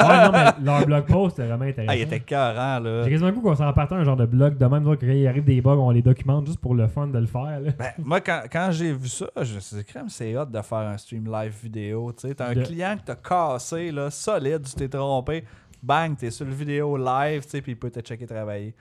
Ouais, 0.05 0.25
non, 0.25 0.33
mais 0.33 0.45
leur 0.65 0.87
blog 0.87 1.05
post 1.07 1.39
était 1.39 1.49
vraiment 1.49 1.65
intéressant. 1.65 1.93
ah, 1.93 1.97
il 1.97 2.03
était 2.03 2.21
carrant, 2.21 2.79
là. 2.81 3.05
J'ai 3.05 3.11
quasiment 3.11 3.29
le 3.29 3.35
goût 3.35 3.41
qu'on 3.43 3.55
s'en 3.57 3.73
partait 3.73 3.95
un 3.95 4.05
genre 4.05 4.17
de 4.17 4.27
blog 4.27 4.59
de 4.59 4.67
même, 4.67 4.85
quand 4.85 4.97
il 5.03 5.27
arrive 5.27 5.45
des 5.45 5.61
bugs, 5.61 5.77
on 5.79 5.91
les 5.91 6.03
documente 6.03 6.47
juste 6.47 6.59
pour 6.61 6.75
le 6.75 6.87
fun 6.87 7.04
de 7.13 7.19
le 7.19 7.27
faire. 7.27 7.61
Là. 7.61 7.71
Ben, 7.79 7.93
moi, 7.99 8.21
quand, 8.21 8.43
quand 8.51 8.71
j'ai 8.73 8.93
vu 8.93 9.09
ça, 9.09 9.27
je 9.43 9.55
me 9.55 9.61
suis 9.61 9.77
dit, 9.77 9.85
crème, 9.85 10.09
c'est 10.09 10.37
hot 10.37 10.47
de 10.47 10.61
faire 10.63 10.79
un 10.79 10.97
stream 10.99 11.31
live 11.31 11.55
vidéo. 11.63 12.13
Tu 12.13 12.35
t'as 12.35 12.49
un 12.49 12.55
De- 12.55 12.63
client 12.63 12.97
que 12.97 13.05
t'as 13.05 13.17
cassé, 13.17 13.91
là, 13.91 14.11
solide, 14.11 14.63
tu 14.63 14.75
t'es 14.75 14.89
trompé. 14.89 15.45
Bang, 15.83 16.17
t'es 16.17 16.31
sur 16.31 16.47
le 16.47 16.53
vidéo 16.53 16.97
live, 16.97 17.45
tu 17.45 17.51
sais, 17.51 17.61
puis 17.63 17.73
il 17.73 17.79
peut 17.79 17.91
te 17.91 18.01
checker 18.01 18.27
travailler. 18.27 18.75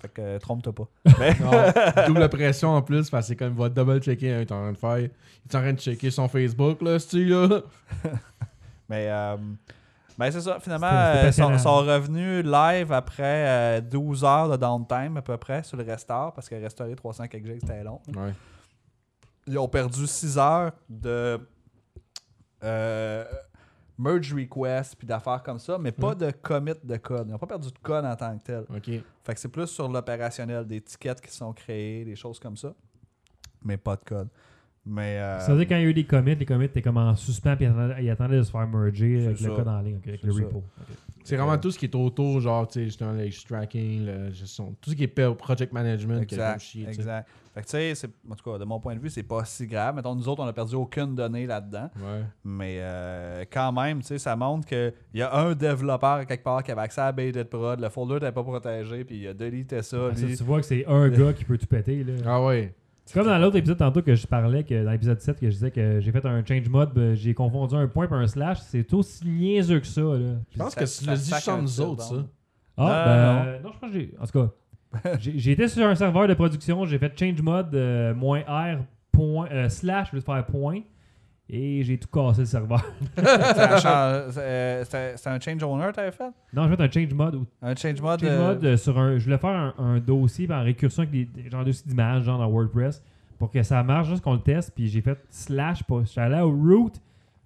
Fait 0.00 0.08
que 0.08 0.20
euh, 0.20 0.38
trompe-toi 0.38 0.72
pas. 0.74 0.88
Mais, 1.18 1.34
Non, 1.40 2.06
double 2.06 2.28
pression 2.30 2.68
en 2.70 2.82
plus, 2.82 3.08
parce 3.10 3.24
que 3.26 3.28
c'est 3.28 3.36
comme 3.36 3.52
il 3.54 3.58
va 3.58 3.68
double-checker, 3.68 4.30
hein, 4.32 4.36
il 4.38 4.42
est 4.42 4.52
en 4.52 4.60
train 4.62 4.72
de 4.72 4.76
faire. 4.78 4.98
Il 4.98 5.04
est 5.04 5.54
en 5.56 5.60
train 5.60 5.72
de 5.72 5.78
checker 5.80 6.10
son 6.10 6.28
Facebook, 6.28 6.82
là, 6.82 6.98
ce 6.98 7.16
là. 7.16 7.62
mais 8.88 9.08
euh, 9.10 9.36
ben, 10.18 10.30
c'est 10.30 10.40
ça. 10.40 10.58
Finalement, 10.60 10.90
euh, 10.90 11.30
sont, 11.32 11.76
revenus 11.76 12.44
live 12.44 12.92
après 12.92 13.78
euh, 13.78 13.80
12 13.80 14.24
heures 14.24 14.48
de 14.50 14.56
downtime 14.56 15.16
à 15.18 15.22
peu 15.22 15.36
près 15.36 15.62
sur 15.62 15.76
le 15.76 15.84
restore, 15.84 16.32
parce 16.32 16.48
que 16.48 16.54
restaurer 16.54 16.94
300 16.96 17.28
quelques 17.28 17.46
gigs, 17.46 17.60
c'était 17.60 17.84
long. 17.84 18.00
Ouais. 18.14 18.32
Ils 19.46 19.58
ont 19.58 19.68
perdu 19.68 20.06
6 20.06 20.38
heures 20.38 20.72
de 20.88 21.38
euh, 22.64 23.24
merge 23.98 24.34
request 24.34 24.96
puis 24.96 25.06
d'affaires 25.06 25.42
comme 25.42 25.58
ça, 25.58 25.78
mais 25.78 25.92
pas 25.92 26.14
Mm. 26.14 26.18
de 26.18 26.30
commit 26.30 26.72
de 26.82 26.96
code. 26.96 27.28
Ils 27.28 27.32
n'ont 27.32 27.38
pas 27.38 27.46
perdu 27.46 27.68
de 27.70 27.78
code 27.78 28.04
en 28.04 28.16
tant 28.16 28.36
que 28.38 28.42
tel. 28.44 28.64
Ok. 28.74 28.90
Fait 29.24 29.34
que 29.34 29.40
c'est 29.40 29.48
plus 29.48 29.66
sur 29.66 29.88
l'opérationnel, 29.88 30.66
des 30.66 30.80
tickets 30.80 31.20
qui 31.20 31.30
sont 31.30 31.52
créés, 31.52 32.04
des 32.04 32.16
choses 32.16 32.38
comme 32.38 32.56
ça, 32.56 32.72
mais 33.62 33.76
pas 33.76 33.96
de 33.96 34.04
code. 34.04 34.28
Mais 34.86 35.18
euh, 35.18 35.40
Ça 35.40 35.52
veut 35.52 35.58
dire 35.58 35.68
quand 35.68 35.76
il 35.76 35.82
y 35.82 35.86
a 35.86 35.88
eu 35.88 35.94
des 35.94 36.04
commits, 36.04 36.36
les 36.36 36.46
commits 36.46 36.66
étaient 36.66 36.80
comme 36.82 36.96
en 36.96 37.14
suspens 37.16 37.56
puis 37.56 37.66
ils 37.66 38.10
attendaient, 38.10 38.36
de 38.38 38.42
se 38.42 38.50
faire 38.52 38.68
merger 38.68 39.26
avec 39.26 39.40
le 39.40 39.50
code 39.50 39.68
en 39.68 39.80
ligne, 39.80 39.98
avec 40.06 40.22
le 40.22 40.32
ça. 40.32 40.38
repo. 40.44 40.62
C'est 41.24 41.36
vraiment 41.36 41.58
tout 41.58 41.72
ce 41.72 41.78
qui 41.78 41.86
est 41.86 41.94
autour, 41.96 42.40
genre, 42.40 42.68
tu 42.68 42.74
sais, 42.74 42.84
justement, 42.84 43.10
le 43.12 43.28
tracking, 43.48 44.06
la 44.06 44.30
gestion, 44.30 44.76
tout 44.80 44.90
ce 44.90 44.94
qui 44.94 45.02
est 45.02 45.34
project 45.34 45.72
management, 45.72 46.24
qui 46.24 46.36
est 46.36 46.38
comme 46.38 46.46
Exact, 46.46 46.60
chier, 46.60 46.84
tu 46.86 46.92
sais. 46.92 47.00
exact. 47.00 47.28
Fait 47.52 47.60
que 47.62 47.66
tu 47.66 47.70
sais, 47.72 47.94
c'est- 47.96 48.10
en 48.30 48.34
tout 48.36 48.48
cas, 48.48 48.58
de 48.58 48.64
mon 48.64 48.78
point 48.78 48.94
de 48.94 49.00
vue, 49.00 49.10
c'est 49.10 49.24
pas 49.24 49.44
si 49.44 49.66
grave. 49.66 49.96
Mettons, 49.96 50.14
nous 50.14 50.28
autres, 50.28 50.44
on 50.44 50.46
a 50.46 50.52
perdu 50.52 50.76
aucune 50.76 51.16
donnée 51.16 51.46
là-dedans. 51.46 51.90
Ouais. 51.96 52.22
Mais 52.44 52.76
euh, 52.80 53.44
quand 53.50 53.72
même, 53.72 54.02
tu 54.02 54.06
sais, 54.06 54.18
ça 54.18 54.36
montre 54.36 54.68
qu'il 54.68 54.92
y 55.14 55.22
a 55.22 55.34
un 55.34 55.54
développeur 55.56 56.24
quelque 56.26 56.44
part 56.44 56.62
qui 56.62 56.70
avait 56.70 56.82
accès 56.82 57.00
à 57.00 57.10
Baited 57.10 57.48
Prod, 57.48 57.80
le 57.80 57.88
folder 57.88 58.14
n'était 58.14 58.30
pas 58.30 58.44
protégé, 58.44 59.04
puis 59.04 59.16
il 59.22 59.26
a 59.26 59.34
deleté 59.34 59.82
ça. 59.82 59.96
Ah, 60.12 60.14
ça, 60.14 60.26
tu 60.26 60.44
vois 60.44 60.60
que 60.60 60.66
c'est 60.66 60.86
un 60.86 61.08
gars 61.08 61.32
qui 61.32 61.44
peut 61.44 61.58
tout 61.58 61.66
péter. 61.66 62.04
Là. 62.04 62.12
Ah 62.24 62.44
ouais. 62.44 62.72
C'est 63.06 63.14
comme 63.14 63.26
dans 63.28 63.38
l'autre 63.38 63.56
épisode 63.56 63.78
tantôt 63.78 64.02
que 64.02 64.14
je 64.16 64.26
parlais, 64.26 64.64
que 64.64 64.84
dans 64.84 64.90
l'épisode 64.90 65.20
7, 65.20 65.38
que 65.40 65.46
je 65.46 65.52
disais 65.54 65.70
que 65.70 66.00
j'ai 66.00 66.10
fait 66.12 66.26
un 66.26 66.44
change 66.44 66.68
mode, 66.68 66.92
ben, 66.92 67.14
j'ai 67.14 67.32
confondu 67.34 67.74
un 67.76 67.86
point 67.86 68.08
et 68.08 68.12
un 68.12 68.26
slash. 68.26 68.58
C'est 68.62 68.92
aussi 68.92 69.26
niaiseux 69.26 69.78
que 69.80 69.86
ça. 69.86 70.00
Là. 70.00 70.34
Je 70.50 70.58
pense 70.58 70.72
Ça- 70.74 70.80
que 70.80 70.98
tu 71.00 71.06
l'as 71.06 71.16
dit 71.16 71.48
un 71.50 71.62
nous 71.62 71.80
autres, 71.80 72.02
ça. 72.02 72.14
Ah, 72.76 72.84
Euh, 73.08 73.44
ben, 73.58 73.62
non. 73.62 73.70
je 73.72 73.78
pense 73.78 73.90
que 73.92 73.96
j'ai. 73.98 74.14
En 74.20 74.26
tout 74.26 74.32
cas, 75.02 75.12
j'ai 75.20 75.38
j'ai 75.38 75.52
été 75.52 75.68
sur 75.68 75.86
un 75.86 75.94
serveur 75.94 76.26
de 76.28 76.34
production, 76.34 76.84
j'ai 76.84 76.98
fait 76.98 77.16
change 77.18 77.40
mode 77.42 77.74
euh, 77.74 78.12
moins 78.14 78.40
R 78.40 78.78
point, 79.12 79.48
euh, 79.52 79.68
slash, 79.68 80.08
je 80.10 80.16
vais 80.16 80.22
faire 80.22 80.44
point, 80.44 80.80
et 81.48 81.82
j'ai 81.84 81.98
tout 81.98 82.08
cassé 82.08 82.40
le 82.40 82.46
serveur. 82.46 82.84
Euh, 83.18 84.82
C'était 84.84 85.16
c'était 85.16 85.30
un 85.30 85.40
change 85.40 85.62
owner, 85.62 85.90
t'avais 85.94 86.10
fait? 86.12 86.30
Non, 86.52 86.68
j'ai 86.68 86.76
fait 86.76 86.82
un 86.82 86.90
change 86.90 87.14
mode. 87.14 87.44
Un 87.62 87.74
change 87.76 88.00
mode. 88.00 88.20
Change 88.20 88.28
euh, 88.30 88.48
mode 88.48 88.64
euh, 88.64 88.76
sur 88.76 88.98
un. 88.98 89.18
Je 89.18 89.24
voulais 89.24 89.38
faire 89.38 89.50
un, 89.50 89.74
un 89.78 89.98
dossier 89.98 90.50
en 90.50 90.62
récursion 90.62 91.02
avec 91.02 91.12
des, 91.12 91.24
des- 91.42 91.50
genre 91.50 91.64
dossier 91.64 91.84
d'images, 91.88 92.24
genre 92.24 92.38
dans 92.38 92.48
WordPress, 92.48 93.02
pour 93.38 93.50
que 93.50 93.62
ça 93.62 93.82
marche, 93.82 94.08
juste 94.08 94.22
qu'on 94.22 94.34
le 94.34 94.40
teste, 94.40 94.72
puis 94.74 94.88
j'ai 94.88 95.00
fait 95.02 95.18
slash, 95.30 95.82
pas. 95.84 96.00
Je 96.00 96.06
suis 96.06 96.20
allé 96.20 96.40
au 96.40 96.50
root 96.50 96.92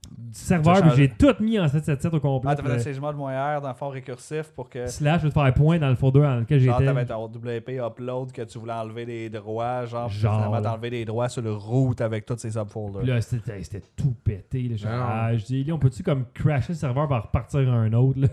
du 0.08 0.38
serveur, 0.38 0.94
j'ai 0.96 1.08
tout 1.08 1.34
mis 1.40 1.58
en 1.58 1.68
777 1.68 2.14
au 2.14 2.20
complet. 2.20 2.50
Ah, 2.52 2.56
t'as 2.56 2.62
fait 2.62 2.70
un 2.70 2.74
puis, 2.76 2.84
change 2.84 3.00
mode 3.00 3.16
moins 3.16 3.56
R 3.56 3.60
dans 3.60 3.68
le 3.68 3.74
fond 3.74 3.88
récursif 3.88 4.50
pour 4.52 4.68
que. 4.68 4.78
euh, 4.80 4.86
slash, 4.86 5.20
je 5.22 5.26
vais 5.26 5.32
te 5.32 5.38
faire 5.40 5.54
point 5.54 5.78
dans 5.78 5.88
le 5.88 5.94
folder 5.96 6.20
dans 6.20 6.36
lequel 6.40 6.60
Genre, 6.60 6.78
j'étais. 6.78 6.92
t'avais 6.92 7.06
ton 7.06 7.24
WP 7.26 7.68
upload 7.80 8.32
que 8.32 8.42
tu 8.42 8.58
voulais 8.58 8.72
enlever 8.72 9.06
des 9.06 9.28
droits, 9.30 9.84
genre, 9.86 10.08
Genre, 10.08 10.60
t'enlever 10.62 10.90
des 10.90 11.04
droits 11.04 11.28
sur 11.28 11.42
le 11.42 11.52
root 11.52 11.94
avec 12.00 12.26
tous 12.26 12.38
ces 12.38 12.52
subfolders. 12.52 13.02
Puis 13.02 13.08
là, 13.10 13.20
c'était 13.20 13.62
c'était 13.62 13.82
tout 13.96 14.14
pété. 14.24 14.62
Là. 14.68 14.76
Je, 14.76 14.86
Non. 14.86 14.92
ah, 14.94 15.36
je 15.36 15.44
dis, 15.44 15.64
là, 15.64 15.74
on 15.74 15.78
peut-tu 15.78 16.02
comme 16.02 16.24
crasher 16.32 16.72
le 16.72 16.78
serveur 16.78 17.06
pour 17.08 17.16
repartir 17.16 17.60
à 17.72 17.76
un 17.76 17.92
autre? 17.92 18.20
Là? 18.20 18.28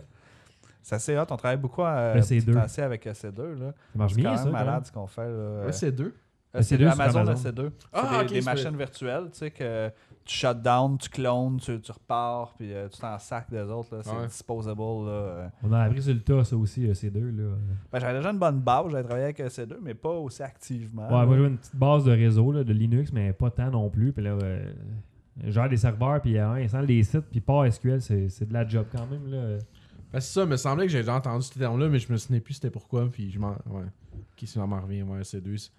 C'est 0.84 0.96
assez 0.96 1.18
hot, 1.18 1.26
on 1.30 1.36
travaille 1.36 1.58
beaucoup 1.58 1.84
à, 1.84 2.14
Le 2.16 2.22
C2. 2.22 2.58
assez 2.58 2.82
avec 2.82 3.04
le 3.06 3.12
C2. 3.12 3.60
Là. 3.60 3.72
Ça 3.72 3.74
marche 3.96 4.14
C'est 4.14 4.22
bien, 4.22 4.32
quand 4.32 4.38
ça. 4.38 4.44
même 4.46 4.54
quand 4.54 4.60
malade 4.66 4.86
ce 4.86 4.92
qu'on 4.92 5.08
fait. 5.08 5.28
Là. 5.30 5.66
Ouais, 5.66 5.72
c'est 5.74 5.92
deux? 5.92 6.16
Euh, 6.56 6.62
c'est 6.62 6.78
C2 6.78 6.88
Amazon, 6.90 7.20
Amazon. 7.20 7.50
le 7.50 7.52
C2. 7.68 7.72
Ah, 7.92 8.02
c'est 8.04 8.10
des, 8.10 8.24
ok, 8.24 8.30
des 8.30 8.42
c'est 8.42 8.46
machines 8.46 8.78
virtuelles, 8.78 9.24
tu 9.34 9.38
sais, 9.40 9.52
que 9.52 9.92
tu 10.28 10.36
shut 10.36 10.62
down, 10.62 10.98
tu 10.98 11.10
clones, 11.10 11.58
tu, 11.60 11.80
tu 11.82 11.92
repars, 11.92 12.54
puis 12.58 12.74
euh, 12.74 12.88
tu 12.90 13.00
t'en 13.00 13.18
sac 13.18 13.50
des 13.50 13.62
autres. 13.62 13.96
là. 13.96 14.02
C'est 14.04 14.12
Ouais. 14.12 14.28
disposable. 14.28 14.80
Là. 14.82 15.10
euh. 15.12 15.48
On 15.64 15.72
a 15.72 15.82
appris 15.84 16.02
sur 16.04 16.14
le 16.14 16.20
tas, 16.22 16.44
ça 16.44 16.56
aussi, 16.58 16.86
euh, 16.88 16.94
ces 16.94 17.10
deux. 17.10 17.30
Là. 17.32 17.56
Ben, 17.92 18.00
j'avais 18.00 18.18
déjà 18.20 18.30
une 18.32 18.40
bonne 18.40 18.60
base, 18.60 18.92
j'avais 18.92 19.04
travaillé 19.04 19.24
avec 19.26 19.40
le 19.40 19.48
C2, 19.48 19.78
mais 19.82 19.94
pas 19.94 20.12
aussi 20.12 20.44
activement. 20.44 21.08
Ouais, 21.08 21.12
là. 21.20 21.26
moi, 21.26 21.36
j'avais 21.38 21.48
une 21.48 21.58
petite 21.58 21.76
base 21.76 22.04
de 22.04 22.12
réseau 22.12 22.52
là, 22.52 22.64
de 22.64 22.74
Linux, 22.74 23.12
mais 23.14 23.34
pas 23.34 23.50
tant 23.50 23.72
non 23.72 23.90
plus. 23.90 24.12
Puis 24.14 24.24
là, 24.24 24.32
euh, 24.32 24.72
je 25.44 25.52
gère 25.52 25.70
des 25.70 25.78
serveurs, 25.78 26.22
puis 26.22 26.38
euh, 26.38 26.50
installe 26.52 26.86
des 26.88 27.02
sites, 27.04 27.26
puis 27.32 27.40
pas 27.42 27.70
SQL, 27.72 28.02
c'est 28.02 28.30
c'est 28.30 28.48
de 28.48 28.54
la 28.54 28.68
job 28.68 28.86
quand 28.92 29.06
même. 29.08 29.28
Là. 29.32 29.58
Ben, 30.12 30.20
c'est 30.20 30.34
ça, 30.34 30.44
il 30.44 30.50
me 30.50 30.58
semblait 30.58 30.86
que 30.86 30.92
j'ai 30.92 31.00
déjà 31.00 31.16
entendu 31.16 31.44
ce 31.46 31.58
terme-là, 31.60 31.90
mais 31.90 32.00
je 32.00 32.12
me 32.12 32.18
souvenais 32.18 32.40
plus 32.40 32.54
c'était 32.56 32.70
pourquoi, 32.72 33.08
puis 33.10 33.30
je 33.32 33.40
m'en. 33.40 33.52
Ouais. 33.70 33.84
Qui 34.36 34.48
m'en 34.60 34.82
revient, 34.82 35.04
ouais, 35.04 35.24
c'est 35.24 35.42
deux. 35.42 35.58
C'est 35.58 35.72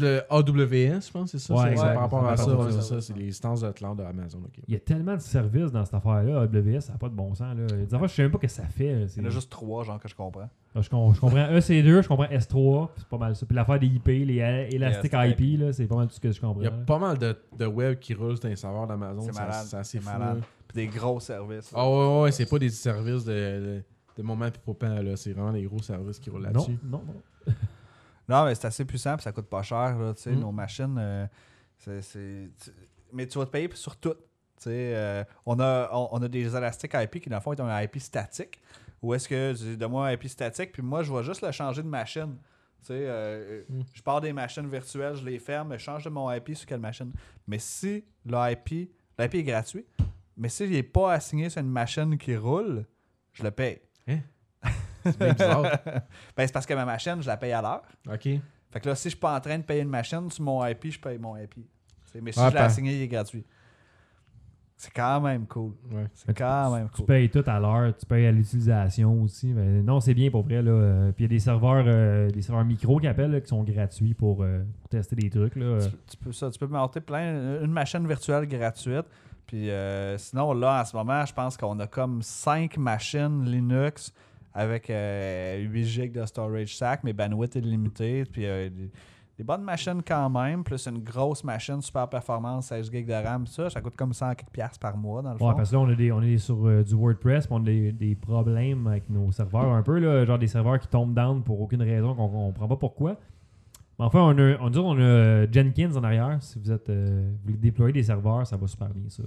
le 0.00 0.22
AWS, 0.30 1.06
je 1.06 1.10
pense, 1.10 1.30
c'est 1.32 1.38
ça? 1.38 1.54
Ouais, 1.54 1.60
c'est- 1.60 1.66
c'est 1.66 1.72
exact. 1.72 1.92
par 1.94 2.02
rapport 2.02 2.26
à 2.26 2.36
C'est 2.36 2.42
ça, 2.44 2.50
par 2.50 2.58
rapport 2.58 2.66
ouais, 2.72 2.78
à 2.78 2.80
c'est 2.82 2.88
ça. 2.88 2.94
ça. 2.94 3.00
C'est 3.00 3.16
les 3.16 3.28
instances 3.28 3.60
de 3.62 3.70
cloud 3.72 3.98
de 3.98 4.02
Amazon. 4.04 4.38
ok. 4.44 4.60
Il 4.68 4.74
y 4.74 4.76
a 4.76 4.80
tellement 4.80 5.14
de 5.16 5.20
services 5.20 5.72
dans 5.72 5.84
cette 5.84 5.94
affaire-là, 5.94 6.42
AWS, 6.42 6.80
ça 6.82 6.92
n'a 6.92 6.98
pas 6.98 7.08
de 7.08 7.14
bon 7.14 7.34
sens. 7.34 7.56
Là. 7.56 7.66
Des 7.66 7.92
affaires, 7.94 8.06
je 8.08 8.14
sais 8.14 8.22
même 8.22 8.30
pas 8.30 8.38
ce 8.38 8.42
que 8.42 8.48
ça 8.48 8.62
fait. 8.68 8.92
là. 9.00 9.08
C'est- 9.08 9.20
Il 9.20 9.24
y 9.24 9.26
en 9.26 9.28
a 9.28 9.32
juste 9.32 9.50
trois, 9.50 9.82
genre, 9.84 9.98
que 9.98 10.08
je 10.08 10.14
comprends. 10.14 10.48
Ah, 10.74 10.80
Je, 10.80 10.88
com- 10.88 11.12
je 11.14 11.20
comprends 11.20 11.48
EC2, 11.50 12.00
je 12.02 12.08
comprends 12.08 12.26
S3, 12.30 12.88
c'est 12.96 13.06
pas 13.08 13.18
mal 13.18 13.34
ça. 13.36 13.44
Puis 13.44 13.54
l'affaire 13.56 13.78
des 13.80 13.86
IP, 13.88 14.06
les 14.24 14.36
El- 14.36 14.74
Elastic 14.74 15.12
IP, 15.14 15.58
là, 15.60 15.72
c'est 15.72 15.86
pas 15.86 15.96
mal 15.96 16.06
tout 16.06 16.14
ce 16.14 16.20
que 16.20 16.30
je 16.30 16.40
comprends. 16.40 16.60
Il 16.60 16.64
y 16.64 16.68
a 16.68 16.70
pas 16.70 16.98
mal 16.98 17.18
de, 17.18 17.36
de 17.58 17.66
web 17.66 17.98
qui 17.98 18.14
roulent 18.14 18.38
sur 18.38 18.48
les 18.48 18.56
serveurs 18.56 18.86
d'Amazon. 18.86 19.20
C'est 19.22 19.34
malade. 19.34 19.64
C'est 19.66 19.76
assez 19.76 19.98
C'est 19.98 20.04
fou. 20.04 20.18
malade. 20.18 20.42
Puis 20.68 20.76
des 20.76 20.86
gros 20.86 21.18
services. 21.20 21.72
Ah 21.74 21.86
ouais, 21.90 21.96
ouais, 21.96 22.22
ouais, 22.22 22.32
c'est 22.32 22.46
pas 22.48 22.58
des 22.58 22.70
services 22.70 23.24
de, 23.24 23.32
de, 23.32 23.82
de 24.16 24.22
moment 24.22 24.46
puis 24.50 24.88
là. 24.88 25.16
C'est 25.16 25.32
vraiment 25.32 25.52
des 25.52 25.64
gros 25.64 25.82
services 25.82 26.18
qui 26.18 26.30
roulent 26.30 26.42
là-dessus. 26.44 26.78
non, 26.84 27.02
non. 27.06 27.14
Non, 27.46 27.52
mais 28.28 28.54
c'est 28.54 28.66
assez 28.66 28.84
puissant, 28.84 29.16
puis 29.16 29.24
ça 29.24 29.32
coûte 29.32 29.48
pas 29.48 29.62
cher. 29.62 29.98
Là, 29.98 30.14
tu 30.14 30.22
sais, 30.22 30.30
Mm. 30.32 30.40
Nos 30.40 30.52
machines, 30.52 30.96
euh, 30.98 31.26
c'est- 31.78 32.50
mais 33.12 33.26
tu 33.26 33.38
vas 33.38 33.46
te 33.46 33.50
payer 33.50 33.68
sur 33.74 33.96
tout. 33.96 34.14
Tu 34.14 34.64
sais, 34.68 34.92
euh, 34.94 35.24
on, 35.44 35.58
a, 35.60 35.88
on, 35.92 36.08
on 36.12 36.22
a 36.22 36.28
des 36.28 36.54
élastiques 36.56 36.94
IP 36.94 37.20
qui, 37.20 37.28
dans 37.28 37.36
le 37.36 37.42
fond, 37.42 37.52
ont 37.58 37.66
un 37.66 37.82
IP 37.82 37.98
statique. 37.98 38.60
Ou 39.02 39.14
est-ce 39.14 39.28
que 39.28 39.52
tu 39.54 39.64
dis, 39.64 39.76
donne-moi 39.76 40.06
un 40.08 40.12
IP 40.12 40.28
statique, 40.28 40.70
puis 40.72 40.82
moi, 40.82 41.02
je 41.02 41.12
vais 41.12 41.24
juste 41.24 41.42
le 41.42 41.50
changer 41.50 41.82
de 41.82 41.88
machine. 41.88 42.36
Tu 42.80 42.86
sais, 42.88 42.92
euh, 42.94 43.62
Mm. 43.68 43.80
Je 43.92 44.02
pars 44.02 44.20
des 44.20 44.32
machines 44.32 44.68
virtuelles, 44.68 45.16
je 45.16 45.24
les 45.24 45.38
ferme, 45.38 45.72
je 45.74 45.78
change 45.78 46.04
de 46.04 46.10
mon 46.10 46.30
IP 46.32 46.54
sur 46.54 46.66
quelle 46.66 46.80
machine. 46.80 47.12
Mais 47.48 47.58
si 47.58 48.04
l'IP, 48.24 48.90
l'IP 49.18 49.34
est 49.34 49.42
gratuit, 49.42 49.84
mais 50.36 50.48
s'il 50.48 50.70
n'est 50.70 50.82
pas 50.84 51.12
assigné 51.12 51.50
sur 51.50 51.60
une 51.60 51.68
machine 51.70 52.16
qui 52.16 52.36
roule, 52.36 52.86
je 53.32 53.42
le 53.42 53.50
paye. 53.50 53.80
C'est 55.04 55.18
bien 55.18 55.32
bizarre. 55.32 55.62
Ben, 56.36 56.46
c'est 56.46 56.52
parce 56.52 56.66
que 56.66 56.74
ma 56.74 56.84
machine, 56.84 57.16
je 57.20 57.26
la 57.26 57.36
paye 57.36 57.52
à 57.52 57.62
l'heure. 57.62 57.82
ok. 58.12 58.28
Fait 58.70 58.80
que 58.80 58.88
là, 58.88 58.94
si 58.94 59.04
je 59.04 59.08
suis 59.10 59.18
pas 59.18 59.36
en 59.36 59.40
train 59.40 59.58
de 59.58 59.64
payer 59.64 59.82
une 59.82 59.88
machine 59.90 60.30
sur 60.30 60.42
mon 60.44 60.64
IP, 60.66 60.90
je 60.90 60.98
paye 60.98 61.18
mon 61.18 61.36
IP. 61.36 61.54
T'sais, 62.06 62.20
Mais 62.22 62.32
si 62.32 62.40
Ouais, 62.40 62.48
je 62.48 62.54
l'ai 62.54 62.60
assigné, 62.60 62.96
il 62.96 63.02
est 63.02 63.08
gratuit. 63.08 63.44
C'est 64.76 64.92
quand 64.92 65.20
même 65.20 65.46
cool. 65.46 65.74
Ouais. 65.92 66.06
C'est 66.14 66.36
quand 66.36 66.74
même 66.74 66.88
Tu 66.88 66.96
cool. 66.96 67.06
payes 67.06 67.28
tout 67.30 67.44
à 67.46 67.60
l'heure, 67.60 67.94
tu 67.96 68.04
payes 68.04 68.26
à 68.26 68.32
l'utilisation 68.32 69.22
aussi. 69.22 69.52
Mais 69.52 69.80
non, 69.82 70.00
c'est 70.00 70.14
bien 70.14 70.28
pour 70.30 70.42
vrai. 70.42 70.60
Là. 70.60 70.70
Euh, 70.72 71.12
Puis 71.12 71.24
il 71.24 71.28
y 71.28 71.30
a 71.32 71.36
des 71.36 71.38
serveurs, 71.38 71.84
euh, 71.86 72.28
des 72.30 72.42
serveurs 72.42 72.64
micro 72.64 72.98
qui 72.98 73.06
appellent 73.06 73.30
là, 73.30 73.40
qui 73.40 73.46
sont 73.48 73.62
gratuits 73.62 74.14
pour, 74.14 74.42
euh, 74.42 74.64
pour 74.80 74.88
tester 74.88 75.14
des 75.14 75.30
trucs. 75.30 75.54
Là. 75.54 75.78
Tu, 75.80 75.90
tu 76.10 76.16
peux 76.16 76.32
ça, 76.32 76.50
tu 76.50 76.58
peux 76.58 76.66
monter 76.66 77.00
plein 77.00 77.60
une 77.62 77.70
machine 77.70 78.06
virtuelle 78.08 78.48
gratuite. 78.48 79.04
Puis 79.46 79.70
euh, 79.70 80.16
sinon 80.18 80.52
là 80.54 80.80
en 80.80 80.84
ce 80.84 80.96
moment, 80.96 81.24
je 81.26 81.32
pense 81.34 81.56
qu'on 81.56 81.78
a 81.78 81.86
comme 81.86 82.22
5 82.22 82.76
machines 82.78 83.44
Linux 83.44 84.12
avec 84.54 84.90
euh, 84.90 85.58
8 85.58 85.84
GB 85.84 86.20
de 86.20 86.26
storage 86.26 86.74
stack, 86.74 87.04
mais 87.04 87.12
bandwidth 87.12 87.56
illimitée, 87.56 88.24
puis 88.24 88.46
euh, 88.46 88.68
des, 88.68 89.44
bonnes 89.44 89.62
machines 89.62 90.02
quand 90.06 90.30
même, 90.30 90.62
plus 90.62 90.86
une 90.86 90.98
grosse 90.98 91.42
machine 91.42 91.80
super 91.80 92.08
performance 92.08 92.66
16 92.68 92.92
GB 92.92 93.04
de 93.04 93.12
RAM, 93.12 93.46
ça, 93.46 93.70
ça 93.70 93.80
coûte 93.80 93.96
comme 93.96 94.12
100 94.12 94.34
quelques 94.36 94.50
piastres 94.50 94.78
par 94.78 94.96
mois 94.96 95.20
dans 95.20 95.32
le 95.32 95.38
fond. 95.38 95.48
Ouais, 95.48 95.54
parce 95.56 95.70
que 95.70 95.74
là, 95.74 95.80
on, 95.80 95.88
a 95.88 95.94
des, 95.94 96.12
on 96.12 96.22
est 96.22 96.38
sur 96.38 96.64
euh, 96.66 96.84
du 96.84 96.94
WordPress, 96.94 97.46
puis 97.46 97.56
on 97.58 97.62
a 97.62 97.64
des, 97.64 97.92
des 97.92 98.14
problèmes 98.14 98.86
avec 98.86 99.10
nos 99.10 99.32
serveurs 99.32 99.72
un 99.72 99.82
peu, 99.82 99.98
là, 99.98 100.24
genre 100.24 100.38
des 100.38 100.46
serveurs 100.46 100.78
qui 100.78 100.86
tombent 100.86 101.14
down 101.14 101.42
pour 101.42 101.60
aucune 101.60 101.82
raison 101.82 102.14
qu'on 102.14 102.28
comprend 102.28 102.68
pas 102.68 102.76
pourquoi. 102.76 103.16
Mais 103.98 104.06
enfin, 104.06 104.20
on 104.20 104.38
a, 104.38 104.56
on, 104.60 104.70
dit 104.70 104.78
on 104.78 104.96
a 104.96 105.00
euh, 105.00 105.46
Jenkins 105.50 105.94
en 105.96 106.04
arrière. 106.04 106.38
Si 106.40 106.58
vous 106.58 106.70
êtes 106.70 106.88
euh, 106.88 107.30
vous 107.30 107.38
voulez 107.44 107.58
déployer 107.58 107.92
des 107.92 108.02
serveurs, 108.02 108.46
ça 108.46 108.56
va 108.56 108.66
super 108.66 108.88
bien 108.88 109.08
ça. 109.08 109.22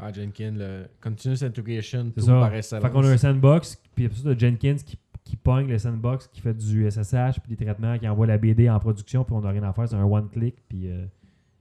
Ah, 0.00 0.12
Jenkins, 0.12 0.54
le 0.56 0.86
Continuous 1.00 1.42
Integration, 1.44 2.12
C'est 2.14 2.20
tout 2.20 2.26
ça. 2.26 2.40
par 2.40 2.54
excellence. 2.54 2.84
Fait 2.84 2.90
qu'on 2.90 3.04
a 3.04 3.08
un 3.10 3.16
sandbox, 3.16 3.80
puis 3.94 4.06
après 4.06 4.18
ça, 4.18 4.34
de 4.34 4.38
Jenkins 4.38 4.76
qui, 4.76 4.98
qui 5.24 5.36
pogne 5.36 5.68
le 5.68 5.78
sandbox, 5.78 6.28
qui 6.28 6.40
fait 6.40 6.54
du 6.54 6.88
SSH, 6.90 7.40
puis 7.42 7.56
des 7.56 7.64
traitements, 7.64 7.98
qui 7.98 8.06
envoie 8.08 8.26
la 8.26 8.38
BD 8.38 8.70
en 8.70 8.78
production, 8.78 9.24
puis 9.24 9.34
on 9.34 9.40
n'a 9.40 9.50
rien 9.50 9.62
à 9.64 9.72
faire, 9.72 9.88
c'est 9.88 9.96
un 9.96 10.04
one-click. 10.04 10.56
Puis 10.68 10.88
euh, 10.90 11.04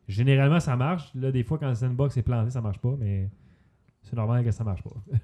généralement, 0.07 0.59
ça 0.59 0.75
marche. 0.75 1.11
Là, 1.15 1.31
des 1.31 1.43
fois, 1.43 1.57
quand 1.57 1.69
le 1.69 1.75
sandbox 1.75 2.15
est 2.17 2.21
planté, 2.21 2.51
ça 2.51 2.61
marche 2.61 2.79
pas, 2.79 2.95
mais 2.99 3.29
c'est 4.03 4.15
normal 4.15 4.43
que 4.43 4.51
ça 4.51 4.63
marche 4.63 4.83
pas. 4.83 4.95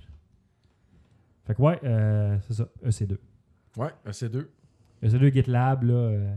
fait 1.45 1.55
que 1.55 1.61
ouais, 1.61 1.79
euh, 1.83 2.37
c'est 2.47 2.53
ça, 2.53 2.67
EC2. 2.85 3.17
Ouais, 3.77 3.89
EC2. 4.07 4.47
EC2 5.03 5.33
GitLab, 5.33 5.83
là. 5.83 5.93
euh, 5.93 6.35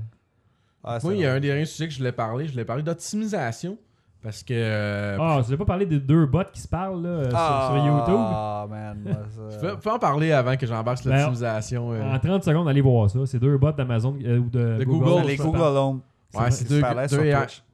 Ah, 0.85 0.99
Moi, 1.03 1.15
il 1.15 1.21
y 1.21 1.27
a 1.27 1.33
un 1.35 1.41
des 1.41 1.49
derniers 1.49 1.65
sujets 1.65 1.87
que 1.89 1.93
je 1.95 1.99
voulais 1.99 2.13
parler. 2.13 2.47
Je 2.47 2.53
voulais 2.53 2.65
parler 2.65 2.83
d'optimisation. 2.83 3.79
Parce 4.23 4.43
que. 4.43 4.55
euh, 4.55 5.17
Ah, 5.21 5.41
tu 5.45 5.51
veux 5.51 5.57
pas 5.57 5.65
parler 5.65 5.87
des 5.87 6.01
deux 6.01 6.27
bots 6.27 6.41
qui 6.53 6.61
se 6.61 6.67
parlent 6.69 7.03
là, 7.03 7.09
euh, 7.09 7.31
sur- 7.31 7.77
sur, 7.77 7.87
YouTube? 7.87 8.17
Ah, 8.19 8.67
man. 8.69 8.99
ça- 9.07 9.57
Tu 9.57 9.59
peux, 9.67 9.77
peux 9.77 9.91
en 9.91 9.99
parler 9.99 10.33
avant 10.33 10.57
que 10.57 10.67
j'embarque 10.67 10.99
sur 10.99 11.11
Ben, 11.11 11.17
l'optimisation. 11.19 11.93
euh. 11.93 12.03
En 12.15 12.19
30 12.19 12.43
secondes, 12.43 12.69
allez 12.69 12.81
voir 12.81 13.09
ça. 13.09 13.21
C'est 13.27 13.39
deux 13.39 13.57
bots 13.57 13.73
d'Amazon 13.73 14.17
euh, 14.25 14.39
ou 14.39 14.49
de, 14.49 14.79
De 14.79 14.85
Google. 14.85 15.05
Google, 15.11 15.27
les 15.29 15.37
je 15.37 15.43
Google 15.43 15.61
Home. 15.77 16.01
Ouais, 16.35 16.51
c'est 16.51 16.69
deux, 16.69 16.81
deux. 16.81 17.27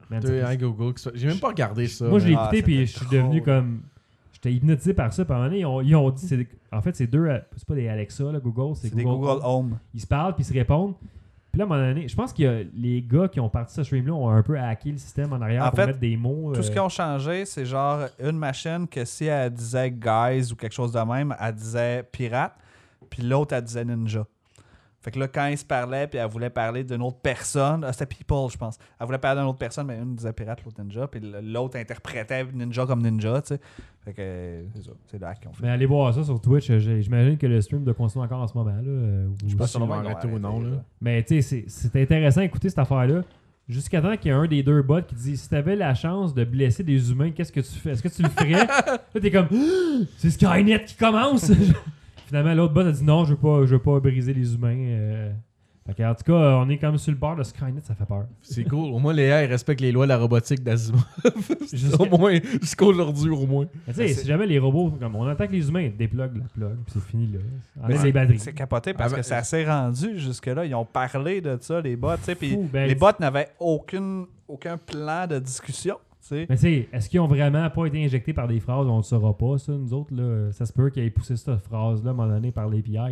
Man, 0.09 0.19
deux 0.21 0.33
AI 0.43 0.57
Google. 0.57 0.93
J'ai 1.15 1.27
même 1.27 1.39
pas 1.39 1.47
regardé 1.47 1.87
ça. 1.87 2.05
Moi, 2.05 2.19
je 2.19 2.27
l'ai 2.27 2.35
Ah, 2.37 2.43
écouté 2.43 2.61
puis 2.61 2.73
c'était 2.85 2.85
je 2.85 2.97
suis 3.07 3.17
devenu 3.17 3.41
comme. 3.41 3.81
J'étais 4.33 4.53
hypnotisé 4.53 4.93
par 4.93 5.11
ça. 5.13 5.23
Puis 5.25 5.33
à 5.33 5.37
un 5.37 5.39
moment 5.39 5.49
donné, 5.49 5.61
ils 5.61 5.65
ont, 5.65 5.81
ils 5.81 5.95
ont 5.95 6.09
dit. 6.11 6.27
c'est- 6.27 6.47
En 6.71 6.81
fait, 6.81 6.95
c'est 6.95 7.07
deux. 7.07 7.27
C'est 7.55 7.67
pas 7.67 7.75
des 7.75 7.87
Alexa, 7.87 8.25
là, 8.31 8.39
Google. 8.39 8.75
C'est 8.75 8.89
C'est 8.89 8.95
des 8.95 9.03
Google. 9.03 9.25
Google 9.27 9.41
Home. 9.45 9.77
Ils 9.93 10.01
se 10.01 10.07
parlent 10.07 10.35
puis 10.35 10.43
ils 10.43 10.47
se 10.47 10.53
répondent. 10.53 10.93
Puis 11.53 11.59
là, 11.59 11.65
à 11.65 11.67
un 11.67 11.69
moment 11.69 11.87
donné, 11.87 12.07
je 12.07 12.15
pense 12.15 12.33
que 12.33 12.65
les 12.73 13.03
gars 13.03 13.27
qui 13.27 13.39
ont 13.39 13.47
parti 13.47 13.75
ce 13.75 13.83
stream-là 13.83 14.11
ont 14.11 14.27
un 14.27 14.41
peu 14.41 14.57
hacké 14.57 14.91
le 14.91 14.97
système 14.97 15.33
en 15.33 15.39
arrière 15.39 15.63
En 15.63 15.69
pour 15.69 15.77
fait, 15.77 15.85
mettre 15.85 15.99
des 15.99 16.17
mots. 16.17 16.51
Tout 16.51 16.63
ce 16.63 16.69
euh, 16.69 16.71
qu'ils 16.71 16.81
ont 16.81 16.89
changé, 16.89 17.45
c'est 17.45 17.63
genre 17.63 18.07
une 18.19 18.39
machine 18.39 18.87
que 18.87 19.05
si 19.05 19.25
elle 19.25 19.53
disait 19.53 19.91
guys 19.91 20.51
ou 20.51 20.55
quelque 20.55 20.73
chose 20.73 20.91
de 20.91 20.99
même, 20.99 21.35
elle 21.39 21.53
disait 21.53 22.09
pirate, 22.11 22.55
puis 23.07 23.21
l'autre, 23.21 23.53
elle 23.53 23.63
disait 23.63 23.85
ninja. 23.85 24.25
Fait 25.03 25.11
que 25.11 25.19
là, 25.19 25.27
quand 25.27 25.47
ils 25.47 25.57
se 25.57 25.65
parlaient, 25.65 26.07
puis 26.07 26.17
elle 26.17 26.29
voulait 26.29 26.49
parler 26.49 26.83
d'une 26.85 27.01
autre 27.01 27.17
personne, 27.21 27.83
ah, 27.85 27.91
c'était 27.91 28.05
people, 28.05 28.49
je 28.49 28.57
pense. 28.57 28.77
Elle 28.99 29.05
voulait 29.05 29.17
parler 29.17 29.41
d'une 29.41 29.49
autre 29.49 29.57
personne, 29.59 29.85
mais 29.87 29.97
une 29.97 30.15
disait 30.15 30.31
pirate, 30.31 30.63
l'autre 30.63 30.81
ninja, 30.81 31.07
puis 31.07 31.19
l'autre 31.43 31.77
interprétait 31.77 32.45
ninja 32.53 32.85
comme 32.85 33.01
ninja, 33.01 33.41
tu 33.41 33.49
sais. 33.49 33.59
Fait 34.05 34.13
que 34.13 34.21
euh, 34.21 34.63
c'est 34.75 34.83
ça, 34.83 34.91
c'est 35.11 35.19
là 35.21 35.35
qu'ils 35.35 35.49
ont 35.49 35.53
fait. 35.53 35.63
Mais 35.63 35.69
allez 35.71 35.85
voir 35.85 36.13
ça 36.13 36.23
sur 36.23 36.39
Twitch. 36.39 36.71
j'ai- 36.71 37.01
J'imagine 37.01 37.37
que 37.37 37.47
le 37.47 37.61
stream 37.61 37.83
doit 37.83 37.93
continuer 37.93 38.23
encore 38.25 38.41
en 38.41 38.47
ce 38.47 38.57
moment. 38.57 38.71
là. 38.71 38.81
euh, 38.87 39.27
Je 39.45 39.49
sais 39.51 39.55
pas 39.57 39.67
si 39.67 39.77
on 39.77 39.85
va 39.85 39.95
arrêter 39.95 40.27
ou 40.27 40.39
non. 40.39 40.61
Là. 40.61 40.69
là. 40.69 40.75
Mais 41.01 41.21
tu 41.23 41.41
sais, 41.41 41.41
c'est- 41.41 41.65
c'est 41.91 42.01
intéressant 42.01 42.41
d'écouter 42.41 42.69
cette 42.69 42.79
affaire-là. 42.79 43.21
Jusqu'à 43.69 44.01
temps 44.01 44.15
qu'il 44.17 44.27
y 44.27 44.33
ait 44.33 44.37
un 44.37 44.45
des 44.45 44.61
deux 44.61 44.81
bots 44.81 45.01
qui 45.01 45.15
dit 45.15 45.37
si 45.37 45.47
t'avais 45.49 45.77
la 45.77 45.93
chance 45.93 46.33
de 46.33 46.43
blesser 46.43 46.83
des 46.83 47.11
humains, 47.11 47.31
qu'est-ce 47.31 47.51
que 47.51 47.61
tu 47.61 47.71
fais? 47.79 47.91
Est-ce 47.91 48.03
que 48.03 48.09
tu 48.09 48.21
le 48.21 48.27
ferais? 48.29 48.51
Là, 48.67 49.21
t'es 49.21 49.31
comme 49.31 49.47
c'est 50.17 50.29
Skynet 50.31 50.83
qui 50.83 50.95
commence 50.95 51.49
Finalement, 52.33 52.55
l'autre 52.55 52.73
bot 52.73 52.81
a 52.81 52.91
dit 52.91 53.03
non, 53.03 53.25
je 53.25 53.31
veux 53.33 53.37
pas, 53.39 53.59
je 53.67 53.75
veux 53.75 53.79
pas 53.79 53.99
briser 53.99 54.33
les 54.33 54.55
humains. 54.55 54.75
euh. 54.75 55.31
Fait 55.85 55.93
que, 55.93 56.01
en 56.01 56.15
tout 56.15 56.23
cas, 56.23 56.31
on 56.33 56.67
est 56.69 56.77
comme 56.79 56.97
sur 56.97 57.11
le 57.11 57.17
bord 57.19 57.35
de 57.35 57.43
Skynet, 57.43 57.81
ça 57.83 57.93
fait 57.93 58.05
peur. 58.07 58.25
C'est 58.41 58.63
cool. 58.63 58.91
Au 58.91 58.97
moins, 58.97 59.13
les 59.13 59.23
AI 59.25 59.45
respectent 59.45 59.81
les 59.81 59.91
lois 59.91 60.05
de 60.05 60.09
la 60.09 60.17
robotique 60.17 60.63
d'Asimov. 60.63 61.03
Jusqu'à- 61.71 62.01
au 62.01 62.17
moins, 62.17 62.39
jusqu'à 62.61 62.85
aujourd'hui, 62.85 63.29
au 63.29 63.45
moins. 63.45 63.65
Tu 63.87 63.93
sais, 63.93 64.07
si 64.07 64.25
jamais 64.25 64.47
les 64.47 64.57
robots, 64.57 64.89
comme 64.99 65.15
on 65.15 65.27
attaque 65.27 65.51
les 65.51 65.67
humains, 65.69 65.91
déplugue 65.95 66.37
la 66.37 66.45
plug, 66.55 66.77
puis 66.85 66.93
c'est 66.93 67.03
fini 67.03 67.27
là. 67.33 67.39
Enlève 67.83 67.97
Mais 67.99 68.03
les 68.05 68.11
batteries. 68.13 68.39
C'est 68.39 68.53
capoté 68.53 68.93
parce 68.93 69.13
Ah, 69.13 69.17
que 69.17 69.21
ça 69.21 69.43
s'est 69.43 69.65
rendu 69.69 70.17
jusque-là. 70.17 70.65
Ils 70.65 70.73
ont 70.73 70.85
parlé 70.85 71.39
de 71.41 71.55
ça, 71.61 71.81
les 71.81 71.95
bots, 71.97 72.15
tu 72.15 72.23
sais, 72.23 72.35
puis 72.35 72.55
ben, 72.57 72.87
les 72.87 72.95
bots 72.95 73.07
n'avaient 73.19 73.49
aucune, 73.59 74.25
aucun 74.47 74.77
plan 74.77 75.27
de 75.27 75.37
discussion, 75.37 75.97
tu 76.23 76.29
sais. 76.29 76.45
Mais 76.49 76.55
tu 76.55 76.61
sais, 76.61 76.89
est-ce 76.93 77.09
qu'ils 77.09 77.19
ont 77.19 77.27
vraiment 77.27 77.69
pas 77.69 77.85
été 77.85 78.03
injectés 78.03 78.33
par 78.33 78.47
des 78.47 78.59
phrases? 78.59 78.87
On 78.87 78.97
ne 78.97 79.01
saura 79.03 79.37
pas, 79.37 79.57
ça, 79.57 79.73
nous 79.73 79.93
autres. 79.93 80.13
Là. 80.15 80.51
Ça 80.53 80.65
se 80.65 80.71
peut 80.73 80.89
qu'ils 80.89 81.03
aient 81.03 81.09
poussé 81.09 81.35
cette 81.35 81.57
phrase-là 81.57 82.09
à 82.11 82.13
un 82.13 82.15
moment 82.15 82.33
donné 82.33 82.51
par 82.51 82.67
l'API. 82.69 82.93
Là. 82.93 83.09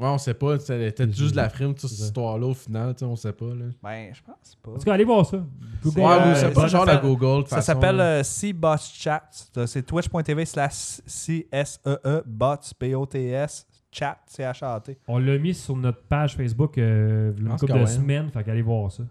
Ouais, 0.00 0.08
on 0.08 0.18
sait 0.18 0.34
pas. 0.34 0.58
C'était 0.58 1.08
juste 1.12 1.30
de 1.32 1.36
la 1.36 1.48
frime, 1.48 1.68
toute 1.72 1.82
C'est 1.88 1.94
cette 1.94 2.06
histoire-là, 2.06 2.46
au 2.48 2.54
final. 2.54 2.94
tu 2.94 2.98
sais, 3.00 3.04
On 3.04 3.14
sait 3.14 3.32
pas. 3.32 3.44
Là. 3.46 3.66
Ben, 3.80 4.12
je 4.12 4.20
pense 4.22 4.56
pas. 4.60 4.70
En 4.72 4.74
tout 4.74 4.80
cas, 4.80 4.92
allez 4.94 5.04
voir 5.04 5.24
ça. 5.24 5.36
Google, 5.36 5.94
C'est, 5.94 6.00
Ouais, 6.00 6.12
euh, 6.12 6.28
oui, 6.32 6.32
c'est 6.34 6.48
pas 6.48 6.54
ça 6.54 6.62
le 6.62 6.68
genre 6.68 6.84
de 6.86 6.90
s'appelle- 6.90 7.08
Google. 7.10 7.46
Ça 7.46 7.60
s'appelle 7.62 8.00
euh, 8.00 8.22
C-Bots 8.24 8.76
Chat. 8.92 9.22
C'est 9.66 9.86
twitch.tv 9.86 10.44
slash 10.46 11.00
C-S-E-E 11.06 12.22
bots, 12.26 12.56
B-O-T-S, 12.80 13.66
chat, 13.92 14.18
C-H-A-T. 14.26 14.98
On 15.06 15.18
l'a 15.18 15.38
mis 15.38 15.54
sur 15.54 15.76
notre 15.76 16.02
page 16.02 16.34
Facebook 16.34 16.76
euh, 16.78 17.32
une 17.38 17.48
couple 17.56 17.78
de 17.80 17.86
semaines, 17.86 18.28
fait 18.30 18.42
qu'allez 18.42 18.62
voir 18.62 18.90
ça. 18.90 19.04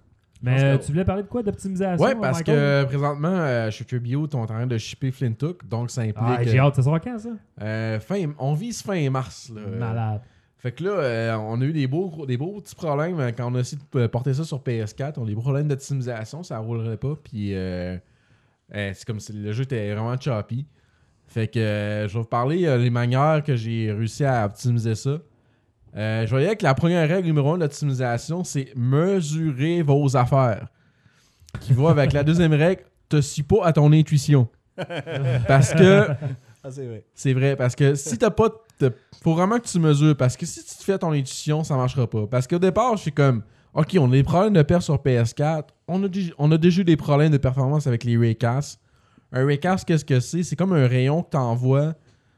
Mais 0.44 0.58
que 0.58 0.62
euh, 0.64 0.78
tu 0.78 0.92
voulais 0.92 1.06
parler 1.06 1.24
de 1.24 1.28
quoi? 1.28 1.42
D'optimisation 1.42 2.06
Ouais, 2.06 2.16
parce 2.16 2.40
Michael? 2.40 2.84
que 2.86 2.90
présentement, 2.90 3.30
euh, 3.30 3.72
chez 3.72 3.86
Curbio, 3.86 4.26
ils 4.28 4.32
sont 4.32 4.40
en 4.40 4.46
train 4.46 4.68
de 4.68 4.78
shipper 4.78 5.12
Flintook. 5.12 5.66
Donc, 5.68 5.90
ça 5.90 6.02
implique. 6.02 6.18
Ah, 6.20 6.44
j'ai 6.44 6.60
hâte, 6.60 6.76
ça 6.76 6.84
sera 6.84 7.00
quand 7.00 7.18
ça? 7.18 7.30
euh, 7.62 8.00
fin, 8.00 8.26
on 8.38 8.54
vise 8.54 8.82
fin 8.84 9.10
mars. 9.10 9.52
Là. 9.56 9.62
Malade. 9.80 10.22
Fait 10.58 10.72
que 10.72 10.84
là, 10.84 10.92
euh, 10.92 11.36
on 11.38 11.60
a 11.60 11.64
eu 11.66 11.74
des 11.74 11.88
beaux, 11.88 12.26
des 12.26 12.38
beaux 12.38 12.60
petits 12.62 12.76
problèmes 12.76 13.20
euh, 13.20 13.32
quand 13.36 13.52
on 13.52 13.56
a 13.56 13.60
essayé 13.60 13.82
de 13.94 14.00
euh, 14.00 14.08
porter 14.08 14.34
ça 14.34 14.44
sur 14.46 14.60
PS4. 14.60 15.14
On 15.18 15.24
a 15.24 15.28
des 15.28 15.36
problèmes 15.36 15.68
d'optimisation, 15.68 16.42
ça 16.44 16.58
roulerait 16.60 16.96
pas. 16.98 17.16
Puis 17.22 17.54
euh, 17.54 17.98
euh, 18.74 18.92
c'est 18.94 19.06
comme 19.06 19.20
si 19.20 19.34
le 19.34 19.52
jeu 19.52 19.64
était 19.64 19.94
vraiment 19.94 20.18
choppy. 20.20 20.66
Fait 21.28 21.48
que 21.48 21.60
euh, 21.60 22.08
je 22.08 22.14
vais 22.14 22.20
vous 22.20 22.26
parler 22.28 22.66
euh, 22.66 22.78
les 22.78 22.90
manières 22.90 23.44
que 23.46 23.56
j'ai 23.56 23.92
réussi 23.92 24.24
à 24.24 24.46
optimiser 24.46 24.96
ça. 24.96 25.18
Euh, 25.96 26.26
je 26.26 26.30
voyais 26.32 26.56
que 26.56 26.64
la 26.64 26.74
première 26.74 27.08
règle 27.08 27.28
numéro 27.28 27.52
1 27.54 27.58
de 27.58 27.64
l'optimisation, 27.64 28.44
c'est 28.44 28.70
mesurer 28.76 29.82
vos 29.84 30.16
affaires. 30.18 30.68
Qui 31.62 31.74
va 31.74 31.92
avec 31.92 32.14
la 32.14 32.24
deuxième 32.24 32.54
règle, 32.54 32.82
te 33.10 33.22
suis 33.22 33.44
pas 33.44 33.64
à 33.66 33.74
ton 33.74 33.92
intuition. 33.94 34.48
Parce 35.48 35.74
que 35.74 36.08
Ah, 36.64 36.72
c'est 36.72 36.86
vrai. 36.88 37.04
c'est 37.14 37.34
vrai, 37.34 37.56
parce 37.56 37.76
que 37.76 37.94
si 37.96 38.18
t'as 38.18 38.32
pas. 38.32 38.50
Faut 39.24 39.34
vraiment 39.36 39.60
que 39.60 39.68
tu 39.68 39.80
mesures, 39.80 40.16
parce 40.18 40.36
que 40.36 40.46
si 40.46 40.64
tu 40.66 40.76
te 40.78 40.84
fais 40.84 40.98
ton 40.98 41.12
intuition, 41.12 41.64
ça 41.64 41.76
marchera 41.76 42.10
pas. 42.10 42.26
Parce 42.26 42.48
qu'au 42.48 42.58
départ, 42.60 42.96
je 42.98 43.02
suis 43.04 43.12
comme. 43.12 43.44
Ok, 43.74 43.96
on 44.00 44.08
a 44.08 44.12
des 44.12 44.24
problèmes 44.24 44.54
de 44.54 44.62
perte 44.62 44.82
sur 44.84 44.96
PS4. 44.96 45.64
On 45.88 46.04
a, 46.04 46.08
on 46.38 46.52
a 46.52 46.58
déjà 46.58 46.82
eu 46.82 46.84
des 46.86 46.96
problèmes 46.98 47.32
de 47.32 47.38
performance 47.38 47.86
avec 47.88 48.04
les 48.04 48.18
raycasts. 48.18 48.80
Un 49.32 49.46
raycast, 49.46 49.86
qu'est-ce 49.86 50.06
que 50.06 50.20
c'est? 50.20 50.44
C'est 50.44 50.56
comme 50.56 50.74
un 50.74 50.88
rayon 50.88 51.24
que 51.24 51.30
t'envoies. 51.32 51.94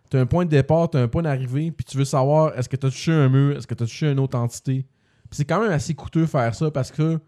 T'as 0.09 0.19
un 0.19 0.25
point 0.25 0.45
de 0.45 0.49
départ, 0.49 0.89
t'as 0.89 1.01
un 1.01 1.07
point 1.07 1.23
d'arrivée, 1.23 1.71
puis 1.71 1.83
tu 1.85 1.97
veux 1.97 2.05
savoir 2.05 2.57
est-ce 2.57 2.69
que 2.69 2.75
t'as 2.75 2.89
touché 2.89 3.11
un 3.11 3.27
mur, 3.29 3.57
est-ce 3.57 3.65
que 3.67 3.73
t'as 3.73 3.85
touché 3.85 4.11
une 4.11 4.19
autre 4.19 4.37
entité? 4.37 4.85
Puis 5.29 5.37
c'est 5.37 5.45
quand 5.45 5.59
même 5.61 5.71
assez 5.71 5.93
coûteux 5.95 6.25
faire 6.27 6.53
ça 6.53 6.69
parce 6.71 6.91
que 6.91 7.19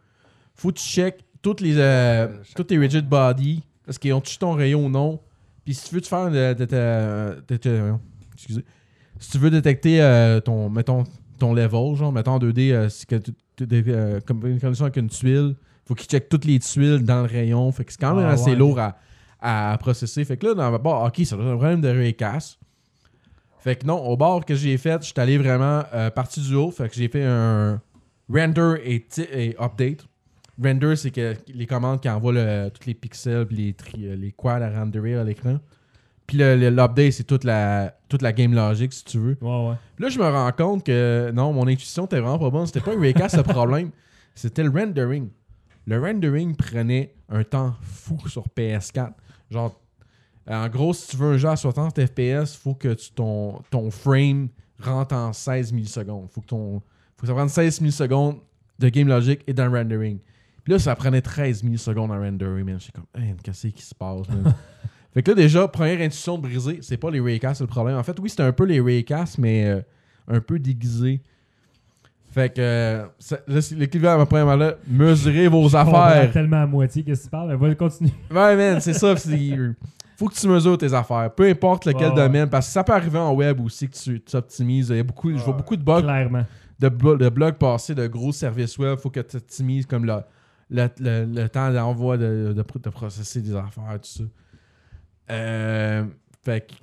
faut 0.56 0.70
que 0.72 0.78
tu 0.78 0.84
check 0.84 1.24
toutes 1.42 1.62
les, 1.62 1.76
euh, 1.78 2.28
toutes 2.56 2.70
les 2.72 2.78
rigid 2.78 3.08
body, 3.08 3.64
est-ce 3.88 3.98
qu'ils 4.00 4.14
ont 4.14 4.22
touché 4.22 4.38
ton 4.38 4.54
rayon 4.54 4.86
ou 4.86 4.90
non? 4.90 5.20
Puis 5.66 5.74
si 5.74 5.90
tu 5.90 5.96
veux 5.96 6.02
te 6.02 6.08
faire 6.08 6.30
de, 6.30 6.54
de- 6.54 6.66
de- 6.66 7.44
de- 7.48 7.58
de- 7.70 7.94
excusez. 8.34 8.64
Si 9.20 9.32
tu 9.32 9.38
veux 9.40 9.50
détecter 9.50 10.02
euh, 10.02 10.40
ton 10.40 10.70
mettons 10.70 11.04
ton 11.40 11.54
level, 11.54 11.96
genre 11.96 12.12
mettons 12.12 12.34
en 12.34 12.40
2D 12.40 12.72
euh, 12.72 12.90
si 12.90 13.06
que 13.06 13.16
tu- 13.16 13.32
tu- 13.56 13.66
euh, 13.72 14.20
comme 14.26 14.46
une 14.46 14.60
condition 14.60 14.86
avec 14.86 14.98
une 14.98 15.10
tuile, 15.10 15.56
faut 15.86 15.96
qu'il 15.96 16.08
check 16.08 16.30
toutes 16.30 16.46
les 16.46 16.60
tuiles 16.60 17.04
dans 17.04 17.22
le 17.22 17.28
rayon. 17.28 17.72
Fait 17.72 17.86
que 17.86 17.92
c'est 17.92 18.00
quand 18.00 18.14
même 18.16 18.26
Ah, 18.26 18.32
assez 18.34 18.52
ouais. 18.52 18.56
lourd 18.56 18.80
à, 18.80 18.98
à 19.42 19.78
processer. 19.80 20.24
Fait 20.26 20.38
que 20.38 20.48
là, 20.48 20.54
dans 20.54 20.80
bord, 20.80 21.04
ok, 21.06 21.26
ça 21.26 21.36
doit 21.36 21.46
être 21.46 21.52
un 21.54 21.58
problème 21.58 21.82
de 21.82 21.88
raycast. 21.90 22.60
Fait 23.68 23.76
que 23.76 23.86
non, 23.86 23.98
au 24.02 24.16
bord 24.16 24.46
que 24.46 24.56
j'ai 24.56 24.78
fait, 24.78 25.02
je 25.02 25.08
suis 25.08 25.14
allé 25.18 25.38
vraiment 25.38 25.84
euh, 25.94 26.10
parti 26.10 26.40
du 26.40 26.56
haut. 26.56 26.72
Fait 26.72 26.88
que 26.88 26.96
j'ai 26.96 27.10
fait 27.10 27.26
un 27.26 27.82
render 28.34 28.76
et, 28.82 29.56
update. 29.60 30.06
Render, 30.64 30.96
c'est 30.96 31.12
que 31.12 31.36
les 31.54 31.66
commandes 31.66 32.00
qui 32.00 32.08
envoient 32.10 32.32
le- 32.32 32.70
tous 32.70 32.88
les 32.88 32.94
pixels 32.94 33.46
puis 33.46 33.58
les, 33.58 33.74
tri- 33.74 34.08
euh, 34.08 34.16
les 34.16 34.32
quads 34.32 34.62
à 34.64 34.70
renderer 34.70 35.16
à 35.16 35.26
l'écran. 35.26 35.60
Puis 36.26 36.38
l'update, 36.38 37.12
c'est 37.12 37.26
toute 37.26 37.44
la, 37.44 37.94
toute 38.08 38.22
la 38.22 38.32
game 38.32 38.54
logic, 38.54 38.94
si 38.94 39.04
tu 39.04 39.18
veux. 39.18 39.38
Ouais, 39.42 39.68
ouais. 39.70 39.76
Là, 40.00 40.08
je 40.08 40.18
me 40.18 40.24
rends 40.30 40.52
compte 40.54 40.86
que 40.86 41.30
non, 41.34 41.52
mon 41.52 41.68
intuition 41.68 42.06
était 42.06 42.22
vraiment 42.22 42.40
pas 42.40 42.50
bonne. 42.50 42.68
C'était 42.68 42.80
pas 42.80 42.94
un 42.96 43.00
raycast 43.02 43.36
le 43.36 43.44
problème, 43.44 43.92
c'était 44.34 44.64
le 44.64 44.70
rendering. 44.70 45.28
Le 45.86 46.00
rendering 46.00 46.56
prenait 46.56 47.16
un 47.28 47.44
temps 47.44 47.76
fou 47.82 48.18
sur 48.30 48.46
PS4. 48.48 49.12
Genre, 49.52 49.78
En 50.50 50.68
gros, 50.70 50.94
si 50.94 51.08
tu 51.10 51.18
veux 51.18 51.34
un 51.34 51.38
jeu 51.38 51.50
à 51.50 51.56
60 51.56 52.00
FPS, 52.06 52.56
faut 52.56 52.74
que 52.74 52.94
tu- 52.94 53.12
ton, 53.12 53.62
ton 53.70 53.92
frame 53.92 54.48
rentre 54.82 55.16
en 55.16 55.34
16 55.34 55.74
millisecondes. 55.74 56.28
Faut 56.32 56.42
que, 56.42 56.48
ton, 56.48 56.80
faut 57.16 57.22
que 57.22 57.28
ça 57.28 57.34
prenne 57.34 57.50
16 57.50 57.82
millisecondes 57.82 58.38
de 58.80 58.90
game 58.90 59.08
logic 59.08 59.42
et 59.48 59.54
d'un 59.54 59.70
rendering. 59.70 60.20
Puis 60.64 60.74
là, 60.74 60.80
ça 60.80 60.96
prenait 60.96 61.22
13 61.22 61.64
millisecondes 61.64 62.12
en 62.12 62.20
rendering, 62.20 62.64
man. 62.66 62.78
J'étais 62.80 62.94
comme, 62.94 63.22
hey, 63.24 63.34
qu'est-ce 63.44 63.68
qui 63.68 63.82
se 63.84 63.96
passe, 63.96 64.28
man? 64.30 64.54
fait 65.14 65.24
que 65.24 65.32
là, 65.32 65.36
déjà, 65.36 65.68
première 65.68 66.00
intuition 66.02 66.38
de 66.38 66.44
briser, 66.44 66.80
c'est 66.82 66.98
pas 66.98 67.10
les 67.12 67.20
raycasts 67.20 67.62
le 67.62 67.68
problème. 67.68 67.98
En 67.98 68.04
fait, 68.04 68.18
oui, 68.20 68.30
c'était 68.30 68.44
un 68.44 68.52
peu 68.54 68.66
les 68.66 68.80
raycasts, 68.80 69.38
mais 69.40 69.66
euh, 69.66 69.82
un 70.28 70.40
peu 70.42 70.60
déguisé. 70.60 71.22
Fait 72.32 72.54
que, 72.54 72.62
euh, 72.62 73.06
ça- 73.18 73.40
là, 73.48 73.62
c'est- 73.62 73.76
l'équivalent 73.76 74.16
à 74.16 74.18
ma 74.20 74.26
première 74.26 74.56
là, 74.58 74.76
mesurez 74.88 75.48
vos 75.48 75.68
Je 75.70 75.76
affaires. 75.78 76.32
tellement 76.32 76.62
à 76.62 76.68
moitié 76.68 77.04
que 77.04 77.14
tu 77.14 77.30
parles. 77.30 77.56
Va 77.56 77.74
continuer. 77.76 78.12
Ouais, 78.30 78.56
man, 78.56 78.80
c'est 78.80 78.94
ça. 78.94 79.16
Faut 80.18 80.28
que 80.28 80.34
tu 80.34 80.48
mesures 80.48 80.78
tes 80.78 80.94
affaires, 80.94 81.32
peu 81.34 81.48
importe 81.48 81.86
lequel 81.86 82.10
Ouais, 82.10 82.16
domaine, 82.16 82.50
parce 82.50 82.66
que 82.66 82.72
ça 82.74 82.84
peut 82.84 82.94
arriver 82.94 83.20
en 83.20 83.34
web 83.34 83.62
aussi 83.62 83.88
que 83.88 83.96
tu 83.96 84.20
tu 84.20 84.36
optimises. 84.36 84.90
Il 84.90 84.98
y 84.98 85.00
a 85.00 85.04
beaucoup, 85.04 85.30
je 85.32 85.38
vois 85.44 85.54
beaucoup 85.54 85.76
de 85.76 85.84
bugs 85.84 86.02
Clairement. 86.02 86.44
de, 86.80 86.90
blo- 86.90 87.18
de 87.18 87.30
blogs 87.30 87.56
passés 87.56 87.94
de 87.94 88.08
gros 88.08 88.32
services 88.32 88.78
web. 88.80 88.98
Faut 88.98 89.12
que 89.12 89.20
tu 89.20 89.38
optimises 89.38 89.86
comme 89.86 90.06
le, 90.06 90.16
le, 90.72 90.88
le- 91.00 91.26
le 91.26 91.48
temps 91.50 91.72
d'envoi 91.72 92.18
de, 92.18 92.52
de, 92.52 92.54
de 92.54 92.90
processer 92.90 93.42
des 93.42 93.56
affaires, 93.56 93.94
tout 94.02 94.10
ça. 94.10 94.24
Euh, 95.32 96.06
fait 96.44 96.62
que. 96.68 96.74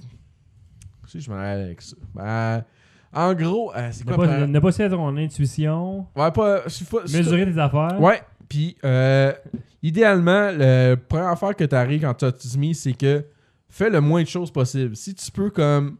Si 1.06 1.20
je 1.20 1.30
m'en 1.30 1.36
allais 1.36 1.64
avec 1.64 1.82
ça. 1.82 1.96
Ben, 2.14 2.64
en 3.12 3.34
gros, 3.34 3.72
euh, 3.74 3.88
c'est 3.92 4.04
quoi 4.04 4.16
pas, 4.16 4.46
ne 4.46 4.58
pas 4.58 4.72
suivre 4.72 4.90
ton 4.96 5.16
intuition. 5.16 6.06
Ouais, 6.16 6.30
pas. 6.32 6.60
pas- 6.62 7.02
Mesurer 7.02 7.52
tes 7.52 7.58
affaires. 7.58 8.00
Ouais, 8.00 8.22
puis 8.54 8.76
euh, 8.84 9.32
idéalement, 9.82 10.52
la 10.52 10.96
première 10.96 11.26
affaire 11.28 11.56
que 11.56 11.64
tu 11.64 11.74
arrives 11.74 12.02
quand 12.02 12.14
tu 12.14 12.24
optimises, 12.24 12.82
c'est 12.82 12.92
que 12.92 13.24
fais 13.68 13.90
le 13.90 14.00
moins 14.00 14.22
de 14.22 14.28
choses 14.28 14.52
possible. 14.52 14.94
Si 14.94 15.12
tu 15.12 15.28
peux 15.32 15.50
comme 15.50 15.96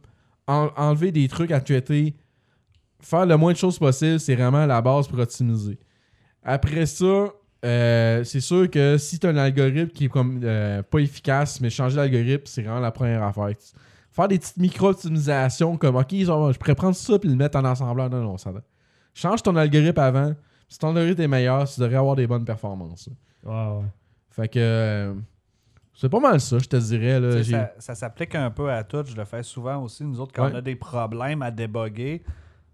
en- 0.47 0.69
enlever 0.77 1.11
des 1.11 1.27
trucs 1.27 1.51
à 1.51 1.59
traiter, 1.59 2.15
faire 3.01 3.25
le 3.25 3.35
moins 3.35 3.51
de 3.51 3.57
choses 3.57 3.77
possible, 3.77 4.21
c'est 4.21 4.35
vraiment 4.35 4.65
la 4.65 4.81
base 4.81 5.05
pour 5.09 5.19
optimiser. 5.19 5.77
Après 6.43 6.85
ça, 6.85 7.27
euh, 7.65 8.23
c'est 8.23 8.39
sûr 8.39 8.69
que 8.71 8.97
si 8.97 9.19
tu 9.19 9.27
as 9.27 9.31
un 9.31 9.37
algorithme 9.37 9.89
qui 9.89 10.05
est 10.05 10.09
comme 10.09 10.39
euh, 10.43 10.81
pas 10.81 10.99
efficace, 10.99 11.59
mais 11.59 11.69
changer 11.69 11.97
l'algorithme, 11.97 12.43
c'est 12.45 12.61
vraiment 12.61 12.79
la 12.79 12.91
première 12.91 13.21
affaire. 13.23 13.49
Faire 14.13 14.27
des 14.29 14.39
petites 14.39 14.55
micro-optimisations 14.57 15.75
comme 15.75 15.97
OK, 15.97 16.07
je 16.11 16.57
pourrais 16.57 16.75
prendre 16.75 16.95
ça 16.95 17.15
et 17.21 17.27
le 17.27 17.35
mettre 17.35 17.57
en 17.57 17.65
assembleur. 17.65 18.09
Non, 18.09 18.21
non, 18.21 18.37
ça 18.37 18.51
va. 18.51 18.61
Change 19.13 19.43
ton 19.43 19.57
algorithme 19.57 19.99
avant. 19.99 20.33
Si 20.67 20.79
ton 20.79 20.89
algorithme 20.95 21.21
est 21.21 21.27
meilleur, 21.27 21.67
tu 21.67 21.79
devrais 21.79 21.95
avoir 21.97 22.15
des 22.15 22.27
bonnes 22.27 22.45
performances. 22.45 23.09
Ouais, 23.43 23.51
ouais. 23.53 23.85
Fait 24.31 24.47
que 24.49 24.59
euh, 24.59 25.13
c'est 25.93 26.09
pas 26.09 26.19
mal 26.19 26.41
ça, 26.41 26.59
je 26.59 26.65
te 26.67 26.75
dirais. 26.75 27.19
Là, 27.19 27.43
ça, 27.43 27.71
ça 27.79 27.95
s'applique 27.95 28.35
un 28.35 28.51
peu 28.51 28.71
à 28.71 28.83
tout. 28.83 29.03
Je 29.05 29.15
le 29.15 29.23
fais 29.25 29.43
souvent 29.43 29.81
aussi. 29.83 30.03
Nous 30.03 30.19
autres, 30.19 30.33
quand 30.33 30.45
Ouais. 30.45 30.51
on 30.53 30.57
a 30.57 30.61
des 30.61 30.75
problèmes 30.75 31.41
à 31.41 31.51
débugger, 31.51 32.23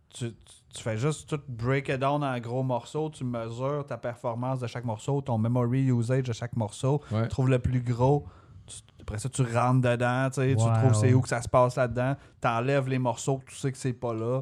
tu, 0.10 0.32
tu- 0.32 0.36
tu 0.74 0.82
fais 0.82 0.98
juste 0.98 1.30
tout 1.30 1.40
break 1.50 1.90
it 1.90 1.98
down 2.00 2.24
en 2.24 2.40
gros 2.40 2.64
morceaux. 2.64 3.10
Tu 3.10 3.24
mesures 3.26 3.86
ta 3.86 3.98
performance 3.98 4.60
de 4.60 4.68
chaque 4.68 4.86
morceau, 4.86 5.22
ton 5.22 5.38
memory 5.38 5.88
usage 5.92 6.24
de 6.24 6.34
chaque 6.34 6.56
morceau. 6.56 7.02
Ouais. 7.12 7.24
Tu 7.24 7.28
trouves 7.28 7.50
le 7.50 7.60
plus 7.60 7.82
gros. 7.82 8.26
Tu- 8.66 8.78
après 9.02 9.20
ça, 9.20 9.28
tu 9.30 9.42
rentres 9.44 9.82
dedans. 9.82 10.30
tu 10.30 10.36
sais, 10.42 10.56
tu 10.56 10.64
Ouais, 10.64 10.74
trouves 10.80 10.94
c'est 10.96 11.14
où 11.14 11.20
que 11.22 11.28
ça 11.30 11.42
se 11.42 11.50
passe 11.50 11.76
là-dedans. 11.76 12.16
Tu 12.42 12.48
enlèves 12.48 12.88
les 12.88 13.00
morceaux 13.00 13.40
que 13.40 13.52
tu 13.52 13.56
sais 13.58 13.72
que 13.72 13.78
c'est 13.78 13.94
pas 13.94 14.14
là. 14.14 14.42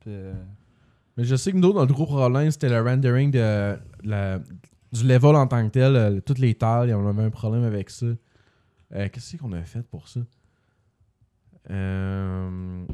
Puis, 0.00 0.10
euh, 0.14 0.32
Mais 1.16 1.24
je 1.24 1.36
sais 1.36 1.52
que 1.52 1.56
nous, 1.56 1.72
notre 1.72 1.92
gros 1.94 2.06
problème, 2.06 2.50
c'était 2.50 2.68
le 2.68 2.80
rendering 2.82 3.30
de, 3.30 3.76
la- 4.02 4.38
du 4.92 5.04
level 5.06 5.36
en 5.36 5.46
tant 5.46 5.64
que 5.64 5.70
tel. 5.70 5.94
euh, 5.96 6.20
toutes 6.20 6.38
les 6.38 6.54
tailles, 6.54 6.92
on 6.94 7.06
avait 7.08 7.22
un 7.22 7.30
problème 7.30 7.64
avec 7.64 7.90
ça. 7.90 8.06
Euh, 8.94 9.08
Qu'est-ce 9.12 9.36
qu'on 9.36 9.52
a 9.52 9.62
fait 9.62 9.82
pour 9.82 10.08
ça? 10.08 10.20
Euh... 11.70 12.84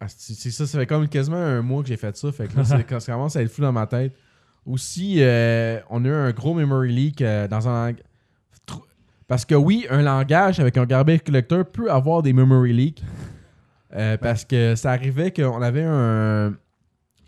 ah, 0.00 0.06
c'est 0.08 0.50
ça, 0.50 0.66
ça 0.66 0.78
fait 0.78 0.86
comme 0.86 1.08
quasiment 1.08 1.36
un 1.36 1.62
mois 1.62 1.82
que 1.82 1.88
j'ai 1.88 1.96
fait 1.96 2.16
ça. 2.16 2.32
Fait 2.32 2.48
que 2.48 2.56
là, 2.56 2.64
ça 2.64 2.82
commence 2.82 3.36
à 3.36 3.42
être 3.42 3.50
flou 3.50 3.62
dans 3.64 3.72
ma 3.72 3.86
tête. 3.86 4.12
Aussi, 4.64 5.16
euh, 5.20 5.78
on 5.90 6.04
a 6.04 6.08
eu 6.08 6.12
un 6.12 6.32
gros 6.32 6.52
memory 6.54 6.92
leak 6.92 7.22
euh, 7.22 7.46
dans 7.46 7.68
un 7.68 7.92
Parce 9.28 9.44
que 9.44 9.54
oui, 9.54 9.86
un 9.90 10.02
langage 10.02 10.58
avec 10.58 10.76
un 10.76 10.86
garbage 10.86 11.20
collector 11.24 11.64
peut 11.64 11.90
avoir 11.90 12.22
des 12.22 12.32
memory 12.32 12.72
leaks. 12.72 13.02
Parce 14.20 14.44
que 14.44 14.74
ça 14.74 14.90
arrivait 14.90 15.32
qu'on 15.32 15.62
avait 15.62 15.84
un, 15.84 16.54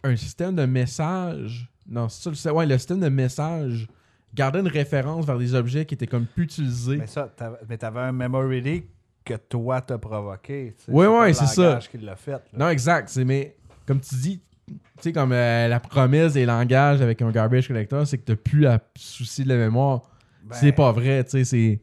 un 0.08 0.16
système 0.16 0.54
de 0.56 0.66
message. 0.66 1.68
Non, 1.88 2.08
c'est 2.08 2.22
ça, 2.22 2.30
le 2.30 2.34
système- 2.36 2.54
ouais, 2.54 2.66
le 2.66 2.76
système 2.78 3.00
de 3.00 3.08
message 3.08 3.86
gardait 4.34 4.60
une 4.60 4.68
référence 4.68 5.24
vers 5.24 5.38
des 5.38 5.54
objets 5.54 5.86
qui 5.86 5.94
étaient 5.94 6.06
comme 6.06 6.26
plus 6.26 6.44
utilisés. 6.44 6.96
Mais 6.98 7.06
ça, 7.06 7.32
t'avais- 7.34 7.56
mais 7.68 7.78
t'avais 7.78 8.00
un 8.00 8.12
memory 8.12 8.60
leak 8.60 8.86
que 9.24 9.34
toi 9.34 9.80
t'as 9.80 9.98
provoqué. 9.98 10.74
tu 10.78 10.84
sais. 10.84 10.92
Ouais, 10.92 11.28
le 11.28 11.34
c'est 11.34 11.46
ça. 11.46 11.62
langage 11.62 11.90
qui 11.90 11.98
l'a 11.98 12.16
fait. 12.16 12.32
là. 12.32 12.42
Non, 12.56 12.68
exact. 12.68 13.08
C'est, 13.08 13.24
mais 13.24 13.56
comme 13.86 14.00
tu 14.00 14.14
dis, 14.16 14.40
tu 14.66 14.74
sais, 15.00 15.12
comme 15.12 15.32
euh, 15.32 15.68
la 15.68 15.80
promesse 15.80 16.34
des 16.34 16.44
langages 16.44 17.00
avec 17.00 17.22
un 17.22 17.30
garbage 17.30 17.68
collector, 17.68 18.06
c'est 18.06 18.18
que 18.18 18.32
tu 18.32 18.36
plus 18.36 18.66
à 18.66 18.78
souci 18.96 19.44
de 19.44 19.48
la 19.48 19.56
mémoire. 19.56 20.02
Ben, 20.44 20.54
c'est 20.54 20.72
pas 20.72 20.92
vrai, 20.92 21.24
tu 21.24 21.30
sais. 21.30 21.44
C'est... 21.44 21.80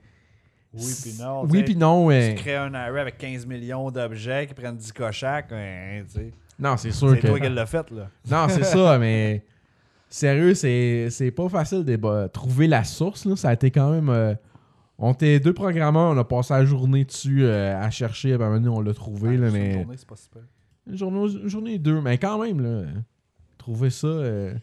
Oui, 0.77 0.93
puis 1.01 1.13
non. 1.19 1.45
Oui, 1.45 1.63
puis 1.63 1.75
non. 1.75 2.09
Tu 2.09 2.35
crées 2.35 2.55
un 2.55 2.73
array 2.73 3.01
avec 3.01 3.17
15 3.17 3.45
millions 3.45 3.89
d'objets 3.91 4.45
qui 4.47 4.53
prennent 4.53 4.77
10 4.77 4.91
cochacs. 4.91 5.47
sais. 5.49 6.31
Non, 6.59 6.77
c'est 6.77 6.91
sûr 6.91 7.11
c'est 7.11 7.19
que. 7.19 7.27
toi 7.27 7.39
qui 7.39 7.49
l'as 7.49 7.65
fait, 7.65 7.89
là. 7.91 8.09
Non, 8.29 8.47
c'est 8.49 8.63
ça, 8.65 8.97
mais. 8.97 9.43
Sérieux, 10.09 10.53
c'est, 10.53 11.07
c'est 11.09 11.31
pas 11.31 11.49
facile 11.49 11.83
de 11.83 12.27
trouver 12.27 12.67
la 12.67 12.83
source. 12.83 13.25
Là. 13.25 13.35
Ça 13.35 13.49
a 13.49 13.53
été 13.53 13.71
quand 13.71 13.91
même. 13.91 14.09
euh, 14.09 14.33
on 14.97 15.11
était 15.11 15.39
deux 15.41 15.53
programmeurs, 15.53 16.11
on 16.11 16.17
a 16.17 16.23
passé 16.23 16.53
la 16.53 16.63
journée 16.63 17.03
dessus 17.03 17.43
euh, 17.43 17.77
à 17.77 17.89
chercher. 17.89 18.31
À 18.31 18.35
un 18.35 18.37
moment 18.37 18.53
donné, 18.53 18.69
on 18.69 18.79
l'a 18.81 18.93
trouvé, 18.93 19.35
là, 19.35 19.47
une 19.49 19.73
journée, 19.73 19.95
c'est 19.97 20.07
pas 20.07 20.15
super. 20.15 20.43
Une 20.87 20.97
journée, 20.97 21.33
une 21.41 21.47
journée 21.49 21.77
deux, 21.79 21.99
mais 21.99 22.17
quand 22.17 22.41
même, 22.41 22.61
là, 22.61 22.83
trouver 23.57 23.89
ça. 23.89 24.07
euh, 24.07 24.53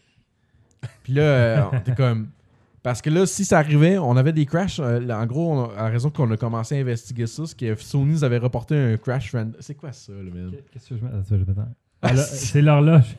Puis 1.03 1.13
là, 1.13 1.69
on 1.71 1.77
était 1.77 1.93
comme. 1.93 2.29
Parce 2.83 3.01
que 3.01 3.09
là, 3.09 3.25
si 3.25 3.45
ça 3.45 3.59
arrivait, 3.59 3.97
on 3.97 4.15
avait 4.17 4.33
des 4.33 4.45
crashs. 4.45 4.79
euh, 4.79 4.99
en 5.09 5.25
gros, 5.25 5.53
on 5.53 5.69
a- 5.69 5.77
à 5.77 5.87
raison 5.87 6.09
qu'on 6.09 6.29
a 6.31 6.37
commencé 6.37 6.77
à 6.77 6.81
investiguer 6.81 7.27
ça, 7.27 7.43
c'est 7.45 7.57
que 7.57 7.75
Sony 7.81 8.11
nous 8.11 8.23
avait 8.25 8.37
reporté 8.37 8.75
un 8.77 8.97
crash 8.97 9.31
random. 9.33 9.53
C'est 9.61 9.75
quoi 9.75 9.91
ça, 9.93 10.11
là, 10.11 10.19
man? 10.33 10.51
Qu'est-ce 10.71 10.89
que 10.89 10.97
je 10.97 11.01
mets? 11.03 11.09
Attends, 11.09 11.37
je 11.37 11.61
Ah, 12.01 12.15
C'est 12.17 12.61
l'horloge. 12.61 13.15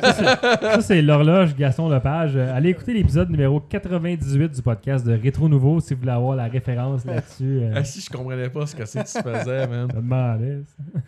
Ça, 0.00 0.80
c'est- 0.80 1.02
l'horloge 1.02 1.54
Gaston 1.56 1.88
Lepage. 1.88 2.36
Euh, 2.36 2.54
Allez 2.54 2.70
écouter 2.70 2.94
l'épisode 2.94 3.30
numéro 3.30 3.58
98 3.60 4.54
du 4.54 4.62
podcast 4.62 5.04
de 5.04 5.12
Rétro 5.12 5.48
Nouveau 5.48 5.80
si 5.80 5.94
vous 5.94 6.00
voulez 6.00 6.12
avoir 6.12 6.36
la 6.36 6.46
référence 6.46 7.04
là-dessus. 7.04 7.60
euh, 7.62 7.72
Ah, 7.74 7.82
si 7.84 8.00
je 8.00 8.08
comprenais 8.10 8.48
pas 8.50 8.66
ce 8.66 8.76
que 8.76 8.84
c'est 8.84 9.02
que 9.02 9.08
tu 9.10 9.22
faisais, 9.22 9.66
man. 9.66 9.88
demandais. 9.88 10.62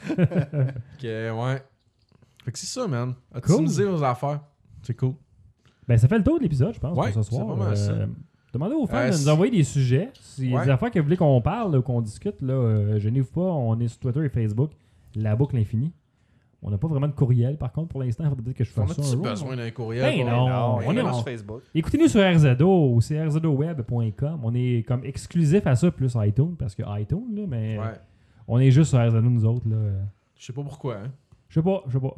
Ok, 0.19 1.03
ouais. 1.05 1.63
Fait 2.45 2.53
que 2.53 2.59
c'est 2.59 2.67
ça, 2.67 2.87
man. 2.89 3.15
Optimiser 3.35 3.85
vos 3.85 4.03
affaires? 4.03 4.41
C'est 4.83 4.95
cool. 4.95 5.15
Ben, 5.89 5.97
ça 5.99 6.09
fait 6.09 6.19
le 6.19 6.25
tour 6.25 6.39
de 6.39 6.43
l'épisode, 6.45 6.75
je 6.75 6.81
pense, 6.81 6.97
Ouais, 6.97 7.11
pour 7.13 7.25
ce 7.25 7.31
soir. 7.31 7.77
ça. 7.77 7.93
Euh, 7.93 8.07
demandez 8.53 8.75
aux 8.75 8.87
fans 8.87 8.97
Euh, 8.99 9.07
de 9.07 9.11
nous 9.13 9.17
c'est- 9.19 9.31
envoyer 9.31 9.53
des 9.57 9.65
sujets. 9.65 10.11
A 10.39 10.43
Ouais. 10.43 10.65
des 10.65 10.71
affaires 10.71 10.91
que 10.91 10.99
vous 10.99 11.05
voulez 11.05 11.17
qu'on 11.17 11.41
parle 11.41 11.77
ou 11.77 11.83
qu'on 11.83 12.01
discute, 12.01 12.41
là, 12.43 12.53
euh, 12.55 12.99
gênez-vous 12.99 13.33
pas. 13.33 13.41
On 13.41 13.79
est 13.81 13.89
sur 13.89 13.99
Twitter 14.01 14.25
et 14.25 14.29
Facebook. 14.29 14.71
La 15.17 15.35
boucle 15.37 15.57
infinie. 15.57 15.93
On 16.63 16.71
n'a 16.71 16.77
pas 16.77 16.89
vraiment 16.89 17.09
de 17.09 17.13
courriel, 17.15 17.57
par 17.57 17.73
contre, 17.73 17.89
pour 17.89 18.03
l'instant. 18.03 18.23
Il 18.25 18.29
faudrait 18.29 18.45
peut-être 18.45 18.57
que 18.59 18.65
je 18.65 18.71
On 18.77 18.87
fasse 18.87 18.97
ça 18.97 19.03
a-tu 19.03 19.13
jour. 19.13 19.23
besoin 19.23 19.57
d'un 19.57 19.71
courriel? 19.71 20.03
Ben 20.19 20.27
non. 20.27 20.47
Non, 20.49 20.55
on 20.77 20.89
on 20.89 20.93
est 20.93 21.13
sur 21.15 21.25
Facebook. 21.25 21.63
Écoutez-nous 21.75 22.09
sur 22.09 22.21
RZO 22.21 22.93
ou 22.95 23.01
c'est 23.01 23.19
rzoweb.com. 23.21 24.41
On 24.43 24.55
est 24.55 24.87
comme 24.87 25.05
exclusif 25.05 25.67
à 25.67 25.75
ça, 25.75 25.91
plus 25.91 26.13
iTunes, 26.17 26.57
parce 26.59 26.75
que 26.75 26.83
iTunes, 27.01 27.35
là, 27.35 27.43
mais 27.49 27.79
Ouais. 27.79 27.85
on 28.47 28.59
est 28.59 28.71
juste 28.71 28.91
sur 28.91 28.99
RZO, 28.99 29.21
nous 29.23 29.45
autres. 29.47 29.69
Là. 29.69 29.77
Je 30.37 30.45
sais 30.45 30.53
pas 30.53 30.63
pourquoi, 30.63 30.97
hein. 30.97 31.11
Je 31.49 31.55
sais 31.55 31.63
pas, 31.65 31.83
je 31.89 31.93
sais 31.95 32.01
pas. 32.01 32.15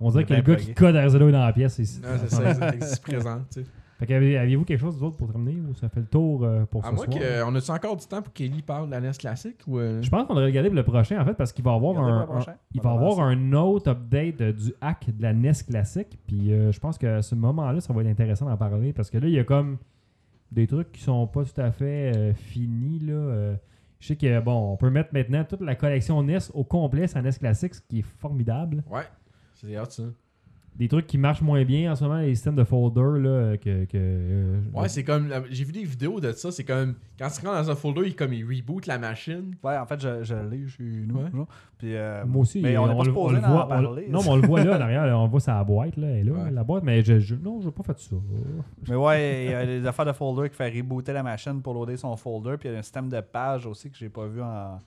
On 0.00 0.10
dirait 0.10 0.24
que 0.24 0.34
le 0.34 0.40
gars 0.42 0.56
qui 0.56 0.72
code 0.74 0.96
est 0.96 1.18
dans 1.18 1.30
la 1.44 1.52
pièce. 1.52 1.78
ici. 1.78 2.00
Non, 2.02 2.08
c'est 2.18 2.30
ça, 2.30 2.54
c'est- 2.54 2.74
existe 2.74 3.02
présent, 3.02 3.38
tu 3.52 3.60
sais. 3.62 3.66
Fait 3.98 4.06
que 4.06 4.14
avez- 4.14 4.38
aviez-vous 4.38 4.64
quelque 4.64 4.80
chose 4.80 4.98
d'autre 4.98 5.18
pour 5.18 5.28
terminer 5.30 5.60
ou 5.60 5.74
ça 5.74 5.90
fait 5.90 6.00
le 6.00 6.06
tour 6.06 6.42
euh, 6.42 6.64
pour 6.64 6.82
À 6.86 6.88
ce 6.88 6.94
moins 6.94 7.04
soir? 7.04 7.18
que. 7.18 7.42
On 7.44 7.54
a-tu 7.54 7.70
encore 7.70 7.96
du 7.98 8.06
temps 8.06 8.22
pour 8.22 8.32
qu'Ellie 8.32 8.62
parle 8.62 8.86
de 8.86 8.92
la 8.92 9.00
NES 9.02 9.10
classique 9.18 9.58
ou. 9.66 9.78
euh? 9.78 10.00
Je 10.00 10.08
pense 10.08 10.26
qu'on 10.26 10.32
devrait 10.32 10.46
regarder 10.48 10.70
pour 10.70 10.76
le 10.76 10.84
prochain, 10.84 11.20
en 11.20 11.24
fait, 11.26 11.34
parce 11.34 11.52
qu'il 11.52 11.62
va 11.62 11.72
y 11.72 11.74
avoir, 11.74 11.98
un, 12.02 12.26
il 12.72 12.80
va 12.80 12.90
y 12.92 12.96
avoir 12.96 13.20
un 13.20 13.52
autre 13.52 13.90
update 13.90 14.40
euh, 14.40 14.52
du 14.54 14.72
hack 14.80 15.04
de 15.14 15.22
la 15.22 15.34
NES 15.34 15.52
classique. 15.68 16.18
Puis 16.26 16.50
euh, 16.50 16.72
je 16.72 16.80
pense 16.80 16.96
qu'à 16.96 17.20
ce 17.20 17.34
moment-là, 17.34 17.82
ça 17.82 17.92
va 17.92 18.00
être 18.00 18.08
intéressant 18.08 18.46
d'en 18.46 18.56
parler, 18.56 18.94
parce 18.94 19.10
que 19.10 19.18
là, 19.18 19.26
il 19.28 19.34
y 19.34 19.38
a 19.38 19.44
comme 19.44 19.76
des 20.50 20.66
trucs 20.66 20.92
qui 20.92 21.02
sont 21.02 21.26
pas 21.26 21.44
tout 21.44 21.60
à 21.60 21.70
fait 21.70 22.32
finis. 22.34 23.00
Là. 23.00 23.52
Je 23.98 24.06
sais 24.06 24.16
que, 24.16 24.40
bon, 24.40 24.72
on 24.72 24.76
peut 24.78 24.88
mettre 24.88 25.10
maintenant 25.12 25.44
toute 25.44 25.60
la 25.60 25.74
collection 25.74 26.22
NES 26.22 26.38
au 26.54 26.64
complet 26.64 27.06
sur 27.06 27.18
la 27.18 27.24
NES 27.30 27.36
classique, 27.38 27.74
ce 27.74 27.82
qui 27.82 27.98
est 27.98 28.06
formidable. 28.18 28.82
Ouais. 28.90 29.02
C'est 29.60 29.78
hot, 29.78 29.84
ça. 29.88 30.02
des 30.76 30.88
trucs 30.88 31.06
qui 31.06 31.18
marchent 31.18 31.42
moins 31.42 31.62
bien 31.64 31.92
en 31.92 31.96
ce 31.96 32.04
moment, 32.04 32.18
les 32.20 32.34
systèmes 32.34 32.54
de 32.54 32.64
folder 32.64 33.20
là, 33.20 33.56
que. 33.58 33.84
que 33.84 33.90
euh, 33.98 34.60
Ouais, 34.72 34.88
c'est 34.88 35.04
comme. 35.04 35.28
J'ai 35.50 35.64
vu 35.64 35.72
des 35.72 35.84
vidéos 35.84 36.20
de 36.20 36.32
ça. 36.32 36.50
C'est 36.50 36.64
comme. 36.64 36.94
Quand 37.18 37.28
tu 37.28 37.44
rentres 37.46 37.60
dans 37.64 37.70
un 37.70 37.74
folder, 37.74 38.02
il, 38.06 38.16
comme, 38.16 38.32
il 38.32 38.44
reboot 38.44 38.86
la 38.86 38.96
machine. 38.98 39.54
Ouais, 39.62 39.76
en 39.76 39.84
fait, 39.84 40.00
je, 40.00 40.22
je 40.22 40.34
l'ai 40.34 40.66
chez 40.68 40.82
nous. 40.82 41.16
Ouais. 41.16 41.30
genre. 41.30 41.46
Puis, 41.76 41.94
euh, 41.94 42.24
Moi 42.24 42.42
aussi, 42.42 42.60
mais 42.62 42.78
on 42.78 42.86
n'est 42.86 42.92
pas 42.94 42.98
le- 43.00 43.04
supposé 43.04 43.34
le 43.34 43.40
voit. 43.42 43.66
on- 43.66 43.68
parler. 43.68 44.06
non, 44.08 44.20
mais 44.22 44.28
on 44.30 44.36
le 44.36 44.46
voit 44.46 44.64
là, 44.64 44.78
derrière, 44.78 45.06
là, 45.06 45.18
on 45.18 45.26
voit 45.28 45.40
sa 45.40 45.62
boîte, 45.64 45.96
là, 45.98 46.06
elle 46.08 46.16
est 46.18 46.24
là, 46.30 46.32
Ouais. 46.44 46.50
la 46.50 46.64
boîte, 46.64 46.84
mais 46.84 47.02
je, 47.02 47.18
je, 47.18 47.34
non, 47.34 47.60
je 47.60 47.66
n'ai 47.66 47.72
pas 47.72 47.82
fait 47.82 47.98
ça. 47.98 48.16
Mais 48.88 48.94
ouais, 48.96 49.44
il 49.46 49.50
y 49.50 49.54
a 49.54 49.66
des 49.66 49.86
affaires 49.86 50.06
de 50.06 50.12
folder 50.12 50.48
qui 50.48 50.56
fait 50.56 50.70
rebooter 50.70 51.12
la 51.12 51.22
machine 51.22 51.60
pour 51.60 51.74
loader 51.74 51.96
son 51.98 52.16
folder. 52.16 52.56
Puis 52.58 52.68
il 52.68 52.72
y 52.72 52.74
a 52.76 52.78
un 52.78 52.82
système 52.82 53.08
de 53.10 53.20
page 53.20 53.66
aussi 53.66 53.90
que 53.90 53.96
j'ai 53.98 54.08
pas 54.08 54.26
vu 54.26 54.40
en, 54.40 54.78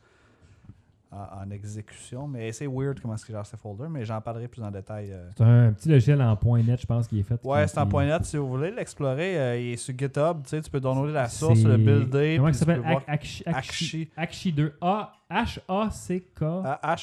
en, 1.14 1.44
en 1.44 1.50
exécution. 1.52 2.28
Mais 2.28 2.52
c'est 2.52 2.68
weird 2.68 3.00
comment 3.00 3.14
est-ce 3.16 3.26
qu'il 3.26 3.36
gère 3.36 3.46
ses 3.46 3.58
folders. 3.58 3.90
Mais 3.90 4.04
j'en 4.06 4.20
parlerai 4.22 4.48
plus 4.48 4.62
en 4.64 4.72
détail. 4.72 5.12
euh. 5.12 5.30
C'est 5.38 5.44
un 5.44 5.72
petit 5.74 5.90
logiciel 5.90 6.22
en 6.22 6.38
.NET, 6.58 6.82
je 6.82 6.86
pense, 6.86 7.08
qui 7.08 7.20
est 7.20 7.24
fait. 7.24 7.40
Ouais, 7.44 7.68
c'est 7.68 7.78
en 7.80 7.86
point 7.88 8.06
net. 8.06 8.26
Si 8.26 8.38
vous 8.38 8.48
voulez 8.50 8.72
l'explorer, 8.72 9.38
euh, 9.40 9.58
il 9.60 9.74
est 9.74 9.78
sur 9.78 9.94
GitHub. 9.98 10.44
Tu 10.44 10.50
sais, 10.50 10.62
tu 10.62 10.70
peux 10.72 10.80
downloader 10.80 11.14
la 11.14 11.28
source, 11.30 11.64
le 11.64 11.78
builder. 11.78 12.38
Comment 12.38 12.52
ça 12.54 12.60
s'appelle? 12.60 12.82
Akshi- 13.08 13.44
Akshi. 13.46 13.46
Akshi 13.46 14.10
Akshi 14.18 14.52
2. 14.54 14.74
A 14.82 15.14
H-A-C-K. 15.32 16.42
Ah, 16.44 16.96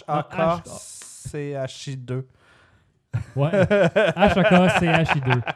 H-A-K-C-H-I-2. 1.01 2.25
Ouais. 3.37 3.51
H-A-K-C-H-I-2. 3.51 5.33
Cher- 5.33 5.55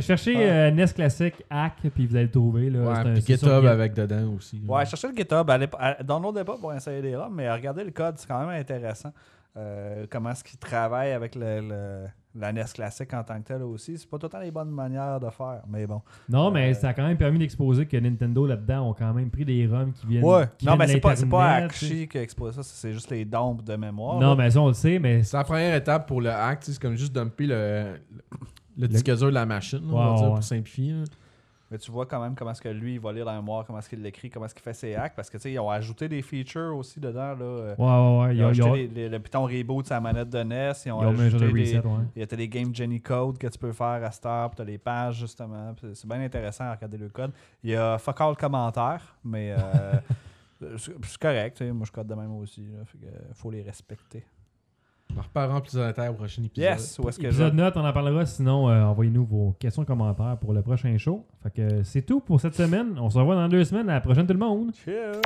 Cherchez 0.00 0.34
euh, 0.38 0.70
NES 0.70 0.86
classique 0.94 1.42
hack, 1.50 1.74
puis 1.94 2.06
vous 2.06 2.16
allez 2.16 2.26
le 2.26 2.30
trouver. 2.30 2.70
Là. 2.70 2.80
Ouais, 2.80 2.94
C'est 2.94 3.00
un- 3.08 3.12
puis 3.14 3.22
GitHub 3.26 3.60
Git. 3.62 3.66
avec 3.68 3.94
dedans 3.94 4.32
aussi. 4.36 4.62
Ouais, 4.66 4.84
cherchez 4.86 5.08
le 5.08 5.14
GitHub. 5.16 5.48
Allez, 5.50 5.68
allez- 5.78 6.04
downloadez 6.04 6.44
pas 6.44 6.56
pour 6.56 6.72
essayer 6.72 7.02
des 7.02 7.16
ROM, 7.16 7.34
mais 7.34 7.50
regardez 7.52 7.84
le 7.84 7.90
code, 7.90 8.14
c'est 8.18 8.26
quand 8.28 8.40
même 8.46 8.60
intéressant. 8.60 9.12
Euh, 9.54 10.06
comment 10.10 10.30
est-ce 10.30 10.42
qu'il 10.44 10.58
travaille 10.58 11.12
avec 11.12 11.34
le, 11.34 11.60
le- 11.60 12.06
la 12.34 12.50
NES 12.50 12.64
classique 12.72 13.12
en 13.12 13.22
tant 13.22 13.38
que 13.42 13.48
tel 13.48 13.62
aussi. 13.62 13.98
C'est 13.98 14.08
pas 14.08 14.16
tout 14.16 14.24
le 14.24 14.30
temps 14.30 14.38
les 14.40 14.50
bonnes 14.50 14.70
manières 14.70 15.20
de 15.20 15.28
faire, 15.28 15.60
mais 15.68 15.86
bon. 15.86 16.00
Non, 16.26 16.50
mais 16.50 16.70
Euh, 16.70 16.74
ça 16.74 16.88
a 16.88 16.94
quand 16.94 17.06
même 17.06 17.18
permis 17.18 17.38
d'exposer 17.38 17.84
que 17.84 17.98
Nintendo 17.98 18.46
là-dedans 18.46 18.88
ont 18.88 18.94
quand 18.94 19.12
même 19.12 19.28
pris 19.28 19.44
des 19.44 19.66
ROMs 19.66 19.92
qui 19.92 20.06
viennent. 20.06 20.24
Ouais, 20.24 20.44
qui 20.56 20.64
non, 20.64 20.76
mais 20.76 20.86
c'est 20.88 21.00
pas, 21.00 21.14
c'est 21.14 21.26
pas. 21.28 21.44
Akshi 21.56 22.08
qui 22.08 22.16
a 22.16 22.22
exposé 22.22 22.56
ça, 22.56 22.62
c'est 22.62 22.94
juste 22.94 23.10
les 23.10 23.26
dompes 23.26 23.62
de 23.62 23.76
mémoire. 23.76 24.18
Non, 24.18 24.30
là. 24.30 24.36
mais 24.36 24.50
ça, 24.50 24.62
on 24.62 24.68
le 24.68 24.72
sait, 24.72 24.98
mais. 24.98 25.22
C'est 25.22 25.36
la 25.36 25.44
première 25.44 25.74
étape 25.76 26.08
pour 26.08 26.22
le 26.22 26.30
hack. 26.30 26.60
C'est 26.62 26.78
comme 26.80 26.96
juste 26.96 27.14
dumper 27.14 27.44
le, 27.48 27.54
le, 28.10 28.38
le 28.78 28.88
disque 28.88 29.06
dur 29.06 29.26
de 29.26 29.34
la 29.34 29.46
machine, 29.46 29.78
là, 29.80 29.86
on 29.94 30.10
va 30.12 30.14
dire, 30.16 30.24
ouais. 30.28 30.34
pour 30.34 30.42
simplifier. 30.42 30.92
là. 30.92 31.04
Mais 31.70 31.78
tu 31.78 31.90
vois 31.90 32.04
quand 32.04 32.20
même 32.20 32.34
comment 32.34 32.50
est-ce 32.50 32.60
que 32.60 32.68
lui, 32.68 32.94
il 32.96 33.00
va 33.00 33.14
lire 33.14 33.24
la 33.24 33.34
mémoire, 33.34 33.64
comment 33.64 33.78
est-ce 33.78 33.88
qu'il 33.88 34.02
l'écrit, 34.02 34.28
comment 34.28 34.44
est-ce 34.44 34.54
qu'il 34.54 34.62
fait 34.62 34.74
ses 34.74 34.94
hacks, 34.94 35.14
parce 35.16 35.30
que 35.30 35.38
tu 35.38 35.44
sais, 35.44 35.52
ils 35.52 35.58
ont 35.58 35.70
ajouté 35.70 36.06
des 36.06 36.20
features 36.20 36.76
aussi 36.76 37.00
dedans. 37.00 37.34
Là. 37.34 37.36
euh, 37.44 37.74
Ouais, 37.78 37.86
ouais, 37.86 38.26
ouais. 38.28 38.36
Ils 38.36 38.44
ont 38.44 38.48
ajouté 38.48 38.68
ont- 38.68 38.74
les- 38.74 38.88
les- 38.88 39.08
le 39.08 39.18
piton 39.20 39.44
reboot 39.44 39.86
sur 39.86 39.94
la 39.94 40.00
manette 40.02 40.28
de 40.28 40.38
NES. 40.42 40.72
Ils 40.84 40.92
ont, 40.92 41.00
ils 41.02 41.06
ont 41.06 41.12
mis 41.12 41.20
un 41.22 41.28
genre 41.30 41.40
de 41.40 41.46
ajouté 41.46 41.52
des- 41.62 41.76
reset, 41.78 41.86
ouais. 41.86 42.04
Il 42.14 42.18
y 42.20 42.22
a 42.22 42.26
des 42.26 42.48
Game 42.48 42.74
Jenny 42.74 43.00
Code 43.00 43.38
que 43.38 43.46
tu 43.46 43.58
peux 43.58 43.72
faire 43.72 44.04
à 44.04 44.10
cette 44.10 44.26
heure, 44.26 44.50
puis 44.50 44.56
t'as 44.58 44.64
les 44.64 44.76
pages 44.76 45.16
justement. 45.20 45.72
puis 45.72 45.88
C'est 45.94 46.06
bien 46.06 46.20
intéressant 46.20 46.64
à 46.64 46.74
regarder 46.74 46.98
le 46.98 47.08
code. 47.08 47.30
Il 47.64 47.70
y 47.70 47.74
a 47.74 47.96
fuck 47.96 48.20
all 48.20 48.36
commentaires, 48.36 49.16
mais 49.24 49.54
euh, 49.58 49.92
c'est 50.76 50.92
c'est 51.06 51.18
correct. 51.18 51.56
tu 51.56 51.64
sais, 51.64 51.72
Moi, 51.72 51.86
je 51.86 51.92
code 51.92 52.06
de 52.06 52.14
même 52.14 52.36
aussi. 52.36 52.60
Là, 52.66 52.84
fait 52.84 52.98
que, 52.98 53.06
euh, 53.06 53.18
faut 53.32 53.50
les 53.50 53.62
respecter. 53.62 54.26
On 55.14 55.18
en 55.18 55.22
reparlera 55.22 55.60
plus 55.60 55.76
en 55.78 55.86
détail 55.86 56.08
au 56.08 56.14
prochain 56.14 56.42
épisode. 56.42 56.70
Yes, 56.70 56.98
où 56.98 57.08
est-ce 57.08 57.18
que 57.18 57.24
je. 57.24 57.28
Épisode 57.28 57.54
note, 57.54 57.76
on 57.76 57.84
en 57.84 57.92
parlera. 57.92 58.24
Sinon, 58.26 58.68
euh, 58.68 58.82
envoyez-nous 58.84 59.24
vos 59.24 59.56
questions, 59.58 59.84
commentaires 59.84 60.38
pour 60.40 60.52
le 60.52 60.62
prochain 60.62 60.96
show. 60.98 61.26
Fait 61.42 61.50
que 61.50 61.62
euh, 61.62 61.84
c'est 61.84 62.02
tout 62.02 62.20
pour 62.20 62.40
cette 62.40 62.54
semaine. 62.54 62.98
On 62.98 63.10
se 63.10 63.18
revoit 63.18 63.34
dans 63.34 63.48
deux 63.48 63.64
semaines. 63.64 63.88
À 63.90 63.94
la 63.94 64.00
prochaine, 64.00 64.26
tout 64.26 64.32
le 64.32 64.38
monde. 64.38 64.72
Chill. 64.84 65.20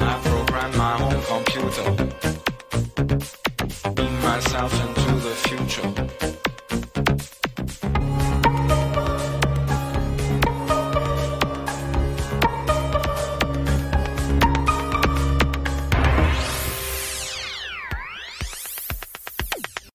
I 0.00 0.16
program 0.24 0.70
my 0.76 0.96
own 1.02 1.20
computer. 1.28 1.92
Beam 3.94 4.12
myself 4.22 4.72
into 4.80 5.20
the 5.20 5.34
future. 5.34 6.07